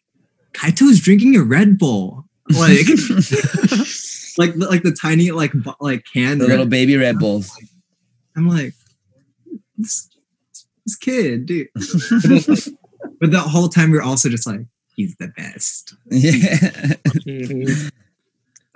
[0.55, 2.86] Kaito's drinking a Red Bull, like,
[4.39, 6.39] like like the tiny like like can.
[6.39, 7.50] The little baby Red Bulls.
[8.39, 8.73] I'm like,
[9.76, 10.08] this,
[10.86, 11.68] this kid, dude.
[11.75, 12.58] but, like,
[13.20, 14.60] but the whole time we are also just like,
[14.97, 15.94] he's the best.
[16.10, 16.94] Yeah.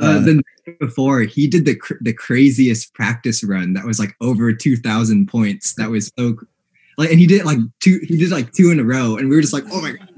[0.01, 3.99] Uh, Uh, the night before he did the cr- the craziest practice run that was
[3.99, 5.75] like over two thousand points.
[5.75, 6.45] That was so cr-
[6.97, 8.01] like, and he did like two.
[8.05, 10.09] He did like two in a row, and we were just like, oh my god,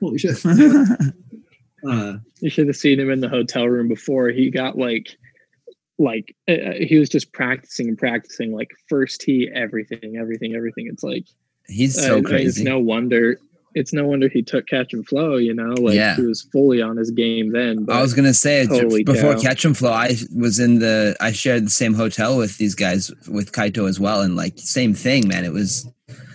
[0.00, 0.36] holy shit.
[1.88, 5.16] Uh, You should have seen him in the hotel room before he got like,
[5.98, 10.88] like uh, he was just practicing and practicing like first tee, everything, everything, everything.
[10.92, 11.26] It's like
[11.68, 12.64] He's uh, so It's crazy.
[12.64, 13.38] no wonder.
[13.78, 15.36] It's no wonder he took catch and flow.
[15.36, 16.16] You know, like Yeah.
[16.16, 17.84] he was fully on his game then.
[17.84, 19.40] But I was gonna say Holy before cow.
[19.40, 23.10] Catch and Flow, I was in the I shared the same hotel with these guys
[23.28, 25.44] with Kaito as well, and like same thing, man.
[25.44, 25.86] It was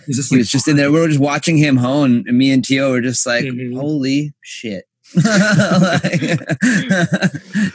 [0.06, 0.90] just he like, was just in there.
[0.90, 3.74] We were just watching him hone, and me and Tio were just like, Mhm.
[3.76, 6.40] "Holy shit!" Like-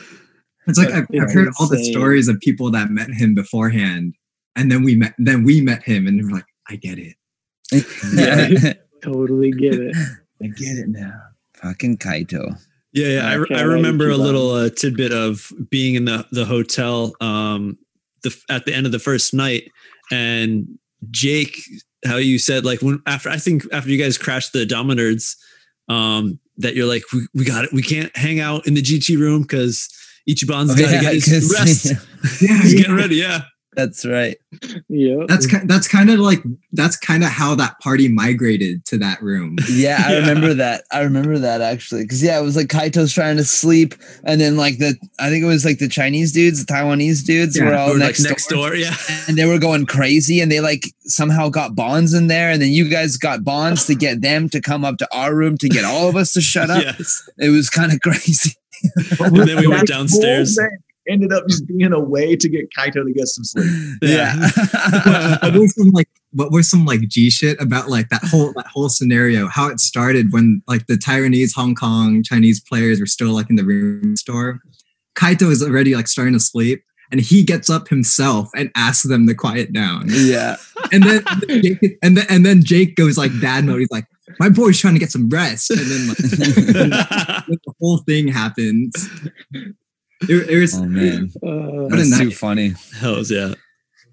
[0.68, 4.14] It's like I've, Yeah, I've heard all the stories of people that met him beforehand,
[4.56, 5.16] and then we met.
[5.18, 7.16] Then we met him, and we're like, I get it.
[8.14, 9.96] yeah, totally get it.
[10.42, 11.14] I get it now.
[11.56, 12.58] fucking Kaito.
[12.94, 13.30] Yeah, yeah.
[13.30, 17.78] I, Okay, I remember a little uh, tidbit of being in the the hotel um,
[18.24, 19.70] the at the end of the first night,
[20.12, 20.68] and
[21.12, 21.60] Jake,
[22.06, 25.36] how you said like when after I think after you guys crashed the Dama Nerds,
[25.88, 27.74] um, that you're like we, we got it.
[27.74, 29.88] We can't hang out in the GT room because
[30.28, 31.86] Ichiban's Oh, got to yeah, get his 'cause- rest.
[32.42, 32.80] Yeah, He's yeah.
[32.82, 33.16] getting ready.
[33.18, 33.42] Yeah.
[33.74, 34.36] That's right.
[34.90, 35.26] Yeah.
[35.28, 36.42] That's ki- that's kind of like
[36.74, 39.58] that's kind of how that party migrated to that room.
[39.70, 40.20] Yeah, I Yeah.
[40.20, 40.84] remember that.
[40.92, 44.58] I remember that actually, because yeah, it was like Kaito's trying to sleep, and then
[44.58, 47.76] like the I think it was like the Chinese dudes, the Taiwanese dudes Yeah, were
[47.76, 48.74] all Or next, like next door.
[48.74, 48.96] Yeah.
[49.28, 52.72] and they were going crazy, and they like somehow got bonds in there, and then
[52.72, 55.86] you guys got bonds to get them to come up to our room to get
[55.86, 56.84] all of us to shut up.
[56.98, 57.30] yes.
[57.38, 58.56] It was kind of crazy.
[59.20, 60.58] And then we went That downstairs.
[61.10, 63.66] Whole thing Ended up just being a way to get Kaito to get some sleep.
[65.42, 68.68] what was some like what was some like G shit about like that whole that
[68.68, 69.48] whole scenario?
[69.48, 73.56] How it started when like the Taiwanese, Hong Kong, Chinese players were still like in
[73.56, 74.60] the room store.
[75.16, 79.28] Kaito is already like starting to sleep, and he gets up himself and asks them
[79.28, 80.06] to quiet down.
[80.08, 80.58] yeah.
[80.92, 83.80] And then Jake, and then and then Jake goes like dad mode.
[83.80, 84.06] He's like,
[84.40, 89.10] my boy's trying to get some rest, and then like the whole thing happens.
[90.22, 92.74] It, it was Oh man, Uh, that's too funny.
[93.00, 93.54] Hells yeah.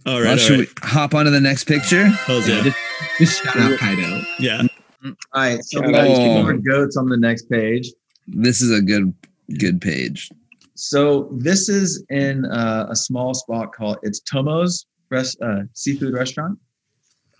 [0.06, 0.22] All right.
[0.22, 0.68] Well, all should right.
[0.82, 2.06] we hop on to the next picture?
[2.06, 2.62] Hells yeah.
[2.62, 2.76] just,
[3.18, 4.24] just shout out Kaito.
[4.38, 4.62] Yeah.
[5.04, 6.42] All right, so we Shout got out.
[6.42, 7.92] more goats on the next page.
[8.26, 9.12] This is a good
[9.58, 10.30] good page.
[10.74, 16.58] So this is in uh, a small spot called it's Tomo's rest, uh, seafood restaurant,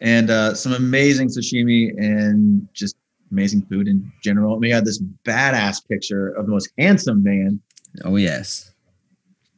[0.01, 2.97] and uh, some amazing sashimi and just
[3.33, 4.53] amazing food in general.
[4.53, 7.61] And We had this badass picture of the most handsome man,
[8.05, 8.73] Oh yes.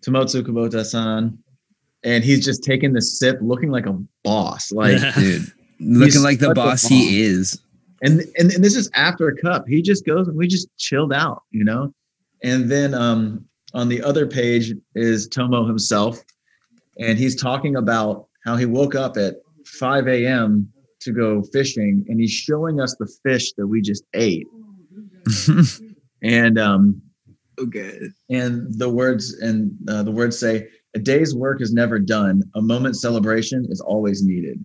[0.02, 1.38] Tomotsu Kubota-san,
[2.04, 4.70] and he's just taking the sip, looking like a boss.
[4.72, 5.52] Like, dude.
[5.80, 7.60] Looking like the a boss he is.
[8.02, 9.66] and, and and this is after a cup.
[9.68, 11.92] He just goes and we just chilled out, you know.
[12.42, 13.44] And then um,
[13.74, 16.20] on the other page is Tomo himself,
[16.98, 19.36] and he's talking about how he woke up at
[19.66, 20.72] 5 a.m.
[21.00, 24.46] to go fishing, and he's showing us the fish that we just ate.
[26.22, 27.00] And um,
[27.66, 28.12] Good.
[28.30, 32.42] and the words and uh, the words say a day's work is never done.
[32.54, 34.64] A moment's celebration is always needed.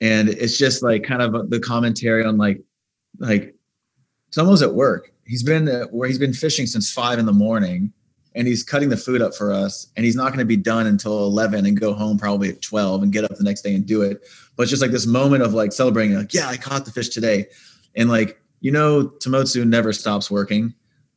[0.00, 2.62] And it's just like kind of the commentary on like
[3.18, 3.54] like
[4.30, 5.12] someone's at work.
[5.24, 7.92] He's been where he's been fishing since five in the morning
[8.34, 10.86] and he's cutting the food up for us and he's not going to be done
[10.86, 13.86] until 11 and go home probably at 12 and get up the next day and
[13.86, 14.22] do it.
[14.56, 17.08] But it's just like this moment of like celebrating like yeah i caught the fish
[17.08, 17.46] today.
[17.94, 20.74] And like you know tomotsu never stops working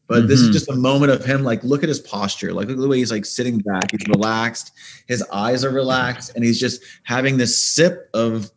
[0.09, 0.53] but this is Mhm.
[0.53, 2.97] just a moment of him like look at his posture like look at the way
[2.97, 4.71] he's like sitting back he's relaxed
[5.07, 8.51] his eyes are relaxed and he's just having this sip of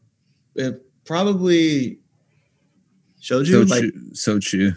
[0.60, 0.70] uh,
[1.04, 1.98] probably
[3.20, 3.92] shoju so like true.
[4.14, 4.72] So true.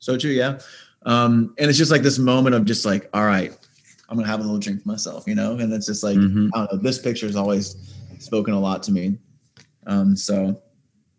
[0.00, 0.58] soju yeah
[1.06, 3.52] um and it's just like this moment of just like all right
[4.10, 5.58] I'm gonna have a little drink for myself, you know.
[5.58, 6.48] And it's just like Mhm.
[6.54, 6.78] I don't know.
[6.78, 7.76] This picture has always
[8.18, 9.18] spoken a lot to me.
[9.86, 10.62] Um, so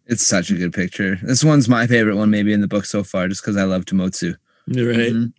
[0.07, 1.19] It's such a good picture.
[1.21, 3.85] This one's my favorite one, maybe in the book so far, just because I love
[3.85, 4.35] Tomotsu.
[4.69, 5.11] Right.
[5.13, 5.33] mhm.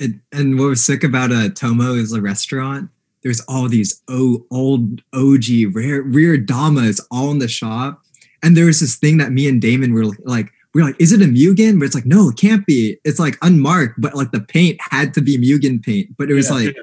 [0.00, 2.90] It, and what was sick about uh, Tomo is a restaurant.
[3.22, 8.02] There's all these o- old OG rare rare damas all in the shop,
[8.42, 11.12] and there was this thing that me and Damon were like, we are like, is
[11.12, 11.78] it a Mugen?
[11.78, 12.98] But it's like, no, it can't be.
[13.04, 16.14] It's like unmarked, but like the paint had to be Mugen paint.
[16.18, 16.56] But it was Yeah.
[16.56, 16.76] like,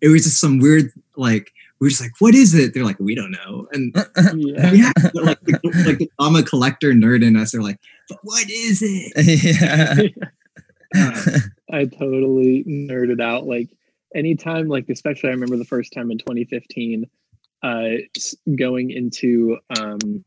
[0.00, 1.52] it was just some weird like.
[1.80, 2.74] we are just like, what is it?
[2.74, 3.68] They're like, we don't know.
[3.72, 3.94] And
[4.34, 4.72] Yeah.
[4.72, 7.78] yeah, but, like, the, like the collector nerd in us are like,
[8.08, 9.12] but what is it?
[10.18, 10.26] yeah.
[11.70, 13.46] I totally nerded out.
[13.46, 13.68] Like
[14.14, 17.04] anytime, like especially I remember the first time in 2015,
[17.62, 17.88] uh,
[18.56, 20.24] going into um,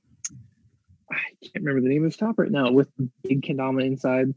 [1.11, 4.33] I can't remember the name of the shop right now with the big kendama inside.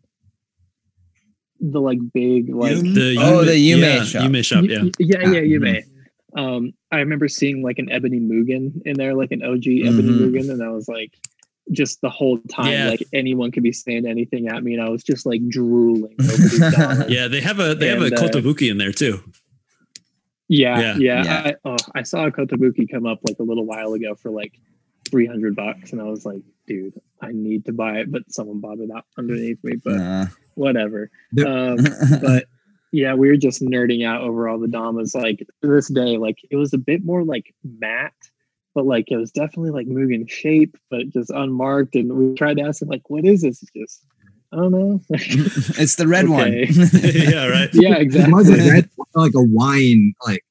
[1.61, 2.95] The like big like Yume?
[2.95, 4.23] The Oh, Yume- the Yume yeah, shop.
[4.23, 4.83] Yume shop, yeah.
[4.83, 5.63] y- yeah, yeah, you Mhm.
[5.63, 5.85] may.
[6.37, 10.33] Um, I remember seeing like an ebony Mugen in there, like an OG ebony Mhm.
[10.33, 11.13] Mugen, and I was like,
[11.73, 12.89] just the whole time, Yeah.
[12.91, 17.07] like anyone could be saying anything at me, and I was just like drooling over.
[17.09, 19.21] Yeah, they have a they have a uh, kotobuki in there too.
[20.49, 20.97] Yeah, Yeah.
[20.99, 21.25] yeah.
[21.25, 21.43] Yeah.
[21.47, 24.53] I, oh, I saw a Kotobuki come up like a little while ago for like
[25.11, 28.79] 300 bucks, and I was like, dude, I need to buy it, but someone bought
[28.79, 30.27] it out underneath me, but Nah.
[30.55, 31.11] whatever.
[31.47, 31.79] Um,
[32.23, 32.45] but
[32.93, 35.15] yeah, we were just nerding out over all the Damas.
[35.15, 38.13] Like to this day, like it was a bit more like matte,
[38.75, 41.95] but like it was definitely like Mugen shape, but just unmarked.
[41.95, 43.63] And we tried to ask him, like, what is this?
[43.63, 44.05] It's just,
[44.53, 45.01] I don't know.
[45.11, 46.53] it's the red one.
[46.53, 47.71] yeah, right.
[47.75, 48.69] yeah, It was exactly.
[48.69, 50.45] a red, like a wine, like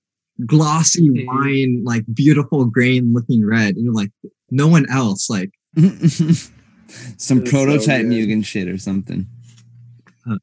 [0.46, 1.26] glossy Mhm.
[1.28, 3.76] wine, like beautiful grain looking red.
[3.76, 4.12] And you're like,
[4.52, 5.30] no one else.
[5.30, 8.12] Like, Some It was so prototype good.
[8.12, 9.28] Mugen shit or something.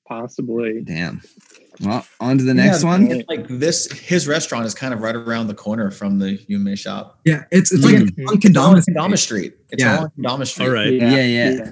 [0.06, 0.82] Possibly.
[0.82, 1.22] Damn.
[1.82, 3.08] Well, on to the Yeah, next one.
[3.08, 3.24] right.
[3.28, 7.20] Like this, his restaurant is kind of right around the corner from the Yume shop.
[7.24, 7.86] yeah, it's it's Mhm.
[7.86, 8.08] like on
[8.42, 8.84] It's all on Kendama.
[9.12, 9.54] Kendama Street.
[9.70, 9.96] It's Yeah.
[9.98, 10.10] all on
[10.40, 10.66] Kendama Street.
[10.66, 10.92] All right.
[10.92, 11.70] Yeah, yeah.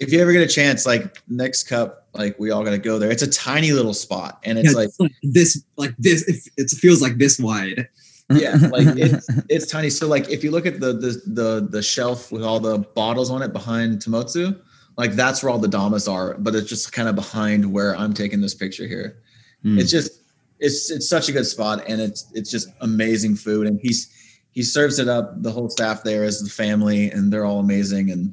[0.00, 2.98] If you ever get a chance, like next cup, like we all got to go
[2.98, 3.10] there.
[3.10, 6.22] It's a tiny little spot, and it's Yeah, like it's like this, like this.
[6.26, 7.86] It, it feels like this wide.
[8.34, 9.90] yeah, like it's it's tiny.
[9.90, 13.30] So like if you look at the the the the shelf with all the bottles
[13.30, 14.56] on it behind Tomotsu,
[14.96, 18.12] like that's where all the damas are, but it's just kind of behind where I'm
[18.12, 19.22] taking this picture here.
[19.62, 19.78] Hmm.
[19.78, 20.20] It's just
[20.58, 24.10] it's it's such a good spot and it's it's just amazing food and he's
[24.52, 28.10] he serves it up the whole staff there is the family and they're all amazing
[28.10, 28.32] and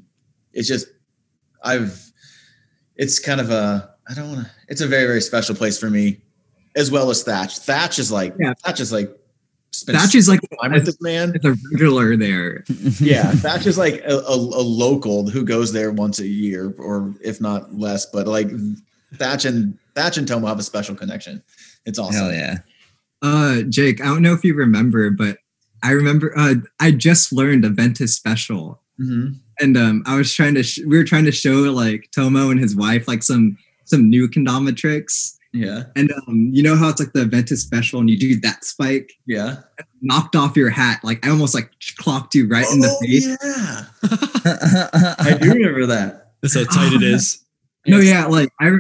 [0.54, 0.88] it's just
[1.64, 2.12] I've
[2.98, 5.90] it's kind of a I don't want to it's a very very special place for
[5.90, 6.22] me
[6.76, 7.58] as well as Thatch.
[7.60, 8.54] Thatch is like Yeah.
[8.64, 9.10] Thatch is like
[9.72, 11.34] Thatch is like time with this man.
[11.36, 12.64] it's a regular there.
[13.00, 17.14] Yeah, Thatch is like a, a, a local who goes there once a year or
[17.22, 18.50] if not less, but like
[19.16, 21.42] Thatch and Thatch and Tomo have a special connection.
[21.86, 22.16] It's awesome.
[22.24, 22.58] Hell yeah.
[23.22, 25.38] Uh, Jake, I don't know if you remember, but
[25.84, 29.36] I remember uh, I just learned a Ventus special, Mhm.
[29.60, 32.60] and um, I was trying to sh- we were trying to show like Tomo and
[32.60, 35.84] his wife like some some new kendama tricks, Yeah.
[35.96, 39.12] and um, you know how it's like the Ventus special, and you do that spike,
[39.26, 39.58] Yeah.
[40.02, 43.26] knocked off your hat, like I almost like clocked you right in the Oh, face.
[43.28, 43.86] Yeah.
[45.36, 46.34] I do remember that.
[46.42, 47.44] That's how tight it is.
[47.88, 48.72] No, yeah, like I,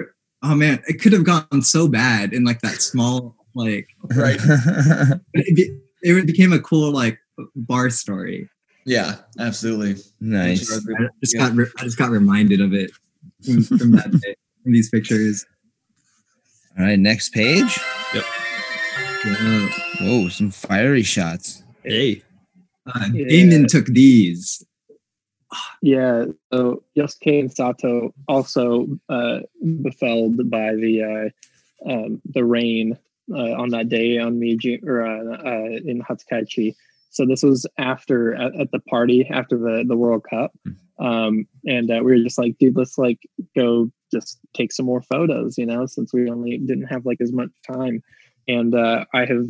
[0.43, 4.37] oh man, it could have gone so bad in like that small like Right.
[5.33, 7.17] it, be, it became a cool like
[7.55, 8.49] bar story.
[8.85, 9.95] Yeah, absolutely.
[10.19, 10.69] nice.
[10.69, 10.75] I
[11.21, 12.91] just got re- I just got reminded of it
[13.43, 15.45] from, from that day, from these pictures.
[16.79, 17.77] All right, next page.
[18.13, 18.21] Yeah.
[19.99, 21.61] Whoa, some fiery shots.
[21.83, 22.23] Hey.
[22.85, 23.27] Uh, Yeah.
[23.27, 24.65] Damon took these.
[25.81, 29.39] Yeah, so Yosuke and Sato also uh,
[29.81, 31.33] befelled by the
[31.85, 32.97] uh, um, the rain
[33.33, 36.75] uh, on that day on Miji or uh, uh, in Hatsukaichi.
[37.09, 40.51] So this was after at, at the party after the the World Cup,
[40.99, 43.19] um, and uh, we were just like, dude, let's like
[43.55, 47.31] go just take some more photos, you know, since we only didn't have like as
[47.31, 48.01] much time.
[48.47, 49.47] And uh, I have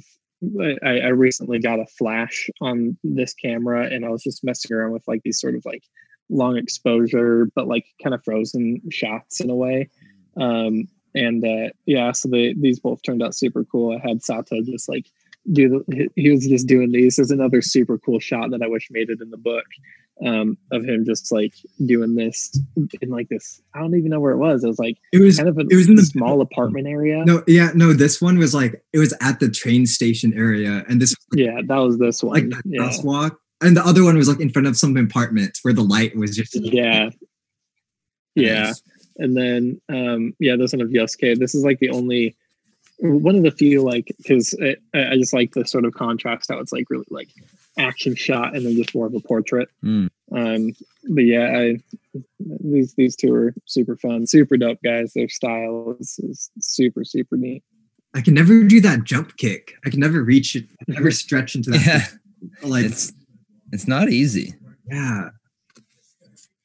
[0.84, 4.94] I, I recently got a flash on this camera and I was just messing around
[4.94, 5.84] with like these sort of like
[6.30, 9.90] long exposure, but like kind of frozen shots in a way.
[10.38, 13.98] Um, and uh, yeah, so they, these both turned out super cool.
[13.98, 15.08] I had Sato just like
[15.52, 17.16] do the, he- was just doing these.
[17.16, 19.66] There's another super cool shot that I wish made it in the book
[20.26, 21.54] um, of him just like
[21.86, 22.58] doing this
[23.02, 23.62] in like this.
[23.74, 24.64] I don't even know where it was.
[24.64, 27.24] It was like It was kind of a it was in the- small apartment area.
[27.26, 27.94] no, yeah, no.
[27.94, 31.62] This one was like it was at the train station area, and this was Yeah,
[31.68, 32.50] that was this like one.
[32.50, 32.82] the yeah.
[32.82, 36.16] crosswalk, and the other one was like in front of some apartments where the light
[36.16, 37.10] was just yeah
[38.36, 38.72] yeah
[39.18, 42.36] and then um yeah this one of yosuke this is like the only
[43.02, 46.60] one of the few like because I, I just like the sort of contrast how
[46.60, 47.30] it's like really like
[47.78, 49.70] action shot and then just more of a portrait.
[49.84, 50.10] Mm.
[50.36, 50.74] Um,
[51.16, 51.78] but yeah, I,
[52.60, 55.14] these these two are super fun, super dope guys.
[55.14, 57.64] Their style is, is super super neat.
[58.14, 59.74] I can never do that jump kick.
[59.86, 60.66] I can never reach it.
[60.82, 61.86] I never stretch into that.
[61.86, 62.06] Yeah,
[62.68, 63.14] Like it's
[63.72, 64.54] it's not easy.
[64.90, 65.30] yeah.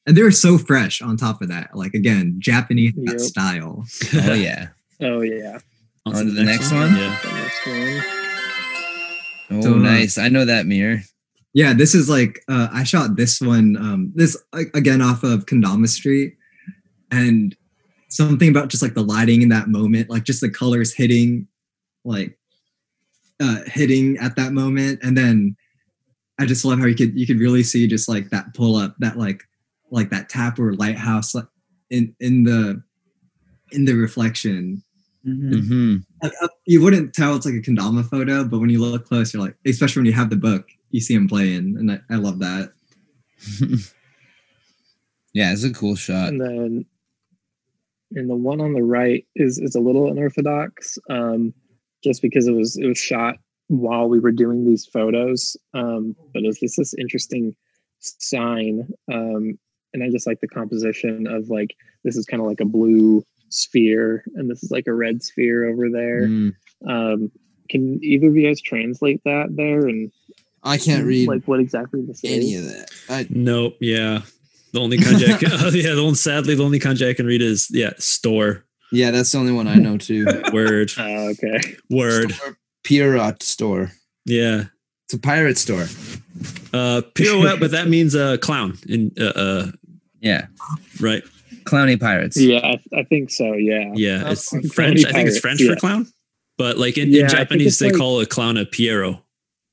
[0.07, 1.75] And they were so fresh on top of that.
[1.75, 3.19] Like again, Japanese Yep.
[3.19, 3.85] style.
[4.13, 4.67] Oh yeah.
[5.01, 5.59] Oh yeah,
[6.05, 6.95] On to the next one?
[6.95, 7.19] Yeah.
[7.23, 8.25] the next one.
[9.51, 10.17] Oh, So, nice.
[10.17, 11.01] I know that mirror.
[11.53, 13.77] Yeah, this is like uh, I shot this one.
[13.77, 14.37] Um, this
[14.73, 16.35] again off of Kendama Street,
[17.11, 17.55] and
[18.09, 21.47] something about just like the lighting in that moment, like just the colors hitting,
[22.03, 22.37] like
[23.41, 25.55] uh, hitting at that moment, and then
[26.39, 28.95] I just love how you could you could really see just like that pull up,
[28.99, 29.41] that like
[29.91, 31.45] like that tap or lighthouse like,
[31.89, 32.83] in in the
[33.71, 34.83] in the reflection.
[35.25, 39.05] Hmm Like, uh, you wouldn't tell it's like a kendama photo, but when you look
[39.07, 41.99] close, you're like, especially when you have the book, you see him playing, and I,
[42.09, 42.71] I love that.
[45.33, 46.29] yeah, it's a cool shot.
[46.29, 46.85] and then
[48.11, 51.53] and the one on the right is is a little unorthodox um
[52.03, 53.35] just because it was it was shot
[53.67, 57.55] while we were doing these photos um but it's just this interesting
[57.99, 59.57] sign um
[59.93, 63.23] and i just like the composition of like this is kind of like a blue
[63.55, 66.55] sphere and this is like a red sphere over there Mm.
[66.87, 67.31] um
[67.69, 70.11] can either of you guys translate that there and
[70.63, 72.89] I can't read like what exactly this any is of that.
[73.09, 73.77] I, Nope.
[73.81, 74.21] Yeah.
[74.73, 75.93] The only kanji, I can, oh, yeah.
[75.93, 78.65] The only sadly, the only kanji I can read is yeah, store.
[78.91, 80.25] yeah, that's the only one I know too.
[80.53, 80.91] Word.
[80.97, 82.31] oh, okay Word.
[82.33, 83.91] Store, Pierrot store.
[84.25, 84.65] Yeah.
[85.05, 85.85] It's a pirate store.
[86.73, 88.77] Uh, pirouette, but that means a uh, clown.
[88.89, 89.71] In uh, uh,
[90.19, 90.47] Yeah,
[90.99, 91.23] right.
[91.65, 92.37] Clowny pirates.
[92.39, 95.05] yeah I, I think so yeah Yeah, Oh, it's clowny French.
[95.05, 95.73] I think it's French yeah.
[95.73, 96.07] for clown,
[96.57, 99.21] but like in, Yeah, in Japanese, they like- call a clown a Piero.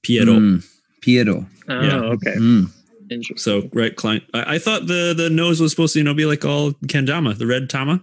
[0.03, 0.33] Piero.
[0.35, 0.65] Mm,
[1.03, 1.47] Piero.
[1.69, 2.01] oh Yeah.
[2.15, 2.71] okay Mm.
[3.11, 3.37] Interesting.
[3.63, 4.25] So right, client.
[4.33, 7.37] I, I thought the the nose was supposed to you know be like all kendama,
[7.37, 8.03] the red tama.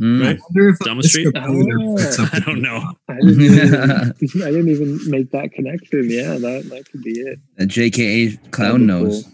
[0.00, 0.22] Mm.
[0.22, 0.36] Right.
[0.36, 1.28] I wonder if Down street?
[1.36, 1.98] Oh.
[2.32, 2.80] I don't know.
[3.08, 3.74] I didn't, even,
[4.46, 6.08] I didn't even make that connection.
[6.08, 7.38] Yeah, that, that could be it.
[7.58, 9.28] A JKA clown That'd be nose.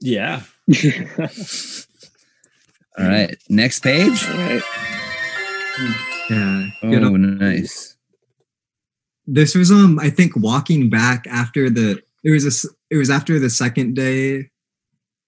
[0.00, 0.42] Yeah.
[3.00, 3.06] Cool.
[3.06, 4.24] All right, next page.
[4.28, 4.62] All right.
[6.30, 6.66] Yeah.
[6.82, 7.96] Oh, nice.
[9.26, 13.10] this was um I think walking back after the it was a s it was
[13.10, 14.50] after the second day.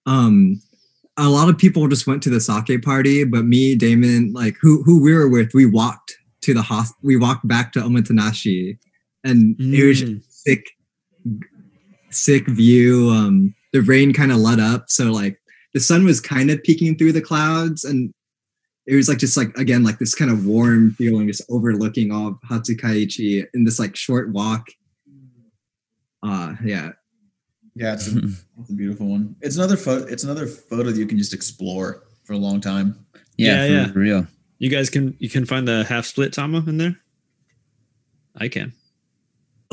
[0.05, 0.61] Um,
[1.17, 4.83] a lot of people just went to the sake party, but me, Damon, like who
[4.83, 6.93] who we were with, we walked to the host.
[7.01, 8.77] We walked back to Omotenashi,
[9.23, 10.21] and it was Mm.
[10.29, 10.65] sick,
[12.09, 13.09] sick view.
[13.09, 15.39] Um, the rain kind of let up, so like
[15.73, 18.13] the sun was kind of peeking through the clouds, and
[18.85, 22.27] it was like just like again like this kind of warm feeling, just overlooking all
[22.27, 24.67] of Hatsukaichi in this like short walk.
[26.21, 26.91] Uh, yeah,
[27.75, 28.17] Yeah, it's a,
[28.59, 29.35] it's a beautiful one.
[29.41, 30.05] It's another photo.
[30.05, 33.05] It's another photo that you can just explore for a long time.
[33.37, 34.27] Yeah, Yeah, for real.
[34.59, 36.95] You guys can you can find the half split tama in there.
[38.35, 38.73] I can.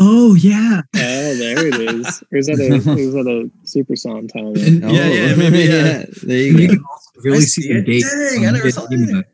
[0.03, 2.23] Oh yeah, Oh, there it is.
[2.33, 4.47] Or is that a, is that a super song time?
[4.57, 6.05] And- Yeah, yeah, oh, maybe, yeah.
[6.23, 6.75] there you you go.
[6.75, 7.85] can also really I see see the it.
[7.87, 8.05] gate.
[8.33, 9.07] Dang, I never saw Hideima.
[9.13, 9.25] that.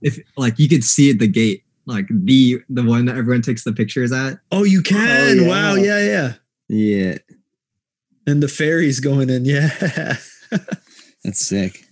[0.00, 3.64] If like you could see at the gate, like the the one that everyone takes
[3.64, 4.38] the pictures at.
[4.50, 5.40] Oh, you oh, can.
[5.40, 5.74] Oh, Wow.
[5.74, 5.98] yeah.
[6.00, 6.32] Yeah, yeah.
[6.72, 7.18] Yeah,
[8.26, 9.44] And the ferries going in.
[9.44, 9.68] Yeah.
[11.24, 11.84] that's sick.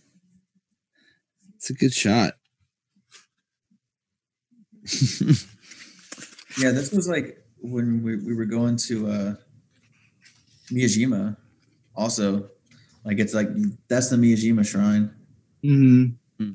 [1.57, 2.35] It's a good shot.
[6.61, 9.35] Yeah, this was like when we, we were going to uh
[10.71, 11.37] Miyajima.
[11.97, 12.49] Also,
[13.05, 13.49] like it's like
[13.89, 15.11] that's the Miyajima shrine.
[15.65, 16.15] Mm.
[16.39, 16.53] Hmm.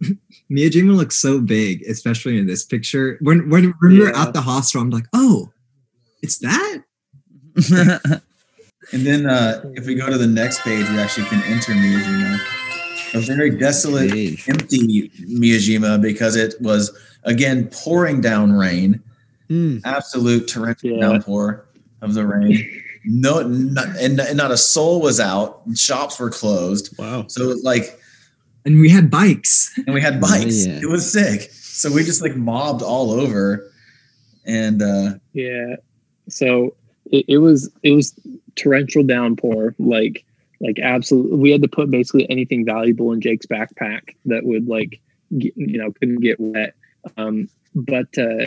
[0.50, 3.18] Miyajima looks so big, especially in this picture.
[3.20, 5.52] When when, when we were at the hostel, I'm like, oh,
[6.22, 6.82] it's that.
[8.92, 12.38] And then uh if we go to the next page, we actually can enter Miyajima.
[13.14, 14.48] A very desolate, Page.
[14.48, 19.02] empty Miyajima because it was again pouring down rain.
[19.48, 19.80] Mm.
[19.84, 21.00] absolute torrential Yeah.
[21.00, 21.66] downpour
[22.02, 22.82] of the rain.
[23.08, 25.62] No, not, and, and not a soul was out.
[25.76, 26.92] Shops were closed.
[26.98, 27.26] Wow.
[27.28, 28.00] So it, like,
[28.64, 29.72] And we had bikes.
[29.86, 30.66] and we had bikes.
[30.66, 30.80] yeah.
[30.82, 31.42] It was sick.
[31.52, 33.70] So we just like mobbed all over,
[34.44, 35.76] and uh, Yeah.
[36.28, 36.74] So
[37.12, 38.12] it, it was it was
[38.56, 40.24] torrential downpour, like
[40.60, 41.38] like absolutely.
[41.38, 45.00] We had to put basically anything valuable in Jake's backpack that would like
[45.38, 46.74] get, you know couldn't get wet.
[47.16, 48.46] Um, but uh,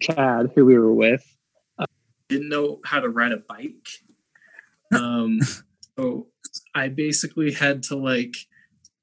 [0.00, 1.24] Chad, who we were with,
[2.28, 3.72] didn't know how to ride a bike.
[4.94, 5.40] Um,
[5.98, 6.28] so
[6.72, 8.36] I basically had to like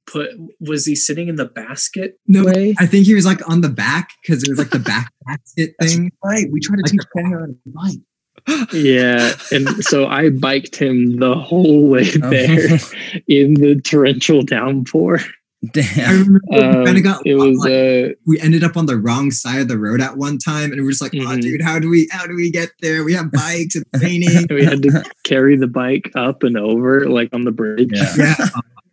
[0.08, 0.30] put
[0.62, 2.74] was he sitting in the basket No, way?
[2.80, 5.76] I think he was like on the back because it was like the back basket
[5.82, 6.10] thing.
[6.24, 6.46] right.
[6.50, 8.70] We tried to Like- teach Ben how to bike.
[8.74, 12.30] Yeah, and so I biked him the whole way Oh.
[12.30, 12.80] there
[13.28, 15.20] in the torrential downpour.
[15.64, 16.12] I Damn.
[16.12, 18.98] remember we Um, kind of got it was like, uh, we ended up on the
[18.98, 21.42] wrong side of the road at one time, and we are just like, "Oh, Mhm.
[21.42, 23.04] dude, how do we how do we get there?
[23.06, 23.76] We have bikes.
[23.78, 27.92] It's raining." we had to carry the bike up and over like on the bridge.
[27.94, 28.14] Yeah.
[28.18, 28.48] yeah.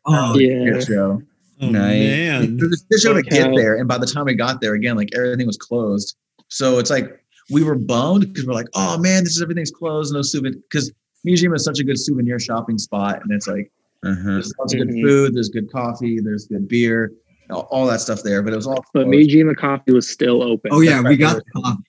[0.06, 0.64] Oh, Yeah.
[0.70, 1.22] Good show.
[1.62, 2.00] Oh, Nice.
[2.00, 2.58] It man.
[2.58, 5.08] was a show to get there, and by the time we got there, again, like
[5.14, 6.14] everything was closed.
[6.48, 10.14] So it's like we were bummed because we're like, "Oh man, this is everything's closed,
[10.14, 10.90] no souvenir." Because
[11.24, 13.70] museum is such a good souvenir shopping spot, and it's like
[14.02, 14.22] Uh-huh.
[14.32, 15.02] there's lots of good Mhm.
[15.06, 17.12] food, there's good coffee, there's good beer,
[17.50, 18.42] all, all that stuff there.
[18.42, 19.08] But it was all But closed.
[19.08, 20.70] Miyajima Coffee was still open.
[20.72, 21.18] oh yeah, we right.
[21.18, 21.82] got coffee.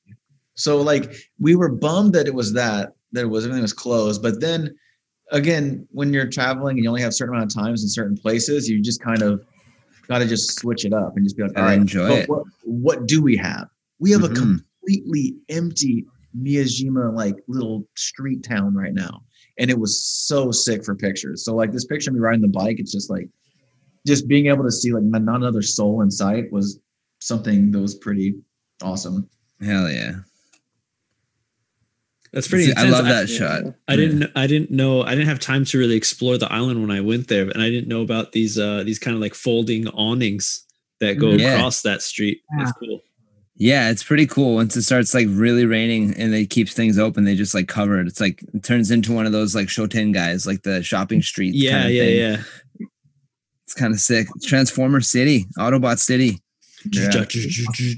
[0.56, 4.22] So like we were bummed that it was that that it was everything was closed.
[4.22, 4.76] But then
[5.32, 8.18] again, when you're traveling and you only have a certain amount of times in certain
[8.18, 9.42] places, you just kind of
[10.08, 12.30] got to just switch it up and just be like, all right, enjoy but it.
[12.30, 13.68] What, what do we have?
[14.00, 14.32] We have Mhm.
[14.32, 16.06] a completely empty
[16.38, 19.24] Miyajima like little street town right now,
[19.62, 21.46] and it was so sick for pictures.
[21.46, 23.30] So like this picture of me riding the bike, it's just like
[24.08, 26.80] just being able to see like not another soul in sight was
[27.20, 28.34] something that was pretty
[28.82, 29.30] awesome.
[29.62, 30.14] Hell yeah.
[32.34, 33.38] That's pretty I love that Yeah.
[33.38, 33.76] shot.
[33.88, 36.90] I didn't I didn't know I didn't have time to really explore the island when
[36.90, 39.88] I went there, and I didn't know about these uh these kind of like folding
[39.90, 40.66] awnings
[41.02, 41.56] that go Yeah.
[41.56, 42.40] across that street.
[42.58, 43.02] That's cool.
[43.62, 44.56] Yeah, it's pretty cool.
[44.56, 48.00] Once it starts like really raining and they keeps things open, they just like cover
[48.02, 48.08] it.
[48.08, 51.54] It's like it turns into one of those like shotengais, like the shopping street.
[51.54, 52.18] Yeah, kind of yeah, thing.
[52.18, 52.88] yeah.
[53.66, 54.28] It's kind of sick.
[54.42, 56.40] Transformer City, Autobot City.
[56.92, 57.24] Yeah.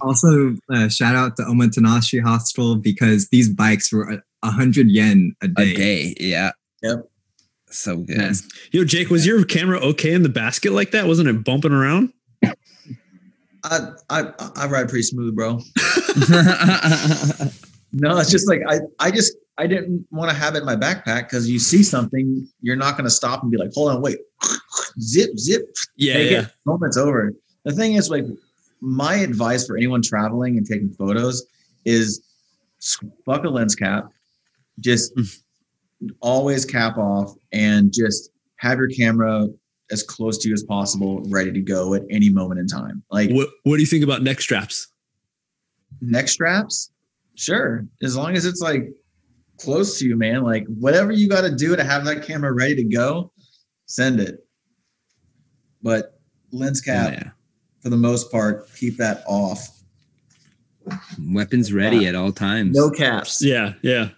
[0.02, 5.34] Also, uh, shout out to Omotenashi Hostel because these bikes were a, a hundred yen
[5.42, 5.74] a A day.
[5.76, 6.16] day.
[6.20, 6.52] Yeah.
[6.82, 7.10] Yep.
[7.70, 8.18] So good.
[8.18, 8.34] Yeah.
[8.74, 11.08] Yo, Jake, was your camera okay in the basket like that?
[11.08, 12.12] Wasn't it bumping around?
[13.64, 15.60] I I I ride pretty smooth, bro.
[17.94, 20.76] No, it's just like I I just I didn't want to have it in my
[20.76, 24.02] backpack because you see something, you're not going to stop and be like, hold on,
[24.02, 24.18] wait,
[25.00, 25.62] zip, zip,
[25.96, 26.42] Yeah, take yeah.
[26.42, 26.48] it.
[26.66, 27.32] Moment's over.
[27.64, 28.26] The thing is, like,
[28.82, 31.46] my advice for anyone traveling and taking photos
[31.86, 32.22] is
[33.26, 34.06] fuck a lens cap,
[34.80, 35.40] just mm.
[36.20, 39.48] always cap off, and just have your camera
[39.94, 43.02] as close to you as possible, ready to go at any moment in time.
[43.10, 44.88] Like What What do you think about neck straps?
[46.02, 46.92] neck straps,
[47.36, 47.86] sure.
[48.02, 48.90] As long as it's like
[49.58, 50.44] close to you, man.
[50.44, 53.32] Like whatever you got to do to have that camera ready to go,
[53.86, 54.46] send it.
[55.82, 56.20] But
[56.52, 57.30] lens Hell cap, yeah.
[57.82, 59.70] for the most part, keep that off.
[61.20, 62.76] Weapons ready uh, at all times.
[62.76, 63.44] No caps.
[63.44, 64.10] Yeah, yeah.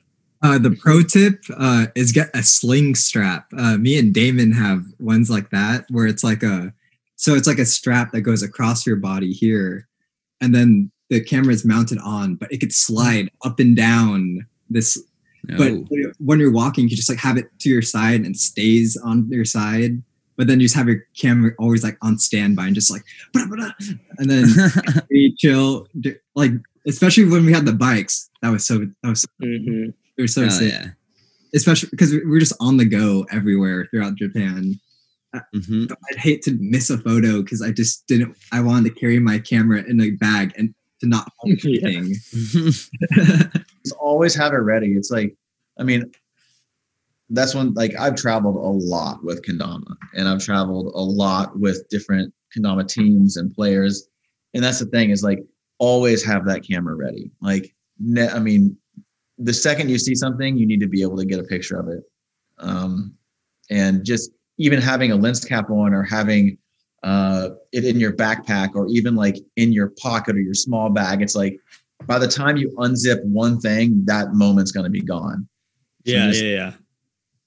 [0.45, 3.47] Uh, the pro tip uh, is get a sling strap.
[3.57, 6.71] Uh, me and Damon have ones like that where it's like a
[7.15, 9.87] so it's like a strap that goes across your body here,
[10.41, 15.01] and then the camera is mounted on, but it could slide up and down this.
[15.47, 15.57] No.
[15.57, 15.71] But
[16.19, 19.45] when you're walking, you just like have it to your side and stays on your
[19.45, 20.03] side.
[20.37, 23.03] But then you just have your camera always like on standby and just like,
[23.35, 24.45] and then
[25.09, 25.87] we chill.
[26.35, 26.51] Like
[26.85, 29.93] especially when we had the bikes, that was so that was Mhm.
[30.17, 30.87] They were so Hell sick yeah.
[31.53, 34.79] especially because we we're just on the go everywhere throughout Japan.
[35.53, 35.91] Mhm.
[35.91, 38.37] I'd hate to miss a photo because I just didn't.
[38.53, 42.15] I wanted to carry my camera in a bag and to not hold anything.
[43.83, 44.93] Just always have it ready.
[44.93, 45.35] It's like,
[45.77, 46.09] I mean,
[47.29, 51.85] that's when like I've traveled a lot with Kendama and I've traveled a lot with
[51.89, 54.07] different Kendama teams and players.
[54.53, 55.39] And that's the thing is like
[55.79, 57.29] always have that camera ready.
[57.41, 58.77] Like, ne- I mean,
[59.37, 61.87] the second you see something, you need to be able to get a picture of
[61.89, 62.03] it.
[62.59, 63.13] Um,
[63.69, 66.57] and just even having a lens cap on or having
[67.03, 71.21] uh, it in your backpack or even like in your pocket or your small bag,
[71.21, 71.59] it's like
[72.05, 75.47] by the time you unzip one thing, that moment's going to be gone.
[76.05, 76.73] So Yeah, just yeah,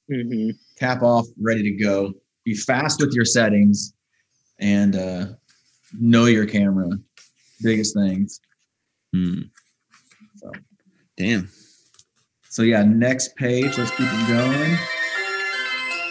[0.08, 0.16] yeah.
[0.16, 0.58] Mhm.
[0.78, 2.12] cap off, ready to go.
[2.44, 3.94] Be fast with your settings
[4.58, 5.26] and uh,
[5.98, 6.88] know your camera.
[7.62, 8.40] Biggest things.
[9.14, 9.42] Hmm.
[10.36, 10.50] So.
[11.16, 11.48] Damn.
[12.58, 13.78] So yeah, next page.
[13.78, 14.76] Let's keep it going.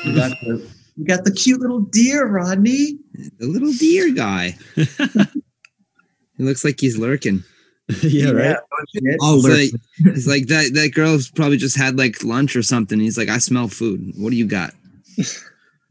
[0.06, 0.66] We got the
[0.98, 2.98] we got the cute little deer, Rodney.
[3.38, 4.56] The little deer guy.
[4.76, 7.44] he looks like he's lurking.
[8.02, 8.56] yeah, right.
[8.56, 9.18] don't you?
[9.20, 10.72] All It's like, he's like that.
[10.74, 12.98] That girl's probably just had like lunch or something.
[12.98, 14.14] He's like, I smell food.
[14.16, 14.72] What do you got?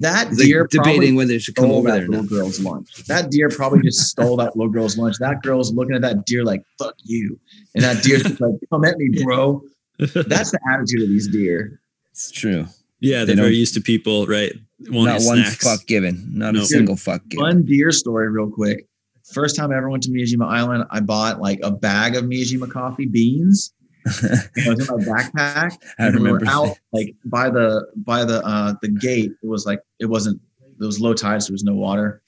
[0.00, 2.04] That He's deer like debating whether it should come over that there.
[2.04, 2.30] Or little not.
[2.30, 3.04] girl's lunch.
[3.08, 5.16] That deer probably just stole that little girl's lunch.
[5.18, 7.38] That girl's looking at that deer like "fuck you,"
[7.74, 9.62] and that deer's just like "come at me, bro."
[9.98, 11.80] That's the attitude of these deer.
[12.10, 12.66] It's true.
[13.00, 14.52] yeah, They they're very used to people, right?
[14.88, 16.24] Want Not one fuck given.
[16.32, 17.44] Not a single fuck given.
[17.44, 18.86] Fun deer story, real quick.
[19.32, 22.70] First time I ever went to Miyajima Island, I bought like a bag of Miyajima
[22.70, 23.72] coffee beans.
[24.22, 25.76] It was in my backpack.
[25.98, 26.46] I And we were remember.
[26.48, 29.32] out like by the by the uh the gate.
[29.42, 30.40] It was like it wasn't
[30.80, 32.22] it was low tide, so there was no water.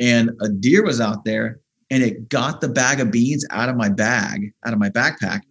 [0.00, 1.60] And a deer was out there
[1.92, 5.42] and it got the bag of beans out of my bag, out of my backpack,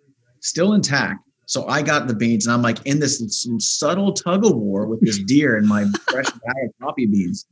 [0.41, 1.19] still intact.
[1.51, 3.21] So I got the beans and I'm like in this
[3.59, 7.45] subtle tug of war with this deer and my fresh bag of coffee beans.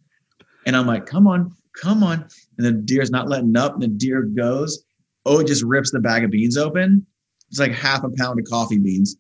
[0.66, 2.26] And I'm like, come on, come on.
[2.58, 3.74] And the deer's not letting up.
[3.74, 4.86] And the deer goes.
[5.26, 7.06] Oh, it just rips the bag of beans open.
[7.50, 9.18] It's like half a pound of coffee beans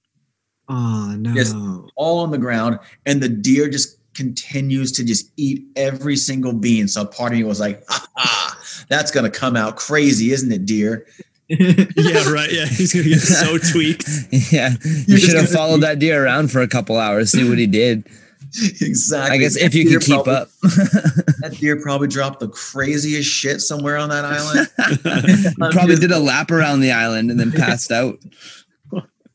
[0.69, 1.33] Oh no.
[1.33, 1.53] Yes.
[1.97, 2.79] all on the ground.
[3.05, 6.87] And the deer just continues to just eat every single bean.
[6.87, 10.31] So part of me was like, ha, ah, ha, that's going to come out crazy,
[10.31, 11.05] isn't it, deer?
[11.95, 12.51] yeah, right.
[12.51, 14.07] Yeah, he's gonna get so tweaked.
[14.51, 14.75] yeah,
[15.07, 17.57] you should have just gonna- followed that deer around for a couple hours, see what
[17.57, 18.05] he did.
[18.81, 19.35] exactly.
[19.35, 20.49] I guess if you deer could keep probably- up.
[21.41, 25.55] That deer probably dropped the craziest shit somewhere on that island.
[25.71, 28.19] Probably just- did a lap around the island and then passed out.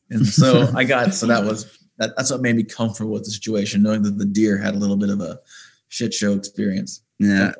[0.09, 1.65] And so I got so that was
[1.97, 4.77] that, that's what made me comfortable with the situation, knowing that the deer had a
[4.77, 5.39] little bit of a
[5.89, 7.01] shit show experience.
[7.19, 7.53] Yeah,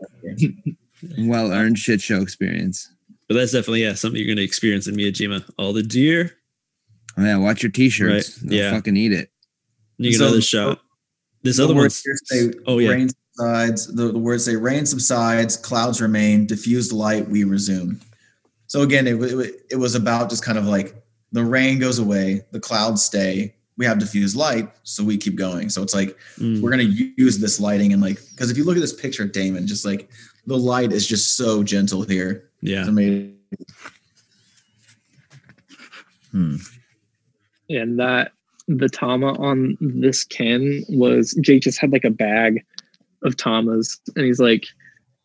[1.19, 2.91] well earned shit show experience.
[3.27, 5.49] But that's definitely yeah something you're gonna experience in Miyajima.
[5.57, 6.31] All the deer.
[7.17, 8.37] Oh, yeah, watch your t-shirts.
[8.41, 8.71] Right, They'll yeah.
[8.71, 9.31] fucking eat it.
[9.97, 10.81] You get So- another shot.
[11.43, 13.87] This other words one's say oh yeah rain subsides.
[13.93, 17.99] The, the words say rain subsides, clouds remain, diffused light, we resume.
[18.67, 20.95] So again, it, it, it was about just kind of like
[21.33, 25.69] the rain goes away, the clouds stay, we have diffused light, so we keep going.
[25.69, 26.61] So it's like Mm.
[26.61, 29.67] we're gonna use this lighting and like because if you look at this picture Damon,
[29.67, 30.09] just like
[30.47, 32.49] the light is just so gentle here.
[32.65, 33.37] Yeah It's amazing.
[36.31, 36.55] Hmm.
[37.69, 38.31] and that
[38.67, 42.63] the tama on this Ken was Jake just had like a bag
[43.23, 44.65] of tamas, and he's like,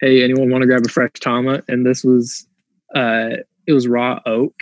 [0.01, 2.47] "Hey, anyone want to grab a fresh tama?" And this was,
[2.94, 3.31] uh,
[3.67, 4.55] it was raw oak.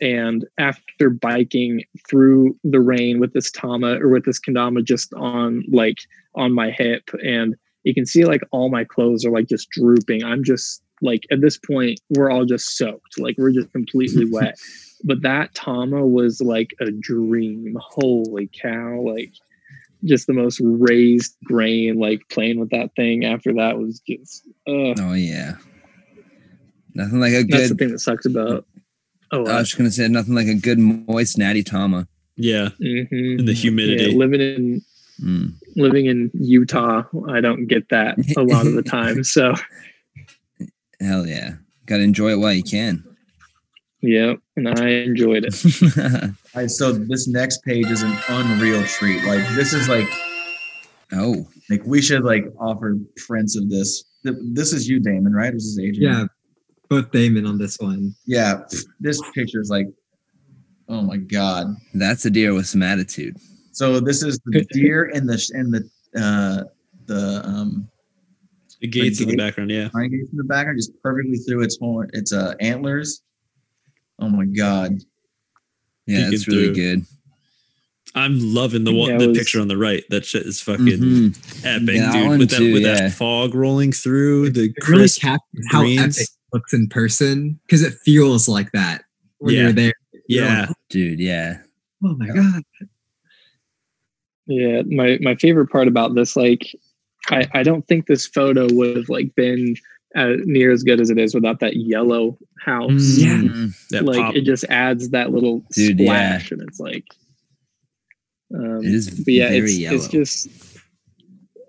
[0.00, 5.64] And after biking through the rain with this tama or with this kendama just on
[5.70, 5.98] like
[6.34, 10.24] on my hip, and you can see like all my clothes are like just drooping.
[10.24, 14.56] I'm just like at this point we're all just soaked, like we're just completely wet
[15.04, 17.76] but that Tama was like a dream.
[17.80, 19.00] Holy cow!
[19.00, 19.32] Like
[20.04, 22.00] just the most raised grain.
[22.00, 24.44] Like playing with that thing after that was just.
[24.66, 25.54] Uh, Oh yeah.
[26.94, 27.78] Nothing like a that's the good.
[27.78, 28.66] thing that sucks about.
[29.30, 32.08] Oh, I was just gonna say nothing like a good moist natty tama.
[32.36, 33.38] yeah mhm.
[33.38, 34.10] in the humidity.
[34.12, 34.82] Yeah, living in
[35.20, 35.54] Mm.
[35.74, 39.24] living in Utah, I don't get that a lot of the time.
[39.24, 39.52] So
[41.00, 41.54] Hell yeah.
[41.86, 43.04] Gotta enjoy it while you can.
[44.02, 45.54] yeah, and I enjoyed it.
[46.54, 49.24] All right, so this next page is an unreal treat.
[49.24, 50.08] Like this is like
[51.12, 52.96] oh, like we should like offer
[53.26, 54.04] prints of this.
[54.24, 55.52] This is you, Damon, right?
[55.52, 56.12] This is Adrian.
[56.12, 56.24] Yeah,
[56.88, 58.14] both Damon on this one.
[58.26, 58.62] Yeah.
[59.00, 59.86] This picture is like,
[60.88, 61.68] oh my god.
[61.94, 63.36] that's a deer with some attitude.
[63.72, 65.88] So this is the deer in the in the
[66.20, 66.64] uh
[67.06, 67.88] the um
[68.80, 69.70] the gates in the background.
[69.70, 73.22] Yeah pine gates in the background, just perfectly through its horn, its uh antlers.
[74.20, 74.92] Oh my god.
[76.06, 76.74] Yeah, Peeking that's really through.
[76.74, 77.02] good.
[78.14, 80.02] I'm loving the one the was- picture on the right.
[80.10, 81.64] That shit is fucking Mhm.
[81.64, 82.26] epic, That dude.
[82.26, 82.94] one With that too, with yeah.
[82.94, 87.60] that fog rolling through the It really crisp captures how epic it looks in person
[87.66, 89.04] because it feels like that
[89.38, 89.62] when Yeah.
[89.64, 89.92] you're there.
[90.26, 91.58] You're Yeah, like, Dude, yeah.
[92.02, 92.62] oh my god.
[94.46, 96.74] Yeah, my my favorite part about this, like,
[97.30, 99.76] I I don't think this photo would have like been
[100.16, 103.18] uh, near as good as it is without that yellow house.
[103.18, 103.36] Yeah.
[103.36, 103.88] Mm.
[103.90, 104.34] that like pop.
[104.36, 106.38] it just adds that little Dude, yeah.
[106.38, 107.04] splash, and it's like,
[108.54, 109.96] um, It is but yeah, very it's yellow.
[109.96, 110.48] it's just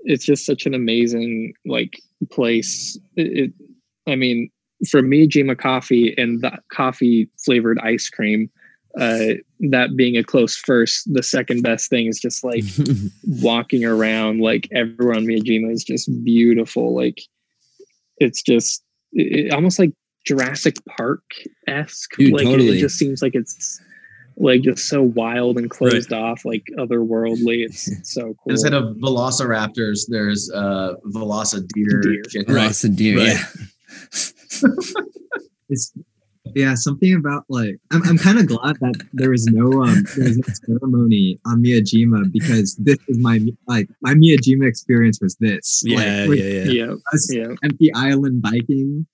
[0.03, 1.99] it's just such an amazing like
[2.31, 2.97] place.
[3.15, 4.49] It, it I mean,
[4.89, 8.49] for me, Jima coffee and the coffee flavored ice cream.
[8.99, 9.35] Uh,
[9.71, 12.63] that being a close first, the second best thing is just like
[13.41, 17.19] walking around like everyone Miyajima is just beautiful like
[18.17, 19.91] it's just it, it- almost like
[20.25, 21.23] Jurassic Park
[21.67, 22.77] esque like it- totally.
[22.77, 23.79] it, just seems like it's
[24.35, 30.01] like just so wild and closed off like otherworldly it's so cool Instead of velociraptors,
[30.09, 32.01] there's uh veloci deer.
[32.01, 32.23] Deer.
[32.23, 32.55] chicken.
[32.57, 33.37] A deer, Right.
[33.37, 34.69] yeah.
[35.69, 35.93] It's
[36.55, 40.27] yeah, something about like I'm I'm kind of glad that there was no um there
[40.27, 45.81] was no ceremony on Miyajima because this is my like my Miyajima experience was this.
[45.85, 46.63] yeah, like, yeah, yeah.
[46.71, 49.05] yeah us yeah empty island biking.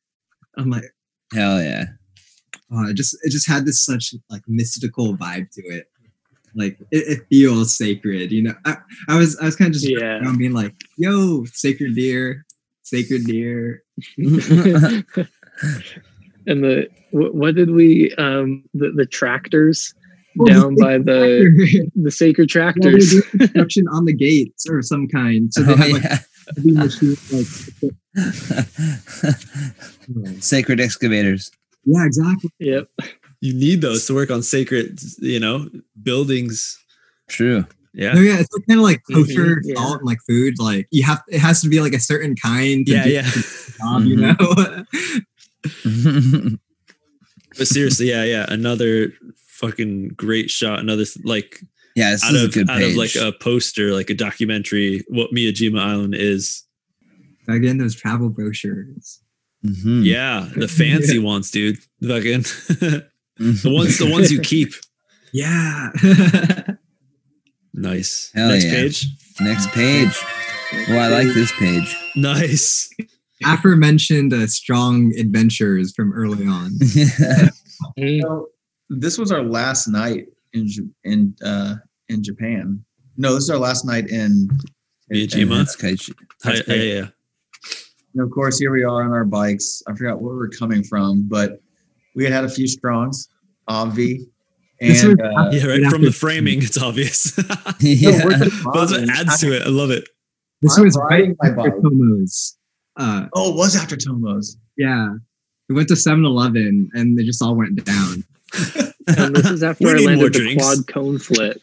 [0.57, 0.85] I'm like,
[1.33, 1.85] Hell yeah.
[2.72, 5.88] oh, it just it just had this such like mystical vibe to it.
[6.55, 8.31] like it, it feels sacred.
[8.31, 8.77] You know, I,
[9.09, 10.19] I was I was kind of just Yeah.
[10.19, 12.45] around being like, "Yo, sacred deer,
[12.83, 13.83] sacred deer."
[16.48, 19.93] and the what, what did we um the, the tractors
[20.38, 24.82] Oh, the down by the sacred the sacred tractors do construction on the gates or
[24.82, 25.53] some kind.
[25.53, 26.17] So they Oh, have like yeah.
[26.57, 27.17] heavy machines.
[27.32, 27.48] Like,
[30.40, 31.51] Sacred excavators.
[31.85, 32.49] yeah, exactly.
[32.59, 32.88] yep
[33.41, 35.69] you need those to work on sacred, you know,
[36.01, 36.80] buildings.
[37.27, 37.64] True.
[37.93, 38.14] Yeah.
[38.14, 39.75] No, yeah, it's kind of like Mhm, kosher yeah.
[39.75, 40.56] salt and like food.
[40.57, 42.88] Like you have, it has to be like a certain kind.
[42.88, 43.22] Yeah, yeah.
[43.22, 44.40] job, you Mhm.
[44.40, 44.83] know.
[47.57, 48.45] But seriously, yeah, yeah.
[48.49, 49.13] Another
[49.47, 50.79] fucking great shot.
[50.79, 51.61] Another like
[51.95, 52.91] yeah, this out is a of good out page.
[52.91, 56.63] of like a poster, like a documentary, what Miyajima Island is.
[57.47, 59.21] Again, those travel brochures.
[59.65, 60.03] Mhm.
[60.03, 61.77] Yeah, the fancy ones, dude.
[62.05, 62.41] Fucking
[63.37, 64.73] the ones the ones you keep.
[65.31, 65.91] Yeah.
[67.73, 68.31] Nice.
[68.35, 68.71] Hell Next yeah.
[68.71, 69.07] page.
[69.41, 70.17] Next page.
[70.89, 71.95] Oh, I like this page.
[72.15, 72.89] Nice.
[73.45, 76.72] Aforementioned uh, strong adventures from early on.
[77.99, 78.22] Mm.
[78.22, 78.48] So
[78.90, 80.67] this was our last night in
[81.03, 81.75] in uh,
[82.07, 82.83] in Japan.
[83.17, 84.48] No, this is our last night in.
[85.09, 85.65] in- Miyajima?
[86.43, 87.07] That's yeah, yeah.
[88.14, 89.83] And of course, here we are on our bikes.
[89.88, 91.59] I forgot where we're coming from, but
[92.15, 93.27] we had had a few strongs,
[93.69, 94.19] Obvi,
[94.80, 95.83] and uh, Yeah, right.
[95.91, 97.38] From the framing, it's obvious.
[97.82, 98.24] yeah.
[98.24, 99.09] we're just That's what bobbing.
[99.09, 99.64] adds to it.
[99.64, 100.07] I love it.
[100.61, 101.74] This I'm was riding my after bike.
[102.98, 103.24] Tomo's.
[103.24, 104.57] Uh, oh, it was after Tomos.
[104.77, 105.09] yeah.
[105.67, 108.24] We went to 7-Eleven and they just all went down.
[109.07, 110.64] and this is after We I landed the drinks.
[110.64, 111.59] quad cone flip.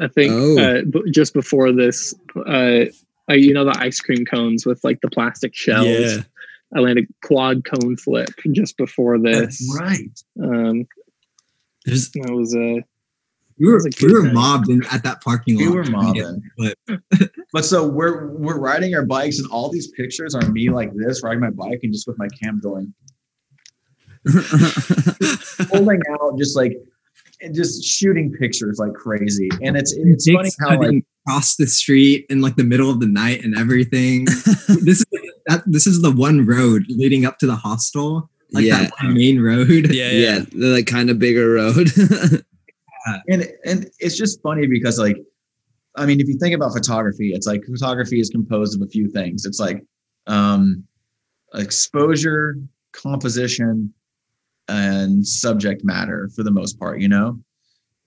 [0.00, 0.58] I think Oh.
[0.58, 2.86] uh, b- just before this, uh,
[3.28, 5.86] uh, you know the ice cream cones with like the plastic shells.
[5.88, 6.22] Yeah.
[6.74, 9.58] I landed quad cone flip just before this.
[9.68, 10.20] That's right.
[10.42, 10.86] Um,
[11.86, 12.80] It was, that was uh,
[13.60, 15.70] We were, That was a we were mobbed in, at that parking lot.
[15.70, 16.42] We were trying to get mobbing.
[16.56, 17.32] the clip.
[17.52, 21.22] But so we're we're riding our bikes, and all these pictures are me like this,
[21.22, 22.92] riding my bike, and just with my cam going,
[25.70, 26.76] holding out, just like,
[27.40, 29.48] and just shooting pictures like crazy.
[29.62, 32.90] And it's it's funny Jake's how like cutting across the street in like the middle
[32.90, 34.24] of the night and everything.
[34.68, 35.06] this is
[35.46, 38.84] that, this is the one road leading up to the hostel, like Yeah.
[39.00, 39.68] that main road.
[39.92, 40.38] yeah, yeah, yeah.
[40.52, 41.88] the like kind of bigger road.
[43.28, 45.16] And and it's just funny because like
[45.96, 49.08] i mean if you think about photography it's like photography is composed of a few
[49.08, 49.44] things.
[49.44, 49.84] It's like
[50.26, 50.84] um
[51.54, 52.56] exposure
[52.92, 53.92] composition
[54.68, 57.38] and subject matter for the most part you know?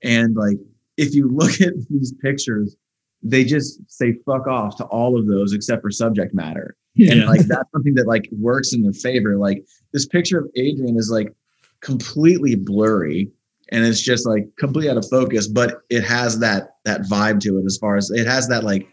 [0.03, 0.57] And like
[0.97, 2.75] if you look at these pictures
[3.21, 6.75] they just say fuck off to all of those except for subject matter.
[6.99, 9.37] And like that's something that like works in their favor.
[9.37, 11.33] Like this picture of adrian is like
[11.79, 13.31] completely blurry
[13.73, 17.57] and it's just like completely out of focus but it has that that vibe to
[17.59, 18.87] it as far as it has that like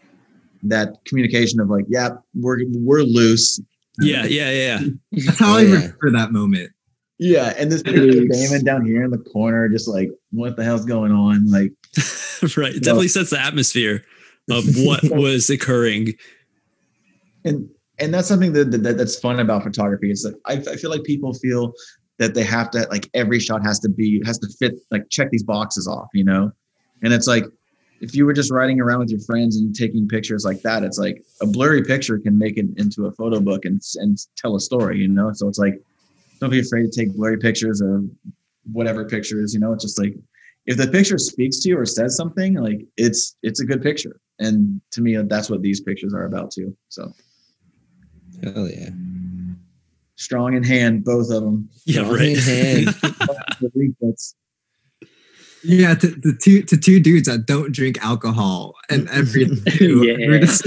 [0.63, 3.59] that communication of like yeah we're we're loose
[3.99, 4.79] Yeah, yeah, yeah.
[5.25, 5.73] That's how Oh, I yeah.
[5.75, 6.71] remember that moment.
[7.19, 10.63] yeah and this picture of damon down here in the corner just like what the
[10.63, 11.71] hell's going on like
[12.57, 12.73] right.
[12.75, 14.03] It definitely sets the atmosphere
[14.49, 16.13] of what was occurring.
[17.45, 17.69] and
[17.99, 21.03] and that's something that, that that's fun about photography is that I, I feel like
[21.03, 21.73] people feel
[22.19, 25.29] that they have to like every shot has to be has to fit like check
[25.31, 26.51] these boxes off you know?
[27.03, 27.45] And it's like
[27.99, 30.97] if you were just riding around with your friends and taking pictures like that it's
[30.97, 34.59] like a blurry picture can make it into a photo book and and tell a
[34.59, 35.31] story you know?
[35.33, 35.81] So it's like
[36.39, 38.03] don't be afraid to take blurry pictures or
[38.71, 39.73] whatever pictures you know?
[39.73, 40.15] It's just like
[40.67, 44.19] if the picture speaks to you or says something like it's it's a good picture.
[44.39, 47.11] And to me that's what these pictures are about too so.
[48.43, 48.89] Hell yeah.
[50.21, 51.69] Strong in hand, both of them.
[51.85, 52.29] Yeah, Strong right.
[52.29, 52.87] in hand.
[54.01, 54.35] That's
[55.63, 59.61] Yeah, to the two to two dudes that don't drink alcohol and everything.
[60.03, 60.39] Yeah.
[60.39, 60.63] Just-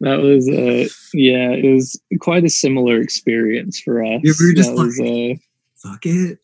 [0.00, 4.20] that was uh, yeah, it was quite a similar experience for us.
[4.22, 5.34] Yeah, we were just that was, uh,
[5.76, 6.38] fuck it.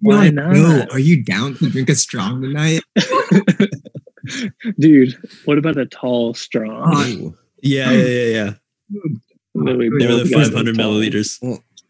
[0.00, 0.56] Why You're like, not?
[0.56, 2.82] Yo, are you down to drink a strong tonight?
[4.78, 5.16] dude.
[5.44, 6.82] What about a tall strong?
[6.94, 7.36] Oh, Ooh.
[7.62, 8.52] Yeah, yeah, yeah, yeah.
[9.54, 11.38] They were the 500 milliliters.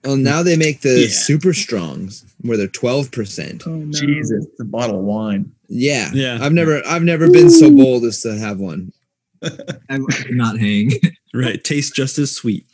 [0.04, 1.08] Well, now they make the Yeah.
[1.10, 3.62] super strongs where they're twelve percent.
[3.66, 3.92] Oh, no.
[3.92, 5.52] Jesus, it's a bottle of wine.
[5.68, 6.38] Yeah, Yeah.
[6.40, 8.92] I've never, I've never been so bold as to have one.
[9.42, 10.90] I would not hang.
[11.34, 11.62] Right.
[11.64, 12.66] Tastes just as sweet.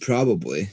[0.00, 0.70] Probably.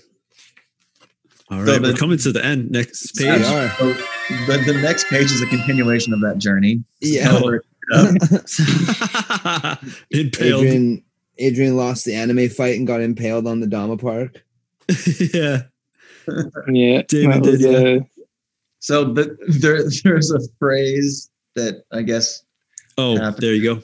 [1.52, 2.72] All right, So the- we're coming to the end.
[2.72, 3.42] Next We page.
[3.42, 3.70] are.
[3.78, 6.84] So the, the next page is a continuation of that journey.
[7.02, 7.32] Yeah.
[7.32, 7.60] So we're-
[10.12, 10.64] Impaled.
[10.66, 11.04] Adrian,
[11.40, 14.43] Adrian lost the anime fight and got impaled on the Dama Park.
[15.33, 15.64] yeah.
[16.67, 17.77] Yeah, David did, yeah.
[17.77, 17.99] uh,
[18.80, 22.43] So the, there, there's a phrase that I guess
[22.98, 23.43] Oh, Happened.
[23.43, 23.83] there you go.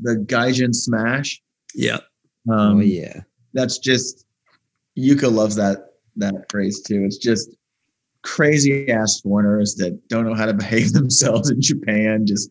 [0.00, 1.40] the Gaijin smash.
[1.74, 1.98] Yeah.
[2.50, 3.20] Um, oh yeah.
[3.54, 4.26] That's just
[4.98, 7.04] Yuka loves that that phrase too.
[7.04, 7.50] It's just
[8.22, 12.26] crazy ass foreigners that don't know how to behave themselves in Japan.
[12.26, 12.50] Just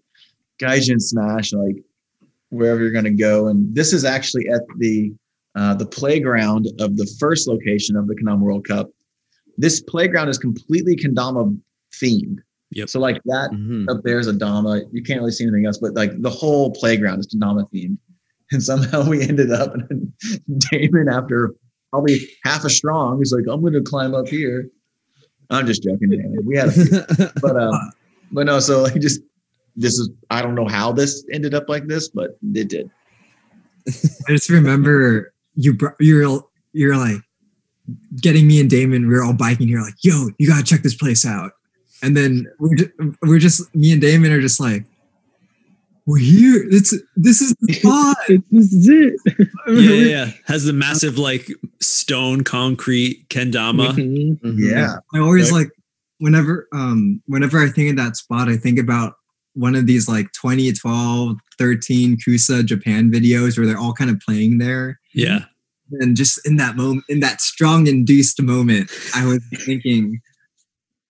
[0.61, 1.75] Gaijin smash like
[2.49, 3.47] wherever you're gonna go.
[3.47, 5.13] And this is actually at the
[5.55, 8.89] uh, the playground of the first location of the Kendama World Cup.
[9.57, 11.57] This playground is completely kendama
[11.99, 12.37] themed.
[12.71, 12.89] Yep.
[12.89, 13.89] So like that Mhm.
[13.89, 14.81] up there is a Dama.
[14.91, 17.97] You can't really see anything else, but like the whole playground is Dama themed.
[18.51, 20.13] And somehow we ended up, and
[20.71, 21.53] Damon, after
[21.91, 24.69] probably half a strong, he's like, I'm going to climb up here.
[25.49, 26.45] I'm just joking, Damon.
[26.45, 27.73] We had, a, but, um,
[28.31, 29.19] but no, so like just,
[29.77, 32.89] this is, I don't know how this ended up like this, but it did.
[33.87, 37.21] I just remember you you're you're like
[38.21, 39.07] getting me and Damon.
[39.07, 41.53] We were all biking here, like, yo, you gotta check this place out.
[42.03, 42.89] And then we're just,
[43.21, 44.83] we're just me and Damon are just like,
[46.05, 46.65] we're here.
[46.69, 48.17] It's this is the spot.
[48.51, 49.13] this is it.
[49.67, 50.31] Yeah, yeah, yeah.
[50.45, 51.47] Has the massive like
[51.81, 53.89] stone concrete kendama.
[53.91, 54.39] Mhm.
[54.41, 54.55] Mhm.
[54.57, 54.95] Yeah.
[55.13, 55.59] I always Right.
[55.63, 55.69] like
[56.19, 59.15] whenever um whenever I think of that spot, I think about
[59.57, 64.57] one of these like 2012, 13 Kusa Japan videos where they're all kind of playing
[64.59, 64.99] there.
[65.13, 65.45] Yeah.
[65.91, 70.19] and just in that moment in that strong induced moment i was thinking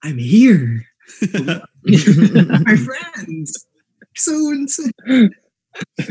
[0.04, 0.86] i'm here
[1.34, 3.66] my friends
[4.16, 5.32] so insane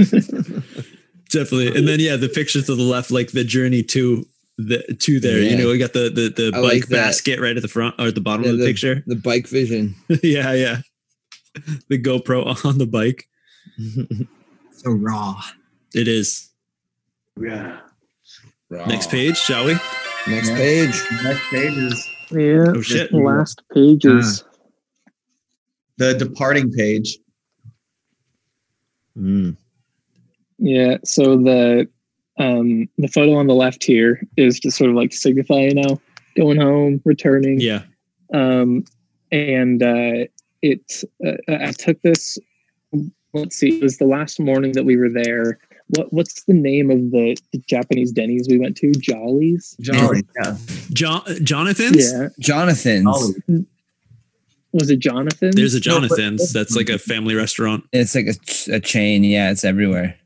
[1.29, 1.77] Definitely.
[1.77, 4.25] And then yeah, the picture to the left, like the journey to
[4.59, 5.41] the to there.
[5.41, 7.95] You know, we got the the, the I bike like basket right at the front
[7.99, 9.03] or at the bottom Yeah, of the, picture.
[9.07, 9.95] The bike vision.
[10.23, 10.77] yeah, yeah.
[11.89, 13.29] The GoPro on the bike.
[14.73, 15.41] so raw
[15.95, 16.51] It is.
[17.41, 17.81] Yeah.
[18.71, 19.75] Next page, shall we?
[20.27, 20.57] Next Yeah.
[20.57, 21.03] page.
[21.23, 22.73] Next page is Yeah.
[22.75, 23.13] Oh shit.
[23.13, 24.45] Last pages.
[25.99, 27.19] the departing page.
[29.17, 29.57] Mm.
[30.59, 30.99] Yeah.
[31.05, 31.89] So the
[32.39, 36.01] um the photo on the left here is just sort of like signify, you know,
[36.37, 37.61] going home, returning.
[37.61, 37.83] Yeah.
[38.35, 38.85] Um
[39.33, 40.27] and uh
[40.63, 42.39] it uh, I took this
[43.33, 45.59] let's see, it was the last morning that we were there.
[45.89, 48.91] What what's the name of the, the Japanese Denny's we went to?
[48.93, 49.77] Jollies?
[49.81, 50.25] Jolly.
[50.43, 50.57] Yeah.
[50.93, 52.13] John Jonathan's?
[52.13, 52.29] Yeah.
[52.41, 53.05] Jonathan's.
[53.47, 53.67] Jolly.
[54.73, 55.53] Was it Jonathan?
[55.55, 56.53] There's a No, but- Jonathan's.
[56.53, 57.85] That's like a family restaurant.
[57.93, 59.23] It's like a, a chain.
[59.25, 60.17] Yeah, it's everywhere.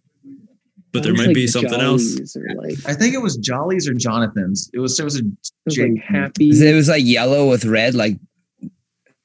[0.93, 2.35] But there might be something else.
[2.57, 4.69] Like, I think it was Jolly's or Jonathan's.
[4.75, 5.23] It was, it was a
[5.65, 6.49] was J- like happy.
[6.51, 8.17] It was like yellow with red, like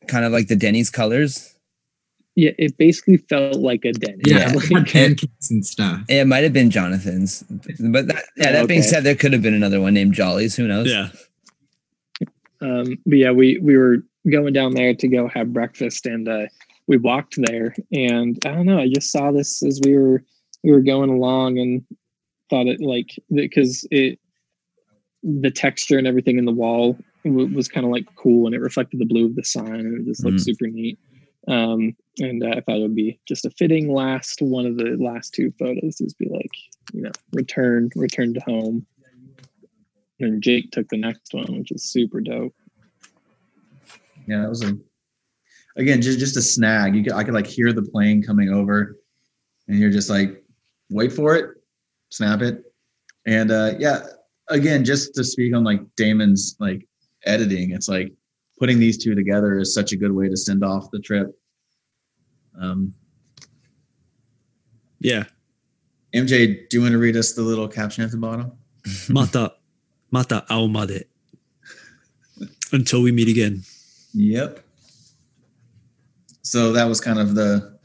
[0.08, 1.52] kind of like the Denny's colors.
[2.38, 4.24] Yeah, it basically felt like a Denny's.
[4.28, 4.80] yeah, Yeah.
[4.82, 7.44] it pancakes and stuff It might have been Jonathan's,
[7.80, 8.52] but that, yeah.
[8.52, 10.56] That being said, there could have been another one named Jollies.
[10.56, 10.88] Who knows?
[10.88, 11.10] Yeah.
[12.62, 13.98] Um, but yeah, we we were
[14.30, 16.46] going down there to go have breakfast, and uh,
[16.88, 18.80] we walked there, and I don't know.
[18.80, 20.24] I just saw this as we were
[20.64, 21.86] we were going along, and
[22.50, 24.20] thought it like because it
[25.24, 28.62] the texture and everything in the wall w- was kind of like cool, and it
[28.62, 30.44] reflected the blue of the sign, and it just looked Mm.
[30.44, 31.00] super neat.
[31.48, 34.98] Um, and uh, I thought it would be just a fitting last one of the
[35.00, 36.50] last two photos is be like
[36.94, 38.86] you know return return to home.
[40.20, 42.56] And Jake took the next one, which is super dope.
[44.28, 44.76] Yeah, that was a
[45.76, 46.96] again just just a snag.
[46.96, 48.98] You could I could like hear the plane coming over,
[49.68, 50.44] and you're just like,
[50.90, 51.50] wait for it,
[52.10, 52.64] snap it,
[53.28, 54.04] and uh yeah,
[54.50, 56.88] again just to speak on like Damon's like
[57.26, 58.14] editing, it's like
[58.60, 61.28] putting these two together is such a good way to send off the trip.
[62.60, 62.94] Um,
[65.00, 65.26] Yeah.
[66.14, 68.54] MJ, do you want to read us the little caption at the bottom?
[69.10, 69.54] Mata.
[70.12, 71.06] Mata au made.
[72.72, 73.64] Until we meet again.
[74.14, 74.62] Yep.
[76.42, 77.78] So that was kind of the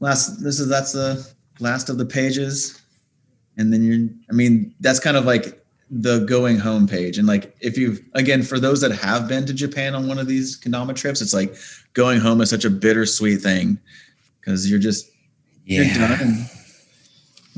[0.00, 0.42] last.
[0.42, 1.26] This is that's the
[1.60, 2.82] last of the pages,
[3.56, 4.08] and then you're.
[4.30, 5.63] I mean, that's kind of like
[5.96, 7.18] the going home page.
[7.18, 10.26] And like, if you've again for those that have been to Japan on one of
[10.26, 11.54] these Kendama trips, it's like
[11.92, 13.78] going home is such a bittersweet thing
[14.40, 15.08] because you're just
[15.64, 16.46] you're Yeah, done.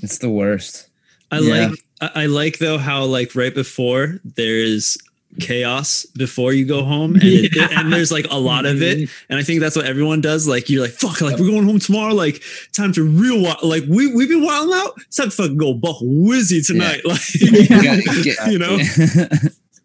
[0.02, 0.88] it's the worst.
[1.30, 1.68] I Yeah.
[1.68, 4.98] like I I like though how like right before there's
[5.40, 9.26] chaos before you go home and, it- and there's like a lot of it mm-hmm.
[9.28, 11.78] and I think that's what everyone does like you're like fuck like we're going home
[11.78, 15.36] tomorrow like time to real wild like we we've been wilding out it's time to
[15.36, 18.78] fucking go buck wizzy tonight like You get- You know?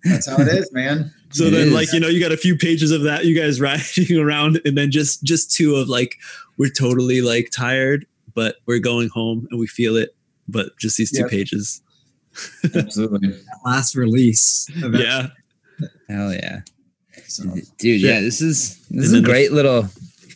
[0.04, 1.14] That's how it is, man.
[1.32, 1.74] so It then is.
[1.74, 4.78] like you know you got a few pages of that you guys riding around and
[4.78, 6.16] then just just two of like
[6.58, 10.16] we're totally like tired but we're going home and we feel it
[10.48, 11.30] but just these two Yep.
[11.30, 11.82] pages
[12.76, 13.34] Absolutely.
[13.66, 15.28] last release of yeah
[16.10, 16.62] Hell yeah.
[17.28, 18.00] So Dude, Shit.
[18.02, 19.88] yeah, this is this is a then the- great little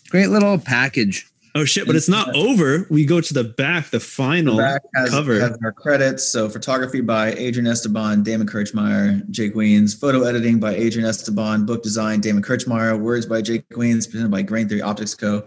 [0.09, 1.27] great little package.
[1.57, 1.87] Oh shit!
[1.87, 2.85] But it's not over.
[2.89, 5.39] We go to the back, the the final back has, cover.
[5.39, 6.25] has our credits.
[6.25, 9.97] So photography by Adrian Esteban, Damon Kirchmeyer, Jake Weens.
[9.97, 11.65] Photo editing by Adrian Esteban.
[11.65, 12.99] Book design, Damon Kirchmeyer.
[12.99, 15.45] Words by Jake Weens, presented by Grain Theory Optics Co.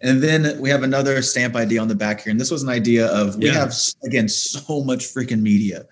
[0.00, 2.30] And then we have another stamp idea on the back here.
[2.30, 3.54] And this was an idea of we Yeah.
[3.54, 5.86] have again so much freaking media.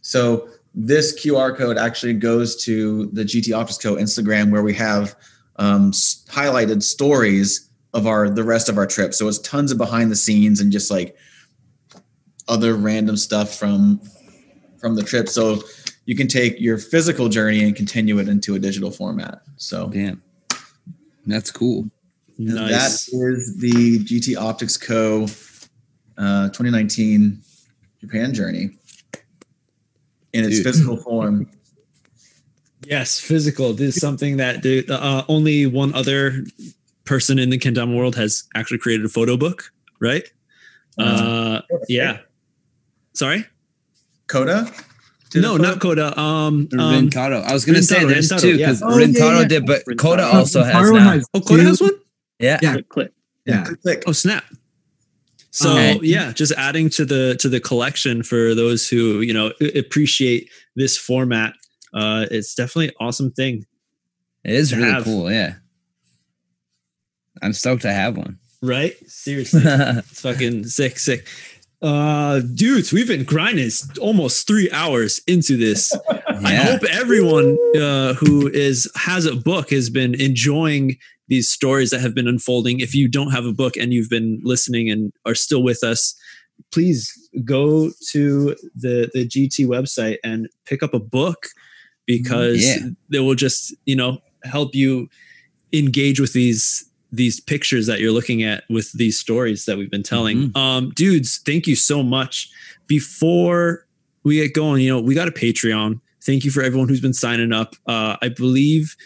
[0.00, 3.96] So this QR code actually goes to the GT Optics Co.
[3.96, 5.14] Instagram where we have
[5.56, 9.14] um, highlighted stories of our the rest of our trip.
[9.14, 11.16] So it's tons of behind the scenes and just like
[12.48, 14.00] other random stuff from
[14.78, 15.28] from the trip.
[15.28, 15.62] So
[16.06, 19.42] you can take your physical journey and continue it into a digital format.
[19.56, 20.20] So Damn.
[21.26, 21.88] That's cool.
[22.48, 23.06] And nice.
[23.06, 25.26] that is the GT Optics Co.
[26.18, 27.38] Uh, 2019
[28.00, 28.70] Japan journey
[30.32, 30.64] in its Dude.
[30.66, 31.48] physical form.
[32.84, 33.72] Yes, physical.
[33.72, 36.44] This is something that the, uh, only one other
[37.04, 40.24] person in the Kendama world has actually created a photo book, right?
[40.98, 42.18] Uh, yeah.
[43.14, 43.46] Sorry.
[44.26, 44.70] Coda?
[45.34, 46.18] No, not Coda.
[46.18, 47.42] Um, um Rintaro.
[47.42, 48.66] I was gonna say Rintaro, there's Rintaro, two yeah.
[48.66, 49.48] because Oh, Rintaro yeah.
[49.48, 49.98] did, but Rintaro.
[49.98, 51.12] Coda also has Taro now.
[51.12, 51.92] has oh, Coda has one.
[52.42, 52.58] Yeah.
[52.62, 52.72] Yeah.
[52.72, 53.12] Click, click.
[53.46, 53.64] Yeah.
[53.64, 54.02] Click, click.
[54.06, 54.44] Oh, snap.
[55.50, 55.98] So Okay.
[56.02, 60.96] yeah, just adding to the to the collection for those who you know appreciate this
[60.96, 61.52] format.
[61.92, 63.66] Uh, it's definitely an awesome thing,
[64.44, 65.04] It is really have.
[65.04, 65.30] cool.
[65.30, 65.54] Yeah.
[67.42, 68.38] I'm stoked to have one.
[68.62, 68.94] right?
[69.08, 71.26] Seriously, it's fucking sick, sick.
[71.82, 73.68] Uh, dudes, we've been grinding
[74.00, 75.92] almost three hours into this.
[76.28, 80.96] I hope everyone uh, who is has a book has been enjoying
[81.28, 82.80] these stories that have been unfolding.
[82.80, 86.14] If you don't have a book and you've been listening and are still with us,
[86.72, 87.10] please
[87.44, 91.46] go to the the GT website and pick up a book
[92.06, 92.88] because Yeah.
[93.08, 95.08] they will just you know help you
[95.72, 100.02] engage with these these pictures that you're looking at with these stories that we've been
[100.02, 100.50] telling.
[100.54, 102.48] Um, dudes, thank you so much.
[102.86, 103.86] Before
[104.24, 106.00] we get going, you know, we got a Patreon.
[106.22, 107.74] Thank you for everyone who's been signing up.
[107.86, 108.96] Uh, I believe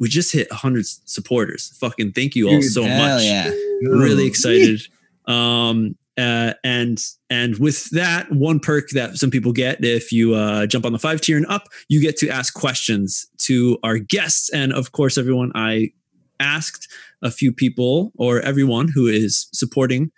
[0.00, 1.76] we just hit 100 supporters.
[1.78, 3.22] Fucking thank you all Dude, so Hell much.
[3.22, 3.50] yeah.
[3.82, 4.80] Really excited.
[5.26, 6.98] Um, uh, and
[7.30, 10.98] and with that, one perk that some people get if you uh, jump on the
[10.98, 14.50] five tier and up, you get to ask questions to our guests.
[14.52, 15.92] And of course, everyone I
[16.40, 16.88] asked
[17.22, 20.10] a few people or everyone who is supporting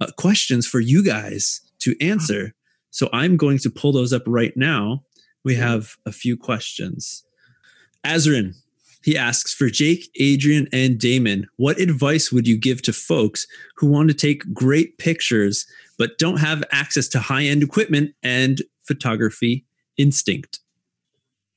[0.00, 2.54] uh, questions for you guys to answer.
[2.90, 5.02] So I'm going to pull those up right now.
[5.44, 7.24] We have a few questions.
[8.04, 8.54] Azrin,
[9.06, 13.86] he asks for Jake, Adrian, and Damon, what advice would you give to folks who
[13.86, 15.64] want to take great pictures
[15.96, 19.64] but don't have access to high end equipment and photography
[19.96, 20.58] instinct?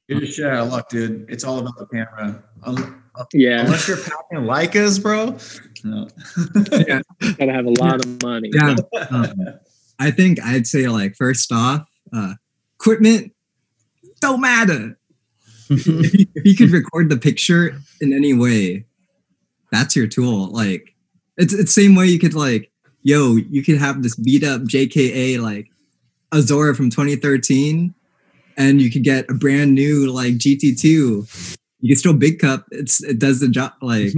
[0.07, 1.25] You're just shit out of luck, dude.
[1.27, 2.43] It's all about the camera.
[2.61, 3.01] Un-
[3.33, 5.35] Yeah, Unless you're packing Leicas, bro.
[5.83, 6.07] No.
[7.37, 8.51] gotta have a lot of money.
[8.53, 8.75] Yeah.
[9.09, 9.33] Um,
[9.97, 12.35] I think I'd say like first off, uh,
[12.79, 13.33] equipment
[14.21, 14.98] don't matter.
[16.35, 18.85] if, you, could record the picture in any way,
[19.71, 20.47] that's your tool.
[20.47, 20.95] Like
[21.37, 22.71] it's it's same way you could like,
[23.03, 25.67] yo, you could have this beat up JKA like
[26.31, 27.93] Ozora from 2013,
[28.57, 31.55] and you could get a brand new like GT2.
[31.81, 32.65] You can still big cup.
[32.71, 33.73] It's it does the job.
[33.81, 34.11] Like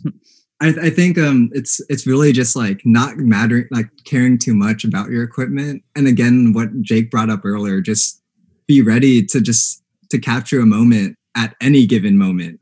[0.60, 4.84] I, I think um it's it's really just like not mattering like caring too much
[4.84, 5.82] about your equipment.
[5.96, 8.22] And again, what Jake brought up earlier, just
[8.68, 9.81] be ready to just
[10.12, 12.60] to capture a moment at any given moment.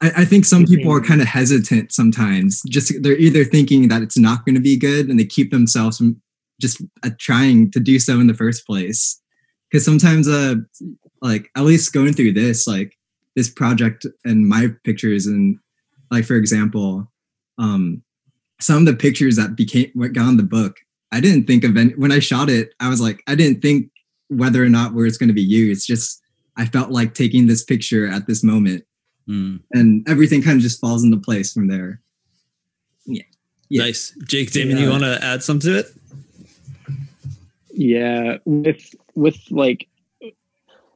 [0.00, 2.60] I, I think some people are kind of hesitant sometimes.
[2.68, 5.98] Just they're either thinking that it's not going to be good and they keep themselves
[5.98, 6.20] from
[6.60, 9.20] just uh, trying to do so in the first place.
[9.70, 10.56] Because sometimes, uh,
[11.22, 12.98] like at least going through this, like
[13.36, 15.58] this project and my pictures and
[16.10, 17.10] like for example,
[17.58, 18.02] um,
[18.60, 20.76] some of the pictures that became what got on the book,
[21.12, 22.74] I didn't think of any when I shot it.
[22.80, 23.90] I was like, I didn't think
[24.28, 25.86] whether or not where it's going to be used.
[25.86, 26.21] Just
[26.62, 28.84] I felt like taking this picture at this moment,
[29.28, 29.60] Mm.
[29.72, 32.00] and everything kind of just falls into place from there.
[33.04, 33.22] Yeah.
[33.68, 33.82] Yeah.
[33.82, 34.16] Nice.
[34.28, 35.86] Jake, Damon, you want to add something to it?
[37.72, 39.88] Yeah, with with like,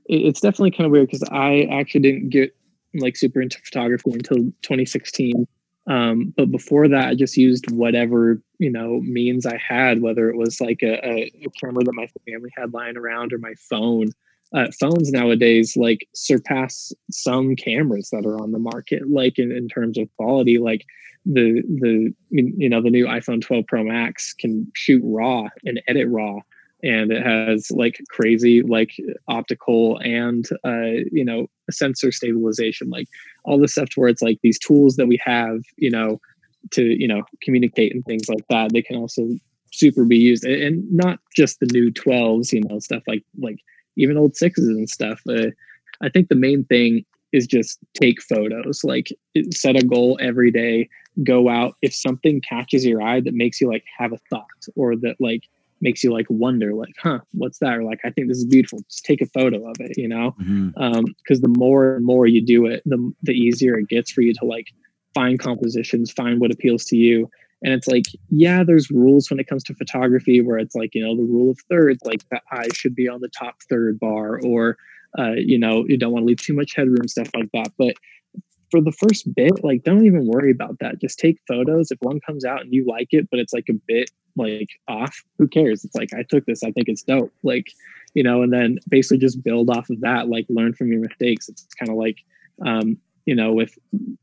[0.06, 2.54] it's definitely kind of weird because I actually didn't get
[2.94, 5.46] like super into photography until 2016.
[5.88, 10.36] Um, but before that, I just used whatever you know means I had, whether it
[10.36, 14.10] was like a, a, a camera that my family had lying around or my phone.
[14.54, 19.68] Uh, phones nowadays like surpass some cameras that are on the market, like in, in
[19.68, 20.58] terms of quality.
[20.58, 20.84] Like
[21.24, 26.08] the the you know the new iPhone 12 Pro Max can shoot raw and edit
[26.08, 26.38] raw
[26.82, 28.92] and it has like crazy like
[29.28, 33.08] optical and uh, you know sensor stabilization, like
[33.44, 36.20] all the stuff to where it's like these tools that we have, you know,
[36.72, 38.72] to you know communicate and things like that.
[38.72, 39.28] They can also
[39.72, 43.58] super be used, and- and not just the new 12s, you know, stuff like like
[43.96, 45.20] even old sixes and stuff.
[45.28, 45.50] Uh,
[46.00, 48.84] I think the main thing is just take photos.
[48.84, 49.08] Like
[49.52, 50.88] set a goal every day.
[51.24, 51.76] Go out.
[51.82, 54.44] If something catches your eye that makes you like have a thought,
[54.74, 55.44] or that like
[55.80, 57.78] makes you like wonder, like, huh, what's that?
[57.78, 58.80] Or like, I think this is beautiful.
[58.90, 59.96] Just take a photo of it.
[59.96, 60.34] You know,
[61.22, 64.34] because the more and more you do it, the the easier it gets for you
[64.34, 64.66] to like
[65.14, 67.30] find compositions, find what appeals to you.
[67.62, 71.04] And it's like, yeah, there's rules when it comes to photography where it's like, you
[71.04, 74.40] know, the rule of thirds, like the eye should be on the top third bar,
[74.44, 74.76] or
[75.18, 77.72] uh, you know, you don't want to leave too much headroom, stuff like that.
[77.78, 77.94] But
[78.70, 81.00] for the first bit, like don't even worry about that.
[81.00, 81.90] Just take photos.
[81.90, 85.22] If one comes out and you like it, but it's like a bit like off,
[85.38, 85.82] who cares?
[85.84, 87.32] It's like I took this, I think it's dope.
[87.42, 87.68] Like,
[88.12, 91.48] you know, and then basically just build off of that, like learn from your mistakes.
[91.48, 92.18] It's kind of like
[92.64, 93.76] um, you know, with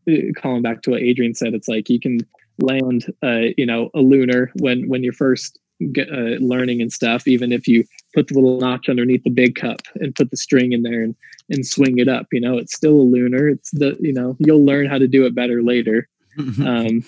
[0.10, 2.20] uh, calling back to what Adrian said, it's like you can
[2.60, 5.60] land uh, you know, a lunar when when you're first
[5.92, 7.84] get, uh, learning and stuff, even if you
[8.14, 11.16] put the little notch underneath the big cup and put the string in there and
[11.50, 13.50] and swing it up, you know, it's still a lunar.
[13.50, 16.08] It's the you know, you'll learn how to do it better later
[16.66, 17.04] um,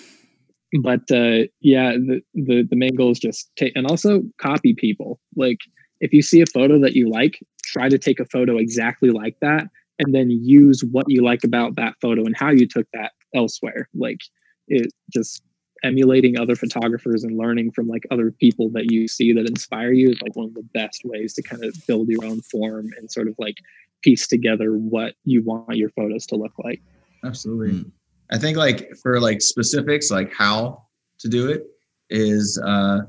[0.81, 5.19] but uh, yeah, the, the the main goal is just take and also copy people.
[5.35, 5.59] Like
[6.01, 9.37] if you see a photo that you like, try to take a photo exactly like
[9.41, 9.67] that,
[9.99, 13.89] and then use what you like about that photo and how you took that elsewhere.
[13.93, 14.21] Like
[14.67, 15.41] it just
[15.83, 20.09] emulating other photographers and learning from like other people that you see that inspire you
[20.09, 23.11] is like one of the best ways to kind of build your own form and
[23.11, 23.57] sort of like
[24.01, 26.81] piece together what you want your photos to look like.
[27.23, 27.85] Absolutely.
[28.31, 30.85] I think like for like specifics, like how
[31.19, 31.63] to do it
[32.09, 33.01] is uh,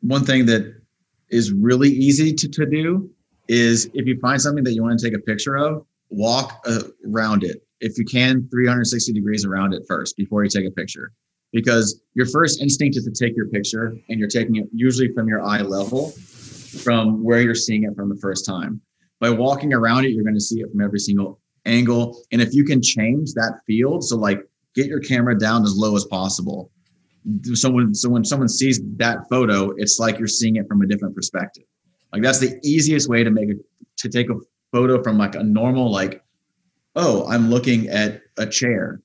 [0.00, 0.74] one thing that
[1.30, 3.10] is really easy to, to do
[3.48, 6.82] is if you find something that you want to take a picture of, walk uh,
[7.10, 7.66] around it.
[7.82, 11.12] If you can, 360 degrees around it first before you take a picture.
[11.52, 15.28] Because your first instinct is to take your picture and you're taking it usually from
[15.28, 16.12] your eye level
[16.82, 18.80] from where you're seeing it from the first time.
[19.20, 22.22] By walking around it, you're going to see it from every single angle.
[22.32, 24.40] And if you can change that field, so like
[24.74, 26.70] get your camera down as low as possible.
[27.54, 30.86] So when so when someone sees that photo, it's like you're seeing it from a
[30.86, 31.64] different perspective.
[32.12, 33.58] Like that's the easiest way to make it
[33.98, 34.34] to take a
[34.72, 36.24] photo from like a normal like,
[36.96, 39.00] oh, I'm looking at a chair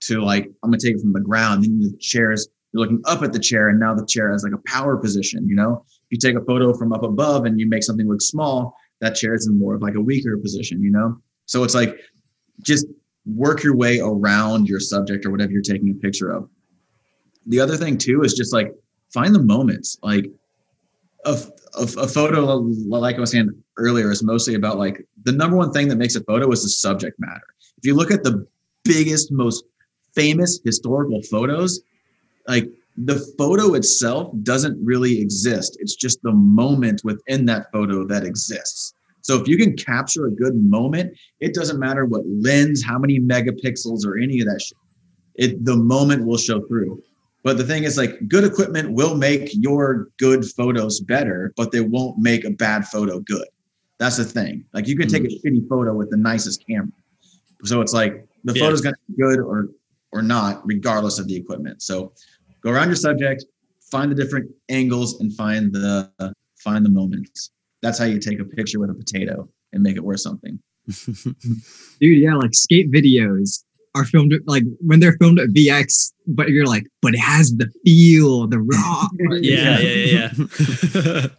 [0.00, 1.64] to like I'm gonna take it from the ground.
[1.64, 4.52] Then the chairs you're looking up at the chair, and now the chair has like
[4.52, 5.48] a power position.
[5.48, 8.22] You know, if you take a photo from up above and you make something look
[8.22, 10.82] small, that chair is in more of like a weaker position.
[10.82, 11.96] You know, so it's like
[12.62, 12.86] just
[13.26, 16.48] work your way around your subject or whatever you're taking a picture of.
[17.46, 18.74] The other thing too is just like
[19.12, 19.98] find the moments.
[20.02, 20.26] Like
[21.24, 21.36] a,
[21.74, 22.56] a, a photo,
[22.88, 26.16] like I was saying earlier, is mostly about like the number one thing that makes
[26.16, 27.46] a photo is the subject matter.
[27.78, 28.46] If you look at the
[28.84, 29.64] biggest, most
[30.14, 31.80] famous historical photos,
[32.48, 35.76] like the photo itself doesn't really exist.
[35.80, 38.94] It's just the moment within that photo that exists.
[39.22, 43.20] So if you can capture a good moment, it doesn't matter what lens, how many
[43.20, 44.78] megapixels, or any of that shit.
[45.36, 47.02] It the moment will show through.
[47.42, 51.80] But the thing is, like, good equipment will make your good photos better, but they
[51.80, 53.46] won't make a bad photo good.
[53.98, 54.64] That's the thing.
[54.74, 55.48] Like, you can take a mm-hmm.
[55.48, 56.92] shitty photo with the nicest camera.
[57.64, 58.64] So it's like the Yeah.
[58.64, 59.68] photo's gonna be good or
[60.12, 61.82] or not, regardless of the equipment.
[61.82, 62.12] So
[62.62, 63.44] go around your subject,
[63.90, 66.10] find the different angles, and find the
[66.58, 67.50] find the moments.
[67.82, 70.58] That's how you take a picture with a potato and make it worth something.
[72.00, 76.50] Dude, yeah, like skate videos are filmed at, like when they're filmed at VX, but
[76.50, 79.08] you're like, but it has the feel, the raw.
[79.40, 80.30] yeah, yeah, yeah.
[81.04, 81.26] yeah.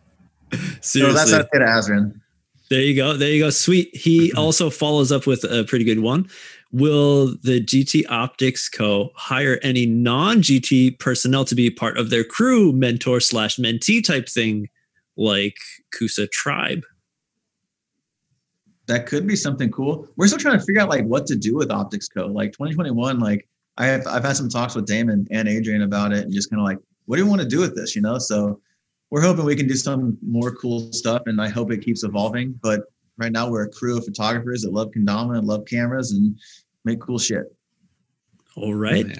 [0.82, 1.32] So that's Seriously.
[1.32, 2.22] how I say to Azrin.
[2.70, 3.18] There you go.
[3.18, 3.50] There you go.
[3.50, 3.96] Sweet.
[3.96, 6.30] He also follows up with a pretty good one.
[6.72, 9.12] Will the GT Optics Co.
[9.16, 14.70] hire any non-GT personnel to be part of their crew, mentor slash mentee type thing,
[15.18, 15.58] like
[15.94, 16.84] Kusa Tribe?
[18.92, 20.06] That could be something cool.
[20.18, 22.28] We're still trying to figure out like what to do with Optics Co.
[22.28, 23.48] Like 2021, like
[23.78, 26.60] I have I've had some talks with Damon and Adrian about it and just kind
[26.60, 27.96] of like, what do you want to do with this?
[27.96, 28.18] You know?
[28.18, 28.60] So
[29.10, 32.60] we're hoping we can do some more cool stuff and I hope it keeps evolving.
[32.62, 32.82] But
[33.16, 36.38] right now we're a crew of photographers that love kendama and love cameras and
[36.84, 37.46] make cool shit.
[38.58, 39.08] All right.
[39.08, 39.16] yeah.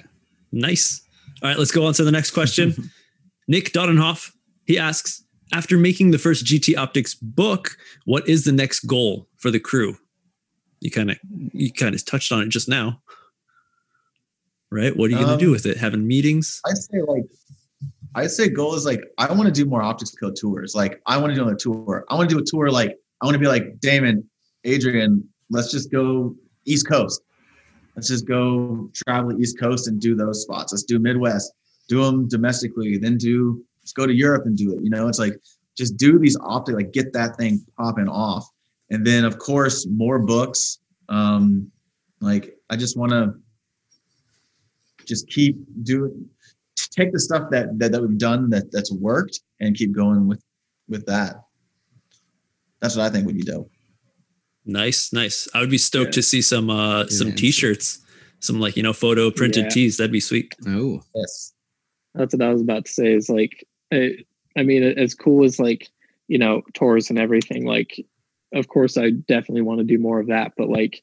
[0.52, 1.00] Nice.
[1.42, 2.74] All right, let's go on to the next question.
[3.48, 4.32] Nick Dodenhoff,
[4.66, 9.50] he asks, after making the first GT Optics book, what is the next goal for
[9.50, 9.96] the crew?
[10.80, 11.18] You kind of
[11.52, 13.00] you kind of touched on it just now.
[14.70, 14.96] Right?
[14.96, 15.76] What are you going Um, to do with it?
[15.76, 16.60] Having meetings?
[16.66, 17.24] I say like
[18.14, 20.74] I'd say goal is like I want to do more optics co tours.
[20.74, 22.04] Like I want to do another tour.
[22.08, 24.28] I want to do a tour like I want to be like Damon,
[24.64, 25.26] Adrian.
[25.50, 27.22] Let's just go East Coast.
[27.94, 30.72] Let's just go travel East Coast and do those spots.
[30.72, 31.52] Let's do Midwest.
[31.88, 32.96] Do them domestically.
[32.96, 34.82] Then do let's go to Europe and do it.
[34.82, 35.34] You know, it's like
[35.76, 38.46] just do these optic like get that thing popping off.
[38.90, 40.78] And then of course more books.
[41.08, 41.70] Um,
[42.20, 43.34] like I just want to
[45.06, 46.28] just keep doing
[46.90, 50.42] take the stuff that, that that we've done that that's worked and keep going with
[50.88, 51.36] with that.
[52.80, 53.70] That's what I think would be dope.
[54.64, 55.48] Nice, nice.
[55.54, 56.12] I would be stoked Yeah.
[56.12, 57.36] to see some uh some man.
[57.36, 58.00] t-shirts,
[58.40, 59.70] some like, you know, photo printed Yeah.
[59.70, 59.96] tees.
[59.96, 60.54] That'd be sweet.
[60.66, 61.52] Oh, Yes.
[62.14, 63.14] That's what I was about to say.
[63.14, 65.88] Is like, I, mean, as cool as like
[66.28, 67.66] you know tours and everything.
[67.66, 68.04] Like,
[68.54, 70.52] of course, I definitely want to do more of that.
[70.56, 71.02] But like,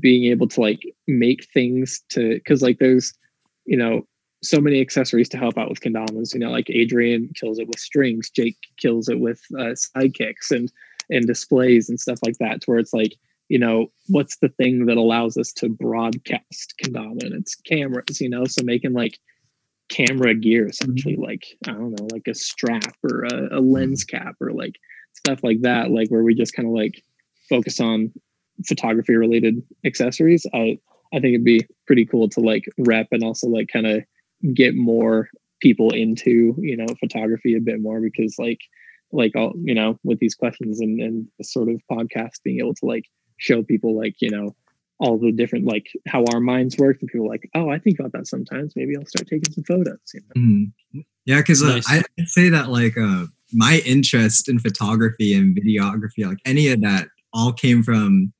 [0.00, 3.14] being able to like make things to because like there's
[3.64, 4.06] you know
[4.42, 6.32] so many accessories to help out with kendamas.
[6.32, 10.70] You know, like Adrian kills it with strings, Jake kills it with uh, sidekicks and
[11.10, 12.60] and displays and stuff like that.
[12.62, 13.14] To where it's like
[13.48, 18.20] you know what's the thing that allows us to broadcast kendama and it's cameras.
[18.20, 19.18] You know, so making like
[19.88, 21.24] camera gear essentially mm-hmm.
[21.24, 23.72] like i don't know like a strap or a, a mm-hmm.
[23.72, 24.76] lens cap or like
[25.14, 27.02] stuff like that like where we just kind of like
[27.48, 28.12] focus on
[28.66, 30.78] photography related accessories i
[31.12, 34.02] i think it'd be pretty cool to like rep and also like kind of
[34.54, 35.28] get more
[35.60, 38.60] people into you know photography a bit more because like
[39.12, 42.86] like all you know with these questions and and sort of podcast being able to
[42.86, 43.04] like
[43.38, 44.54] show people like you know
[45.00, 47.98] all the different like how our minds work and people are like oh i think
[48.00, 50.40] about that sometimes maybe i'll start taking some photos you know?
[50.42, 51.04] Mhm.
[51.24, 51.86] Yeah, because uh, Nice.
[51.90, 56.80] I I'd say that like uh, my interest in photography and videography, like any of
[56.80, 58.32] that, all came from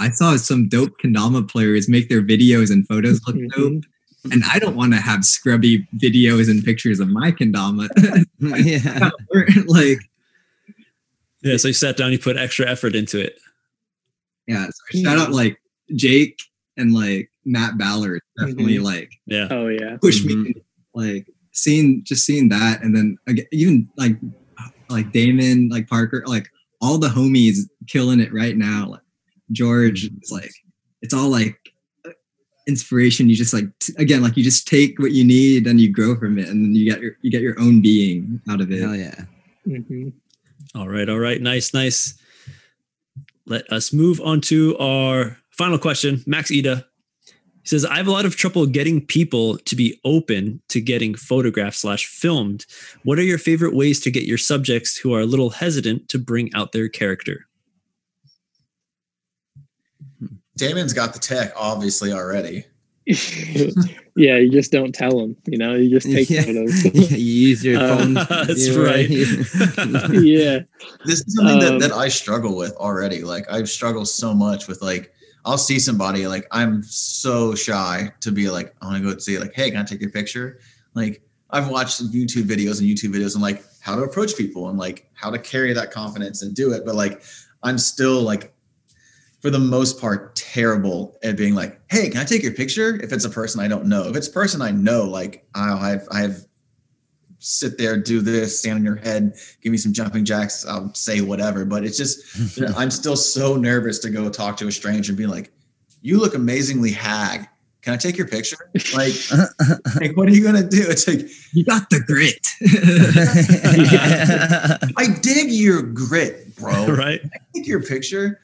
[0.00, 3.48] I saw some dope kendama players make their videos and photos look Mhm.
[3.56, 3.84] dope,
[4.32, 7.88] and I don't want to have scrubby videos and pictures of my kendama.
[8.40, 9.10] yeah.
[9.68, 10.00] like,
[11.42, 11.56] Yeah.
[11.58, 13.38] So you sat down, you put extra effort into it.
[14.48, 15.56] yeah, so shout out like
[15.94, 16.38] Jake
[16.76, 18.84] and like Matt Ballard, definitely mm-hmm.
[18.84, 19.48] like Yeah.
[19.50, 20.60] oh yeah push me mm-hmm.
[20.94, 24.16] like seeing just seeing that and then again, even like
[24.88, 26.48] like Damon like Parker like
[26.80, 29.00] all the homies killing it right now like
[29.50, 30.18] George mm-hmm.
[30.22, 30.52] is like
[31.02, 31.58] it's all like
[32.06, 32.10] uh,
[32.66, 35.92] inspiration you just like t- again like you just take what you need and you
[35.92, 38.70] grow from it and then you get your you get your own being out of
[38.70, 39.24] it Hell yeah.
[39.64, 40.08] hmm
[40.74, 41.08] All right.
[41.08, 41.40] All right.
[41.40, 41.74] Nice.
[41.74, 42.14] Nice.
[43.46, 46.22] Let us move on to our final question.
[46.26, 46.86] Max Ida
[47.62, 51.14] he says, I have a lot of trouble getting people to be open to getting
[51.14, 52.66] photographed slash filmed.
[53.04, 56.18] What are your favorite ways to get your subjects who are a little hesitant to
[56.18, 57.46] bring out their character?
[60.56, 62.64] Damon's got the tech obviously already.
[64.14, 66.42] yeah you just don't tell them you know you just take Yeah.
[66.42, 68.14] photos you use your Uh, phone.
[68.46, 69.08] That's you're right.
[69.10, 70.60] yeah
[71.04, 73.22] This is something that, Um, that I struggle with already.
[73.22, 75.12] Like I struggle so much with like
[75.44, 79.38] I'll see somebody like I'm so shy to be like I want to go see
[79.38, 80.60] like hey can I take your picture?
[80.94, 84.78] Like I've watched YouTube videos and YouTube videos and like how to approach people and
[84.78, 87.22] like how to carry that confidence and do it, but like
[87.62, 88.54] I'm still like
[89.40, 93.12] for the most part terrible at being like hey can I take your picture if
[93.12, 94.08] it's a person I don't know.
[94.08, 96.46] If it's a person I know like I'll have I have
[97.42, 101.20] sit there do this stand on your head give me some jumping jacks i'll say
[101.20, 101.64] whatever.
[101.64, 105.26] But it's just i'm still so nervous to go talk to a stranger and be
[105.26, 105.52] like
[106.04, 107.46] you look amazingly hag.
[107.82, 108.70] Can i take your picture?
[108.94, 109.14] Like,
[110.00, 110.84] like what are you gonna do?
[110.88, 111.20] It's like
[111.52, 112.46] you got the grit.
[114.96, 116.86] I dig your grit bro.
[116.86, 117.20] Right?
[117.24, 118.40] I take your picture.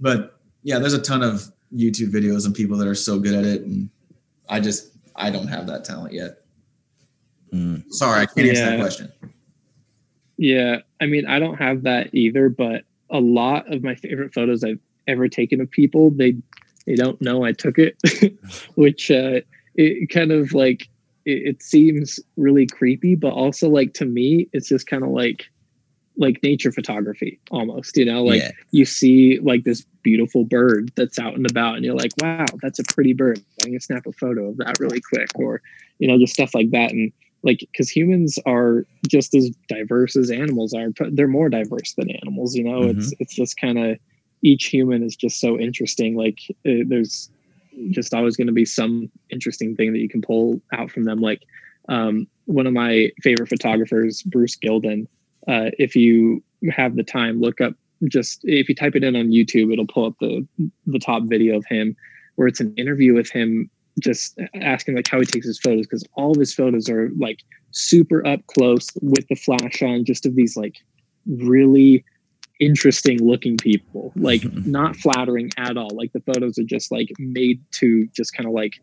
[0.00, 3.44] But yeah there's a ton of youtube videos and people that are so good at
[3.44, 3.62] it.
[3.62, 3.88] And
[4.48, 6.45] i just i don't have that talent yet
[7.52, 7.84] Mm.
[7.90, 9.12] sorry i can't answer that question
[10.38, 14.62] Yeah, I mean, I don't have that either, but a lot of my favorite photos
[14.62, 16.36] I've ever taken of people, they
[16.86, 17.96] they don't know I took it,
[18.74, 19.40] which uh,
[19.76, 20.88] it kind of like
[21.24, 25.46] it, it seems really creepy, but also like to me, it's just kind of like
[26.18, 27.96] like nature photography almost.
[27.96, 28.50] You know, like Yeah.
[28.72, 32.78] you see like this beautiful bird that's out and about, and you're like, wow, that's
[32.78, 33.40] a pretty bird.
[33.64, 35.62] I'm gonna snap a photo of that really quick, or
[35.98, 37.10] you know, just stuff like that, and
[37.46, 42.10] like because humans are just as diverse as animals are but they're more diverse than
[42.10, 42.82] animals you know?
[42.82, 43.98] It's it's just kind of
[44.42, 47.30] each human is just so interesting like uh, there's
[47.90, 51.20] just always going to be some interesting thing that you can pull out from them
[51.20, 51.42] like
[51.88, 55.06] um, one of my favorite photographers bruce gilden
[55.48, 57.74] uh, if you have the time look up
[58.08, 60.46] just if you type it in on youtube it'll pull up the
[60.86, 61.96] the top video of him
[62.34, 66.04] where it's an interview with him just asking like how he takes his photos because
[66.14, 70.34] all of his photos are like super up close with the flash on, just of
[70.34, 70.76] these like
[71.26, 72.04] really
[72.60, 75.90] interesting looking people, like not flattering at all.
[75.94, 78.74] Like the photos are just like made to just kind of like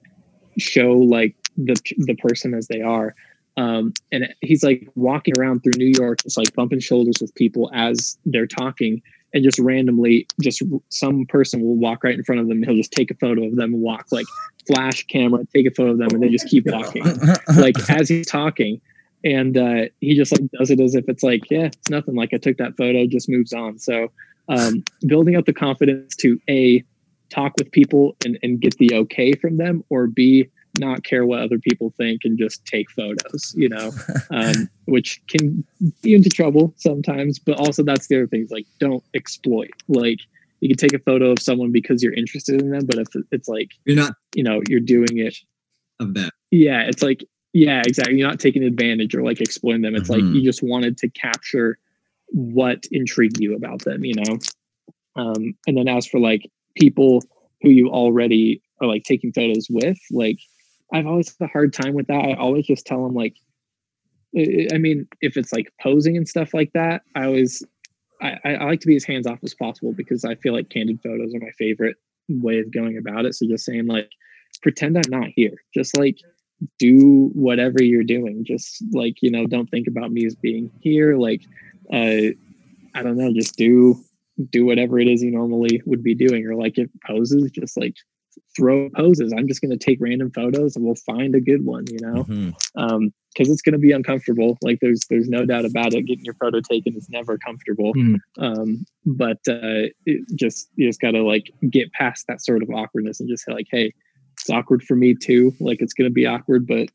[0.57, 3.15] show like the the person as they are.
[3.55, 7.69] Um, and he's like walking around through New York, just like bumping shoulders with people
[7.73, 9.01] as they're talking,
[9.33, 12.57] and just randomly, just some person will walk right in front of them.
[12.57, 14.27] And he'll just take a photo of them and walk like
[14.67, 17.03] flash camera, take a photo of them, and then just keep walking,
[17.57, 18.79] like as he's talking.
[19.23, 22.15] And uh, he just like does it as if it's like, yeah, it's nothing.
[22.15, 23.79] Like I took that photo, just moves on.
[23.79, 24.11] So
[24.49, 26.83] um, building up the confidence to a
[27.29, 30.49] talk with people and, and get the okay from them, or b
[30.79, 33.91] not care what other people think and just take photos, you know,
[34.31, 35.63] um, which can
[36.01, 37.39] be into trouble sometimes.
[37.39, 39.69] But also, that's the other thing is like, don't exploit.
[39.87, 40.19] Like,
[40.61, 43.47] you can take a photo of someone because you're interested in them, but if it's
[43.47, 45.35] like, You're not you know, you're doing it,
[45.99, 46.31] of that.
[46.51, 48.17] yeah, it's like, yeah, exactly.
[48.17, 49.93] You're not taking advantage or like exploiting them.
[49.95, 50.13] It's Mhm.
[50.15, 51.77] like you just wanted to capture
[52.29, 54.39] what intrigued you about them, you know?
[55.15, 57.21] Um, and then as for like people
[57.61, 60.39] who you already are like taking photos with, like
[60.93, 62.23] I've always had a hard time with that.
[62.23, 63.35] I always just tell them like,
[64.35, 67.63] I mean, if it's like posing and stuff like that, I always,
[68.21, 70.99] I, I like to be as hands off as possible because I feel like candid
[71.03, 71.97] photos are my favorite
[72.29, 73.35] way of going about it.
[73.35, 74.09] So just saying like,
[74.61, 75.55] pretend I'm not here.
[75.73, 76.17] Just like
[76.79, 78.45] do whatever you're doing.
[78.45, 81.17] Just like, you know, don't think about me as being here.
[81.17, 81.41] Like,
[81.91, 82.31] uh,
[82.95, 83.99] I don't know, just do
[84.49, 86.45] do whatever it is you normally would be doing.
[86.47, 87.95] Or like if poses, just like
[88.55, 89.33] throw poses.
[89.33, 92.23] I'm just gonna take random photos and we'll find a good one, you know?
[92.23, 92.53] Mhm.
[92.75, 94.57] Um, because it's gonna be uncomfortable.
[94.61, 96.03] Like there's there's no doubt about it.
[96.03, 97.93] Getting your photo taken is never comfortable.
[97.93, 98.19] Mhm.
[98.37, 103.19] Um, but uh it just you just gotta like get past that sort of awkwardness
[103.19, 103.93] and just say like, hey,
[104.33, 105.53] it's awkward for me too.
[105.59, 106.89] Like it's gonna be awkward, but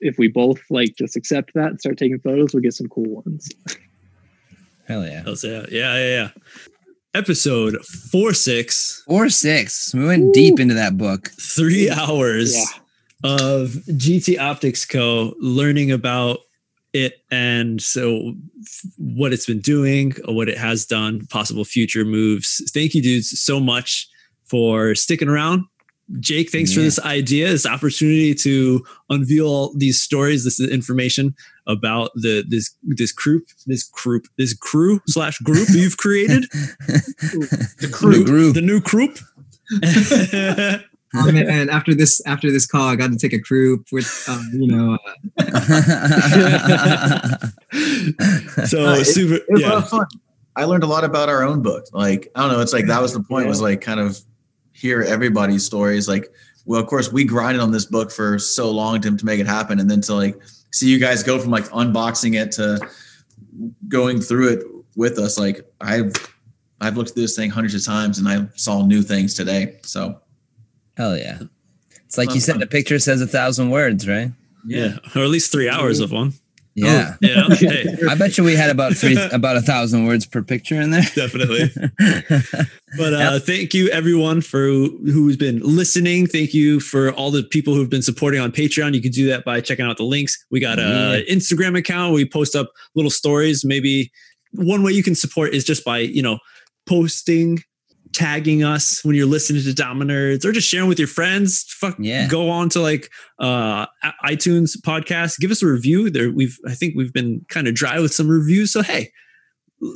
[0.00, 3.22] if we both like just accept that and start taking photos, we'll get some cool
[3.24, 3.48] ones.
[4.86, 5.22] Hell yeah.
[5.22, 5.72] That's it.
[5.72, 6.30] Yeah, yeah, yeah.
[7.14, 7.76] Episode
[8.10, 9.94] four six, Or six.
[9.94, 11.30] We went deep into that book.
[11.40, 12.64] three hours Yeah.
[13.22, 15.34] of GT Optics Co.
[15.38, 16.40] learning about
[16.92, 18.34] it and so
[18.98, 22.62] what it's been doing, what it has done, possible future moves.
[22.74, 24.08] Thank you, dudes, so much
[24.44, 25.64] for sticking around.
[26.20, 31.34] Jake, thanks for this idea, this opportunity to unveil these stories, this information
[31.66, 36.44] about the this this group, this group, this crew slash group you've created,
[36.88, 38.24] The New crew.
[38.24, 38.54] group.
[38.54, 39.18] the new group.
[41.16, 44.50] Um, and after this, after this call, I got to take a group with, um,
[44.52, 44.98] you know,
[45.38, 45.44] uh,
[48.66, 50.06] so Uh, it- super, It was a lot yeah, of fun.
[50.56, 51.84] I learned a lot about our own book.
[51.92, 52.60] Like, I don't know.
[52.60, 53.46] It's like that was the point.
[53.48, 54.18] Was like kind of
[54.84, 56.08] hear everybody's stories.
[56.08, 56.30] Like,
[56.66, 59.46] well, of course, we grinded on this book for so long to, to make it
[59.46, 60.36] happen, and then to like
[60.72, 62.78] see you guys go from like unboxing it to
[63.88, 64.64] going through it
[64.94, 65.38] with us.
[65.38, 66.12] Like, I've
[66.80, 69.78] I've looked through this thing hundreds of times, and I saw new things today.
[69.82, 70.20] So
[70.96, 71.40] Hell yeah.
[72.04, 74.30] It's like you said, the picture says a thousand words, right?
[74.66, 76.34] yeah, or at least three hours of one.
[76.74, 77.14] Yeah.
[77.20, 80.80] Yeah, hey, I bet you we had about three, about a thousand words per picture
[80.80, 81.02] in there.
[81.14, 81.70] definitely.
[82.96, 86.28] But uh, thank you everyone for who's been listening.
[86.28, 88.94] Thank you for all the people who've been supporting on Patreon.
[88.94, 90.44] You can do that by checking out the links.
[90.52, 92.14] We got a Instagram account.
[92.14, 93.64] We post up little stories.
[93.64, 94.12] Maybe
[94.52, 96.38] one way you can support is just by you know
[96.86, 97.64] posting,
[98.14, 101.64] tagging us when you're listening to Dama Nerds, or just sharing with your friends.
[101.68, 102.28] Fuck, Yeah.
[102.28, 103.86] Go on to like uh
[104.24, 105.38] iTunes podcast.
[105.40, 106.08] Give us a review.
[106.10, 108.72] There, we've I think we've been kind of dry with some reviews.
[108.72, 109.10] So hey,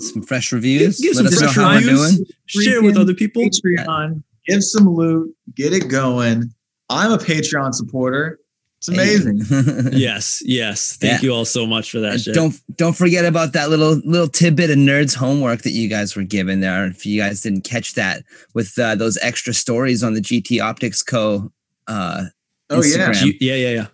[0.01, 1.01] Some fresh reviews.
[1.01, 2.17] Give- give Let some us know fresh how we're reviews.
[2.17, 2.27] doing.
[2.65, 3.43] share with other people.
[3.43, 6.51] Patreon, give some loot, get it going.
[6.91, 8.39] I'm a Patreon supporter.
[8.79, 9.41] It's amazing.
[9.93, 10.97] yes, yes.
[11.01, 11.27] Thank Yeah.
[11.29, 12.21] you all so much for that.
[12.21, 12.35] Shit.
[12.35, 16.23] don't don't forget about that little little tidbit of nerds homework that you guys were
[16.23, 16.87] given there.
[16.87, 18.23] If you guys didn't catch that
[18.55, 21.51] with uh, those extra stories on the GT Optics Co.
[21.89, 22.25] Uh,
[22.71, 23.09] Oh yeah.
[23.11, 23.25] Instagram.
[23.27, 23.87] You- yeah, yeah, yeah.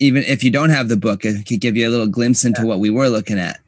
[0.00, 2.64] even if you don't have the book, it could give you a little glimpse into
[2.66, 3.60] what we were looking at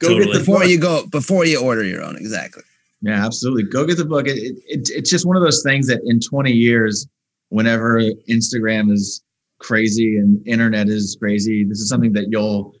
[0.00, 0.24] Go Totally.
[0.26, 0.68] get the before book.
[0.68, 2.16] you go before you order your own.
[2.16, 2.62] Exactly.
[3.02, 3.64] Yeah, absolutely.
[3.64, 4.26] Go get the book.
[4.26, 7.06] It, it, it, it's just one of those things that in 20 years,
[7.50, 9.22] whenever Instagram is
[9.62, 12.74] crazy and internet is crazy, this is something that you'll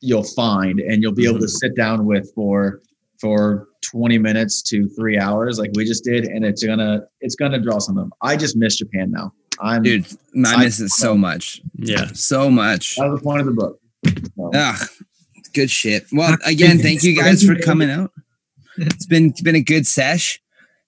[0.00, 2.80] you'll find and you'll be able to sit down with for
[3.20, 7.58] for 20 minutes to three hours like we just did and it's gonna it's gonna
[7.58, 10.04] draw some of them i just miss japan now i'm Dude,
[10.44, 11.62] I I- miss it so much.
[11.78, 12.08] Yeah.
[12.12, 12.96] So much.
[12.96, 13.80] that was the point of the book
[14.36, 14.88] So, Ugh,
[15.54, 16.04] good shit.
[16.12, 18.12] Well, again, thank you guys for coming out.
[18.78, 20.38] It's been it's been a good sesh,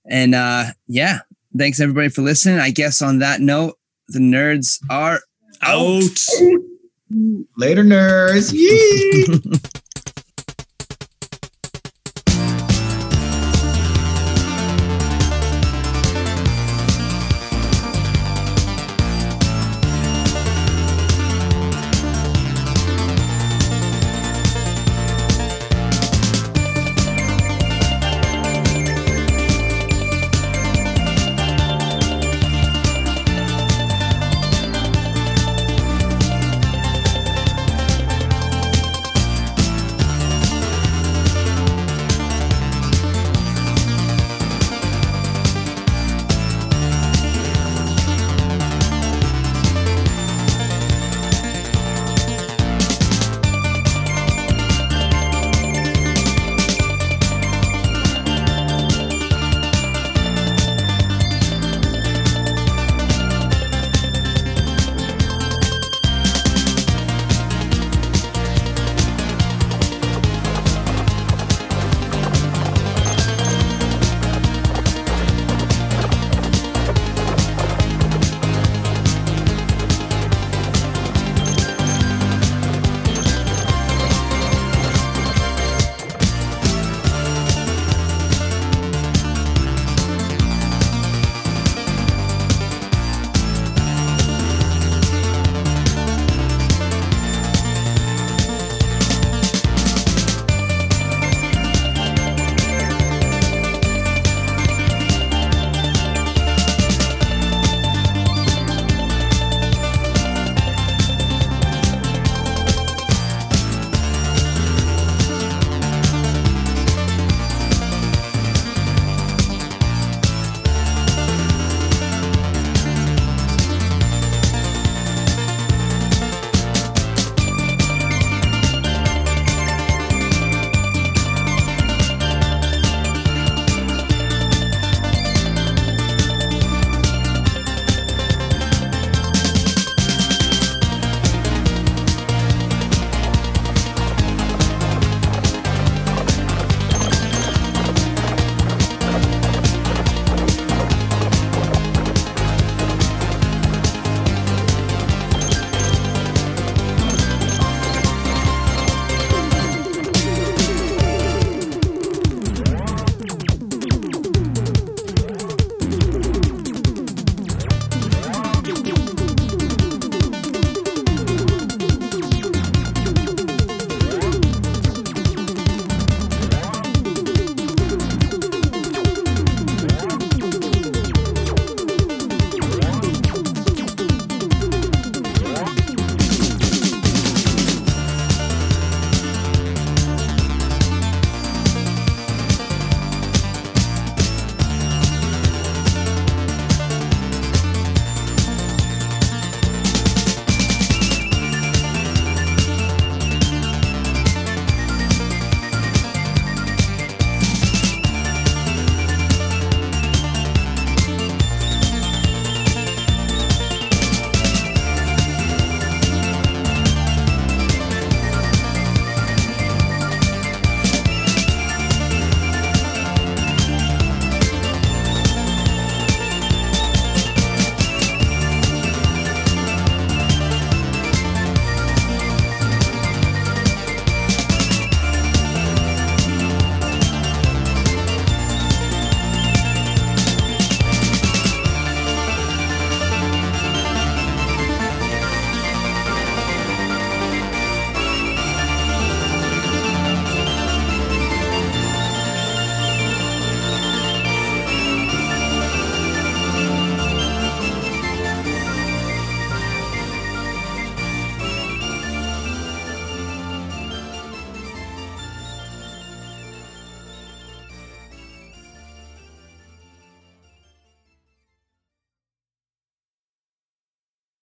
[0.04, 1.20] and uh yeah,
[1.56, 2.58] thanks everybody for listening.
[2.58, 3.78] I guess on that note,
[4.08, 5.20] the nerds are
[5.62, 6.18] Out.
[7.56, 8.52] Later, nerds.
[8.52, 9.26] Yee.